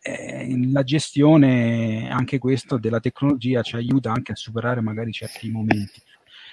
eh, 0.07 0.71
la 0.71 0.83
gestione, 0.83 2.09
anche 2.09 2.37
questo 2.37 2.77
della 2.77 2.99
tecnologia 2.99 3.61
ci 3.61 3.75
aiuta 3.75 4.11
anche 4.11 4.31
a 4.31 4.35
superare 4.35 4.81
magari 4.81 5.11
certi 5.11 5.49
momenti. 5.49 6.01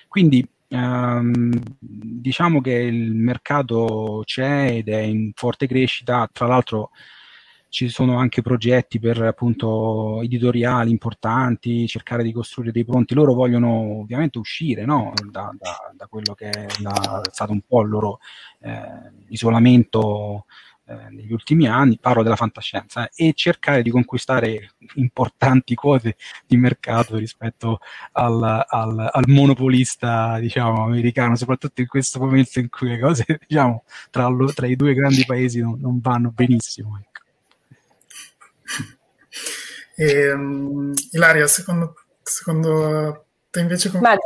Quindi 0.09 0.47
ehm, 0.69 1.53
diciamo 1.79 2.61
che 2.61 2.73
il 2.73 3.15
mercato 3.15 4.23
c'è 4.25 4.77
ed 4.77 4.89
è 4.89 4.99
in 4.99 5.33
forte 5.35 5.67
crescita, 5.67 6.29
tra 6.33 6.47
l'altro 6.47 6.91
ci 7.69 7.89
sono 7.89 8.19
anche 8.19 8.41
progetti 8.41 9.01
per 9.01 9.21
appunto 9.23 10.23
editoriali 10.23 10.91
importanti, 10.91 11.89
cercare 11.89 12.23
di 12.23 12.33
costruire 12.33 12.71
dei 12.71 12.85
pronti. 12.85 13.15
Loro 13.15 13.35
vogliono 13.35 13.99
ovviamente 14.01 14.39
uscire 14.39 14.85
no? 14.85 15.13
da, 15.29 15.53
da, 15.59 15.93
da, 15.93 16.07
quello 16.07 16.35
che 16.35 16.51
è, 16.51 16.67
la, 16.83 17.21
è, 17.21 17.31
stato 17.33 17.51
un 17.51 17.63
po' 17.67 17.83
il 17.83 17.89
loro 17.89 18.21
eh, 18.61 19.11
isolamento 19.29 20.45
eh, 20.87 21.09
negli 21.11 21.33
ultimi 21.33 21.67
anni, 21.67 21.99
parlo 21.99 22.23
della 22.23 22.37
fantascienza, 22.37 23.09
eh, 23.09 23.29
e 23.29 23.33
cercare 23.35 23.83
di 23.83 23.91
conquistare 23.91 24.75
importanti 24.95 25.75
quote 25.75 26.17
di 26.47 26.57
mercato 26.57 27.17
rispetto 27.17 27.79
al, 28.13 28.65
al, 28.69 29.11
al 29.13 29.25
monopolista, 29.29 30.39
diciamo, 30.39 30.85
americano, 30.85 31.37
soprattutto 31.37 31.81
in 31.81 31.87
questo 31.87 32.19
momento 32.19 32.59
in 32.59 32.69
cui 32.69 32.89
le 32.89 33.01
cose, 33.01 33.25
diciamo, 33.47 33.85
tra, 34.11 34.27
lo, 34.27 34.53
tra 34.53 34.67
i 34.67 34.77
due 34.77 34.95
grandi 34.95 35.25
paesi 35.25 35.61
non, 35.61 35.79
non 35.81 36.01
vanno 36.01 36.31
benissimo. 36.31 37.01
Ecco. 37.01 37.23
E, 39.97 40.33
um, 40.33 40.93
Ilaria, 41.13 41.47
secondo, 41.47 41.95
secondo 42.23 43.27
te 43.55 43.61
invece 43.61 43.89
come... 43.89 44.03
Ma, 44.03 44.17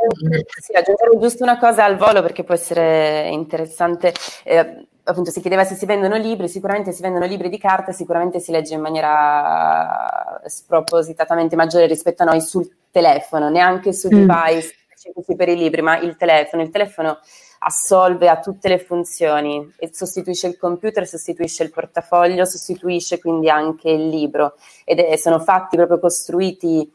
sì, 0.59 0.73
aggiungere 0.73 1.19
giusto 1.19 1.43
una 1.43 1.59
cosa 1.59 1.83
al 1.83 1.97
volo 1.97 2.23
perché 2.23 2.43
può 2.43 2.55
essere 2.55 3.29
interessante. 3.29 4.11
Eh, 4.43 4.87
appunto 5.03 5.29
si 5.29 5.39
chiedeva 5.39 5.63
se 5.63 5.75
si 5.75 5.85
vendono 5.85 6.15
libri, 6.17 6.47
sicuramente 6.47 6.91
si 6.91 7.03
vendono 7.03 7.27
libri 7.27 7.49
di 7.49 7.59
carta, 7.59 7.91
sicuramente 7.91 8.39
si 8.39 8.51
legge 8.51 8.73
in 8.73 8.81
maniera 8.81 10.41
spropositatamente 10.45 11.55
maggiore 11.55 11.85
rispetto 11.85 12.23
a 12.23 12.25
noi 12.25 12.41
sul 12.41 12.67
telefono, 12.89 13.49
neanche 13.49 13.93
su 13.93 14.07
mm. 14.07 14.25
device 14.25 14.73
specifici 14.91 15.35
per 15.35 15.49
i 15.49 15.55
libri, 15.55 15.83
ma 15.83 15.99
il 15.99 16.15
telefono. 16.15 16.63
Il 16.63 16.71
telefono 16.71 17.19
assolve 17.59 18.29
a 18.29 18.39
tutte 18.39 18.67
le 18.67 18.79
funzioni 18.79 19.73
e 19.77 19.89
sostituisce 19.93 20.47
il 20.47 20.57
computer, 20.57 21.05
sostituisce 21.05 21.61
il 21.61 21.71
portafoglio, 21.71 22.45
sostituisce 22.45 23.19
quindi 23.19 23.47
anche 23.47 23.91
il 23.91 24.07
libro 24.07 24.55
ed 24.85 24.99
è, 24.99 25.15
sono 25.17 25.39
fatti 25.39 25.75
proprio 25.75 25.99
costruiti 25.99 26.91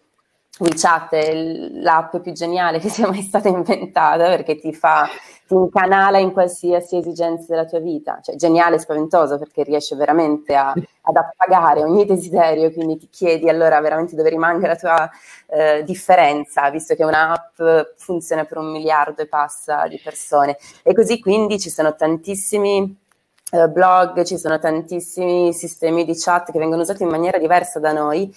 WeChat 0.59 1.15
è 1.15 1.35
l'app 1.35 2.17
più 2.19 2.33
geniale 2.33 2.79
che 2.79 2.89
sia 2.91 3.09
mai 3.09 3.23
stata 3.23 3.49
inventata 3.49 4.29
perché 4.29 4.57
ti 4.57 4.73
fa, 4.73 5.09
ti 5.47 5.55
incanala 5.55 6.19
in 6.19 6.33
qualsiasi 6.33 6.97
esigenza 6.97 7.47
della 7.49 7.65
tua 7.65 7.81
vita, 7.81 8.21
cioè 8.23 8.37
geniale 8.37 8.77
e 8.77 8.79
spaventoso 8.79 9.39
perché 9.39 9.65
riesce 9.65 9.97
veramente 9.97 10.55
a, 10.55 10.71
ad 10.71 11.17
appagare 11.17 11.83
ogni 11.83 12.05
desiderio, 12.05 12.73
quindi 12.73 12.99
ti 12.99 13.09
chiedi 13.11 13.49
allora 13.49 13.81
veramente 13.81 14.15
dove 14.15 14.31
rimanga 14.31 14.69
la 14.69 14.77
tua 14.77 15.11
eh, 15.49 15.83
differenza, 15.85 16.71
visto 16.71 16.95
che 16.95 17.05
un'app 17.05 17.61
funziona 17.97 18.45
per 18.45 18.59
un 18.59 18.71
miliardo 18.71 19.23
e 19.23 19.27
passa 19.27 19.87
di 19.89 20.01
persone. 20.03 20.57
E 20.83 20.95
così 20.95 21.21
quindi 21.21 21.59
ci 21.59 21.71
sono 21.71 21.97
tantissimi 21.97 23.03
eh, 23.51 23.69
blog, 23.69 24.25
ci 24.25 24.39
sono 24.39 24.59
tantissimi 24.59 25.53
sistemi 25.53 26.05
di 26.05 26.15
chat 26.17 26.51
che 26.51 26.59
vengono 26.59 26.83
usati 26.83 27.03
in 27.03 27.09
maniera 27.09 27.39
diversa 27.39 27.79
da 27.79 27.93
noi 27.93 28.33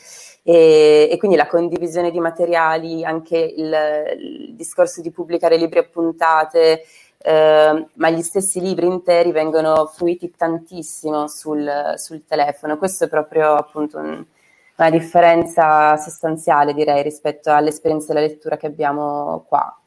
e, 0.49 1.09
e, 1.11 1.17
quindi 1.17 1.35
la 1.35 1.45
condivisione 1.45 2.09
di 2.09 2.21
materiali, 2.21 3.03
anche 3.03 3.37
il, 3.37 3.75
il 4.17 4.55
discorso 4.55 5.01
di 5.01 5.11
pubblicare 5.11 5.57
libri 5.57 5.79
a 5.79 5.83
puntate, 5.83 6.83
eh, 7.17 7.87
ma 7.93 8.09
gli 8.09 8.21
stessi 8.21 8.61
libri 8.61 8.85
interi 8.85 9.33
vengono 9.33 9.87
fruiti 9.87 10.31
tantissimo 10.31 11.27
sul, 11.27 11.95
sul 11.97 12.23
telefono. 12.25 12.77
Questo 12.77 13.03
è 13.03 13.09
proprio 13.09 13.55
appunto 13.55 13.97
un, 13.97 14.25
una 14.77 14.89
differenza 14.89 15.97
sostanziale, 15.97 16.73
direi, 16.73 17.03
rispetto 17.03 17.51
all'esperienza 17.51 18.13
della 18.13 18.25
lettura 18.25 18.55
che 18.55 18.67
abbiamo 18.67 19.43
qua. 19.49 19.77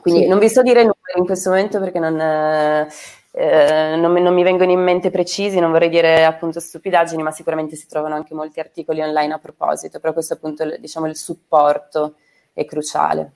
Quindi 0.00 0.22
sì. 0.22 0.28
non 0.28 0.38
vi 0.38 0.50
so 0.50 0.62
dire 0.62 0.82
numeri 0.82 1.18
in 1.18 1.26
questo 1.26 1.50
momento 1.50 1.80
perché 1.80 1.98
non, 1.98 2.86
eh, 3.34 3.96
non, 3.96 4.12
non, 4.12 4.34
mi, 4.34 4.42
vengono 4.42 4.70
in 4.70 4.80
mente 4.80 5.10
precisi, 5.10 5.58
non 5.58 5.70
vorrei 5.70 5.88
dire 5.88 6.24
appunto 6.24 6.60
stupidaggini, 6.60 7.22
ma 7.22 7.30
sicuramente 7.30 7.76
si 7.76 7.86
trovano 7.88 8.14
anche 8.14 8.34
molti 8.34 8.60
articoli 8.60 9.00
online 9.00 9.32
a 9.32 9.38
proposito, 9.38 10.00
però 10.00 10.12
questo 10.12 10.34
appunto 10.34 10.64
diciamo 10.78 11.06
il 11.06 11.16
supporto 11.16 12.16
è 12.52 12.64
cruciale. 12.66 13.32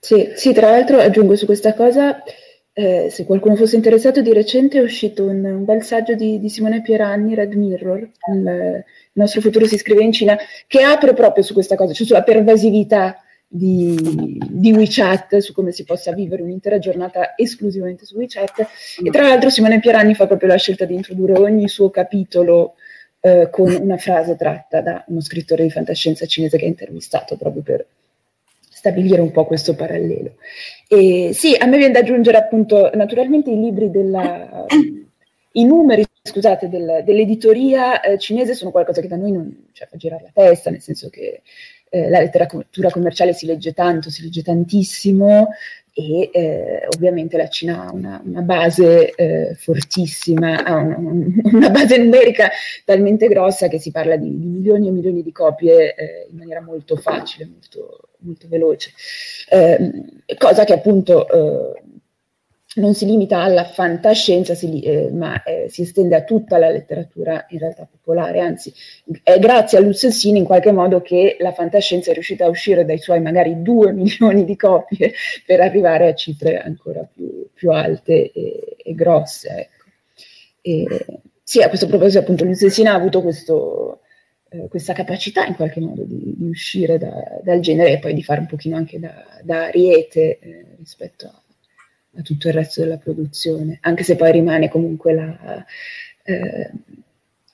Sì, 0.00 0.32
sì 0.34 0.52
tra 0.52 0.70
l'altro 0.70 0.98
aggiungo 0.98 1.36
su 1.36 1.46
questa 1.46 1.74
cosa, 1.74 2.22
eh, 2.72 3.08
se 3.10 3.24
qualcuno 3.24 3.54
fosse 3.54 3.76
interessato, 3.76 4.20
di 4.20 4.32
recente 4.32 4.78
è 4.78 4.82
uscito 4.82 5.24
un, 5.24 5.44
un 5.44 5.64
bel 5.64 5.82
saggio 5.84 6.14
di, 6.14 6.40
di, 6.40 6.48
Simone 6.48 6.82
Pieranni, 6.82 7.34
Red 7.36 7.54
Mirror, 7.54 7.98
il, 7.98 8.12
il 8.32 8.84
nostro 9.12 9.40
futuro 9.40 9.66
si 9.66 9.78
scrive 9.78 10.02
in 10.02 10.12
Cina, 10.12 10.36
che 10.66 10.82
apre 10.82 11.14
proprio 11.14 11.44
su 11.44 11.52
questa 11.54 11.76
cosa, 11.76 11.92
cioè 11.92 12.06
sulla 12.06 12.22
pervasività 12.22 13.22
di, 13.48 14.38
di, 14.46 14.72
WeChat, 14.72 15.38
su 15.38 15.54
come 15.54 15.72
si 15.72 15.84
possa 15.84 16.12
vivere 16.12 16.42
un'intera 16.42 16.78
giornata 16.78 17.34
esclusivamente 17.34 18.04
su 18.04 18.16
WeChat. 18.16 18.66
E 19.02 19.10
tra 19.10 19.26
l'altro 19.26 19.48
Simone 19.48 19.80
Pieranni 19.80 20.14
fa 20.14 20.26
proprio 20.26 20.50
la 20.50 20.56
scelta 20.56 20.84
di 20.84 20.94
introdurre 20.94 21.38
ogni 21.38 21.66
suo 21.66 21.88
capitolo 21.88 22.74
eh, 23.20 23.48
con 23.50 23.74
una 23.74 23.96
frase 23.96 24.36
tratta 24.36 24.80
da 24.82 25.02
uno 25.08 25.20
scrittore 25.20 25.62
di 25.62 25.70
fantascienza 25.70 26.26
cinese 26.26 26.58
che 26.58 26.66
ha 26.66 26.68
intervistato 26.68 27.36
proprio 27.36 27.62
per 27.62 27.86
stabilire 28.70 29.20
un 29.20 29.32
po' 29.32 29.46
questo 29.46 29.74
parallelo. 29.74 30.34
E 30.86 31.30
sì, 31.32 31.56
a 31.58 31.66
me 31.66 31.78
viene 31.78 31.92
da 31.92 32.00
aggiungere 32.00 32.36
appunto 32.36 32.90
naturalmente 32.94 33.50
i 33.50 33.58
libri 33.58 33.90
della... 33.90 34.66
I 35.52 35.64
numeri, 35.64 36.04
scusate, 36.22 36.68
del, 36.68 37.02
dell'editoria 37.04 38.00
eh, 38.00 38.18
cinese 38.18 38.54
sono 38.54 38.70
qualcosa 38.70 39.00
che 39.00 39.08
da 39.08 39.16
noi 39.16 39.32
non 39.32 39.66
cioè, 39.72 39.88
fa 39.88 39.96
girare 39.96 40.22
la 40.24 40.30
testa, 40.32 40.70
nel 40.70 40.82
senso 40.82 41.08
che 41.08 41.42
eh, 41.90 42.08
la 42.08 42.20
letteratura 42.20 42.90
commerciale 42.90 43.32
si 43.32 43.46
legge 43.46 43.72
tanto, 43.72 44.10
si 44.10 44.22
legge 44.22 44.42
tantissimo 44.42 45.48
e 45.98 46.30
eh, 46.32 46.86
ovviamente 46.94 47.36
la 47.36 47.48
Cina 47.48 47.86
ha 47.86 47.92
una, 47.92 48.22
una 48.24 48.42
base 48.42 49.10
eh, 49.16 49.54
fortissima, 49.56 50.62
ha 50.62 50.76
una, 50.76 50.98
una, 51.42 51.70
base 51.70 51.98
numerica 51.98 52.48
talmente 52.84 53.26
grossa 53.26 53.66
che 53.66 53.80
si 53.80 53.90
parla 53.90 54.14
di, 54.16 54.38
di 54.38 54.46
milioni 54.46 54.86
e 54.86 54.90
milioni 54.92 55.22
di 55.24 55.32
copie 55.32 55.96
eh, 55.96 56.28
in 56.30 56.36
maniera 56.36 56.60
molto 56.60 56.94
facile, 56.94 57.48
molto, 57.50 58.10
molto 58.18 58.46
veloce. 58.46 58.92
Ehm, 59.50 60.22
cosa 60.36 60.62
che 60.62 60.74
appunto 60.74 61.26
eh, 61.26 61.82
non 62.78 62.94
si 62.94 63.06
limita 63.06 63.40
alla 63.40 63.64
fantascienza, 63.64 64.54
si, 64.54 64.80
eh, 64.80 65.10
ma 65.12 65.42
eh, 65.42 65.66
si 65.68 65.82
estende 65.82 66.16
a 66.16 66.22
tutta 66.22 66.58
la 66.58 66.70
letteratura 66.70 67.46
in 67.50 67.58
realtà 67.58 67.86
popolare, 67.90 68.40
anzi 68.40 68.72
è 69.22 69.38
grazie 69.38 69.78
a 69.78 69.80
Luzzelsini 69.80 70.38
in 70.38 70.44
qualche 70.44 70.72
modo 70.72 71.00
che 71.02 71.36
la 71.40 71.52
fantascienza 71.52 72.10
è 72.10 72.14
riuscita 72.14 72.46
a 72.46 72.48
uscire 72.48 72.84
dai 72.84 72.98
suoi 72.98 73.20
magari 73.20 73.62
due 73.62 73.92
milioni 73.94 74.44
di 74.44 74.56
copie 74.56 75.12
per 75.44 75.60
arrivare 75.60 76.08
a 76.08 76.14
cifre 76.14 76.58
ancora 76.58 77.06
più, 77.12 77.48
più 77.52 77.70
alte 77.70 78.30
e, 78.32 78.76
e 78.82 78.94
grosse. 78.94 79.48
Ecco. 79.48 79.84
E, 80.60 80.86
sì, 81.42 81.62
a 81.62 81.68
questo 81.68 81.86
proposito 81.86 82.18
appunto 82.18 82.44
Luzzelsini 82.44 82.88
ha 82.88 82.94
avuto 82.94 83.22
questo, 83.22 84.00
eh, 84.50 84.68
questa 84.68 84.92
capacità 84.92 85.46
in 85.46 85.54
qualche 85.54 85.80
modo 85.80 86.02
di, 86.04 86.34
di 86.36 86.48
uscire 86.48 86.98
da, 86.98 87.40
dal 87.42 87.60
genere 87.60 87.92
e 87.92 87.98
poi 87.98 88.12
di 88.12 88.22
fare 88.22 88.40
un 88.40 88.46
pochino 88.46 88.76
anche 88.76 88.98
da, 88.98 89.24
da 89.42 89.64
ariete 89.64 90.38
eh, 90.38 90.66
rispetto 90.76 91.26
a 91.26 91.42
a 92.18 92.22
tutto 92.22 92.48
il 92.48 92.54
resto 92.54 92.80
della 92.80 92.96
produzione, 92.96 93.78
anche 93.82 94.02
se 94.02 94.16
poi 94.16 94.32
rimane 94.32 94.68
comunque 94.68 95.14
la, 95.14 95.64
eh, 96.24 96.70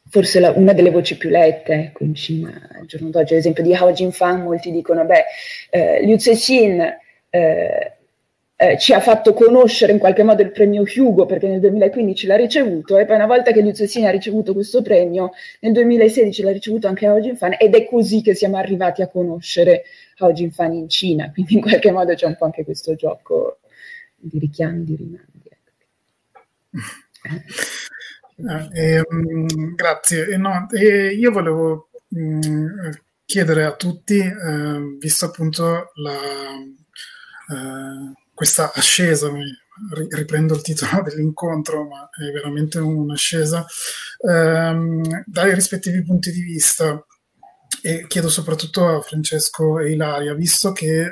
forse 0.09 0.41
la, 0.41 0.53
una 0.53 0.73
delle 0.73 0.91
voci 0.91 1.17
più 1.17 1.29
lette 1.29 1.73
ecco, 1.75 2.05
in 2.05 2.15
Cina 2.15 2.69
al 2.79 2.87
giorno 2.87 3.11
d'oggi. 3.11 3.35
Ad 3.35 3.41
esempio 3.41 3.63
di 3.63 3.75
Hao 3.75 3.93
Jinfang 3.93 4.43
molti 4.43 4.71
dicono, 4.71 5.05
beh, 5.05 5.25
eh, 5.71 6.05
Liu 6.05 6.17
Cixin 6.17 6.81
eh, 7.31 7.93
eh, 8.57 8.79
ci 8.79 8.93
ha 8.93 9.01
fatto 9.01 9.35
conoscere 9.35 9.93
in 9.93 9.99
qualche 9.99 10.23
modo 10.23 10.41
il 10.41 10.53
premio 10.53 10.85
Hugo 10.85 11.27
perché 11.27 11.49
nel 11.49 11.61
2015 11.61 12.27
l'ha 12.27 12.37
ricevuto 12.37 12.97
e 12.97 13.05
poi 13.05 13.17
una 13.17 13.27
volta 13.27 13.51
che 13.51 13.61
Liu 13.61 13.73
Cixin 13.73 14.07
ha 14.07 14.11
ricevuto 14.11 14.55
questo 14.55 14.81
premio, 14.81 15.33
nel 15.61 15.73
2016 15.73 16.43
l'ha 16.43 16.53
ricevuto 16.53 16.87
anche 16.87 17.07
Hao 17.07 17.21
Jinfang 17.21 17.57
ed 17.59 17.75
è 17.75 17.85
così 17.85 18.23
che 18.23 18.35
siamo 18.35 18.57
arrivati 18.57 19.03
a 19.03 19.09
conoscere 19.09 19.83
Hao 20.19 20.33
Jinfang 20.33 20.73
in 20.75 20.89
Cina, 20.89 21.31
quindi 21.33 21.55
in 21.55 21.61
qualche 21.61 21.91
modo 21.91 22.15
c'è 22.15 22.27
un 22.27 22.37
po' 22.37 22.45
anche 22.45 22.65
questo 22.65 22.95
gioco 22.95 23.59
di 24.29 24.39
richiami, 24.39 24.85
di 24.85 24.97
rimandi. 24.97 25.43
Eh, 28.37 28.69
ehm, 29.07 29.75
grazie. 29.75 30.27
Eh, 30.29 30.37
no, 30.37 30.69
eh, 30.71 31.15
io 31.15 31.31
volevo 31.31 31.91
mh, 32.09 32.49
mm, 32.49 32.69
chiedere 33.25 33.65
a 33.65 33.75
tutti, 33.75 34.19
eh, 34.19 34.97
visto 34.99 35.27
appunto 35.27 35.91
la, 35.95 36.13
eh, 37.51 38.13
questa 38.33 38.73
ascesa, 38.75 39.31
riprendo 40.11 40.55
il 40.55 40.63
titolo 40.63 41.03
dell'incontro, 41.05 41.85
ma 41.87 42.09
è 42.11 42.31
veramente 42.33 42.79
un'ascesa, 42.79 43.65
ehm, 44.29 45.25
dai 45.27 45.55
rispettivi 45.55 46.03
punti 46.03 46.31
di 46.31 46.43
vista. 46.43 47.05
E 47.83 48.07
chiedo 48.07 48.29
soprattutto 48.29 48.87
a 48.87 49.01
Francesco 49.01 49.79
e 49.79 49.93
Ilaria, 49.93 50.35
visto 50.35 50.73
che 50.73 51.03
eh, 51.03 51.11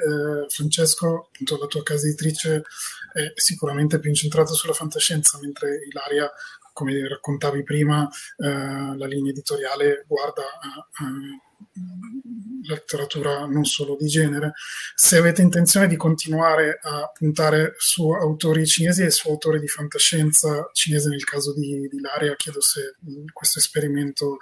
Francesco, 0.49 1.29
appunto, 1.33 1.59
la 1.59 1.67
tua 1.67 1.83
casa 1.83 2.07
editrice 2.07 2.63
è 3.13 3.33
sicuramente 3.35 3.99
più 3.99 4.09
incentrata 4.09 4.53
sulla 4.53 4.73
fantascienza, 4.73 5.39
mentre 5.41 5.85
Ilaria 5.89 6.31
come 6.73 7.07
raccontavi 7.07 7.63
prima, 7.63 8.09
eh, 8.39 8.97
la 8.97 9.07
linea 9.07 9.31
editoriale 9.31 10.05
guarda 10.09 10.43
a, 10.43 11.05
a 11.05 11.13
letteratura 12.65 13.45
non 13.47 13.65
solo 13.65 13.97
di 13.99 14.07
genere. 14.07 14.53
Se 14.95 15.17
avete 15.17 15.43
intenzione 15.43 15.89
di 15.89 15.97
continuare 15.97 16.79
a 16.81 17.11
puntare 17.13 17.75
su 17.79 18.11
autori 18.11 18.67
cinesi 18.67 19.03
e 19.03 19.11
su 19.11 19.29
autori 19.29 19.59
di 19.59 19.69
fantascienza 19.69 20.69
cinese, 20.73 21.09
nel 21.09 21.25
caso 21.25 21.53
di, 21.55 21.89
di 21.89 22.01
Laria, 22.01 22.37
chiedo 22.37 22.61
se 22.61 22.97
questo 23.33 23.59
esperimento 23.59 24.39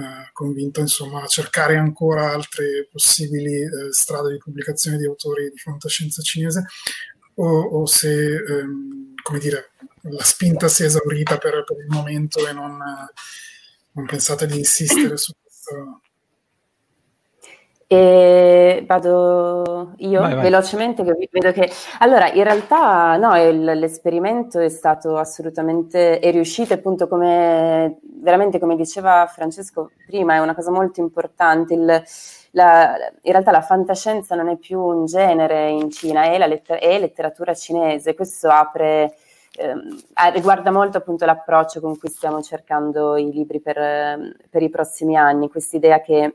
eh, 0.00 0.30
convinto 0.32 0.80
insomma, 0.80 1.22
a 1.22 1.26
cercare 1.26 1.76
ancora 1.76 2.32
altre 2.32 2.88
possibili 2.90 3.62
eh, 3.62 3.68
strade 3.90 4.32
di 4.32 4.38
pubblicazione 4.38 4.96
di 4.96 5.06
autori 5.06 5.50
di 5.50 5.58
fantascienza 5.58 6.22
cinese 6.22 6.64
o, 7.34 7.60
o 7.60 7.86
se, 7.86 8.34
ehm, 8.34 9.14
come 9.22 9.38
dire, 9.38 9.70
la 10.02 10.24
spinta 10.24 10.68
si 10.68 10.82
è 10.82 10.86
esaurita 10.86 11.38
per, 11.38 11.64
per 11.64 11.78
il 11.78 11.88
momento 11.88 12.46
e 12.46 12.52
non, 12.52 12.78
non 13.92 14.06
pensate 14.06 14.46
di 14.46 14.58
insistere 14.58 15.16
su 15.16 15.32
questo 15.40 15.99
e 17.92 18.84
vado 18.86 19.94
io 19.96 20.20
vai, 20.20 20.34
vai. 20.34 20.42
velocemente, 20.42 21.02
che 21.02 21.28
vedo 21.28 21.50
che... 21.50 21.68
Allora, 21.98 22.30
in 22.30 22.44
realtà 22.44 23.16
no, 23.16 23.36
il, 23.36 23.64
l'esperimento 23.64 24.60
è 24.60 24.68
stato 24.68 25.16
assolutamente, 25.16 26.20
è 26.20 26.30
riuscito 26.30 26.72
appunto 26.72 27.08
come, 27.08 27.98
veramente 28.00 28.60
come 28.60 28.76
diceva 28.76 29.26
Francesco 29.26 29.90
prima, 30.06 30.34
è 30.34 30.38
una 30.38 30.54
cosa 30.54 30.70
molto 30.70 31.00
importante. 31.00 31.74
Il, 31.74 32.02
la, 32.52 32.94
in 33.22 33.32
realtà 33.32 33.50
la 33.50 33.60
fantascienza 33.60 34.36
non 34.36 34.48
è 34.48 34.56
più 34.56 34.80
un 34.80 35.06
genere 35.06 35.70
in 35.70 35.90
Cina, 35.90 36.26
è, 36.26 36.38
la 36.38 36.46
letter- 36.46 36.78
è 36.78 36.96
letteratura 36.96 37.54
cinese, 37.54 38.14
questo 38.14 38.50
apre... 38.50 39.16
Eh, 39.56 40.30
riguarda 40.32 40.70
molto 40.70 40.98
appunto 40.98 41.24
l'approccio 41.24 41.80
con 41.80 41.98
cui 41.98 42.08
stiamo 42.08 42.40
cercando 42.40 43.16
i 43.16 43.32
libri 43.32 43.60
per, 43.60 44.36
per 44.48 44.62
i 44.62 44.70
prossimi 44.70 45.16
anni, 45.16 45.50
questa 45.50 45.76
idea 45.76 46.00
che 46.00 46.34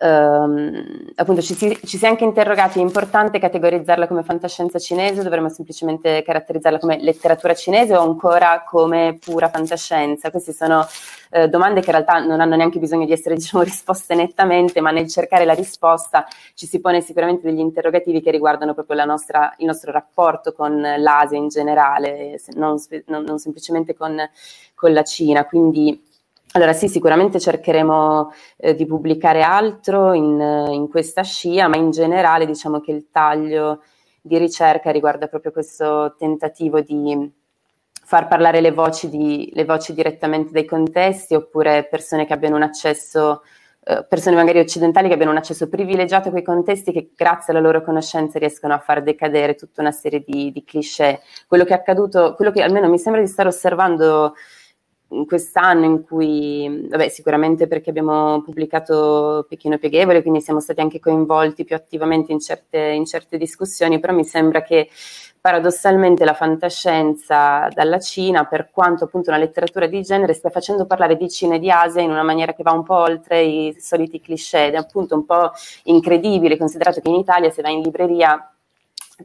Um, 0.00 1.10
appunto 1.16 1.42
ci 1.42 1.54
si, 1.54 1.76
ci 1.84 1.98
si, 1.98 2.04
è 2.04 2.08
anche 2.08 2.22
interrogati, 2.22 2.78
è 2.78 2.82
importante 2.82 3.40
categorizzarla 3.40 4.06
come 4.06 4.22
fantascienza 4.22 4.78
cinese, 4.78 5.24
dovremmo 5.24 5.48
semplicemente 5.48 6.22
caratterizzarla 6.22 6.78
come 6.78 7.00
letteratura 7.00 7.52
cinese 7.52 7.96
o 7.96 8.02
ancora 8.02 8.62
come 8.64 9.18
pura 9.20 9.48
fantascienza? 9.48 10.30
Queste 10.30 10.52
sono 10.52 10.86
eh, 11.30 11.48
domande 11.48 11.80
che 11.80 11.86
in 11.86 11.96
realtà 11.96 12.20
non 12.20 12.40
hanno 12.40 12.54
neanche 12.54 12.78
bisogno 12.78 13.06
di 13.06 13.12
essere 13.12 13.34
diciamo, 13.36 13.64
risposte 13.64 14.14
nettamente, 14.14 14.80
ma 14.80 14.92
nel 14.92 15.08
cercare 15.08 15.44
la 15.44 15.54
risposta 15.54 16.24
ci 16.54 16.66
si 16.66 16.80
pone 16.80 17.00
sicuramente 17.00 17.48
degli 17.48 17.58
interrogativi 17.58 18.20
che 18.20 18.30
riguardano 18.30 18.74
proprio 18.74 19.04
nostra, 19.04 19.52
il 19.58 19.66
nostro 19.66 19.90
rapporto 19.90 20.52
con 20.52 20.80
l'Asia 20.80 21.38
in 21.38 21.48
generale, 21.48 22.40
non, 22.54 22.76
non, 23.06 23.24
non 23.24 23.38
semplicemente 23.40 23.96
con, 23.96 24.16
con 24.74 24.92
la 24.92 25.02
Cina. 25.02 25.44
Quindi 25.44 26.06
allora 26.58 26.72
sì, 26.72 26.88
sicuramente 26.88 27.40
cercheremo 27.40 28.32
eh, 28.56 28.74
di 28.74 28.84
pubblicare 28.84 29.42
altro 29.42 30.12
in, 30.12 30.40
in, 30.70 30.88
questa 30.88 31.22
scia, 31.22 31.68
ma 31.68 31.76
in 31.76 31.90
generale 31.90 32.46
diciamo 32.46 32.80
che 32.80 32.92
il 32.92 33.08
taglio 33.10 33.82
di 34.20 34.36
ricerca 34.36 34.90
riguarda 34.90 35.28
proprio 35.28 35.52
questo 35.52 36.14
tentativo 36.18 36.80
di 36.80 37.32
far 38.04 38.26
parlare 38.26 38.60
le 38.60 38.72
voci, 38.72 39.08
di, 39.08 39.50
le 39.54 39.64
voci 39.64 39.94
direttamente 39.94 40.50
dai 40.50 40.64
contesti 40.64 41.34
oppure 41.34 41.86
persone 41.88 42.26
che 42.26 42.32
abbiano 42.32 42.56
un 42.56 42.62
accesso, 42.62 43.42
eh, 43.84 44.04
persone 44.08 44.34
magari 44.34 44.58
occidentali 44.58 45.08
che 45.08 45.14
abbiano 45.14 45.32
un 45.32 45.38
accesso 45.38 45.68
privilegiato 45.68 46.28
a 46.28 46.30
quei 46.30 46.42
contesti 46.42 46.90
che 46.90 47.10
grazie 47.14 47.52
alla 47.52 47.62
loro 47.62 47.82
conoscenza 47.82 48.38
riescono 48.38 48.74
a 48.74 48.78
far 48.78 49.02
decadere 49.02 49.54
tutta 49.54 49.80
una 49.80 49.92
serie 49.92 50.24
di, 50.26 50.50
di 50.50 50.64
cliché. 50.64 51.20
Quello 51.46 51.64
che 51.64 51.74
è 51.74 51.76
accaduto, 51.76 52.34
quello 52.34 52.50
che 52.50 52.62
almeno 52.62 52.88
mi 52.88 52.98
sembra 52.98 53.20
di 53.20 53.28
stare 53.28 53.48
osservando 53.48 54.34
quest'anno 55.26 55.86
in 55.86 56.04
cui, 56.04 56.86
vabbè, 56.88 57.08
sicuramente 57.08 57.66
perché 57.66 57.90
abbiamo 57.90 58.42
pubblicato 58.42 59.46
Pechino 59.48 59.78
Pieghevole, 59.78 60.20
quindi 60.20 60.40
siamo 60.40 60.60
stati 60.60 60.80
anche 60.80 61.00
coinvolti 61.00 61.64
più 61.64 61.74
attivamente 61.74 62.32
in 62.32 62.40
certe, 62.40 62.78
in 62.78 63.06
certe 63.06 63.38
discussioni, 63.38 64.00
però 64.00 64.12
mi 64.12 64.24
sembra 64.24 64.62
che 64.62 64.88
paradossalmente 65.40 66.24
la 66.24 66.34
fantascienza 66.34 67.68
dalla 67.72 67.98
Cina, 68.00 68.44
per 68.44 68.70
quanto 68.70 69.04
appunto 69.04 69.30
una 69.30 69.38
letteratura 69.38 69.86
di 69.86 70.02
genere, 70.02 70.34
stia 70.34 70.50
facendo 70.50 70.84
parlare 70.84 71.16
di 71.16 71.30
Cina 71.30 71.54
e 71.54 71.58
di 71.58 71.70
Asia 71.70 72.02
in 72.02 72.10
una 72.10 72.24
maniera 72.24 72.52
che 72.52 72.62
va 72.62 72.72
un 72.72 72.82
po' 72.82 72.96
oltre 72.96 73.42
i 73.42 73.76
soliti 73.78 74.20
cliché 74.20 74.66
ed 74.66 74.74
è 74.74 74.76
appunto 74.76 75.14
un 75.14 75.24
po' 75.24 75.52
incredibile, 75.84 76.58
considerato 76.58 77.00
che 77.00 77.08
in 77.08 77.14
Italia 77.14 77.50
se 77.50 77.62
vai 77.62 77.74
in 77.74 77.82
libreria 77.82 78.52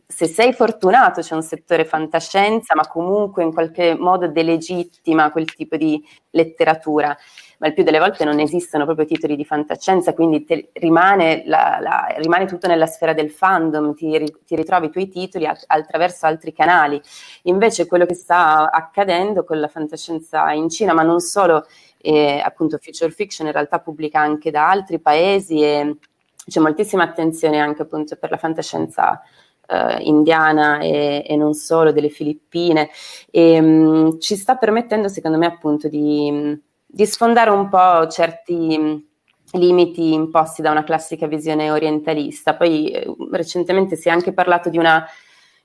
se 0.07 0.25
sei 0.25 0.53
fortunato 0.53 1.21
c'è 1.21 1.35
un 1.35 1.43
settore 1.43 1.85
fantascienza, 1.85 2.73
ma 2.75 2.87
comunque 2.87 3.43
in 3.43 3.53
qualche 3.53 3.95
modo 3.95 4.27
delegittima 4.27 5.31
quel 5.31 5.53
tipo 5.53 5.75
di 5.77 6.03
letteratura. 6.31 7.15
Ma 7.59 7.67
il 7.67 7.73
più 7.73 7.83
delle 7.83 7.99
volte 7.99 8.25
non 8.25 8.39
esistono 8.39 8.85
proprio 8.85 9.05
titoli 9.05 9.35
di 9.35 9.45
fantascienza, 9.45 10.13
quindi 10.13 10.45
rimane, 10.73 11.43
la, 11.45 11.77
la, 11.79 12.07
rimane, 12.17 12.45
tutto 12.45 12.67
nella 12.67 12.87
sfera 12.87 13.13
del 13.13 13.29
fandom, 13.29 13.93
ti, 13.93 14.35
ti 14.45 14.55
ritrovi 14.55 14.87
i 14.87 14.89
tuoi 14.89 15.07
titoli 15.07 15.45
attraverso 15.45 16.25
altri 16.25 16.53
canali. 16.53 16.99
Invece 17.43 17.85
quello 17.85 18.05
che 18.05 18.15
sta 18.15 18.71
accadendo 18.71 19.43
con 19.43 19.59
la 19.59 19.67
fantascienza 19.67 20.51
in 20.51 20.69
Cina, 20.69 20.93
ma 20.93 21.03
non 21.03 21.19
solo, 21.19 21.67
eh, 21.99 22.41
appunto 22.43 22.79
Future 22.81 23.11
Fiction 23.11 23.47
in 23.47 23.53
realtà 23.53 23.79
pubblica 23.79 24.19
anche 24.19 24.49
da 24.49 24.69
altri 24.69 24.99
paesi 24.99 25.61
e 25.61 25.97
c'è 26.45 26.59
moltissima 26.59 27.03
attenzione 27.03 27.59
anche 27.59 27.83
appunto 27.83 28.17
per 28.17 28.29
la 28.29 28.37
fantascienza 28.37 29.21
eh, 29.73 30.03
indiana 30.03 30.79
e, 30.79 31.25
e, 31.27 31.35
non 31.35 31.53
solo, 31.53 31.91
delle 31.91 32.09
Filippine, 32.09 32.89
e, 33.31 33.59
mh, 33.61 34.19
ci 34.19 34.35
sta 34.35 34.55
permettendo 34.55 35.07
secondo 35.07 35.37
me 35.37 35.45
appunto 35.45 35.87
di, 35.87 36.59
di 36.85 37.05
sfondare 37.05 37.49
un 37.49 37.69
po' 37.69 38.07
certi 38.07 38.77
mh, 38.77 39.03
limiti 39.53 40.13
imposti 40.13 40.61
da 40.61 40.71
una 40.71 40.83
classica 40.83 41.27
visione 41.27 41.71
orientalista. 41.71 42.55
Poi 42.55 42.91
eh, 42.91 43.05
recentemente 43.31 43.95
si 43.95 44.07
è 44.07 44.11
anche 44.11 44.33
parlato 44.33 44.69
di 44.69 44.77
una 44.77 45.05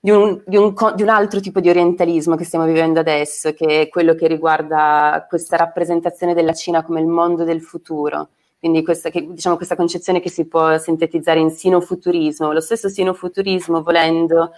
di 0.01 0.11
un, 0.11 0.41
di, 0.47 0.57
un, 0.57 0.75
di 0.95 1.03
un, 1.03 1.09
altro 1.09 1.41
tipo 1.41 1.59
di 1.59 1.69
orientalismo 1.69 2.37
che 2.37 2.45
stiamo 2.45 2.65
vivendo 2.67 3.01
adesso, 3.01 3.53
che 3.53 3.83
è 3.83 3.89
quello 3.89 4.15
che 4.15 4.29
riguarda 4.29 5.27
questa 5.29 5.57
rappresentazione 5.57 6.35
della 6.35 6.53
Cina 6.53 6.85
come 6.85 7.01
il 7.01 7.09
mondo 7.09 7.43
del 7.43 7.61
futuro. 7.61 8.29
Quindi 8.59 8.83
questa, 8.83 9.11
che, 9.11 9.27
diciamo, 9.27 9.57
questa 9.57 9.77
concezione 9.77 10.21
che 10.21 10.31
si 10.31 10.47
può 10.47 10.77
sintetizzare 10.79 11.39
in 11.39 11.51
sinofuturismo, 11.51 12.53
lo 12.53 12.61
stesso 12.61 12.89
sinofuturismo 12.89 13.83
volendo 13.83 14.53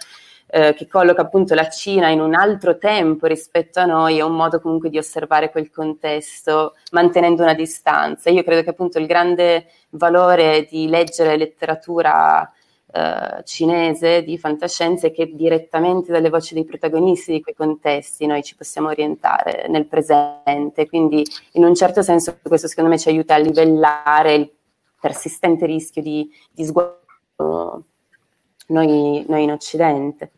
eh, 0.47 0.73
che 0.73 0.87
colloca 0.87 1.21
appunto 1.21 1.53
la 1.53 1.69
Cina 1.69 2.09
in 2.09 2.19
un 2.19 2.33
altro 2.33 2.77
tempo 2.77 3.27
rispetto 3.27 3.79
a 3.79 3.85
noi, 3.85 4.17
è 4.17 4.21
un 4.21 4.35
modo 4.35 4.59
comunque 4.59 4.89
di 4.89 4.97
osservare 4.97 5.51
quel 5.51 5.71
contesto 5.71 6.75
mantenendo 6.91 7.43
una 7.43 7.53
distanza. 7.53 8.29
Io 8.29 8.43
credo 8.43 8.63
che 8.63 8.71
appunto 8.71 8.99
il 8.99 9.05
grande 9.05 9.67
valore 9.91 10.67
di 10.69 10.87
leggere 10.87 11.37
letteratura 11.37 12.51
eh, 12.93 13.43
cinese 13.45 14.21
di 14.23 14.37
fantascienza 14.37 15.07
e 15.07 15.11
che 15.11 15.33
direttamente 15.33 16.11
dalle 16.11 16.29
voci 16.29 16.53
dei 16.53 16.65
protagonisti 16.65 17.31
di 17.31 17.41
quei 17.41 17.55
contesti 17.55 18.25
noi 18.25 18.43
ci 18.43 18.55
possiamo 18.55 18.89
orientare 18.89 19.67
nel 19.69 19.87
presente. 19.87 20.87
Quindi 20.87 21.25
in 21.53 21.63
un 21.63 21.73
certo 21.73 22.01
senso 22.01 22.37
questo 22.41 22.67
secondo 22.67 22.89
me 22.89 22.99
ci 22.99 23.09
aiuta 23.09 23.35
a 23.35 23.37
livellare 23.37 24.33
il 24.33 24.51
persistente 24.99 25.65
rischio 25.65 26.01
di, 26.01 26.29
di 26.51 26.65
sguardo 26.65 27.85
noi, 28.67 29.25
noi 29.27 29.43
in 29.43 29.51
Occidente. 29.51 30.31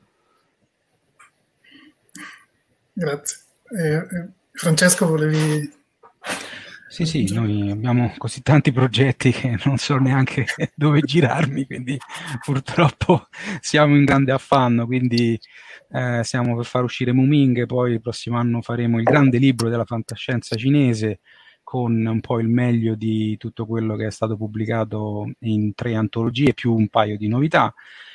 Grazie. 2.93 3.37
Eh, 3.75 3.95
eh 3.95 4.29
Francesco, 4.51 5.07
volevi 5.07 5.81
sì, 6.93 7.05
sì, 7.05 7.33
noi 7.33 7.71
abbiamo 7.71 8.13
così 8.19 8.43
tanti 8.43 8.71
progetti 8.71 9.31
che 9.31 9.57
non 9.65 9.77
so 9.77 9.97
neanche 9.97 10.45
dove 10.75 11.01
girarmi, 11.01 11.65
quindi 11.65 11.97
purtroppo 12.45 13.29
siamo 13.61 13.95
in 13.95 14.03
grande 14.05 14.31
affanno, 14.31 14.85
quindi 14.85 15.39
eh, 15.89 16.21
stiamo 16.23 16.55
per 16.55 16.65
far 16.65 16.83
uscire 16.83 17.11
Muming, 17.11 17.65
poi 17.65 17.93
il 17.93 18.01
prossimo 18.01 18.37
anno 18.37 18.61
faremo 18.61 18.99
il 18.99 19.05
grande 19.05 19.39
libro 19.39 19.69
della 19.69 19.85
fantascienza 19.85 20.55
cinese 20.55 21.21
con 21.63 22.05
un 22.05 22.19
po' 22.19 22.39
il 22.39 22.47
meglio 22.47 22.93
di 22.93 23.37
tutto 23.37 23.65
quello 23.65 23.95
che 23.95 24.05
è 24.05 24.11
stato 24.11 24.37
pubblicato 24.37 25.31
in 25.39 25.73
tre 25.73 25.95
antologie 25.95 26.53
più 26.53 26.75
un 26.75 26.89
paio 26.89 27.17
di 27.17 27.27
novità 27.27 27.73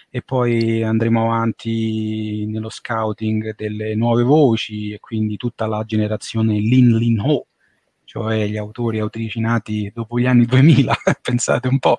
e 0.08 0.22
poi 0.22 0.84
andremo 0.84 1.24
avanti 1.24 2.46
nello 2.46 2.68
scouting 2.68 3.56
delle 3.56 3.96
nuove 3.96 4.22
voci 4.22 4.92
e 4.92 5.00
quindi 5.00 5.36
tutta 5.36 5.66
la 5.66 5.82
generazione 5.82 6.60
Lin 6.60 6.96
Lin 6.96 7.18
Ho, 7.18 7.46
cioè 8.08 8.46
gli 8.46 8.56
autori 8.56 8.96
e 8.96 9.00
autrici 9.02 9.38
nati 9.38 9.92
dopo 9.94 10.18
gli 10.18 10.24
anni 10.24 10.46
2000, 10.46 10.96
pensate 11.20 11.68
un 11.68 11.78
po', 11.78 11.98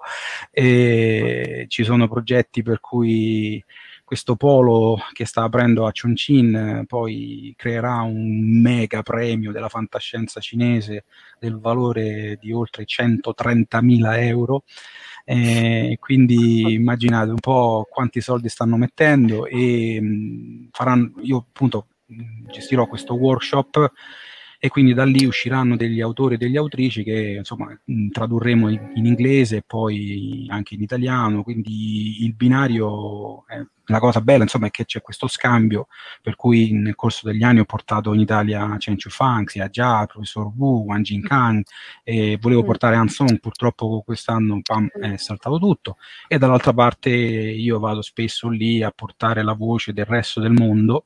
e 0.50 1.66
ci 1.68 1.84
sono 1.84 2.08
progetti 2.08 2.64
per 2.64 2.80
cui 2.80 3.64
questo 4.04 4.36
polo 4.36 4.98
che 5.14 5.26
sta 5.26 5.44
aprendo 5.44 5.86
a 5.86 5.92
Chongqing 5.92 6.88
poi 6.88 7.54
creerà 7.56 8.02
un 8.02 8.60
mega 8.60 9.04
premio 9.04 9.52
della 9.52 9.70
fantascienza 9.70 10.40
cinese 10.40 11.06
del 11.38 11.60
valore 11.60 12.40
di 12.42 12.52
oltre 12.52 12.86
130.000 12.86 14.20
euro. 14.24 14.64
Eh, 15.26 15.98
quindi 16.00 16.74
immaginate 16.74 17.30
un 17.30 17.40
po' 17.40 17.86
quanti 17.88 18.20
soldi 18.20 18.50
stanno 18.50 18.78
mettendo 18.78 19.46
e 19.46 20.02
mh, 20.02 20.70
faranno, 20.72 21.12
io 21.22 21.46
appunto 21.48 21.86
gestirò 22.52 22.88
questo 22.88 23.14
workshop 23.14 23.92
e 24.60 24.68
quindi 24.68 24.94
da 24.94 25.06
lì 25.06 25.26
usciranno 25.26 25.78
degli 25.78 26.02
autori 26.02 26.36
e 26.36 26.38
degli 26.38 26.58
autrici 26.58 27.02
che 27.04 27.36
insomma 27.38 27.78
tradurremo 28.12 28.70
in, 28.70 28.92
in 28.96 29.06
inglese 29.06 29.58
e 29.58 29.64
poi 29.66 30.46
anche 30.50 30.76
in 30.76 30.82
italiano, 30.82 31.44
quindi 31.44 32.26
il 32.26 32.34
binario 32.36 33.46
è 33.48 33.64
la 33.90 34.00
cosa 34.00 34.22
bella 34.22 34.44
insomma 34.44 34.68
è 34.68 34.72
che 34.72 34.86
c'è 34.86 35.02
questo 35.02 35.28
scambio 35.28 35.88
per 36.22 36.36
cui 36.36 36.72
nel 36.74 36.96
corso 36.96 37.28
degli 37.28 37.44
anni 37.44 37.60
ho 37.60 37.66
portato 37.66 38.14
in 38.14 38.20
Italia 38.20 38.76
Chen 38.78 38.98
Chufang, 38.98 39.46
Xia 39.46 39.68
Jia, 39.70 40.02
il 40.02 40.08
professor 40.08 40.52
Wu, 40.56 40.84
Wang 40.86 41.04
Jinkang 41.04 41.64
e 42.04 42.38
volevo 42.40 42.62
mm. 42.62 42.66
portare 42.66 42.96
Han 42.96 43.08
Song, 43.08 43.40
purtroppo 43.40 44.02
quest'anno 44.06 44.60
pam, 44.62 44.88
è 44.90 45.18
saltato 45.18 45.58
tutto. 45.58 45.98
E 46.28 46.38
dall'altra 46.38 46.74
parte 46.74 47.10
io 47.10 47.80
vado 47.80 48.02
spesso 48.02 48.50
lì 48.50 48.84
a 48.84 48.92
portare 48.92 49.44
la 49.44 49.54
voce 49.54 49.94
del 49.94 50.06
resto 50.06 50.40
del 50.40 50.52
mondo 50.52 51.06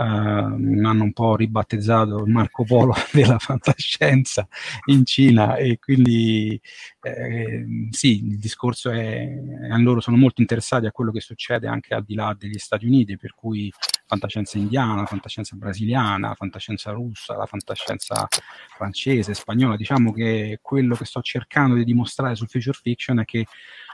Uh, 0.00 0.02
hanno 0.02 1.02
un 1.02 1.12
po' 1.12 1.36
ribattezzato 1.36 2.24
il 2.24 2.32
Marco 2.32 2.64
Polo 2.64 2.94
della 3.12 3.38
fantascienza 3.38 4.48
in 4.86 5.04
Cina 5.04 5.56
e 5.56 5.78
quindi 5.78 6.58
eh, 7.02 7.66
sì, 7.90 8.24
il 8.24 8.38
discorso 8.38 8.90
è, 8.90 9.28
loro 9.76 10.00
sono 10.00 10.16
molto 10.16 10.40
interessati 10.40 10.86
a 10.86 10.90
quello 10.90 11.12
che 11.12 11.20
succede 11.20 11.66
anche 11.68 11.92
al 11.92 12.04
di 12.04 12.14
là 12.14 12.34
degli 12.38 12.56
Stati 12.56 12.86
Uniti, 12.86 13.18
per 13.18 13.34
cui 13.34 13.70
fantascienza 14.06 14.56
indiana, 14.56 15.04
fantascienza 15.04 15.54
brasiliana, 15.54 16.34
fantascienza 16.34 16.92
russa, 16.92 17.36
la 17.36 17.44
fantascienza 17.46 18.26
francese, 18.74 19.34
spagnola, 19.34 19.76
diciamo 19.76 20.12
che 20.12 20.60
quello 20.62 20.94
che 20.94 21.04
sto 21.04 21.20
cercando 21.20 21.74
di 21.74 21.84
dimostrare 21.84 22.36
sul 22.36 22.48
future 22.48 22.78
fiction 22.80 23.20
è 23.20 23.24
che 23.26 23.44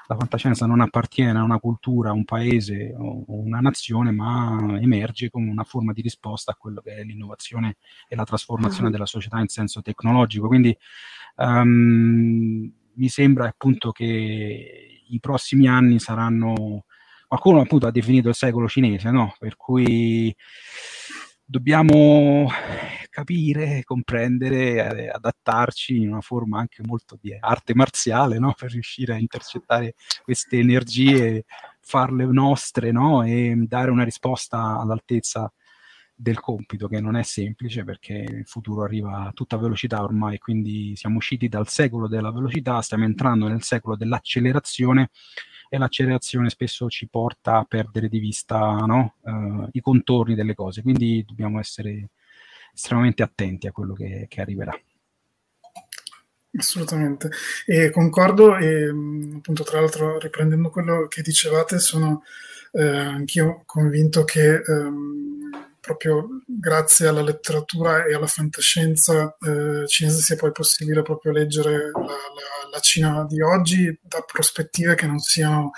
la 0.08 0.16
fantascienza 0.16 0.66
non 0.66 0.80
appartiene 0.80 1.38
a 1.38 1.42
una 1.42 1.58
cultura, 1.58 2.10
a 2.10 2.12
un 2.12 2.24
paese 2.24 2.94
o 2.96 3.24
una 3.26 3.60
nazione, 3.60 4.12
ma 4.12 4.78
emerge 4.80 5.30
come 5.30 5.50
una 5.50 5.64
forma 5.64 5.92
di 5.92 6.02
risposta 6.02 6.52
a 6.52 6.56
quello 6.56 6.80
che 6.80 6.96
è 6.96 7.02
l'innovazione 7.02 7.76
e 8.08 8.14
la 8.14 8.24
trasformazione 8.24 8.86
uh-huh. 8.86 8.92
della 8.92 9.06
società 9.06 9.38
in 9.40 9.48
senso 9.48 9.82
tecnologico. 9.82 10.46
Quindi 10.46 10.76
um, 11.36 12.72
mi 12.94 13.08
sembra 13.08 13.46
appunto 13.46 13.90
che 13.92 15.02
i 15.08 15.20
prossimi 15.20 15.68
anni 15.68 15.98
saranno 15.98 16.84
qualcuno 17.26 17.60
appunto 17.60 17.86
ha 17.86 17.90
definito 17.90 18.28
il 18.28 18.34
secolo 18.34 18.68
cinese, 18.68 19.10
no? 19.10 19.34
Per 19.38 19.56
cui 19.56 20.34
dobbiamo 21.44 22.48
capire, 23.16 23.82
comprendere, 23.82 25.08
adattarci 25.08 26.02
in 26.02 26.10
una 26.10 26.20
forma 26.20 26.58
anche 26.58 26.82
molto 26.84 27.16
di 27.18 27.34
arte 27.34 27.74
marziale, 27.74 28.38
no? 28.38 28.52
per 28.54 28.70
riuscire 28.70 29.14
a 29.14 29.16
intercettare 29.16 29.94
queste 30.22 30.58
energie, 30.58 31.46
farle 31.80 32.26
nostre 32.26 32.92
no? 32.92 33.22
e 33.22 33.54
dare 33.66 33.90
una 33.90 34.04
risposta 34.04 34.78
all'altezza 34.78 35.50
del 36.14 36.40
compito, 36.40 36.88
che 36.88 37.00
non 37.00 37.16
è 37.16 37.22
semplice 37.22 37.84
perché 37.84 38.12
il 38.12 38.46
futuro 38.46 38.82
arriva 38.82 39.28
a 39.28 39.32
tutta 39.32 39.56
velocità 39.56 40.02
ormai, 40.02 40.36
quindi 40.36 40.94
siamo 40.94 41.16
usciti 41.16 41.48
dal 41.48 41.68
secolo 41.68 42.08
della 42.08 42.30
velocità, 42.30 42.82
stiamo 42.82 43.04
entrando 43.04 43.48
nel 43.48 43.62
secolo 43.62 43.96
dell'accelerazione 43.96 45.08
e 45.70 45.78
l'accelerazione 45.78 46.50
spesso 46.50 46.90
ci 46.90 47.08
porta 47.08 47.56
a 47.56 47.64
perdere 47.64 48.10
di 48.10 48.18
vista 48.18 48.58
no? 48.84 49.14
uh, 49.22 49.68
i 49.72 49.80
contorni 49.80 50.34
delle 50.34 50.54
cose, 50.54 50.82
quindi 50.82 51.24
dobbiamo 51.26 51.58
essere 51.58 52.10
estremamente 52.76 53.22
attenti 53.22 53.66
a 53.66 53.72
quello 53.72 53.94
che, 53.94 54.26
che 54.28 54.40
arriverà. 54.42 54.78
Assolutamente, 56.58 57.30
e 57.66 57.90
concordo 57.90 58.56
e 58.56 58.88
appunto 58.88 59.62
tra 59.62 59.80
l'altro 59.80 60.18
riprendendo 60.18 60.70
quello 60.70 61.06
che 61.06 61.20
dicevate 61.20 61.78
sono 61.78 62.22
eh, 62.72 62.82
anch'io 62.82 63.62
convinto 63.66 64.24
che 64.24 64.62
ehm, 64.62 65.50
proprio 65.86 66.26
grazie 66.44 67.06
alla 67.06 67.22
letteratura 67.22 68.04
e 68.06 68.14
alla 68.14 68.26
fantascienza 68.26 69.36
eh, 69.38 69.86
cinese 69.86 70.20
sia 70.20 70.34
poi 70.34 70.50
possibile 70.50 71.02
proprio 71.02 71.30
leggere 71.30 71.90
la, 71.92 72.00
la, 72.00 72.68
la, 72.72 72.80
Cina 72.80 73.24
di 73.24 73.40
oggi 73.40 73.96
da 74.02 74.20
prospettive 74.20 74.96
che 74.96 75.06
non 75.06 75.20
siano 75.20 75.70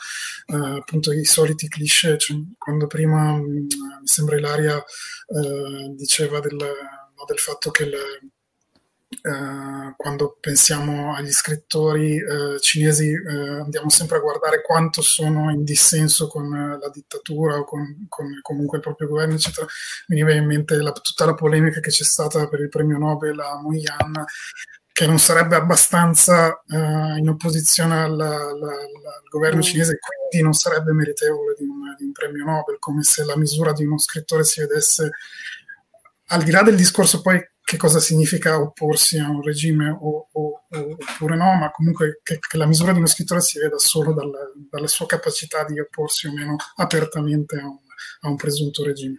eh, 0.47 0.78
appunto 0.78 1.12
i 1.12 1.24
soliti 1.24 1.68
cliché. 1.68 2.16
Cioè, 2.16 2.36
quando 2.56 2.86
prima 2.86 3.35
mh, 3.35 3.43
mi 3.43 3.66
sembra 4.05 4.39
Ilaria 4.39 4.78
eh, 4.78 5.94
diceva 5.94 6.40
del, 6.40 6.56
no, 6.56 7.24
del, 7.26 7.39
fatto 7.39 7.70
che 7.70 7.85
le, 7.85 7.98
Uh, 9.22 9.94
quando 9.96 10.36
pensiamo 10.40 11.14
agli 11.14 11.32
scrittori 11.32 12.22
uh, 12.22 12.58
cinesi 12.58 13.12
uh, 13.12 13.62
andiamo 13.62 13.90
sempre 13.90 14.18
a 14.18 14.20
guardare 14.20 14.62
quanto 14.62 15.02
sono 15.02 15.50
in 15.50 15.64
dissenso 15.64 16.28
con 16.28 16.78
la 16.80 16.88
dittatura 16.90 17.56
o 17.56 17.64
con, 17.64 18.06
con, 18.08 18.38
comunque 18.42 18.78
il 18.78 18.82
proprio 18.82 19.08
governo, 19.08 19.34
eccetera. 19.34 19.66
Mi 20.08 20.24
viene 20.24 20.40
in 20.40 20.46
mente 20.46 20.76
la, 20.76 20.92
tutta 20.92 21.24
la 21.24 21.34
polemica 21.34 21.80
che 21.80 21.90
c'è 21.90 22.04
stata 22.04 22.48
per 22.48 22.60
il 22.60 22.68
premio 22.68 22.98
Nobel 22.98 23.38
a 23.40 23.60
Moyan, 23.60 24.24
che 24.92 25.06
non 25.06 25.18
sarebbe 25.18 25.56
abbastanza 25.56 26.62
in 26.66 27.28
opposizione 27.28 28.00
al, 28.02 28.20
al, 28.20 28.62
al 28.62 29.22
governo 29.30 29.58
mm. 29.58 29.62
cinese 29.62 29.98
quindi 30.28 30.44
non 30.44 30.52
sarebbe 30.52 30.92
meritevole 30.92 31.54
di 31.56 31.64
un, 31.64 31.94
di 31.96 32.04
un 32.04 32.12
premio 32.12 32.44
Nobel, 32.44 32.78
come 32.78 33.02
se 33.02 33.24
la 33.24 33.36
misura 33.36 33.72
di 33.72 33.84
uno 33.84 33.98
scrittore 33.98 34.44
si 34.44 34.60
vedesse 34.60 35.10
al 36.28 36.42
di 36.42 36.50
là 36.50 36.62
del 36.62 36.76
discorso 36.76 37.20
poi 37.20 37.40
che 37.68 37.76
cosa 37.76 38.00
significa 38.00 38.59
opporsi 38.59 39.18
a 39.18 39.28
un 39.28 39.42
regime 39.42 39.90
o, 39.90 40.28
o, 40.32 40.62
oppure 40.70 41.36
no, 41.36 41.55
ma 41.55 41.70
comunque 41.70 42.20
che, 42.22 42.38
che, 42.38 42.56
la 42.56 42.66
misura 42.66 42.92
di 42.92 42.98
uno 42.98 43.06
scrittore 43.06 43.42
si 43.42 43.59
veda 43.59 43.76
solo 43.76 44.14
dal, 44.14 44.30
dalla 44.70 44.86
sua 44.86 45.05
capacità 45.05 45.64
di 45.64 45.78
opporsi 45.78 46.26
o 46.26 46.32
meno 46.32 46.56
apertamente 46.76 47.56
a 47.56 47.66
un, 47.66 47.78
a 48.20 48.28
un 48.28 48.36
presunto 48.36 48.82
regime. 48.84 49.18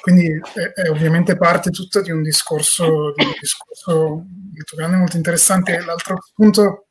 Quindi 0.00 0.28
è, 0.54 0.80
è, 0.80 0.88
ovviamente 0.88 1.36
parte 1.36 1.70
tutta 1.70 2.00
di 2.00 2.10
un 2.10 2.22
discorso, 2.22 3.12
di 3.14 3.24
un 3.24 3.34
discorso 3.38 3.92
molto 3.94 4.76
grande, 4.76 4.96
molto 4.96 5.18
interessante. 5.18 5.78
L'altro 5.84 6.18
punto 6.34 6.86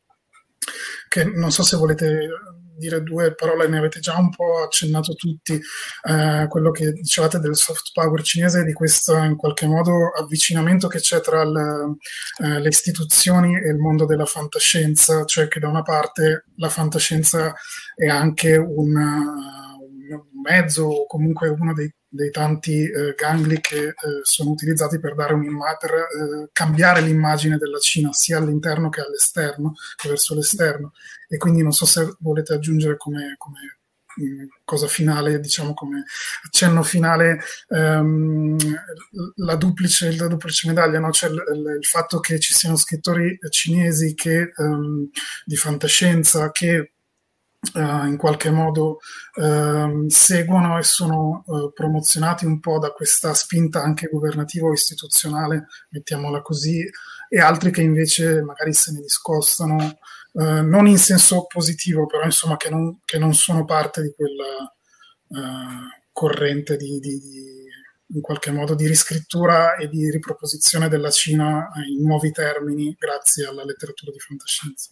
che 1.07 1.23
non 1.23 1.51
so 1.51 1.63
se 1.63 1.75
volete 1.75 2.27
dire 2.75 3.01
due 3.01 3.33
parole, 3.35 3.67
ne 3.67 3.77
avete 3.77 3.99
già 3.99 4.17
un 4.17 4.29
po' 4.29 4.63
accennato 4.63 5.13
tutti, 5.13 5.53
eh, 5.53 6.45
quello 6.47 6.71
che 6.71 6.91
dicevate 6.91 7.39
del 7.39 7.55
soft 7.55 7.91
power 7.93 8.21
cinese, 8.21 8.63
di 8.63 8.73
questo 8.73 9.15
in 9.17 9.35
qualche 9.35 9.67
modo 9.67 10.09
avvicinamento 10.09 10.87
che 10.87 10.99
c'è 10.99 11.21
tra 11.21 11.43
le, 11.43 11.95
eh, 12.43 12.59
le 12.59 12.67
istituzioni 12.67 13.55
e 13.55 13.69
il 13.69 13.77
mondo 13.77 14.05
della 14.05 14.25
fantascienza, 14.25 15.25
cioè 15.25 15.47
che 15.47 15.59
da 15.59 15.67
una 15.67 15.81
parte 15.81 16.45
la 16.57 16.69
fantascienza 16.69 17.53
è 17.95 18.07
anche 18.07 18.55
un, 18.57 18.95
un 18.95 20.41
mezzo 20.43 20.85
o 20.85 21.05
comunque 21.05 21.49
uno 21.49 21.73
dei 21.73 21.91
dei 22.14 22.30
tanti 22.30 22.84
eh, 22.84 23.15
gangli 23.18 23.60
che 23.60 23.88
eh, 23.88 23.95
sono 24.22 24.52
utilizzati 24.52 24.99
per, 24.99 25.15
dare 25.15 25.34
per 25.80 25.91
eh, 25.91 26.49
cambiare 26.53 27.02
l'immagine 27.02 27.57
della 27.57 27.80
Cina 27.80 28.14
sia 28.14 28.38
all'interno 28.38 28.90
che 28.90 29.02
all'esterno, 29.02 29.73
che 29.95 30.10
verso 30.10 30.35
l'esterno. 30.35 30.94
E 31.27 31.38
quindi 31.38 31.64
non 31.64 31.72
so 31.72 31.85
se 31.85 32.15
volete 32.19 32.53
aggiungere 32.53 32.98
come, 32.98 33.34
come 33.40 33.80
mm, 34.22 34.45
cosa 34.64 34.85
finale, 34.85 35.40
diciamo 35.40 35.73
come 35.73 36.03
accenno 36.45 36.84
finale, 36.84 37.40
ehm, 37.69 38.57
la, 39.38 39.56
duplice, 39.56 40.15
la 40.15 40.27
duplice 40.27 40.68
medaglia, 40.68 40.99
no? 40.99 41.11
cioè 41.11 41.31
il, 41.31 41.44
il, 41.80 41.85
fatto 41.85 42.19
che 42.19 42.40
ci 42.40 42.53
siano 42.53 42.76
scrittori 42.76 43.40
cinesi 43.49 44.14
che, 44.14 44.52
ehm, 44.56 45.10
di 45.45 45.56
fantascienza 45.56 46.52
che 46.52 46.92
Uh, 47.72 48.07
in 48.07 48.18
qualche 48.18 48.52
modo 48.52 48.99
uh, 49.35 50.06
seguono 50.10 50.77
e 50.77 50.84
sono 50.84 51.44
uh, 51.45 51.72
promozionati 51.72 52.45
un 52.45 52.60
po' 52.60 52.77
da 52.77 52.91
questa 52.91 53.34
spinta 53.34 53.81
anche 53.81 54.10
governativa 54.11 54.68
o 54.68 54.73
istituzionale, 54.73 55.68
mettiamola 55.91 56.41
così, 56.41 56.85
e 57.30 57.40
altri 57.40 57.72
che 57.72 57.81
invece 57.81 58.41
magari 58.41 58.73
se 58.73 58.91
ne 58.91 58.99
discostano, 58.99 59.98
eh, 60.34 60.61
non 60.61 60.88
in 60.88 60.98
senso 60.98 61.45
positivo, 61.45 62.06
però 62.06 62.26
insomma 62.26 62.57
che 62.57 62.69
non, 62.69 62.99
che 63.06 63.18
non 63.18 63.34
sono 63.34 63.65
parte 63.65 64.02
di 64.02 64.14
quella 64.14 64.72
corrente 66.11 66.77
di, 66.77 66.99
di, 66.99 67.18
di, 67.18 67.64
in 68.14 68.22
qualche 68.22 68.52
modo 68.52 68.76
di 68.76 68.85
riscrittura 68.85 69.76
e 69.77 69.88
di 69.88 70.11
riproposizione 70.11 70.90
della 70.90 71.10
Cina 71.10 71.72
in 71.88 72.03
nuovi 72.03 72.31
termini 72.31 72.95
grazie 72.99 73.48
alla 73.48 73.64
letteratura 73.64 74.11
di 74.11 74.19
fantascienza. 74.19 74.91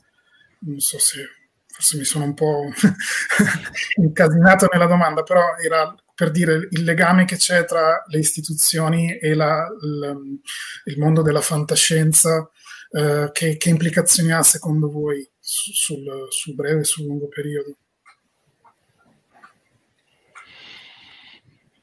Non 0.61 0.79
so 0.79 0.97
se 0.97 1.27
forse 1.71 1.97
mi 1.97 2.03
sono 2.03 2.25
un 2.25 2.33
po' 2.33 2.69
incasinato 3.97 4.67
nella 4.71 4.85
domanda, 4.85 5.23
però 5.23 5.55
era 5.63 5.93
per 6.13 6.31
dire 6.31 6.67
il 6.69 6.83
legame 6.83 7.25
che 7.25 7.37
c'è 7.37 7.65
tra 7.65 8.03
le 8.07 8.19
istituzioni 8.19 9.17
e 9.17 9.33
la, 9.33 9.67
il, 9.81 10.39
il, 10.85 10.99
mondo 10.99 11.21
della 11.21 11.41
fantascienza, 11.41 12.47
eh, 12.91 13.29
che, 13.31 13.57
che, 13.57 13.69
implicazioni 13.69 14.31
ha 14.31 14.43
secondo 14.43 14.91
voi 14.91 15.27
sul, 15.39 16.27
sul 16.29 16.53
breve 16.53 16.81
e 16.81 16.83
sul 16.83 17.05
lungo 17.05 17.27
periodo? 17.27 17.75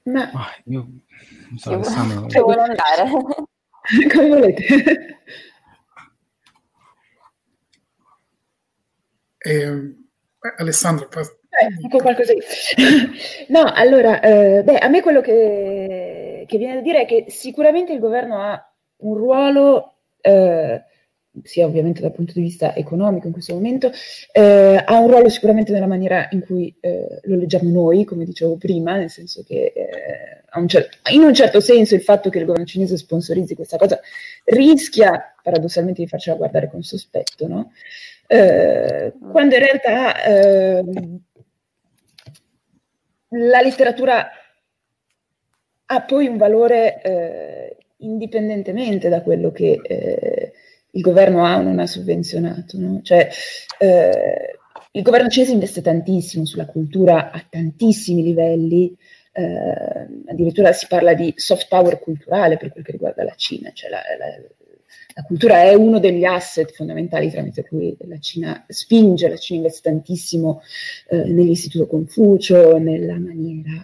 Ma 0.05 0.31
oh, 0.32 0.47
io 0.66 0.89
non 1.48 1.59
so, 1.59 1.73
Alessandro... 1.73 2.43
Vuole 2.43 2.60
andare? 2.60 3.10
Come 4.12 4.28
volete. 4.28 5.23
Eh, 9.39 9.94
Alessandro, 10.56 11.09
eh, 11.60 11.74
dico 11.81 11.98
qualcosa 11.98 12.32
no, 13.48 13.73
allora, 13.74 14.20
eh, 14.20 14.62
beh, 14.62 14.78
a 14.78 14.89
me 14.89 15.02
quello 15.02 15.20
che, 15.20 16.44
che, 16.47 16.59
viene 16.59 16.74
da 16.74 16.81
dire 16.81 17.02
è 17.02 17.06
che 17.06 17.27
sicuramente 17.28 17.93
il 17.93 17.98
governo 17.98 18.40
ha 18.40 18.73
un 18.98 19.15
ruolo, 19.16 19.94
eh, 20.20 20.82
sia 21.43 21.66
ovviamente 21.66 22.01
dal 22.01 22.12
punto 22.12 22.32
di 22.35 22.40
vista 22.43 22.74
economico 22.77 23.27
in 23.27 23.32
questo 23.32 23.55
momento, 23.55 23.90
eh, 24.32 24.82
ha 24.85 24.98
un 24.98 25.09
ruolo 25.09 25.28
sicuramente 25.28 25.73
nella 25.73 25.86
maniera 25.86 26.28
in 26.31 26.44
cui 26.44 26.73
eh, 26.81 27.20
lo 27.24 27.36
leggiamo 27.36 27.70
noi, 27.70 28.05
come 28.05 28.24
dicevo 28.24 28.56
prima, 28.56 28.97
nel 28.97 29.10
senso 29.10 29.43
che 29.44 29.73
un 30.59 30.69
cer- 30.69 31.01
in 31.10 31.23
un 31.23 31.35
certo 31.35 31.60
senso 31.60 31.94
il 31.94 32.02
fatto 32.02 32.31
che 32.31 32.39
il 32.39 32.44
governo 32.44 32.66
cinese 32.66 32.97
sponsorizzi 32.97 33.55
questa 33.55 33.77
cosa 33.77 34.01
rischia 34.44 35.35
paradossalmente 35.43 36.02
di 36.02 36.09
farcela 36.09 36.36
guardare 36.36 36.69
con 36.69 36.82
sospetto, 36.82 37.47
no? 37.47 37.73
Eh, 38.30 39.14
quando 39.32 39.55
in 39.55 39.60
realtà 39.60 40.22
eh, 40.22 40.84
la 43.30 43.60
letteratura 43.62 44.28
ha 45.86 46.02
poi 46.02 46.26
un 46.26 46.36
valore 46.36 47.00
eh, 47.00 47.76
indipendentemente 47.98 49.09
da 49.09 49.22
quello 49.22 49.50
che 49.50 49.80
eh, 49.82 50.52
il 50.90 51.00
governo 51.00 51.46
ha 51.46 51.56
o 51.56 51.62
non 51.62 51.78
ha 51.78 51.86
sovvenzionato. 51.86 52.78
No? 52.78 53.00
Cioè, 53.02 53.30
eh, 53.78 54.59
il 54.92 55.02
governo 55.02 55.28
cinese 55.28 55.52
investe 55.52 55.80
tantissimo 55.80 56.44
sulla 56.44 56.66
cultura 56.66 57.30
a 57.30 57.42
tantissimi 57.48 58.22
livelli, 58.22 58.94
eh, 59.32 60.06
addirittura 60.26 60.72
si 60.72 60.86
parla 60.86 61.14
di 61.14 61.32
soft 61.36 61.68
power 61.68 61.98
culturale 61.98 62.59
per 62.59 62.72
quel 62.72 62.84
che 62.84 62.92
riguarda 62.92 63.24
la 63.24 63.34
Cina, 63.36 63.70
cioè 63.72 63.88
la, 63.88 64.00
la, 64.18 64.26
la 65.18 65.24
cultura 65.24 65.62
è 65.62 65.74
uno 65.74 65.98
degli 65.98 66.22
asset 66.22 66.72
fondamentali 66.72 67.28
tramite 67.28 67.66
cui 67.66 67.96
la 68.06 68.20
Cina 68.20 68.64
spinge, 68.68 69.28
la 69.28 69.36
Cina 69.36 69.58
investe 69.58 69.90
tantissimo 69.90 70.62
eh, 71.08 71.24
nell'Istituto 71.24 71.88
Confucio, 71.88 72.78
nella 72.78 73.18
maniera, 73.18 73.82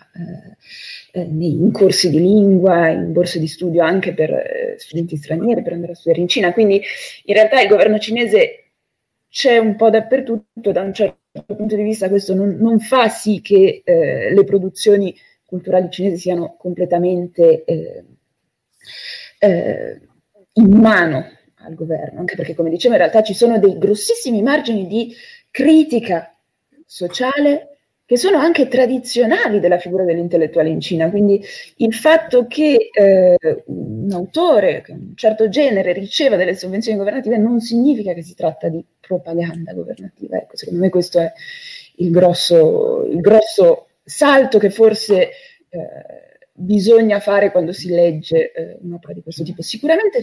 eh, 1.13 1.21
eh, 1.21 1.23
in 1.23 1.73
corsi 1.73 2.09
di 2.09 2.21
lingua, 2.21 2.89
in 2.91 3.13
borse 3.13 3.41
di 3.41 3.49
studio 3.49 3.83
anche 3.83 4.15
per 4.15 4.31
eh, 4.31 4.77
studenti 4.79 5.17
stranieri 5.17 5.63
per 5.63 5.73
andare 5.73 5.93
a 5.93 5.95
studiare 5.97 6.21
in 6.21 6.29
Cina. 6.29 6.53
Quindi 6.53 6.81
in 7.25 7.35
realtà 7.35 7.61
il 7.61 7.69
governo 7.69 7.99
cinese 7.99 8.71
c'è 9.29 9.59
un 9.59 9.75
po' 9.75 9.91
dappertutto, 9.91 10.71
da 10.71 10.83
un 10.83 10.95
certo 10.95 11.19
punto 11.47 11.75
di 11.75 11.83
vista 11.83 12.09
questo 12.09 12.37
non, 12.37 12.59
non 12.61 12.79
fa 12.79 13.09
sì 13.09 13.41
che 13.41 13.83
eh, 13.85 14.33
le 14.33 14.45
produzioni 14.45 15.13
culturali 15.45 15.91
cinesi 15.91 16.17
siano 16.17 16.55
completamente 16.57 17.65
eh, 17.65 18.05
eh, 19.41 20.01
in 20.55 20.71
mano 20.73 21.27
al 21.57 21.75
governo, 21.75 22.21
anche 22.21 22.37
perché, 22.37 22.55
come 22.55 22.71
dicevo, 22.71 22.95
in 22.95 23.01
realtà 23.01 23.23
ci 23.23 23.35
sono 23.35 23.59
dei 23.59 23.79
grossissimi 23.79 24.43
margini 24.43 24.87
di 24.87 25.15
critica 25.51 26.37
sociale 26.87 27.69
che 28.07 28.19
sono 28.19 28.37
anche 28.37 28.69
tradizionali 28.69 29.61
della 29.61 29.79
figura 29.79 30.05
dell'intellettuale 30.05 30.69
in 30.69 30.81
Cina. 30.81 31.09
Quindi 31.09 31.43
il 31.77 31.95
fatto 31.95 32.47
che 32.47 32.91
eh, 32.93 33.37
un 33.67 34.11
autore 34.13 34.83
di 34.87 34.93
un 34.93 35.13
certo 35.17 35.49
genere 35.49 35.93
riceva 35.93 36.37
delle 36.37 36.55
sovvenzioni 36.55 36.99
governative 36.99 37.39
non 37.39 37.61
significa 37.61 38.13
che 38.13 38.23
si 38.23 38.35
tratta 38.35 38.69
di 38.69 38.85
propaganda 39.01 39.73
governativa. 39.73 40.37
Ecco, 40.37 40.57
secondo 40.57 40.81
me 40.81 40.91
questo 40.91 41.19
è 41.21 41.33
il 41.97 42.11
grosso, 42.11 43.05
il 43.05 43.21
grosso 43.21 43.87
salto 44.05 44.59
che 44.59 44.69
forse 44.69 45.31
eh, 45.71 46.34
bisogna 46.57 47.19
fare 47.19 47.51
quando 47.51 47.73
si 47.73 47.89
legge 47.89 48.53
eh, 48.53 48.79
un'opera 48.81 49.13
di 49.13 49.23
questo 49.23 49.43
tipo. 49.43 49.61
Sicuramente 49.63 50.21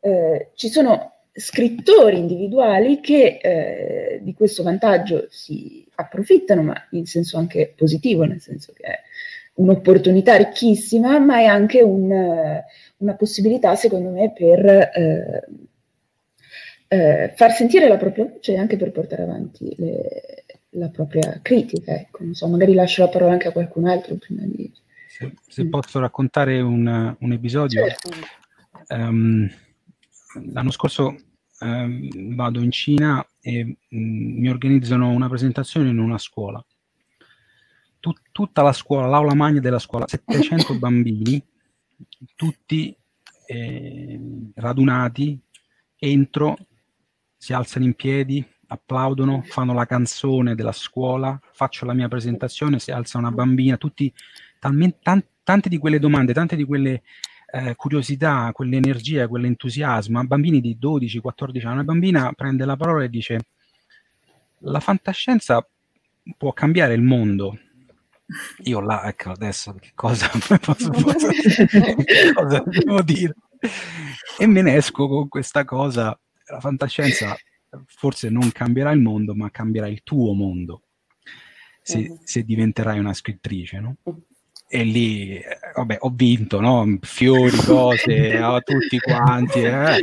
eh, 0.00 0.50
ci 0.54 0.68
sono 0.68 1.12
scrittori 1.34 2.18
individuali 2.18 3.00
che 3.00 3.38
eh, 3.42 4.20
di 4.22 4.34
questo 4.34 4.62
vantaggio 4.62 5.26
si 5.28 5.86
approfittano, 5.96 6.62
ma 6.62 6.88
in 6.90 7.06
senso 7.06 7.38
anche 7.38 7.72
positivo, 7.74 8.24
nel 8.24 8.40
senso 8.40 8.72
che 8.72 8.82
è 8.82 9.00
un'opportunità 9.54 10.36
ricchissima, 10.36 11.18
ma 11.18 11.38
è 11.38 11.44
anche 11.44 11.82
un, 11.82 12.10
una 12.96 13.14
possibilità, 13.14 13.74
secondo 13.74 14.10
me, 14.10 14.32
per 14.32 14.66
eh, 14.66 15.46
eh, 16.88 17.32
far 17.34 17.52
sentire 17.52 17.88
la 17.88 17.96
propria 17.96 18.26
voce 18.26 18.52
e 18.52 18.58
anche 18.58 18.76
per 18.76 18.92
portare 18.92 19.22
avanti 19.22 19.74
le, 19.78 20.44
la 20.70 20.88
propria 20.88 21.40
critica. 21.42 21.94
Ecco, 21.94 22.24
non 22.24 22.34
so, 22.34 22.46
magari 22.48 22.74
lascio 22.74 23.02
la 23.02 23.08
parola 23.08 23.32
anche 23.32 23.48
a 23.48 23.52
qualcun 23.52 23.86
altro 23.86 24.16
prima 24.16 24.42
di 24.44 24.70
se, 25.22 25.34
se 25.46 25.68
posso 25.68 26.00
raccontare 26.00 26.60
un, 26.60 27.16
un 27.18 27.32
episodio. 27.32 27.86
Certo. 27.86 28.10
Um, 28.88 29.48
l'anno 30.52 30.70
scorso 30.70 31.16
um, 31.60 32.34
vado 32.34 32.60
in 32.60 32.70
Cina 32.70 33.24
e 33.40 33.60
um, 33.90 34.38
mi 34.38 34.48
organizzano 34.48 35.10
una 35.10 35.28
presentazione 35.28 35.90
in 35.90 35.98
una 35.98 36.18
scuola. 36.18 36.64
Tut, 38.00 38.20
tutta 38.32 38.62
la 38.62 38.72
scuola, 38.72 39.06
l'aula 39.06 39.34
magna 39.34 39.60
della 39.60 39.78
scuola, 39.78 40.08
700 40.08 40.76
bambini, 40.80 41.42
tutti 42.34 42.96
eh, 43.46 44.20
radunati, 44.54 45.40
entro, 45.96 46.56
si 47.36 47.52
alzano 47.52 47.84
in 47.84 47.94
piedi, 47.94 48.44
applaudono, 48.66 49.42
fanno 49.42 49.72
la 49.72 49.86
canzone 49.86 50.56
della 50.56 50.72
scuola, 50.72 51.38
faccio 51.52 51.84
la 51.84 51.92
mia 51.92 52.08
presentazione, 52.08 52.80
si 52.80 52.90
alza 52.90 53.18
una 53.18 53.30
bambina, 53.30 53.76
tutti 53.76 54.12
talmente, 54.62 54.98
tan, 55.02 55.20
tante 55.42 55.68
di 55.68 55.76
quelle 55.76 55.98
domande, 55.98 56.32
tante 56.32 56.54
di 56.54 56.62
quelle 56.62 57.02
eh, 57.50 57.74
curiosità, 57.74 58.52
quell'energia, 58.52 59.26
quell'entusiasmo, 59.26 60.24
bambini 60.24 60.60
di 60.60 60.78
12-14 60.80 61.64
anni, 61.64 61.72
una 61.72 61.84
bambina 61.84 62.32
prende 62.32 62.64
la 62.64 62.76
parola 62.76 63.02
e 63.02 63.08
dice 63.08 63.40
la 64.60 64.78
fantascienza 64.78 65.66
può 66.36 66.52
cambiare 66.52 66.94
il 66.94 67.02
mondo. 67.02 67.58
Io 68.62 68.78
là, 68.80 69.02
ecco, 69.08 69.32
adesso 69.32 69.74
che 69.74 69.90
cosa, 69.96 70.30
posso, 70.62 70.90
posso, 70.94 71.28
cosa 72.32 72.62
devo 72.64 73.02
dire? 73.02 73.34
E 74.38 74.46
me 74.46 74.62
ne 74.62 74.76
esco 74.76 75.08
con 75.08 75.26
questa 75.26 75.64
cosa, 75.64 76.16
la 76.46 76.60
fantascienza 76.60 77.36
forse 77.86 78.28
non 78.28 78.52
cambierà 78.52 78.92
il 78.92 79.00
mondo, 79.00 79.34
ma 79.34 79.50
cambierà 79.50 79.88
il 79.88 80.04
tuo 80.04 80.34
mondo, 80.34 80.82
se, 81.82 82.16
se 82.22 82.44
diventerai 82.44 83.00
una 83.00 83.12
scrittrice, 83.12 83.80
no? 83.80 83.96
E 84.74 84.84
lì, 84.84 85.38
vabbè, 85.74 85.98
ho 86.00 86.10
vinto, 86.14 86.58
no? 86.58 86.96
Fiori, 87.02 87.54
cose, 87.58 88.32
a 88.40 88.58
tutti 88.62 88.98
quanti. 88.98 89.58
Eh. 89.60 90.00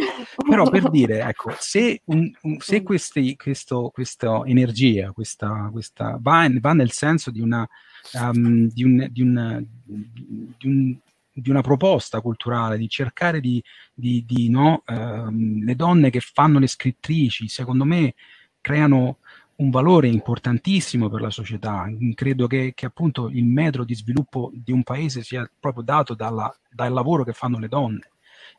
Però 0.47 0.69
per 0.69 0.91
dire, 0.91 1.21
ecco, 1.21 1.55
se, 1.57 2.03
un, 2.05 2.31
un, 2.41 2.59
se 2.59 2.83
questi, 2.83 3.35
questo, 3.35 3.89
questa 3.91 4.43
energia 4.45 5.11
questa, 5.11 5.69
questa 5.71 6.19
va, 6.21 6.47
va, 6.59 6.73
nel 6.73 6.91
senso 6.91 7.31
di 7.31 7.41
una, 7.41 7.67
um, 8.13 8.69
di, 8.69 8.83
un, 8.83 9.07
di, 9.09 9.21
un, 9.23 9.65
di, 9.85 10.99
di, 11.33 11.49
una 11.49 11.61
proposta 11.61 12.21
culturale, 12.21 12.77
di 12.77 12.87
cercare 12.87 13.39
di, 13.39 13.63
di 13.95 14.49
no, 14.51 14.83
um, 14.85 15.63
le 15.63 15.75
donne 15.75 16.11
che 16.11 16.19
fanno 16.19 16.59
le 16.59 16.67
scrittrici, 16.67 17.47
secondo 17.47 17.85
me 17.85 18.13
creano 18.61 19.17
un 19.59 19.69
valore 19.69 20.07
importantissimo 20.07 21.09
per 21.09 21.21
la 21.21 21.29
società. 21.29 21.85
Credo 22.13 22.47
che, 22.47 22.73
che, 22.73 22.85
appunto 22.85 23.29
il 23.29 23.45
metro 23.45 23.83
di 23.83 23.95
sviluppo 23.95 24.51
di 24.53 24.71
un 24.71 24.83
paese 24.83 25.21
sia 25.21 25.49
proprio 25.59 25.83
dato 25.83 26.13
dalla, 26.13 26.53
dal 26.69 26.93
lavoro 26.93 27.23
che 27.23 27.33
fanno 27.33 27.59
le 27.59 27.67
donne. 27.67 28.11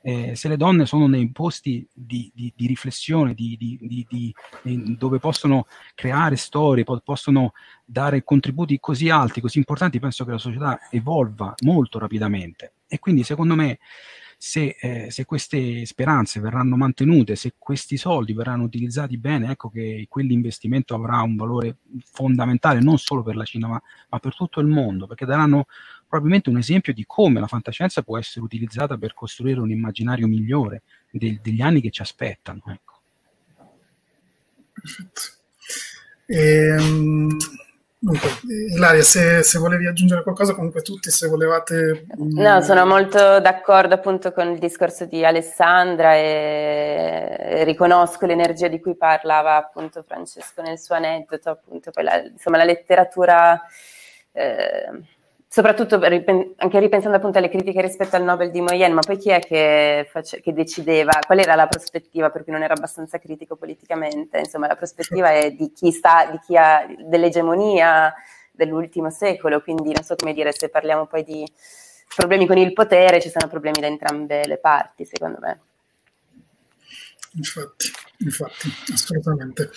Eh, 0.03 0.35
se 0.35 0.49
le 0.49 0.57
donne 0.57 0.87
sono 0.87 1.07
nei 1.07 1.31
posti 1.31 1.87
di, 1.93 2.31
di, 2.35 2.53
di 2.57 2.67
riflessione, 2.67 3.35
di, 3.35 4.35
dove 4.97 5.19
possono 5.19 5.67
creare 5.95 6.37
storie, 6.37 6.85
po- 6.85 7.01
possono 7.05 7.53
dare 7.85 8.23
contributi 8.23 8.79
così 8.79 9.11
alti, 9.11 9.41
così 9.41 9.59
importanti, 9.59 9.99
penso 10.01 10.25
che 10.25 10.31
la 10.31 10.39
società 10.39 10.89
evolva 10.91 11.55
molto 11.65 11.99
rapidamente. 11.99 12.75
E 12.87 12.99
quindi 12.99 13.25
secondo 13.25 13.55
me 13.55 13.79
se, 14.43 14.75
eh, 14.81 15.11
se, 15.11 15.27
queste 15.27 15.85
speranze 15.85 16.41
verranno 16.41 16.75
mantenute, 16.75 17.37
se 17.37 17.57
questi 17.59 17.99
soldi 17.99 18.33
verranno 18.33 18.63
utilizzati 18.63 19.19
bene, 19.19 19.51
ecco 19.51 19.69
che 19.69 20.07
quell'investimento 20.09 20.95
avrà 20.95 21.21
un 21.21 21.37
valore 21.37 21.77
fondamentale 22.11 22.81
non 22.81 22.97
solo 22.97 23.23
per 23.23 23.37
la 23.37 23.45
Cina, 23.45 23.69
ma, 23.69 23.83
ma 24.09 24.19
per 24.19 24.35
tutto 24.35 24.61
il 24.61 24.67
mondo, 24.67 25.07
perché 25.07 25.27
daranno 25.27 25.67
probabilmente 26.09 26.49
un 26.49 26.57
esempio 26.57 26.95
di 26.95 27.05
come 27.07 27.39
la 27.39 27.47
fantascienza 27.49 28.01
può 28.01 28.17
essere 28.17 28.43
utilizzata 28.43 28.97
per 28.97 29.13
costruire 29.13 29.61
un 29.61 29.71
immaginario 29.71 30.27
migliore 30.27 30.85
de- 31.11 31.39
degli 31.43 31.61
anni 31.61 31.83
che 31.83 31.91
ci 31.91 32.01
aspettano. 32.01 32.63
Ecco. 32.67 33.01
E, 36.25 36.77
um, 36.79 37.37
Dunque, 38.03 38.31
Ilaria, 38.75 39.03
se, 39.03 39.43
se, 39.43 39.59
volevi 39.59 39.87
aggiungere 39.87 40.23
qualcosa, 40.23 40.55
comunque 40.55 40.81
tutti, 40.81 41.11
se 41.11 41.29
volevate... 41.29 42.07
No, 42.17 42.57
mm, 42.57 42.61
sono 42.61 42.87
molto 42.87 43.41
d'accordo 43.41 43.93
appunto 43.93 44.33
con 44.33 44.53
il 44.53 44.59
discorso 44.59 45.05
di 45.05 45.23
Alessandra 45.23 46.15
e 46.15 47.63
riconosco 47.65 48.25
l'energia 48.25 48.69
di 48.69 48.81
cui 48.81 48.97
parlava 48.97 49.57
appunto 49.57 50.03
Francesco 50.03 50.63
nel 50.63 50.79
suo 50.79 50.95
aneddoto, 50.95 51.51
appunto 51.51 51.91
quella, 51.91 52.23
insomma 52.23 52.57
la 52.57 52.65
letteratura... 52.65 53.61
Eh, 54.33 55.19
soprattutto 55.53 55.97
anche 55.97 56.79
ripensando 56.79 57.17
appunto 57.17 57.39
alle 57.39 57.49
critiche 57.49 57.81
rispetto 57.81 58.15
al 58.15 58.23
Nobel 58.23 58.53
di 58.53 58.61
Moyen, 58.61 58.93
ma 58.93 59.01
poi 59.01 59.19
chi 59.19 59.31
è 59.31 59.41
che, 59.41 60.09
face, 60.09 60.41
che, 60.41 60.53
decideva, 60.53 61.19
qual 61.27 61.41
era 61.41 61.57
la 61.57 61.67
prospettiva 61.67 62.31
per 62.31 62.45
cui 62.45 62.53
non 62.53 62.63
era 62.63 62.75
abbastanza 62.75 63.19
critico 63.19 63.57
politicamente? 63.57 64.39
Insomma, 64.39 64.69
la 64.69 64.77
prospettiva 64.77 65.33
è 65.33 65.51
di 65.51 65.73
chi 65.73 65.91
sta, 65.91 66.29
di 66.31 66.39
chi 66.39 66.57
ha 66.57 66.87
dell'egemonia 67.05 68.15
dell'ultimo 68.53 69.11
secolo, 69.11 69.61
quindi 69.61 69.93
non 69.93 70.05
so 70.05 70.15
come 70.15 70.35
dire, 70.35 70.53
se 70.53 70.69
parliamo 70.69 71.07
poi 71.07 71.25
di 71.25 71.45
problemi 72.15 72.47
con 72.47 72.57
il 72.57 72.73
potere, 72.73 73.21
ci 73.21 73.29
sono 73.29 73.49
problemi 73.49 73.81
da 73.81 73.89
entrambe 73.89 74.47
le 74.47 74.59
parti, 74.59 75.05
secondo 75.05 75.39
me. 75.41 75.61
Infatti, 77.33 77.91
infatti, 78.19 78.73
assolutamente. 78.93 79.71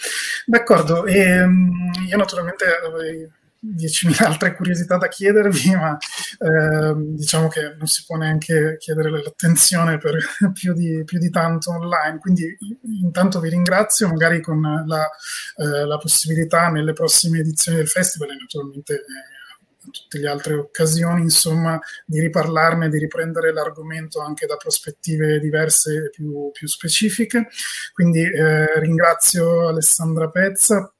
D'accordo, 0.46 1.08
e, 1.08 1.18
ehm, 1.18 1.72
io 2.08 2.18
naturalmente 2.18 2.66
avrei 2.86 3.42
10.000 3.64 4.24
altre 4.26 4.56
curiosità 4.56 4.98
da 4.98 5.08
chiedervi, 5.08 5.76
ma 5.76 5.98
eh, 5.98 6.94
diciamo 6.96 7.48
che 7.48 7.76
non 7.78 7.88
si 7.88 8.04
può 8.06 8.18
neanche 8.18 8.76
chiedere 8.78 9.10
l'attenzione 9.10 9.98
per 9.98 10.18
più 10.54 10.74
di, 10.74 11.04
più 11.06 11.20
di, 11.20 11.30
tanto 11.30 11.72
online. 11.72 12.20
Quindi 12.20 12.58
intanto 13.02 13.40
vi 13.40 13.50
ringrazio, 13.50 14.08
magari 14.08 14.42
con 14.42 14.62
la, 14.86 15.10
eh, 15.58 15.86
la 15.86 15.98
possibilità 15.98 16.70
nelle 16.70 16.94
prossime 16.94 17.40
edizioni 17.40 17.78
del 17.78 17.88
festival 17.88 18.32
e 18.32 18.36
naturalmente 18.40 18.94
eh, 18.94 19.92
tutte 19.92 20.18
le 20.18 20.30
altre 20.30 20.54
occasioni, 20.56 21.22
insomma, 21.22 21.80
di 22.06 22.20
riparlarne, 22.20 22.90
di 22.90 23.00
riprendere 23.00 23.52
l'argomento 23.52 24.22
anche 24.22 24.46
da 24.46 24.56
prospettive 24.56 25.40
diverse 25.40 26.06
e 26.06 26.10
più, 26.10 26.50
più 26.52 26.68
specifiche. 26.68 27.48
Quindi 27.94 28.22
eh, 28.22 28.80
ringrazio 28.80 29.68
Alessandra 29.68 30.30
Pezza 30.30 30.93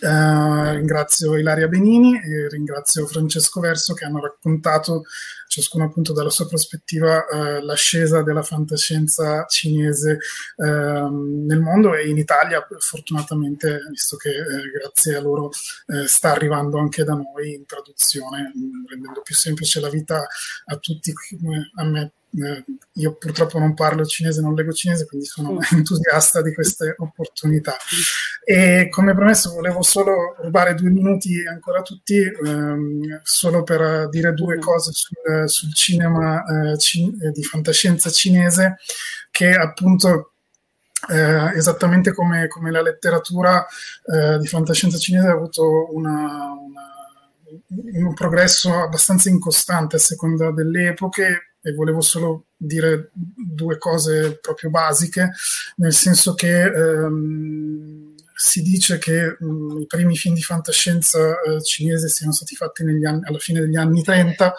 Uh, 0.00 0.72
ringrazio 0.74 1.34
Ilaria 1.36 1.66
Benini 1.66 2.14
e 2.14 2.48
ringrazio 2.48 3.06
Francesco 3.06 3.58
Verso 3.58 3.94
che 3.94 4.04
hanno 4.04 4.20
raccontato, 4.20 5.04
ciascuno 5.48 5.84
appunto 5.84 6.12
dalla 6.12 6.28
sua 6.28 6.46
prospettiva, 6.46 7.24
uh, 7.28 7.64
l'ascesa 7.64 8.22
della 8.22 8.42
fantascienza 8.42 9.46
cinese 9.46 10.18
uh, 10.56 10.64
nel 10.66 11.60
mondo 11.60 11.94
e 11.94 12.06
in 12.08 12.18
Italia, 12.18 12.64
fortunatamente, 12.78 13.80
visto 13.90 14.16
che 14.16 14.30
eh, 14.30 14.70
grazie 14.78 15.16
a 15.16 15.20
loro 15.20 15.50
sta 16.04 16.32
arrivando 16.32 16.78
anche 16.78 17.02
da 17.02 17.14
noi 17.14 17.54
in 17.54 17.64
traduzione, 17.64 18.52
rendendo 18.86 19.22
più 19.22 19.34
semplice 19.34 19.80
la 19.80 19.88
vita 19.88 20.26
a 20.66 20.76
tutti, 20.76 21.12
a 21.76 21.84
me. 21.84 22.02
eh, 22.02 22.12
io 22.30 23.14
purtroppo 23.14 23.58
non 23.58 23.74
parlo 23.74 24.04
cinese, 24.04 24.40
non 24.40 24.54
leggo 24.54 24.72
cinese, 24.72 25.06
quindi 25.06 25.26
sono 25.26 25.54
mm. 25.54 25.58
entusiasta 25.72 26.42
di 26.42 26.52
queste 26.52 26.94
opportunità. 26.98 27.76
E 28.44 28.88
come 28.90 29.14
promesso 29.14 29.52
volevo 29.52 29.82
solo 29.82 30.36
rubare 30.40 30.74
due 30.74 30.90
minuti 30.90 31.46
ancora 31.46 31.80
a 31.80 31.82
tutti, 31.82 32.16
ehm, 32.16 33.20
solo 33.22 33.62
per 33.62 34.08
dire 34.08 34.34
due 34.34 34.56
mm. 34.56 34.60
cose 34.60 34.92
sul, 34.92 35.48
sul 35.48 35.74
cinema 35.74 36.44
eh, 36.44 36.78
cin- 36.78 37.16
eh, 37.22 37.30
di 37.30 37.42
fantascienza 37.42 38.10
cinese, 38.10 38.76
che 39.30 39.54
appunto 39.54 40.32
eh, 41.10 41.56
esattamente 41.56 42.12
come, 42.12 42.48
come, 42.48 42.70
la 42.70 42.82
letteratura 42.82 43.64
eh, 44.12 44.38
di 44.38 44.46
fantascienza 44.46 44.98
cinese 44.98 45.28
ha 45.28 45.32
avuto 45.32 45.94
una, 45.94 46.52
una 46.52 46.88
un 47.70 48.14
progresso 48.14 48.82
abbastanza 48.82 49.28
incostante 49.28 49.96
a 49.96 50.00
seconda 50.00 50.50
delle 50.52 50.88
epoche 50.88 51.47
e 51.60 51.72
volevo 51.72 52.00
solo 52.00 52.46
dire 52.56 53.10
due 53.12 53.78
cose 53.78 54.38
proprio 54.40 54.70
basiche, 54.70 55.32
nel 55.76 55.92
senso 55.92 56.34
che 56.34 56.62
ehm, 56.62 58.14
si 58.34 58.62
dice 58.62 58.98
che 58.98 59.36
mh, 59.38 59.46
mm, 59.46 59.80
i 59.80 59.86
primi 59.86 60.16
film 60.16 60.34
di 60.34 60.42
fantascienza 60.42 61.40
eh, 61.40 61.62
cinese 61.62 62.08
siano 62.08 62.32
stati 62.32 62.54
fatti 62.54 62.82
anni, 62.82 63.04
alla 63.04 63.38
fine 63.38 63.60
degli 63.60 63.76
anni 63.76 64.02
30, 64.02 64.54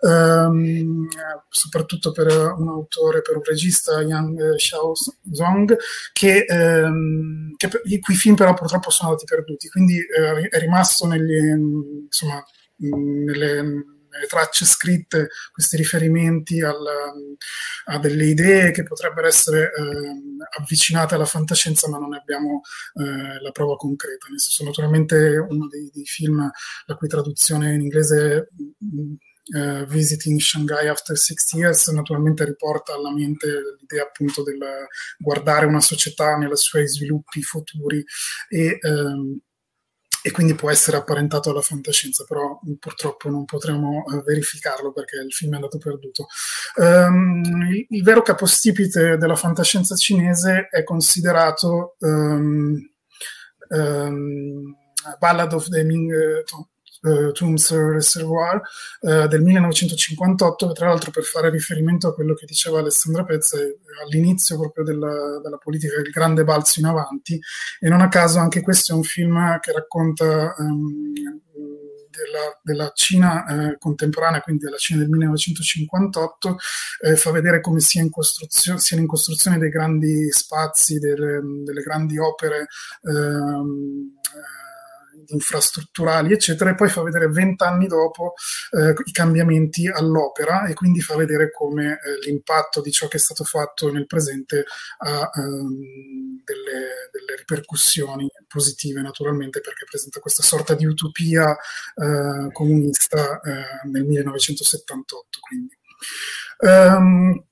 ehm, 0.00 1.08
soprattutto 1.48 2.12
per 2.12 2.26
un 2.26 2.68
autore, 2.68 3.22
per 3.22 3.36
un 3.36 3.42
regista, 3.42 4.02
Yang 4.02 4.56
Xiaozong, 4.56 5.76
che, 6.12 6.44
ehm, 6.46 7.54
che, 7.56 7.70
i 7.84 7.98
cui 8.00 8.14
film 8.14 8.34
però 8.34 8.52
purtroppo 8.54 8.90
sono 8.90 9.10
andati 9.10 9.26
perduti, 9.26 9.68
quindi 9.68 9.96
eh, 9.98 10.48
è 10.48 10.58
rimasto 10.58 11.06
negli, 11.06 11.36
insomma, 12.04 12.44
nelle 12.76 14.00
nelle 14.12 14.26
tracce 14.26 14.64
scritte 14.66 15.28
questi 15.50 15.76
riferimenti 15.76 16.60
al, 16.60 16.76
a 17.86 17.98
delle 17.98 18.26
idee 18.26 18.70
che 18.70 18.82
potrebbero 18.82 19.26
essere 19.26 19.72
eh, 19.74 20.60
avvicinate 20.60 21.14
alla 21.14 21.24
fantascienza, 21.24 21.88
ma 21.88 21.98
non 21.98 22.12
abbiamo 22.12 22.60
eh, 22.94 23.40
la 23.40 23.50
prova 23.50 23.76
concreta. 23.76 24.26
Nel 24.28 24.40
senso, 24.40 24.64
naturalmente 24.64 25.36
uno 25.36 25.66
dei, 25.66 25.90
dei, 25.92 26.04
film 26.04 26.48
la 26.86 26.94
cui 26.94 27.08
traduzione 27.08 27.74
in 27.74 27.80
inglese 27.80 28.50
Uh, 29.44 29.84
Visiting 29.86 30.38
Shanghai 30.38 30.86
After 30.86 31.18
60 31.18 31.56
Years 31.56 31.88
naturalmente 31.88 32.44
riporta 32.44 32.94
alla 32.94 33.12
mente 33.12 33.48
l'idea 33.80 34.04
appunto 34.04 34.44
del 34.44 34.56
guardare 35.18 35.66
una 35.66 35.80
società 35.80 36.36
nei 36.36 36.48
suoi 36.56 36.86
sviluppi 36.86 37.42
futuri 37.42 38.04
e 38.48 38.78
um, 38.82 39.36
e 40.22 40.30
quindi 40.30 40.54
può 40.54 40.70
essere 40.70 40.96
apparentato 40.96 41.50
alla 41.50 41.60
fantascienza, 41.60 42.24
però 42.26 42.60
purtroppo 42.78 43.28
non 43.28 43.44
potremo 43.44 44.04
uh, 44.06 44.22
verificarlo 44.22 44.92
perché 44.92 45.16
il 45.16 45.32
film 45.32 45.52
è 45.52 45.54
andato 45.56 45.78
perduto. 45.78 46.26
Um, 46.76 47.42
il, 47.72 47.86
il, 47.88 48.02
vero 48.02 48.22
capostipite 48.22 49.16
della 49.16 49.34
fantascienza 49.34 49.96
cinese 49.96 50.68
è 50.70 50.84
considerato 50.84 51.96
um, 51.98 52.78
um, 53.70 54.76
Ballad 55.18 55.52
of 55.52 55.68
the 55.68 55.82
Ming 55.82 56.44
uh, 57.02 57.32
Tombs 57.32 57.72
Reservoir 57.72 58.60
uh, 59.00 59.26
del 59.26 59.42
1958, 59.42 60.72
tra 60.72 60.88
l'altro 60.88 61.10
per 61.10 61.24
fare 61.24 61.50
riferimento 61.50 62.08
a 62.08 62.14
quello 62.14 62.34
che 62.34 62.46
diceva 62.46 62.78
Alessandra 62.78 63.24
Pezza 63.24 63.58
all'inizio 64.04 64.58
proprio 64.58 64.84
della, 64.84 65.40
della 65.42 65.58
politica 65.58 65.96
del 65.96 66.10
grande 66.10 66.44
balzo 66.44 66.80
in 66.80 66.86
avanti. 66.86 67.40
E 67.80 67.88
non 67.88 68.00
a 68.00 68.08
caso 68.08 68.38
anche 68.38 68.60
questo 68.60 68.92
è 68.92 68.96
un 68.96 69.02
film 69.02 69.58
che 69.60 69.72
racconta 69.72 70.54
um, 70.58 71.12
della, 72.12 72.60
della, 72.62 72.92
Cina 72.94 73.46
eh, 73.46 73.78
contemporanea, 73.78 74.40
quindi 74.40 74.64
della 74.64 74.76
Cina 74.76 75.00
del 75.00 75.08
1958, 75.08 76.56
eh, 77.00 77.16
fa 77.16 77.30
vedere 77.30 77.60
come 77.60 77.80
sia 77.80 78.02
in 78.02 78.10
siano 78.12 79.02
in 79.02 79.08
costruzione 79.08 79.58
dei 79.58 79.70
grandi 79.70 80.30
spazi, 80.30 80.98
delle, 80.98 81.40
delle 81.64 81.82
grandi 81.82 82.18
opere 82.18 82.68
ehm, 83.02 84.18
infrastrutturali, 85.32 86.32
eccetera, 86.32 86.70
e 86.70 86.74
poi 86.74 86.88
fa 86.88 87.02
vedere 87.02 87.28
vent'anni 87.28 87.86
dopo 87.86 88.34
eh, 88.70 88.94
i 89.04 89.12
cambiamenti 89.12 89.88
all'opera 89.88 90.66
e 90.66 90.74
quindi 90.74 91.00
fa 91.00 91.16
vedere 91.16 91.50
come 91.50 91.92
eh, 91.92 92.26
l'impatto 92.26 92.80
di 92.80 92.90
ciò 92.92 93.08
che 93.08 93.16
è 93.16 93.20
stato 93.20 93.44
fatto 93.44 93.90
nel 93.90 94.06
presente 94.06 94.64
ha 94.98 95.30
ehm, 95.34 96.42
delle, 96.44 97.10
delle, 97.10 97.36
ripercussioni 97.36 98.28
positive 98.46 99.00
naturalmente 99.00 99.60
perché 99.60 99.84
presenta 99.88 100.20
questa 100.20 100.42
sorta 100.42 100.74
di 100.74 100.84
utopia 100.84 101.52
eh, 101.52 102.52
comunista 102.52 103.40
eh, 103.40 103.88
nel 103.88 104.04
1978. 104.04 105.38
Quindi. 105.40 105.76
Um, 106.58 107.44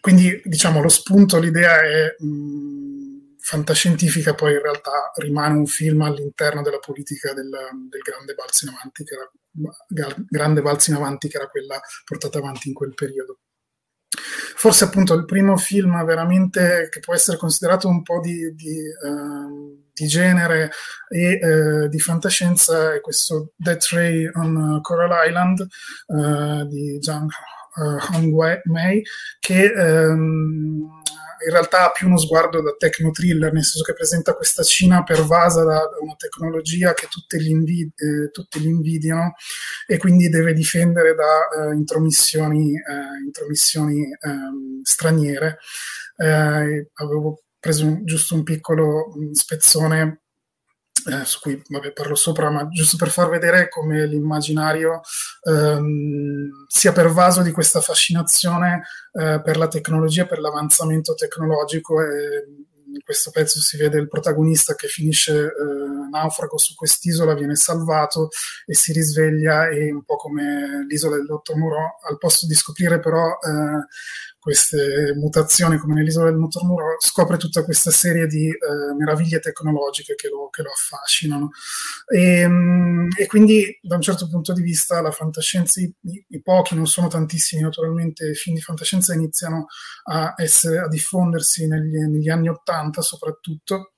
quindi 0.00 0.40
diciamo 0.44 0.82
lo 0.82 0.90
spunto, 0.90 1.38
l'idea 1.38 1.80
è 1.80 2.14
mh, 2.18 3.13
fantascientifica 3.44 4.34
poi 4.34 4.54
in 4.54 4.62
realtà 4.62 5.12
rimane 5.16 5.58
un 5.58 5.66
film 5.66 6.00
all'interno 6.00 6.62
della 6.62 6.78
politica 6.78 7.34
del, 7.34 7.50
del 7.90 8.00
grande 8.00 8.32
balzo 8.32 8.64
in 8.64 8.72
avanti, 8.72 9.04
che 9.04 9.14
era, 9.14 10.16
grande 10.26 10.62
balzo 10.62 10.90
in 10.90 10.96
avanti 10.96 11.28
che 11.28 11.36
era 11.36 11.48
quella 11.48 11.78
portata 12.06 12.38
avanti 12.38 12.68
in 12.68 12.74
quel 12.74 12.94
periodo. 12.94 13.40
Forse 14.56 14.84
appunto 14.84 15.12
il 15.12 15.26
primo 15.26 15.58
film 15.58 16.02
veramente 16.06 16.88
che 16.90 17.00
può 17.00 17.12
essere 17.12 17.36
considerato 17.36 17.86
un 17.86 18.02
po' 18.02 18.20
di, 18.20 18.54
di, 18.54 18.80
uh, 19.02 19.90
di 19.92 20.06
genere 20.06 20.70
e 21.10 21.38
uh, 21.42 21.88
di 21.88 21.98
fantascienza 21.98 22.94
è 22.94 23.02
questo 23.02 23.52
Death 23.56 23.88
Ray 23.90 24.30
on 24.32 24.78
Coral 24.80 25.28
Island 25.28 25.66
uh, 26.06 26.66
di 26.66 26.96
Zhang 27.02 27.28
Hong 27.76 28.60
Mei 28.64 29.02
che 29.40 29.70
um, 29.76 30.88
in 31.44 31.50
realtà 31.52 31.86
ha 31.86 31.90
più 31.90 32.06
uno 32.06 32.18
sguardo 32.18 32.62
da 32.62 32.74
techno 32.76 33.10
thriller, 33.10 33.52
nel 33.52 33.64
senso 33.64 33.82
che 33.82 33.92
presenta 33.92 34.34
questa 34.34 34.62
Cina 34.62 35.02
pervasa 35.02 35.62
da 35.62 35.82
una 36.00 36.14
tecnologia 36.16 36.94
che 36.94 37.06
tutti 37.08 37.40
gli, 37.40 37.50
invid- 37.50 37.92
eh, 37.96 38.30
tutti 38.30 38.60
gli 38.60 38.66
invidiano 38.66 39.34
e 39.86 39.98
quindi 39.98 40.28
deve 40.28 40.52
difendere 40.52 41.14
da 41.14 41.70
eh, 41.70 41.74
intromissioni, 41.74 42.74
eh, 42.74 43.24
intromissioni 43.24 44.02
ehm, 44.02 44.80
straniere. 44.82 45.58
Eh, 46.16 46.90
avevo 46.94 47.42
preso 47.58 47.86
un, 47.86 48.04
giusto 48.04 48.34
un 48.34 48.42
piccolo 48.42 49.12
spezzone 49.32 50.23
eh, 51.06 51.24
su 51.24 51.40
cui 51.40 51.62
vabbè, 51.68 51.92
parlo 51.92 52.14
sopra, 52.14 52.50
ma 52.50 52.68
giusto 52.68 52.96
per 52.96 53.08
far 53.08 53.28
vedere 53.28 53.68
come 53.68 54.06
l'immaginario 54.06 55.00
ehm, 55.42 56.66
sia 56.66 56.92
pervaso 56.92 57.42
di 57.42 57.50
questa 57.52 57.80
fascinazione 57.80 58.82
eh, 59.12 59.40
per 59.42 59.56
la 59.56 59.68
tecnologia, 59.68 60.26
per 60.26 60.38
l'avanzamento 60.38 61.14
tecnologico 61.14 62.00
e 62.00 62.44
in 62.94 63.02
questo 63.02 63.30
pezzo 63.30 63.60
si 63.60 63.76
vede 63.76 63.98
il 63.98 64.08
protagonista 64.08 64.74
che 64.74 64.86
finisce 64.86 65.46
eh, 65.46 66.08
naufrago 66.10 66.56
su 66.56 66.74
quest'isola, 66.74 67.34
viene 67.34 67.56
salvato 67.56 68.28
e 68.66 68.74
si 68.74 68.92
risveglia 68.92 69.68
e 69.68 69.92
un 69.92 70.04
po' 70.04 70.16
come 70.16 70.84
l'isola 70.88 71.16
del 71.16 71.26
dottor 71.26 71.56
Muro, 71.56 71.98
al 72.08 72.18
posto 72.18 72.46
di 72.46 72.54
scoprire 72.54 73.00
però 73.00 73.26
eh, 73.26 73.86
queste 74.44 75.14
mutazioni 75.16 75.78
come 75.78 75.94
nell'isola 75.94 76.28
del 76.28 76.38
motor 76.38 76.64
muro, 76.64 76.96
scopre 76.98 77.38
tutta 77.38 77.64
questa 77.64 77.90
serie 77.90 78.26
di 78.26 78.46
eh, 78.46 78.94
meraviglie 78.94 79.40
tecnologiche 79.40 80.14
che 80.16 80.28
lo, 80.28 80.50
che 80.50 80.60
lo 80.60 80.68
affascinano. 80.68 81.48
E, 82.06 82.46
mm, 82.46 83.08
e, 83.16 83.26
quindi 83.26 83.78
da 83.80 83.94
un 83.94 84.02
certo 84.02 84.28
punto 84.28 84.52
di 84.52 84.60
vista 84.60 85.00
la 85.00 85.12
fantascienza, 85.12 85.80
i, 85.80 85.90
i, 86.28 86.42
pochi, 86.42 86.74
non 86.74 86.86
sono 86.86 87.08
tantissimi 87.08 87.62
naturalmente, 87.62 88.28
i 88.28 88.34
film 88.34 88.56
di 88.56 88.60
fantascienza 88.60 89.14
iniziano 89.14 89.64
a, 90.10 90.34
essere, 90.36 90.80
a 90.80 90.88
diffondersi 90.88 91.66
negli, 91.66 91.96
negli 91.96 92.28
anni 92.28 92.50
Ottanta 92.50 93.00
soprattutto 93.00 93.93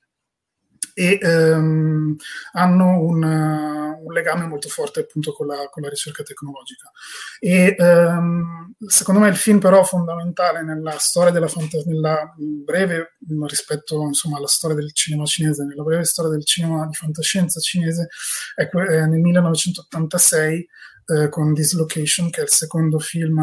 e 0.99 1.19
ehm, 1.21 2.17
hanno 2.53 3.01
un, 3.03 3.23
un, 3.23 4.13
legame 4.15 4.47
molto 4.47 4.71
forte 4.71 5.01
appunto 5.01 5.35
con 5.35 5.47
la, 5.47 5.69
con 5.71 5.83
la 5.83 5.91
ricerca 5.91 6.23
tecnologica. 6.23 6.91
E 7.39 7.77
ehm, 7.79 8.77
secondo 8.87 9.21
me 9.21 9.29
il 9.29 9.37
film 9.37 9.59
però 9.59 9.85
fondamentale 9.85 10.63
nella 10.63 10.97
storia 10.97 11.33
della 11.33 11.49
fantasia, 11.49 11.93
nella 11.93 12.35
breve 12.39 13.17
rispetto 13.47 14.05
insomma 14.05 14.39
alla 14.39 14.47
storia 14.47 14.75
del 14.75 14.95
cinema 14.95 15.27
cinese, 15.27 15.65
nella 15.65 15.83
breve 15.83 16.05
storia 16.05 16.31
del 16.31 16.47
cinema 16.47 16.87
di 16.87 16.95
fantascienza 16.95 17.61
cinese, 17.61 18.09
è 18.55 18.67
que- 18.67 19.07
nel 19.07 19.21
1986 19.21 20.67
eh, 21.07 21.29
con 21.29 21.53
Dislocation, 21.53 22.31
che 22.31 22.41
è 22.41 22.45
il 22.45 22.51
secondo 22.51 22.99
film 22.99 23.39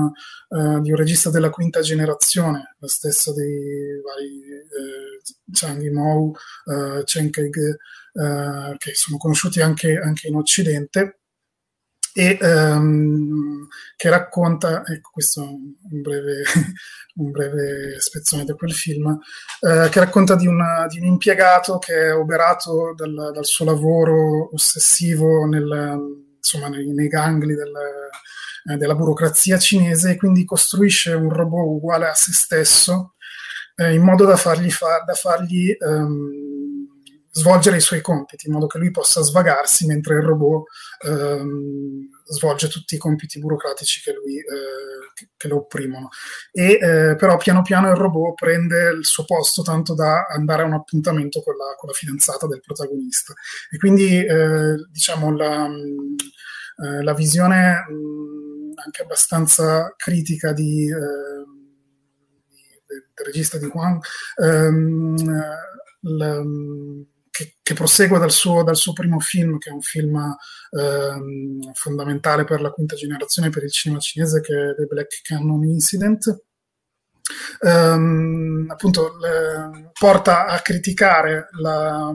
eh, 0.50 0.82
di 0.82 0.92
un 0.92 0.98
regista 0.98 1.30
della 1.30 1.50
quinta 1.50 1.82
generazione, 1.82 2.76
la 2.80 2.88
stessa 2.88 3.34
dei 3.34 4.02
vari 4.04 4.42
eh, 4.52 5.22
Zhang 5.52 5.82
Yimou, 5.82 6.34
eh, 6.66 7.04
Chen 7.06 7.30
Kaige, 7.30 7.78
eh, 8.14 8.76
che 8.78 8.94
sono 8.94 9.18
conosciuti 9.18 9.62
anche, 9.62 9.98
anche 9.98 10.28
in 10.28 10.36
Occidente. 10.36 11.20
E 12.16 12.38
um, 12.42 13.68
che 13.96 14.08
racconta, 14.08 14.84
ecco 14.86 15.10
questo 15.14 15.42
è 15.42 15.48
un 15.48 16.02
breve, 16.04 16.44
un 17.18 17.32
breve 17.32 18.00
spezzone 18.00 18.46
da 18.46 18.54
quel 18.54 18.72
film, 18.72 19.08
uh, 19.08 19.90
che 19.90 20.00
racconta 20.00 20.36
di, 20.36 20.46
una, 20.46 20.86
di, 20.88 21.00
un 21.00 21.06
impiegato 21.06 21.80
che 21.80 22.10
è 22.10 22.16
oberato 22.16 22.94
dal, 22.96 23.32
dal 23.34 23.46
suo 23.46 23.66
lavoro 23.66 24.54
ossessivo 24.54 25.46
nel, 25.46 26.23
insomma, 26.54 26.70
nei, 26.70 26.88
nei 26.94 27.08
gangli 27.08 27.54
del, 27.54 27.74
eh, 28.72 28.78
della 28.78 28.96
burocrazia 28.96 29.58
cinese 29.58 30.12
e 30.12 30.16
quindi 30.16 30.46
costruisce 30.46 31.14
un 31.14 31.30
robot 31.30 31.66
uguale 31.68 32.08
a 32.08 32.14
se 32.14 32.32
stesso 32.32 33.16
eh, 33.76 33.94
in 33.94 34.04
modo 34.04 34.26
da 34.26 34.36
fargli, 34.36 34.70
fa- 34.70 35.04
da 35.06 35.14
fargli 35.14 35.76
um, 35.80 36.88
svolgere 37.32 37.78
i 37.78 37.82
suoi 37.82 38.02
compiti, 38.02 38.48
in 38.48 38.54
modo 38.54 38.68
che 38.68 38.78
lui 38.78 38.92
possa 38.92 39.22
svagarsi 39.22 39.88
mentre 39.88 40.16
il 40.16 40.22
robot 40.22 40.64
um, 41.08 42.08
svolge 42.26 42.68
tutti 42.68 42.96
i 42.96 42.98
compiti 42.98 43.40
burocratici 43.40 44.02
che, 44.02 44.14
lui, 44.14 44.38
eh, 44.38 45.28
che, 45.38 45.48
lo 45.48 45.58
opprimono. 45.58 46.10
E, 46.52 46.80
eh, 46.82 47.16
però 47.16 47.38
piano 47.38 47.62
piano 47.62 47.90
il 47.90 47.96
robot 47.96 48.36
prende 48.36 48.90
il 48.92 49.06
suo 49.06 49.26
posto 49.26 49.62
tanto 49.62 49.94
da 49.94 50.26
andare 50.28 50.64
a 50.64 50.66
un 50.66 50.74
appuntamento 50.74 51.42
con 51.42 51.56
la, 51.56 51.76
con 51.78 51.90
la 51.90 51.96
fidanzata 51.96 52.48
del 52.48 52.62
protagonista. 52.62 53.34
E 53.72 53.78
quindi 53.78 54.24
eh, 54.24 54.76
diciamo 54.92 55.36
la, 55.36 55.68
eh, 55.68 57.04
la 57.04 57.14
visione 57.14 57.86
mh, 57.88 58.80
anche 58.84 59.02
abbastanza 59.04 59.94
critica 59.96 60.54
di, 60.54 60.90
eh, 60.90 61.46
del, 62.86 63.06
regista 63.26 63.58
di 63.58 63.68
Juan 63.68 64.00
ehm, 64.38 65.16
la, 66.02 66.42
che, 67.34 67.56
che, 67.64 67.74
prosegue 67.74 68.20
dal 68.20 68.30
suo, 68.30 68.62
dal 68.62 68.76
suo, 68.76 68.94
primo 68.94 69.20
film, 69.20 69.58
che 69.58 69.72
è 69.72 69.74
un 69.74 69.82
film 69.82 70.16
ehm, 70.70 71.74
fondamentale 71.74 72.44
per 72.44 72.62
la 72.62 72.70
quinta 72.70 72.96
generazione 72.96 73.50
per 73.50 73.64
il 73.64 73.72
cinema 73.72 74.00
cinese, 74.00 74.40
che 74.40 74.54
è 74.54 74.76
The 74.76 74.86
Black 74.86 75.22
Cannon 75.24 75.64
Incident. 75.64 76.44
Um, 77.62 78.66
appunto 78.70 79.18
le, 79.18 79.92
porta 79.98 80.46
a 80.46 80.60
criticare 80.60 81.48
la, 81.60 82.14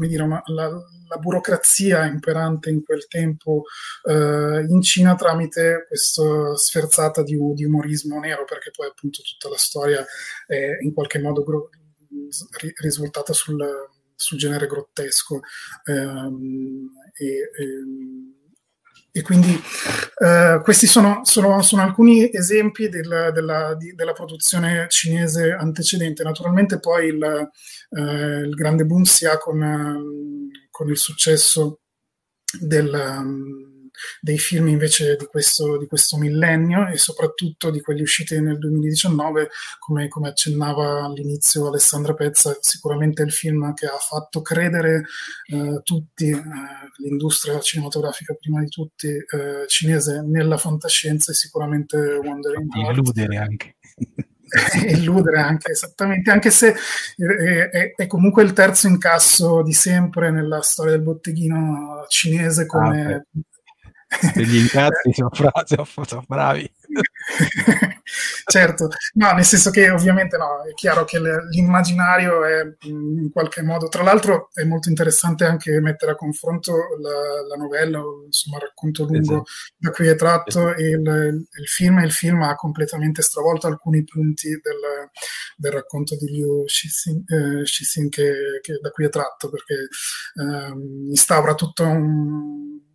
dire, 0.00 0.22
una, 0.24 0.42
la, 0.46 0.68
la, 0.68 1.16
burocrazia 1.18 2.04
imperante 2.04 2.68
in 2.68 2.82
quel 2.82 3.06
tempo 3.06 3.62
uh, 4.02 4.58
in 4.58 4.82
Cina 4.82 5.14
tramite 5.14 5.86
questa 5.86 6.56
sferzata 6.56 7.22
di, 7.22 7.38
di, 7.54 7.64
umorismo 7.64 8.18
nero, 8.18 8.44
perché 8.44 8.70
poi 8.72 8.88
appunto 8.88 9.22
tutta 9.22 9.48
la 9.48 9.56
storia 9.56 10.04
è 10.46 10.78
in 10.80 10.92
qualche 10.92 11.20
modo 11.20 11.44
gro- 11.44 11.70
risultata 12.80 13.32
sul, 13.32 13.56
sul 14.20 14.38
genere 14.38 14.66
grottesco 14.66 15.40
um, 15.86 16.90
e, 17.14 17.24
e, 17.24 17.48
e, 19.12 19.22
quindi 19.22 19.50
uh, 19.50 20.60
questi 20.62 20.86
sono, 20.86 21.20
sono, 21.24 21.62
sono, 21.62 21.82
alcuni 21.82 22.30
esempi 22.32 22.88
del, 22.88 23.30
della, 23.32 23.74
di, 23.74 23.94
della, 23.94 24.12
produzione 24.12 24.86
cinese 24.88 25.52
antecedente. 25.52 26.22
Naturalmente 26.22 26.78
poi 26.78 27.06
il, 27.08 27.50
uh, 27.88 28.00
il 28.44 28.54
grande 28.54 28.84
boom 28.84 29.02
si 29.02 29.26
ha 29.26 29.38
con, 29.38 30.50
con 30.70 30.88
il 30.88 30.98
successo 30.98 31.80
del, 32.60 32.92
um, 32.92 33.69
dei 34.20 34.38
film 34.38 34.68
invece 34.68 35.16
di 35.16 35.26
questo, 35.26 35.78
di 35.78 35.86
questo, 35.86 36.16
millennio 36.16 36.88
e 36.88 36.98
soprattutto 36.98 37.70
di 37.70 37.80
quelli 37.80 38.02
usciti 38.02 38.40
nel 38.40 38.58
2019, 38.58 39.48
come, 39.78 40.08
come, 40.08 40.28
accennava 40.28 41.04
all'inizio 41.04 41.68
Alessandra 41.68 42.14
Pezza, 42.14 42.56
sicuramente 42.60 43.22
il 43.22 43.32
film 43.32 43.72
che 43.74 43.86
ha 43.86 43.98
fatto 43.98 44.42
credere 44.42 45.04
eh, 45.52 45.80
tutti, 45.82 46.30
eh, 46.30 46.42
l'industria 46.98 47.58
cinematografica 47.60 48.34
prima 48.34 48.60
di 48.60 48.68
tutti 48.68 49.08
eh, 49.08 49.66
cinese, 49.66 50.22
nella 50.22 50.56
fantascienza 50.56 51.32
è 51.32 51.34
sicuramente 51.34 51.96
Wandering 51.96 52.68
Heart. 52.74 52.96
Illudere 52.96 53.36
anche. 53.36 53.76
illudere 54.88 55.40
anche 55.40 55.72
esattamente, 55.72 56.30
anche 56.30 56.50
se 56.50 56.74
è, 57.16 57.68
è, 57.70 57.94
è, 57.94 58.06
comunque 58.06 58.42
il 58.42 58.52
terzo 58.52 58.88
incasso 58.88 59.62
di 59.62 59.72
sempre 59.72 60.30
nella 60.30 60.60
storia 60.62 60.92
del 60.92 61.02
botteghino 61.02 62.04
cinese 62.08 62.66
come, 62.66 63.14
ah, 63.14 63.22
degli 64.34 64.56
incazzi 64.56 65.12
sono, 65.12 65.30
bravi, 65.38 65.86
sono 66.06 66.24
bravi. 66.26 66.72
certo, 68.46 68.88
no, 69.14 69.32
nel 69.32 69.44
senso 69.44 69.70
che 69.70 69.88
ovviamente 69.90 70.36
no, 70.36 70.64
è 70.68 70.74
chiaro 70.74 71.04
che 71.04 71.20
l'immaginario 71.20 72.44
è 72.44 72.62
in 72.86 73.30
qualche 73.32 73.62
modo, 73.62 73.88
tra 73.88 74.02
l'altro 74.02 74.50
è 74.52 74.64
molto 74.64 74.88
interessante 74.88 75.44
anche 75.44 75.80
mettere 75.80 76.12
a 76.12 76.16
confronto 76.16 76.74
la, 77.00 77.46
la 77.48 77.54
novella, 77.56 78.00
insomma 78.26 78.56
il 78.56 78.62
racconto 78.62 79.04
lungo 79.04 79.20
esatto. 79.20 79.44
da 79.76 79.90
cui 79.90 80.08
è 80.08 80.16
tratto 80.16 80.48
esatto. 80.48 80.80
il, 80.80 81.46
il, 81.58 81.68
film, 81.68 81.98
il 82.00 82.12
film 82.12 82.42
ha 82.42 82.56
completamente 82.56 83.22
stravolto 83.22 83.68
alcuni 83.68 84.02
punti 84.02 84.48
del, 84.48 85.08
del 85.56 85.72
racconto 85.72 86.16
di 86.16 86.26
Liu 86.26 86.66
Shixin, 86.66 87.22
eh, 87.26 88.08
che, 88.08 88.32
che, 88.60 88.78
da 88.82 88.90
cui 88.90 89.04
è 89.04 89.08
tratto, 89.08 89.50
perché 89.50 89.74
eh, 89.74 91.10
instaura 91.10 91.54
tutto 91.54 91.84
un 91.84 92.88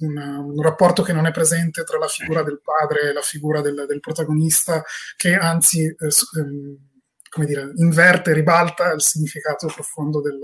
una, 0.00 0.38
un 0.38 0.62
rapporto 0.62 1.02
che 1.02 1.12
non 1.12 1.26
è 1.26 1.30
presente 1.30 1.84
tra 1.84 1.98
la 1.98 2.08
figura 2.08 2.42
del 2.42 2.60
padre 2.62 3.08
e 3.08 3.12
la 3.12 3.22
figura 3.22 3.60
del, 3.60 3.84
del 3.86 4.00
protagonista, 4.00 4.82
che 5.16 5.34
anzi 5.34 5.84
eh, 5.84 5.96
ehm, 6.38 6.88
come 7.28 7.46
dire, 7.46 7.72
inverte, 7.76 8.32
ribalta 8.32 8.92
il 8.92 9.02
significato 9.02 9.66
profondo 9.66 10.20
del, 10.20 10.38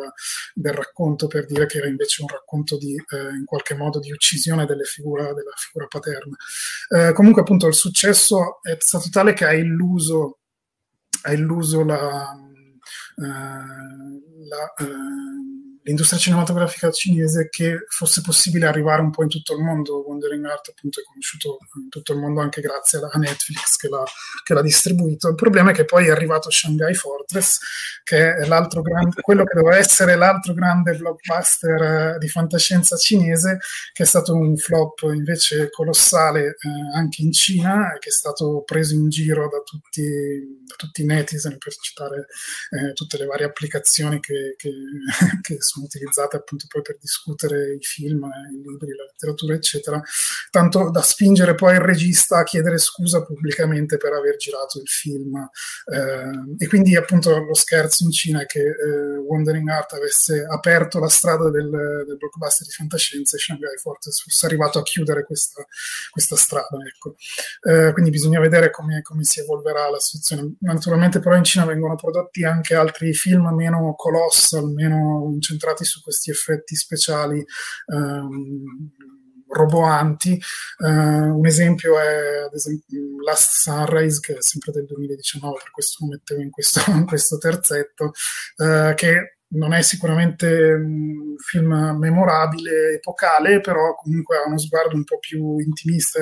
del, 0.54 0.72
racconto 0.72 1.26
per 1.26 1.46
dire 1.46 1.66
che 1.66 1.78
era 1.78 1.86
invece 1.86 2.22
un 2.22 2.28
racconto 2.28 2.76
di, 2.76 2.94
eh, 2.94 3.34
in 3.36 3.44
qualche 3.44 3.74
modo 3.74 3.98
di 3.98 4.12
uccisione 4.12 4.66
figura, 4.84 5.32
della 5.32 5.54
figura 5.56 5.86
paterna. 5.86 6.36
Eh, 6.88 7.12
comunque 7.12 7.42
appunto 7.42 7.66
il 7.66 7.74
successo 7.74 8.60
è 8.62 8.76
stato 8.78 9.08
tale 9.10 9.32
che 9.32 9.46
ha 9.46 9.54
illuso, 9.54 10.40
ha 11.22 11.32
illuso 11.32 11.84
la, 11.84 12.36
eh, 13.16 13.24
la 14.48 14.74
eh, 14.78 15.73
l'industria 15.84 16.18
cinematografica 16.18 16.90
cinese 16.90 17.48
che 17.48 17.84
fosse 17.88 18.20
possibile 18.22 18.66
arrivare 18.66 19.02
un 19.02 19.10
po' 19.10 19.22
in 19.22 19.28
tutto 19.28 19.54
il 19.54 19.62
mondo. 19.62 20.06
Wandering 20.06 20.44
Art 20.46 20.70
appunto 20.70 21.00
è 21.00 21.02
conosciuto 21.02 21.58
in 21.76 21.88
tutto 21.88 22.12
il 22.12 22.18
mondo 22.18 22.40
anche 22.40 22.60
grazie 22.60 22.98
a 22.98 23.18
Netflix 23.18 23.76
che 23.76 23.88
l'ha, 23.88 24.04
che 24.42 24.54
l'ha 24.54 24.62
distribuito. 24.62 25.28
Il 25.28 25.34
problema 25.34 25.70
è 25.70 25.74
che 25.74 25.84
poi 25.84 26.06
è 26.06 26.10
arrivato 26.10 26.50
Shanghai 26.50 26.94
Fortress, 26.94 27.58
che 28.02 28.34
è 28.34 28.46
l'altro 28.46 28.80
grande, 28.80 29.20
quello 29.20 29.44
che 29.44 29.54
doveva 29.54 29.76
essere 29.76 30.16
l'altro 30.16 30.54
grande 30.54 30.96
blockbuster 30.96 31.82
eh, 31.82 32.18
di 32.18 32.28
fantascienza 32.28 32.96
cinese, 32.96 33.58
che 33.92 34.02
è 34.02 34.06
stato 34.06 34.34
un 34.34 34.56
flop 34.56 35.02
invece 35.14 35.68
colossale 35.70 36.46
eh, 36.46 36.96
anche 36.96 37.22
in 37.22 37.32
Cina, 37.32 37.96
che 37.98 38.08
è 38.08 38.12
stato 38.12 38.62
preso 38.64 38.94
in 38.94 39.10
giro 39.10 39.48
da 39.48 39.58
tutti, 39.58 40.02
da 40.66 40.74
tutti 40.76 41.02
i 41.02 41.06
netizen 41.06 41.58
per 41.58 41.74
citare 41.74 42.26
eh, 42.70 42.92
tutte 42.94 43.18
le 43.18 43.26
varie 43.26 43.46
applicazioni 43.46 44.18
che, 44.20 44.54
che, 44.56 44.70
che 45.42 45.60
sono 45.74 45.86
utilizzate 45.86 46.36
appunto 46.36 46.66
poi 46.68 46.82
per 46.82 46.98
discutere 46.98 47.74
i 47.74 47.82
film, 47.82 48.24
i 48.24 48.62
libri, 48.62 48.94
la 48.94 49.04
letteratura, 49.04 49.54
eccetera, 49.54 50.00
tanto 50.50 50.90
da 50.90 51.02
spingere 51.02 51.54
poi 51.54 51.74
il 51.74 51.80
regista 51.80 52.38
a 52.38 52.44
chiedere 52.44 52.78
scusa 52.78 53.24
pubblicamente 53.24 53.96
per 53.96 54.12
aver 54.12 54.36
girato 54.36 54.78
il 54.78 54.86
film. 54.86 55.36
Eh, 55.92 56.64
e 56.64 56.68
quindi 56.68 56.96
appunto 56.96 57.36
lo 57.38 57.54
scherzo 57.54 58.04
in 58.04 58.12
Cina 58.12 58.42
è 58.42 58.46
che 58.46 58.60
eh, 58.60 59.16
Wandering 59.26 59.68
Art 59.68 59.94
avesse 59.94 60.46
aperto 60.48 60.98
la 60.98 61.08
strada 61.08 61.50
del, 61.50 61.68
del 61.70 62.16
blockbuster 62.16 62.66
di 62.66 62.72
fantascienza 62.72 63.36
e 63.36 63.40
Shanghai 63.40 63.76
forse 63.78 64.10
fosse 64.10 64.46
arrivato 64.46 64.78
a 64.78 64.82
chiudere 64.82 65.24
questa, 65.24 65.64
questa 66.10 66.36
strada. 66.36 66.78
Ecco. 66.86 67.16
Eh, 67.62 67.92
quindi 67.92 68.10
bisogna 68.10 68.40
vedere 68.40 68.70
come, 68.70 69.02
come 69.02 69.24
si 69.24 69.40
evolverà 69.40 69.90
la 69.90 69.98
situazione. 69.98 70.54
Naturalmente 70.60 71.18
però 71.18 71.36
in 71.36 71.44
Cina 71.44 71.64
vengono 71.64 71.96
prodotti 71.96 72.44
anche 72.44 72.74
altri 72.74 73.12
film 73.12 73.48
meno 73.54 73.94
colossal, 73.96 74.70
meno 74.70 75.30
incentrati 75.32 75.63
su 75.84 76.02
questi 76.02 76.30
effetti 76.30 76.74
speciali. 76.76 77.44
Ehm, 77.86 78.90
roboanti. 79.54 80.40
Uh, 80.78 81.38
un 81.38 81.46
esempio 81.46 81.98
è 81.98 82.42
ad 82.44 82.54
esempio, 82.54 83.00
Last 83.24 83.62
Sunrise, 83.62 84.20
che 84.20 84.34
è 84.34 84.42
sempre 84.42 84.72
del 84.72 84.84
2019, 84.86 85.58
per 85.58 85.70
questo 85.70 86.04
lo 86.04 86.10
mettevo 86.10 86.42
in 86.42 86.50
questo, 86.50 86.80
in 86.90 87.06
questo 87.06 87.38
terzetto, 87.38 88.12
uh, 88.56 88.94
che 88.94 89.38
non 89.54 89.72
è 89.72 89.82
sicuramente 89.82 90.46
un 90.72 91.36
film 91.38 91.96
memorabile, 91.98 92.94
epocale, 92.94 93.60
però 93.60 93.94
comunque 93.94 94.36
ha 94.36 94.46
uno 94.46 94.58
sguardo 94.58 94.96
un 94.96 95.04
po' 95.04 95.18
più 95.18 95.58
intimista, 95.58 96.20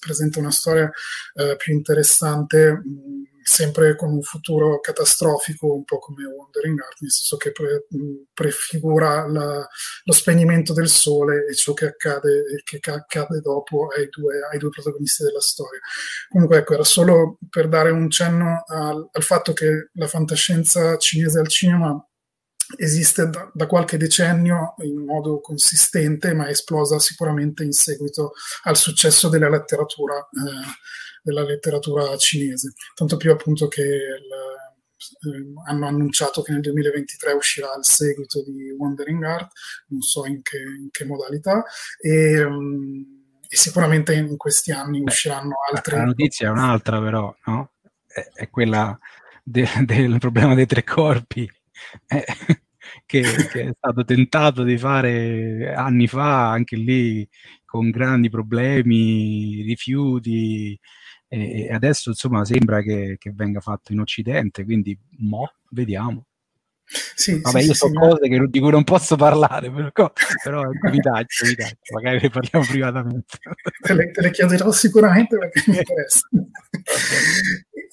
presenta 0.00 0.38
una 0.38 0.50
storia 0.50 0.90
uh, 1.34 1.56
più 1.56 1.74
interessante. 1.74 2.72
Mh, 2.72 3.34
sempre 3.48 3.94
con 3.94 4.10
un 4.10 4.22
futuro 4.22 4.80
catastrofico, 4.80 5.72
un 5.72 5.84
po' 5.84 6.00
come 6.00 6.24
Wandering 6.24 6.80
Art, 6.80 6.96
nel 6.98 7.12
senso 7.12 7.36
che 7.36 7.52
pre, 7.52 7.86
prefigura 8.34 9.24
la, 9.28 9.64
lo 10.02 10.12
spegnimento 10.12 10.72
del 10.72 10.88
sole 10.88 11.46
e 11.46 11.54
ciò 11.54 11.72
che 11.72 11.86
accade, 11.86 12.42
che 12.64 12.80
accade 12.90 13.40
dopo 13.40 13.86
ai 13.96 14.08
due, 14.08 14.40
ai 14.50 14.58
due, 14.58 14.70
protagonisti 14.70 15.22
della 15.22 15.40
storia. 15.40 15.78
Comunque, 16.28 16.58
ecco, 16.58 16.74
era 16.74 16.82
solo 16.82 17.38
per 17.48 17.68
dare 17.68 17.90
un 17.90 18.10
cenno 18.10 18.64
al, 18.66 19.08
al 19.12 19.22
fatto 19.22 19.52
che 19.52 19.90
la 19.92 20.08
fantascienza 20.08 20.96
cinese 20.96 21.38
al 21.38 21.48
cinema 21.48 22.04
esiste 22.76 23.28
da, 23.28 23.50
da, 23.52 23.66
qualche 23.66 23.96
decennio 23.96 24.74
in 24.78 25.04
modo 25.04 25.40
consistente, 25.40 26.34
ma 26.34 26.46
è 26.46 26.50
esplosa 26.50 26.98
sicuramente 26.98 27.62
in 27.62 27.72
seguito 27.72 28.32
al 28.64 28.76
successo 28.76 29.28
della 29.28 29.48
letteratura. 29.48 30.16
Eh, 30.16 30.94
della 31.26 31.42
letteratura 31.42 32.16
cinese, 32.16 32.74
tanto 32.94 33.16
più 33.16 33.32
appunto 33.32 33.66
che 33.66 33.82
il, 33.82 34.30
eh, 35.06 35.52
hanno 35.66 35.86
annunciato 35.86 36.40
che 36.42 36.52
nel 36.52 36.60
2023 36.60 37.32
uscirà 37.32 37.68
il 37.76 37.84
seguito 37.84 38.42
di 38.44 38.70
Wandering 38.70 39.24
Art, 39.24 39.50
non 39.88 40.00
so 40.00 40.24
in 40.24 40.40
che, 40.42 40.58
in 40.58 40.88
che 40.90 41.04
modalità, 41.04 41.64
e, 42.00 42.42
um, 42.42 43.04
e, 43.48 43.56
sicuramente 43.56 44.14
in 44.14 44.36
questi 44.36 44.70
anni 44.70 45.00
usciranno 45.00 45.56
altre. 45.72 45.96
La 45.96 46.04
notizia 46.04 46.48
è 46.48 46.50
un'altra 46.50 47.00
però, 47.00 47.34
no? 47.46 47.72
È, 48.06 48.30
è 48.32 48.48
quella 48.48 48.96
de, 49.42 49.66
del 49.84 50.18
problema 50.18 50.54
dei 50.54 50.66
tre 50.66 50.84
corpi. 50.84 51.50
Eh, 52.06 52.24
che, 53.06 53.22
che, 53.50 53.62
è 53.62 53.72
stato 53.76 54.04
tentato 54.04 54.62
di 54.62 54.78
fare 54.78 55.74
anni 55.74 56.06
fa, 56.06 56.50
anche 56.50 56.76
lì 56.76 57.28
con 57.64 57.90
grandi 57.90 58.30
problemi, 58.30 59.62
rifiuti, 59.62 60.78
e 61.28 61.72
adesso 61.72 62.10
insomma 62.10 62.44
sembra 62.44 62.80
che, 62.82 63.16
che 63.18 63.32
venga 63.34 63.60
fatto 63.60 63.92
in 63.92 64.00
Occidente, 64.00 64.64
quindi 64.64 64.96
mo, 65.18 65.52
vediamo. 65.70 66.26
Sì, 66.88 67.40
Vabbè, 67.40 67.62
sì, 67.62 67.66
io 67.66 67.74
so 67.74 67.88
sì, 67.88 67.94
cose 67.94 68.28
che, 68.28 68.46
di 68.48 68.60
cui 68.60 68.70
non 68.70 68.84
posso 68.84 69.16
parlare, 69.16 69.70
però, 69.70 70.12
però 70.42 70.62
vi 70.88 71.00
taglio, 71.00 71.26
vi 71.42 71.54
taglio, 71.56 71.76
magari 71.92 72.20
ne 72.22 72.30
parliamo 72.30 72.64
privatamente. 72.70 73.38
Te 73.80 73.94
le, 73.94 74.10
te 74.12 74.20
le 74.20 74.30
chiederò 74.30 74.70
sicuramente 74.70 75.36
perché 75.36 75.64
mi 75.66 75.76
interessa. 75.78 76.28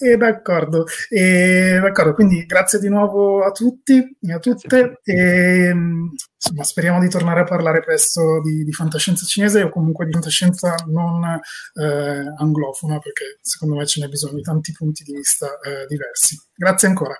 E 0.03 0.17
d'accordo. 0.17 0.85
E, 1.09 1.79
d'accordo, 1.81 2.13
quindi 2.13 2.45
grazie 2.45 2.79
di 2.79 2.89
nuovo 2.89 3.43
a 3.43 3.51
tutti 3.51 4.17
e 4.21 4.33
a 4.33 4.39
tutte. 4.39 4.99
E, 5.03 5.71
insomma, 5.71 6.63
speriamo 6.63 6.99
di 6.99 7.09
tornare 7.09 7.41
a 7.41 7.45
parlare 7.45 7.79
presto 7.79 8.41
di, 8.41 8.63
di 8.63 8.73
fantascienza 8.73 9.25
cinese 9.25 9.61
o 9.63 9.69
comunque 9.69 10.05
di 10.05 10.11
fantascienza 10.11 10.75
non 10.87 11.23
eh, 11.23 12.33
anglofona, 12.37 12.99
perché 12.99 13.39
secondo 13.41 13.75
me 13.75 13.85
ce 13.85 14.01
n'è 14.01 14.07
bisogno 14.07 14.35
di 14.35 14.41
tanti 14.41 14.71
punti 14.73 15.03
di 15.03 15.13
vista 15.13 15.47
eh, 15.61 15.85
diversi. 15.87 16.37
Grazie 16.53 16.87
ancora. 16.89 17.15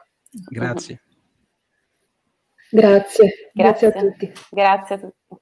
Grazie. 0.49 1.01
Grazie, 2.69 3.51
grazie, 3.53 3.53
grazie 3.53 3.87
a 3.87 3.91
tutti. 3.91 4.31
Grazie 4.49 4.95
a 4.95 4.97
tutti. 4.99 5.41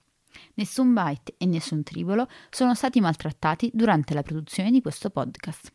Nessun 0.55 0.93
byte 0.93 1.35
e 1.37 1.45
nessun 1.45 1.83
tribolo 1.83 2.27
sono 2.49 2.75
stati 2.75 2.99
maltrattati 2.99 3.71
durante 3.73 4.13
la 4.13 4.23
produzione 4.23 4.71
di 4.71 4.81
questo 4.81 5.09
podcast. 5.09 5.71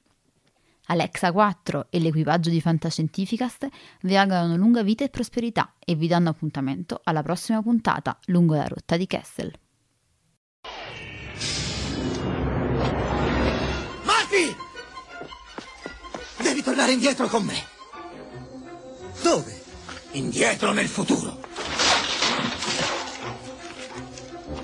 Alexa 0.88 1.32
4 1.32 1.86
e 1.90 1.98
l'equipaggio 1.98 2.48
di 2.48 2.60
Fantascientificast 2.60 3.68
vi 4.02 4.16
augurano 4.16 4.56
lunga 4.56 4.82
vita 4.82 5.02
e 5.02 5.08
prosperità 5.08 5.74
e 5.78 5.96
vi 5.96 6.06
danno 6.06 6.28
appuntamento 6.28 7.00
alla 7.02 7.22
prossima 7.22 7.60
puntata 7.60 8.16
lungo 8.26 8.54
la 8.54 8.68
rotta 8.68 8.96
di 8.96 9.06
Kessel. 9.06 9.52
Marty! 14.04 14.54
Devi 16.40 16.62
tornare 16.62 16.92
indietro 16.92 17.26
con 17.26 17.44
me. 17.44 17.74
Dove? 19.22 19.62
Indietro 20.12 20.72
nel 20.72 20.86
futuro. 20.86 21.40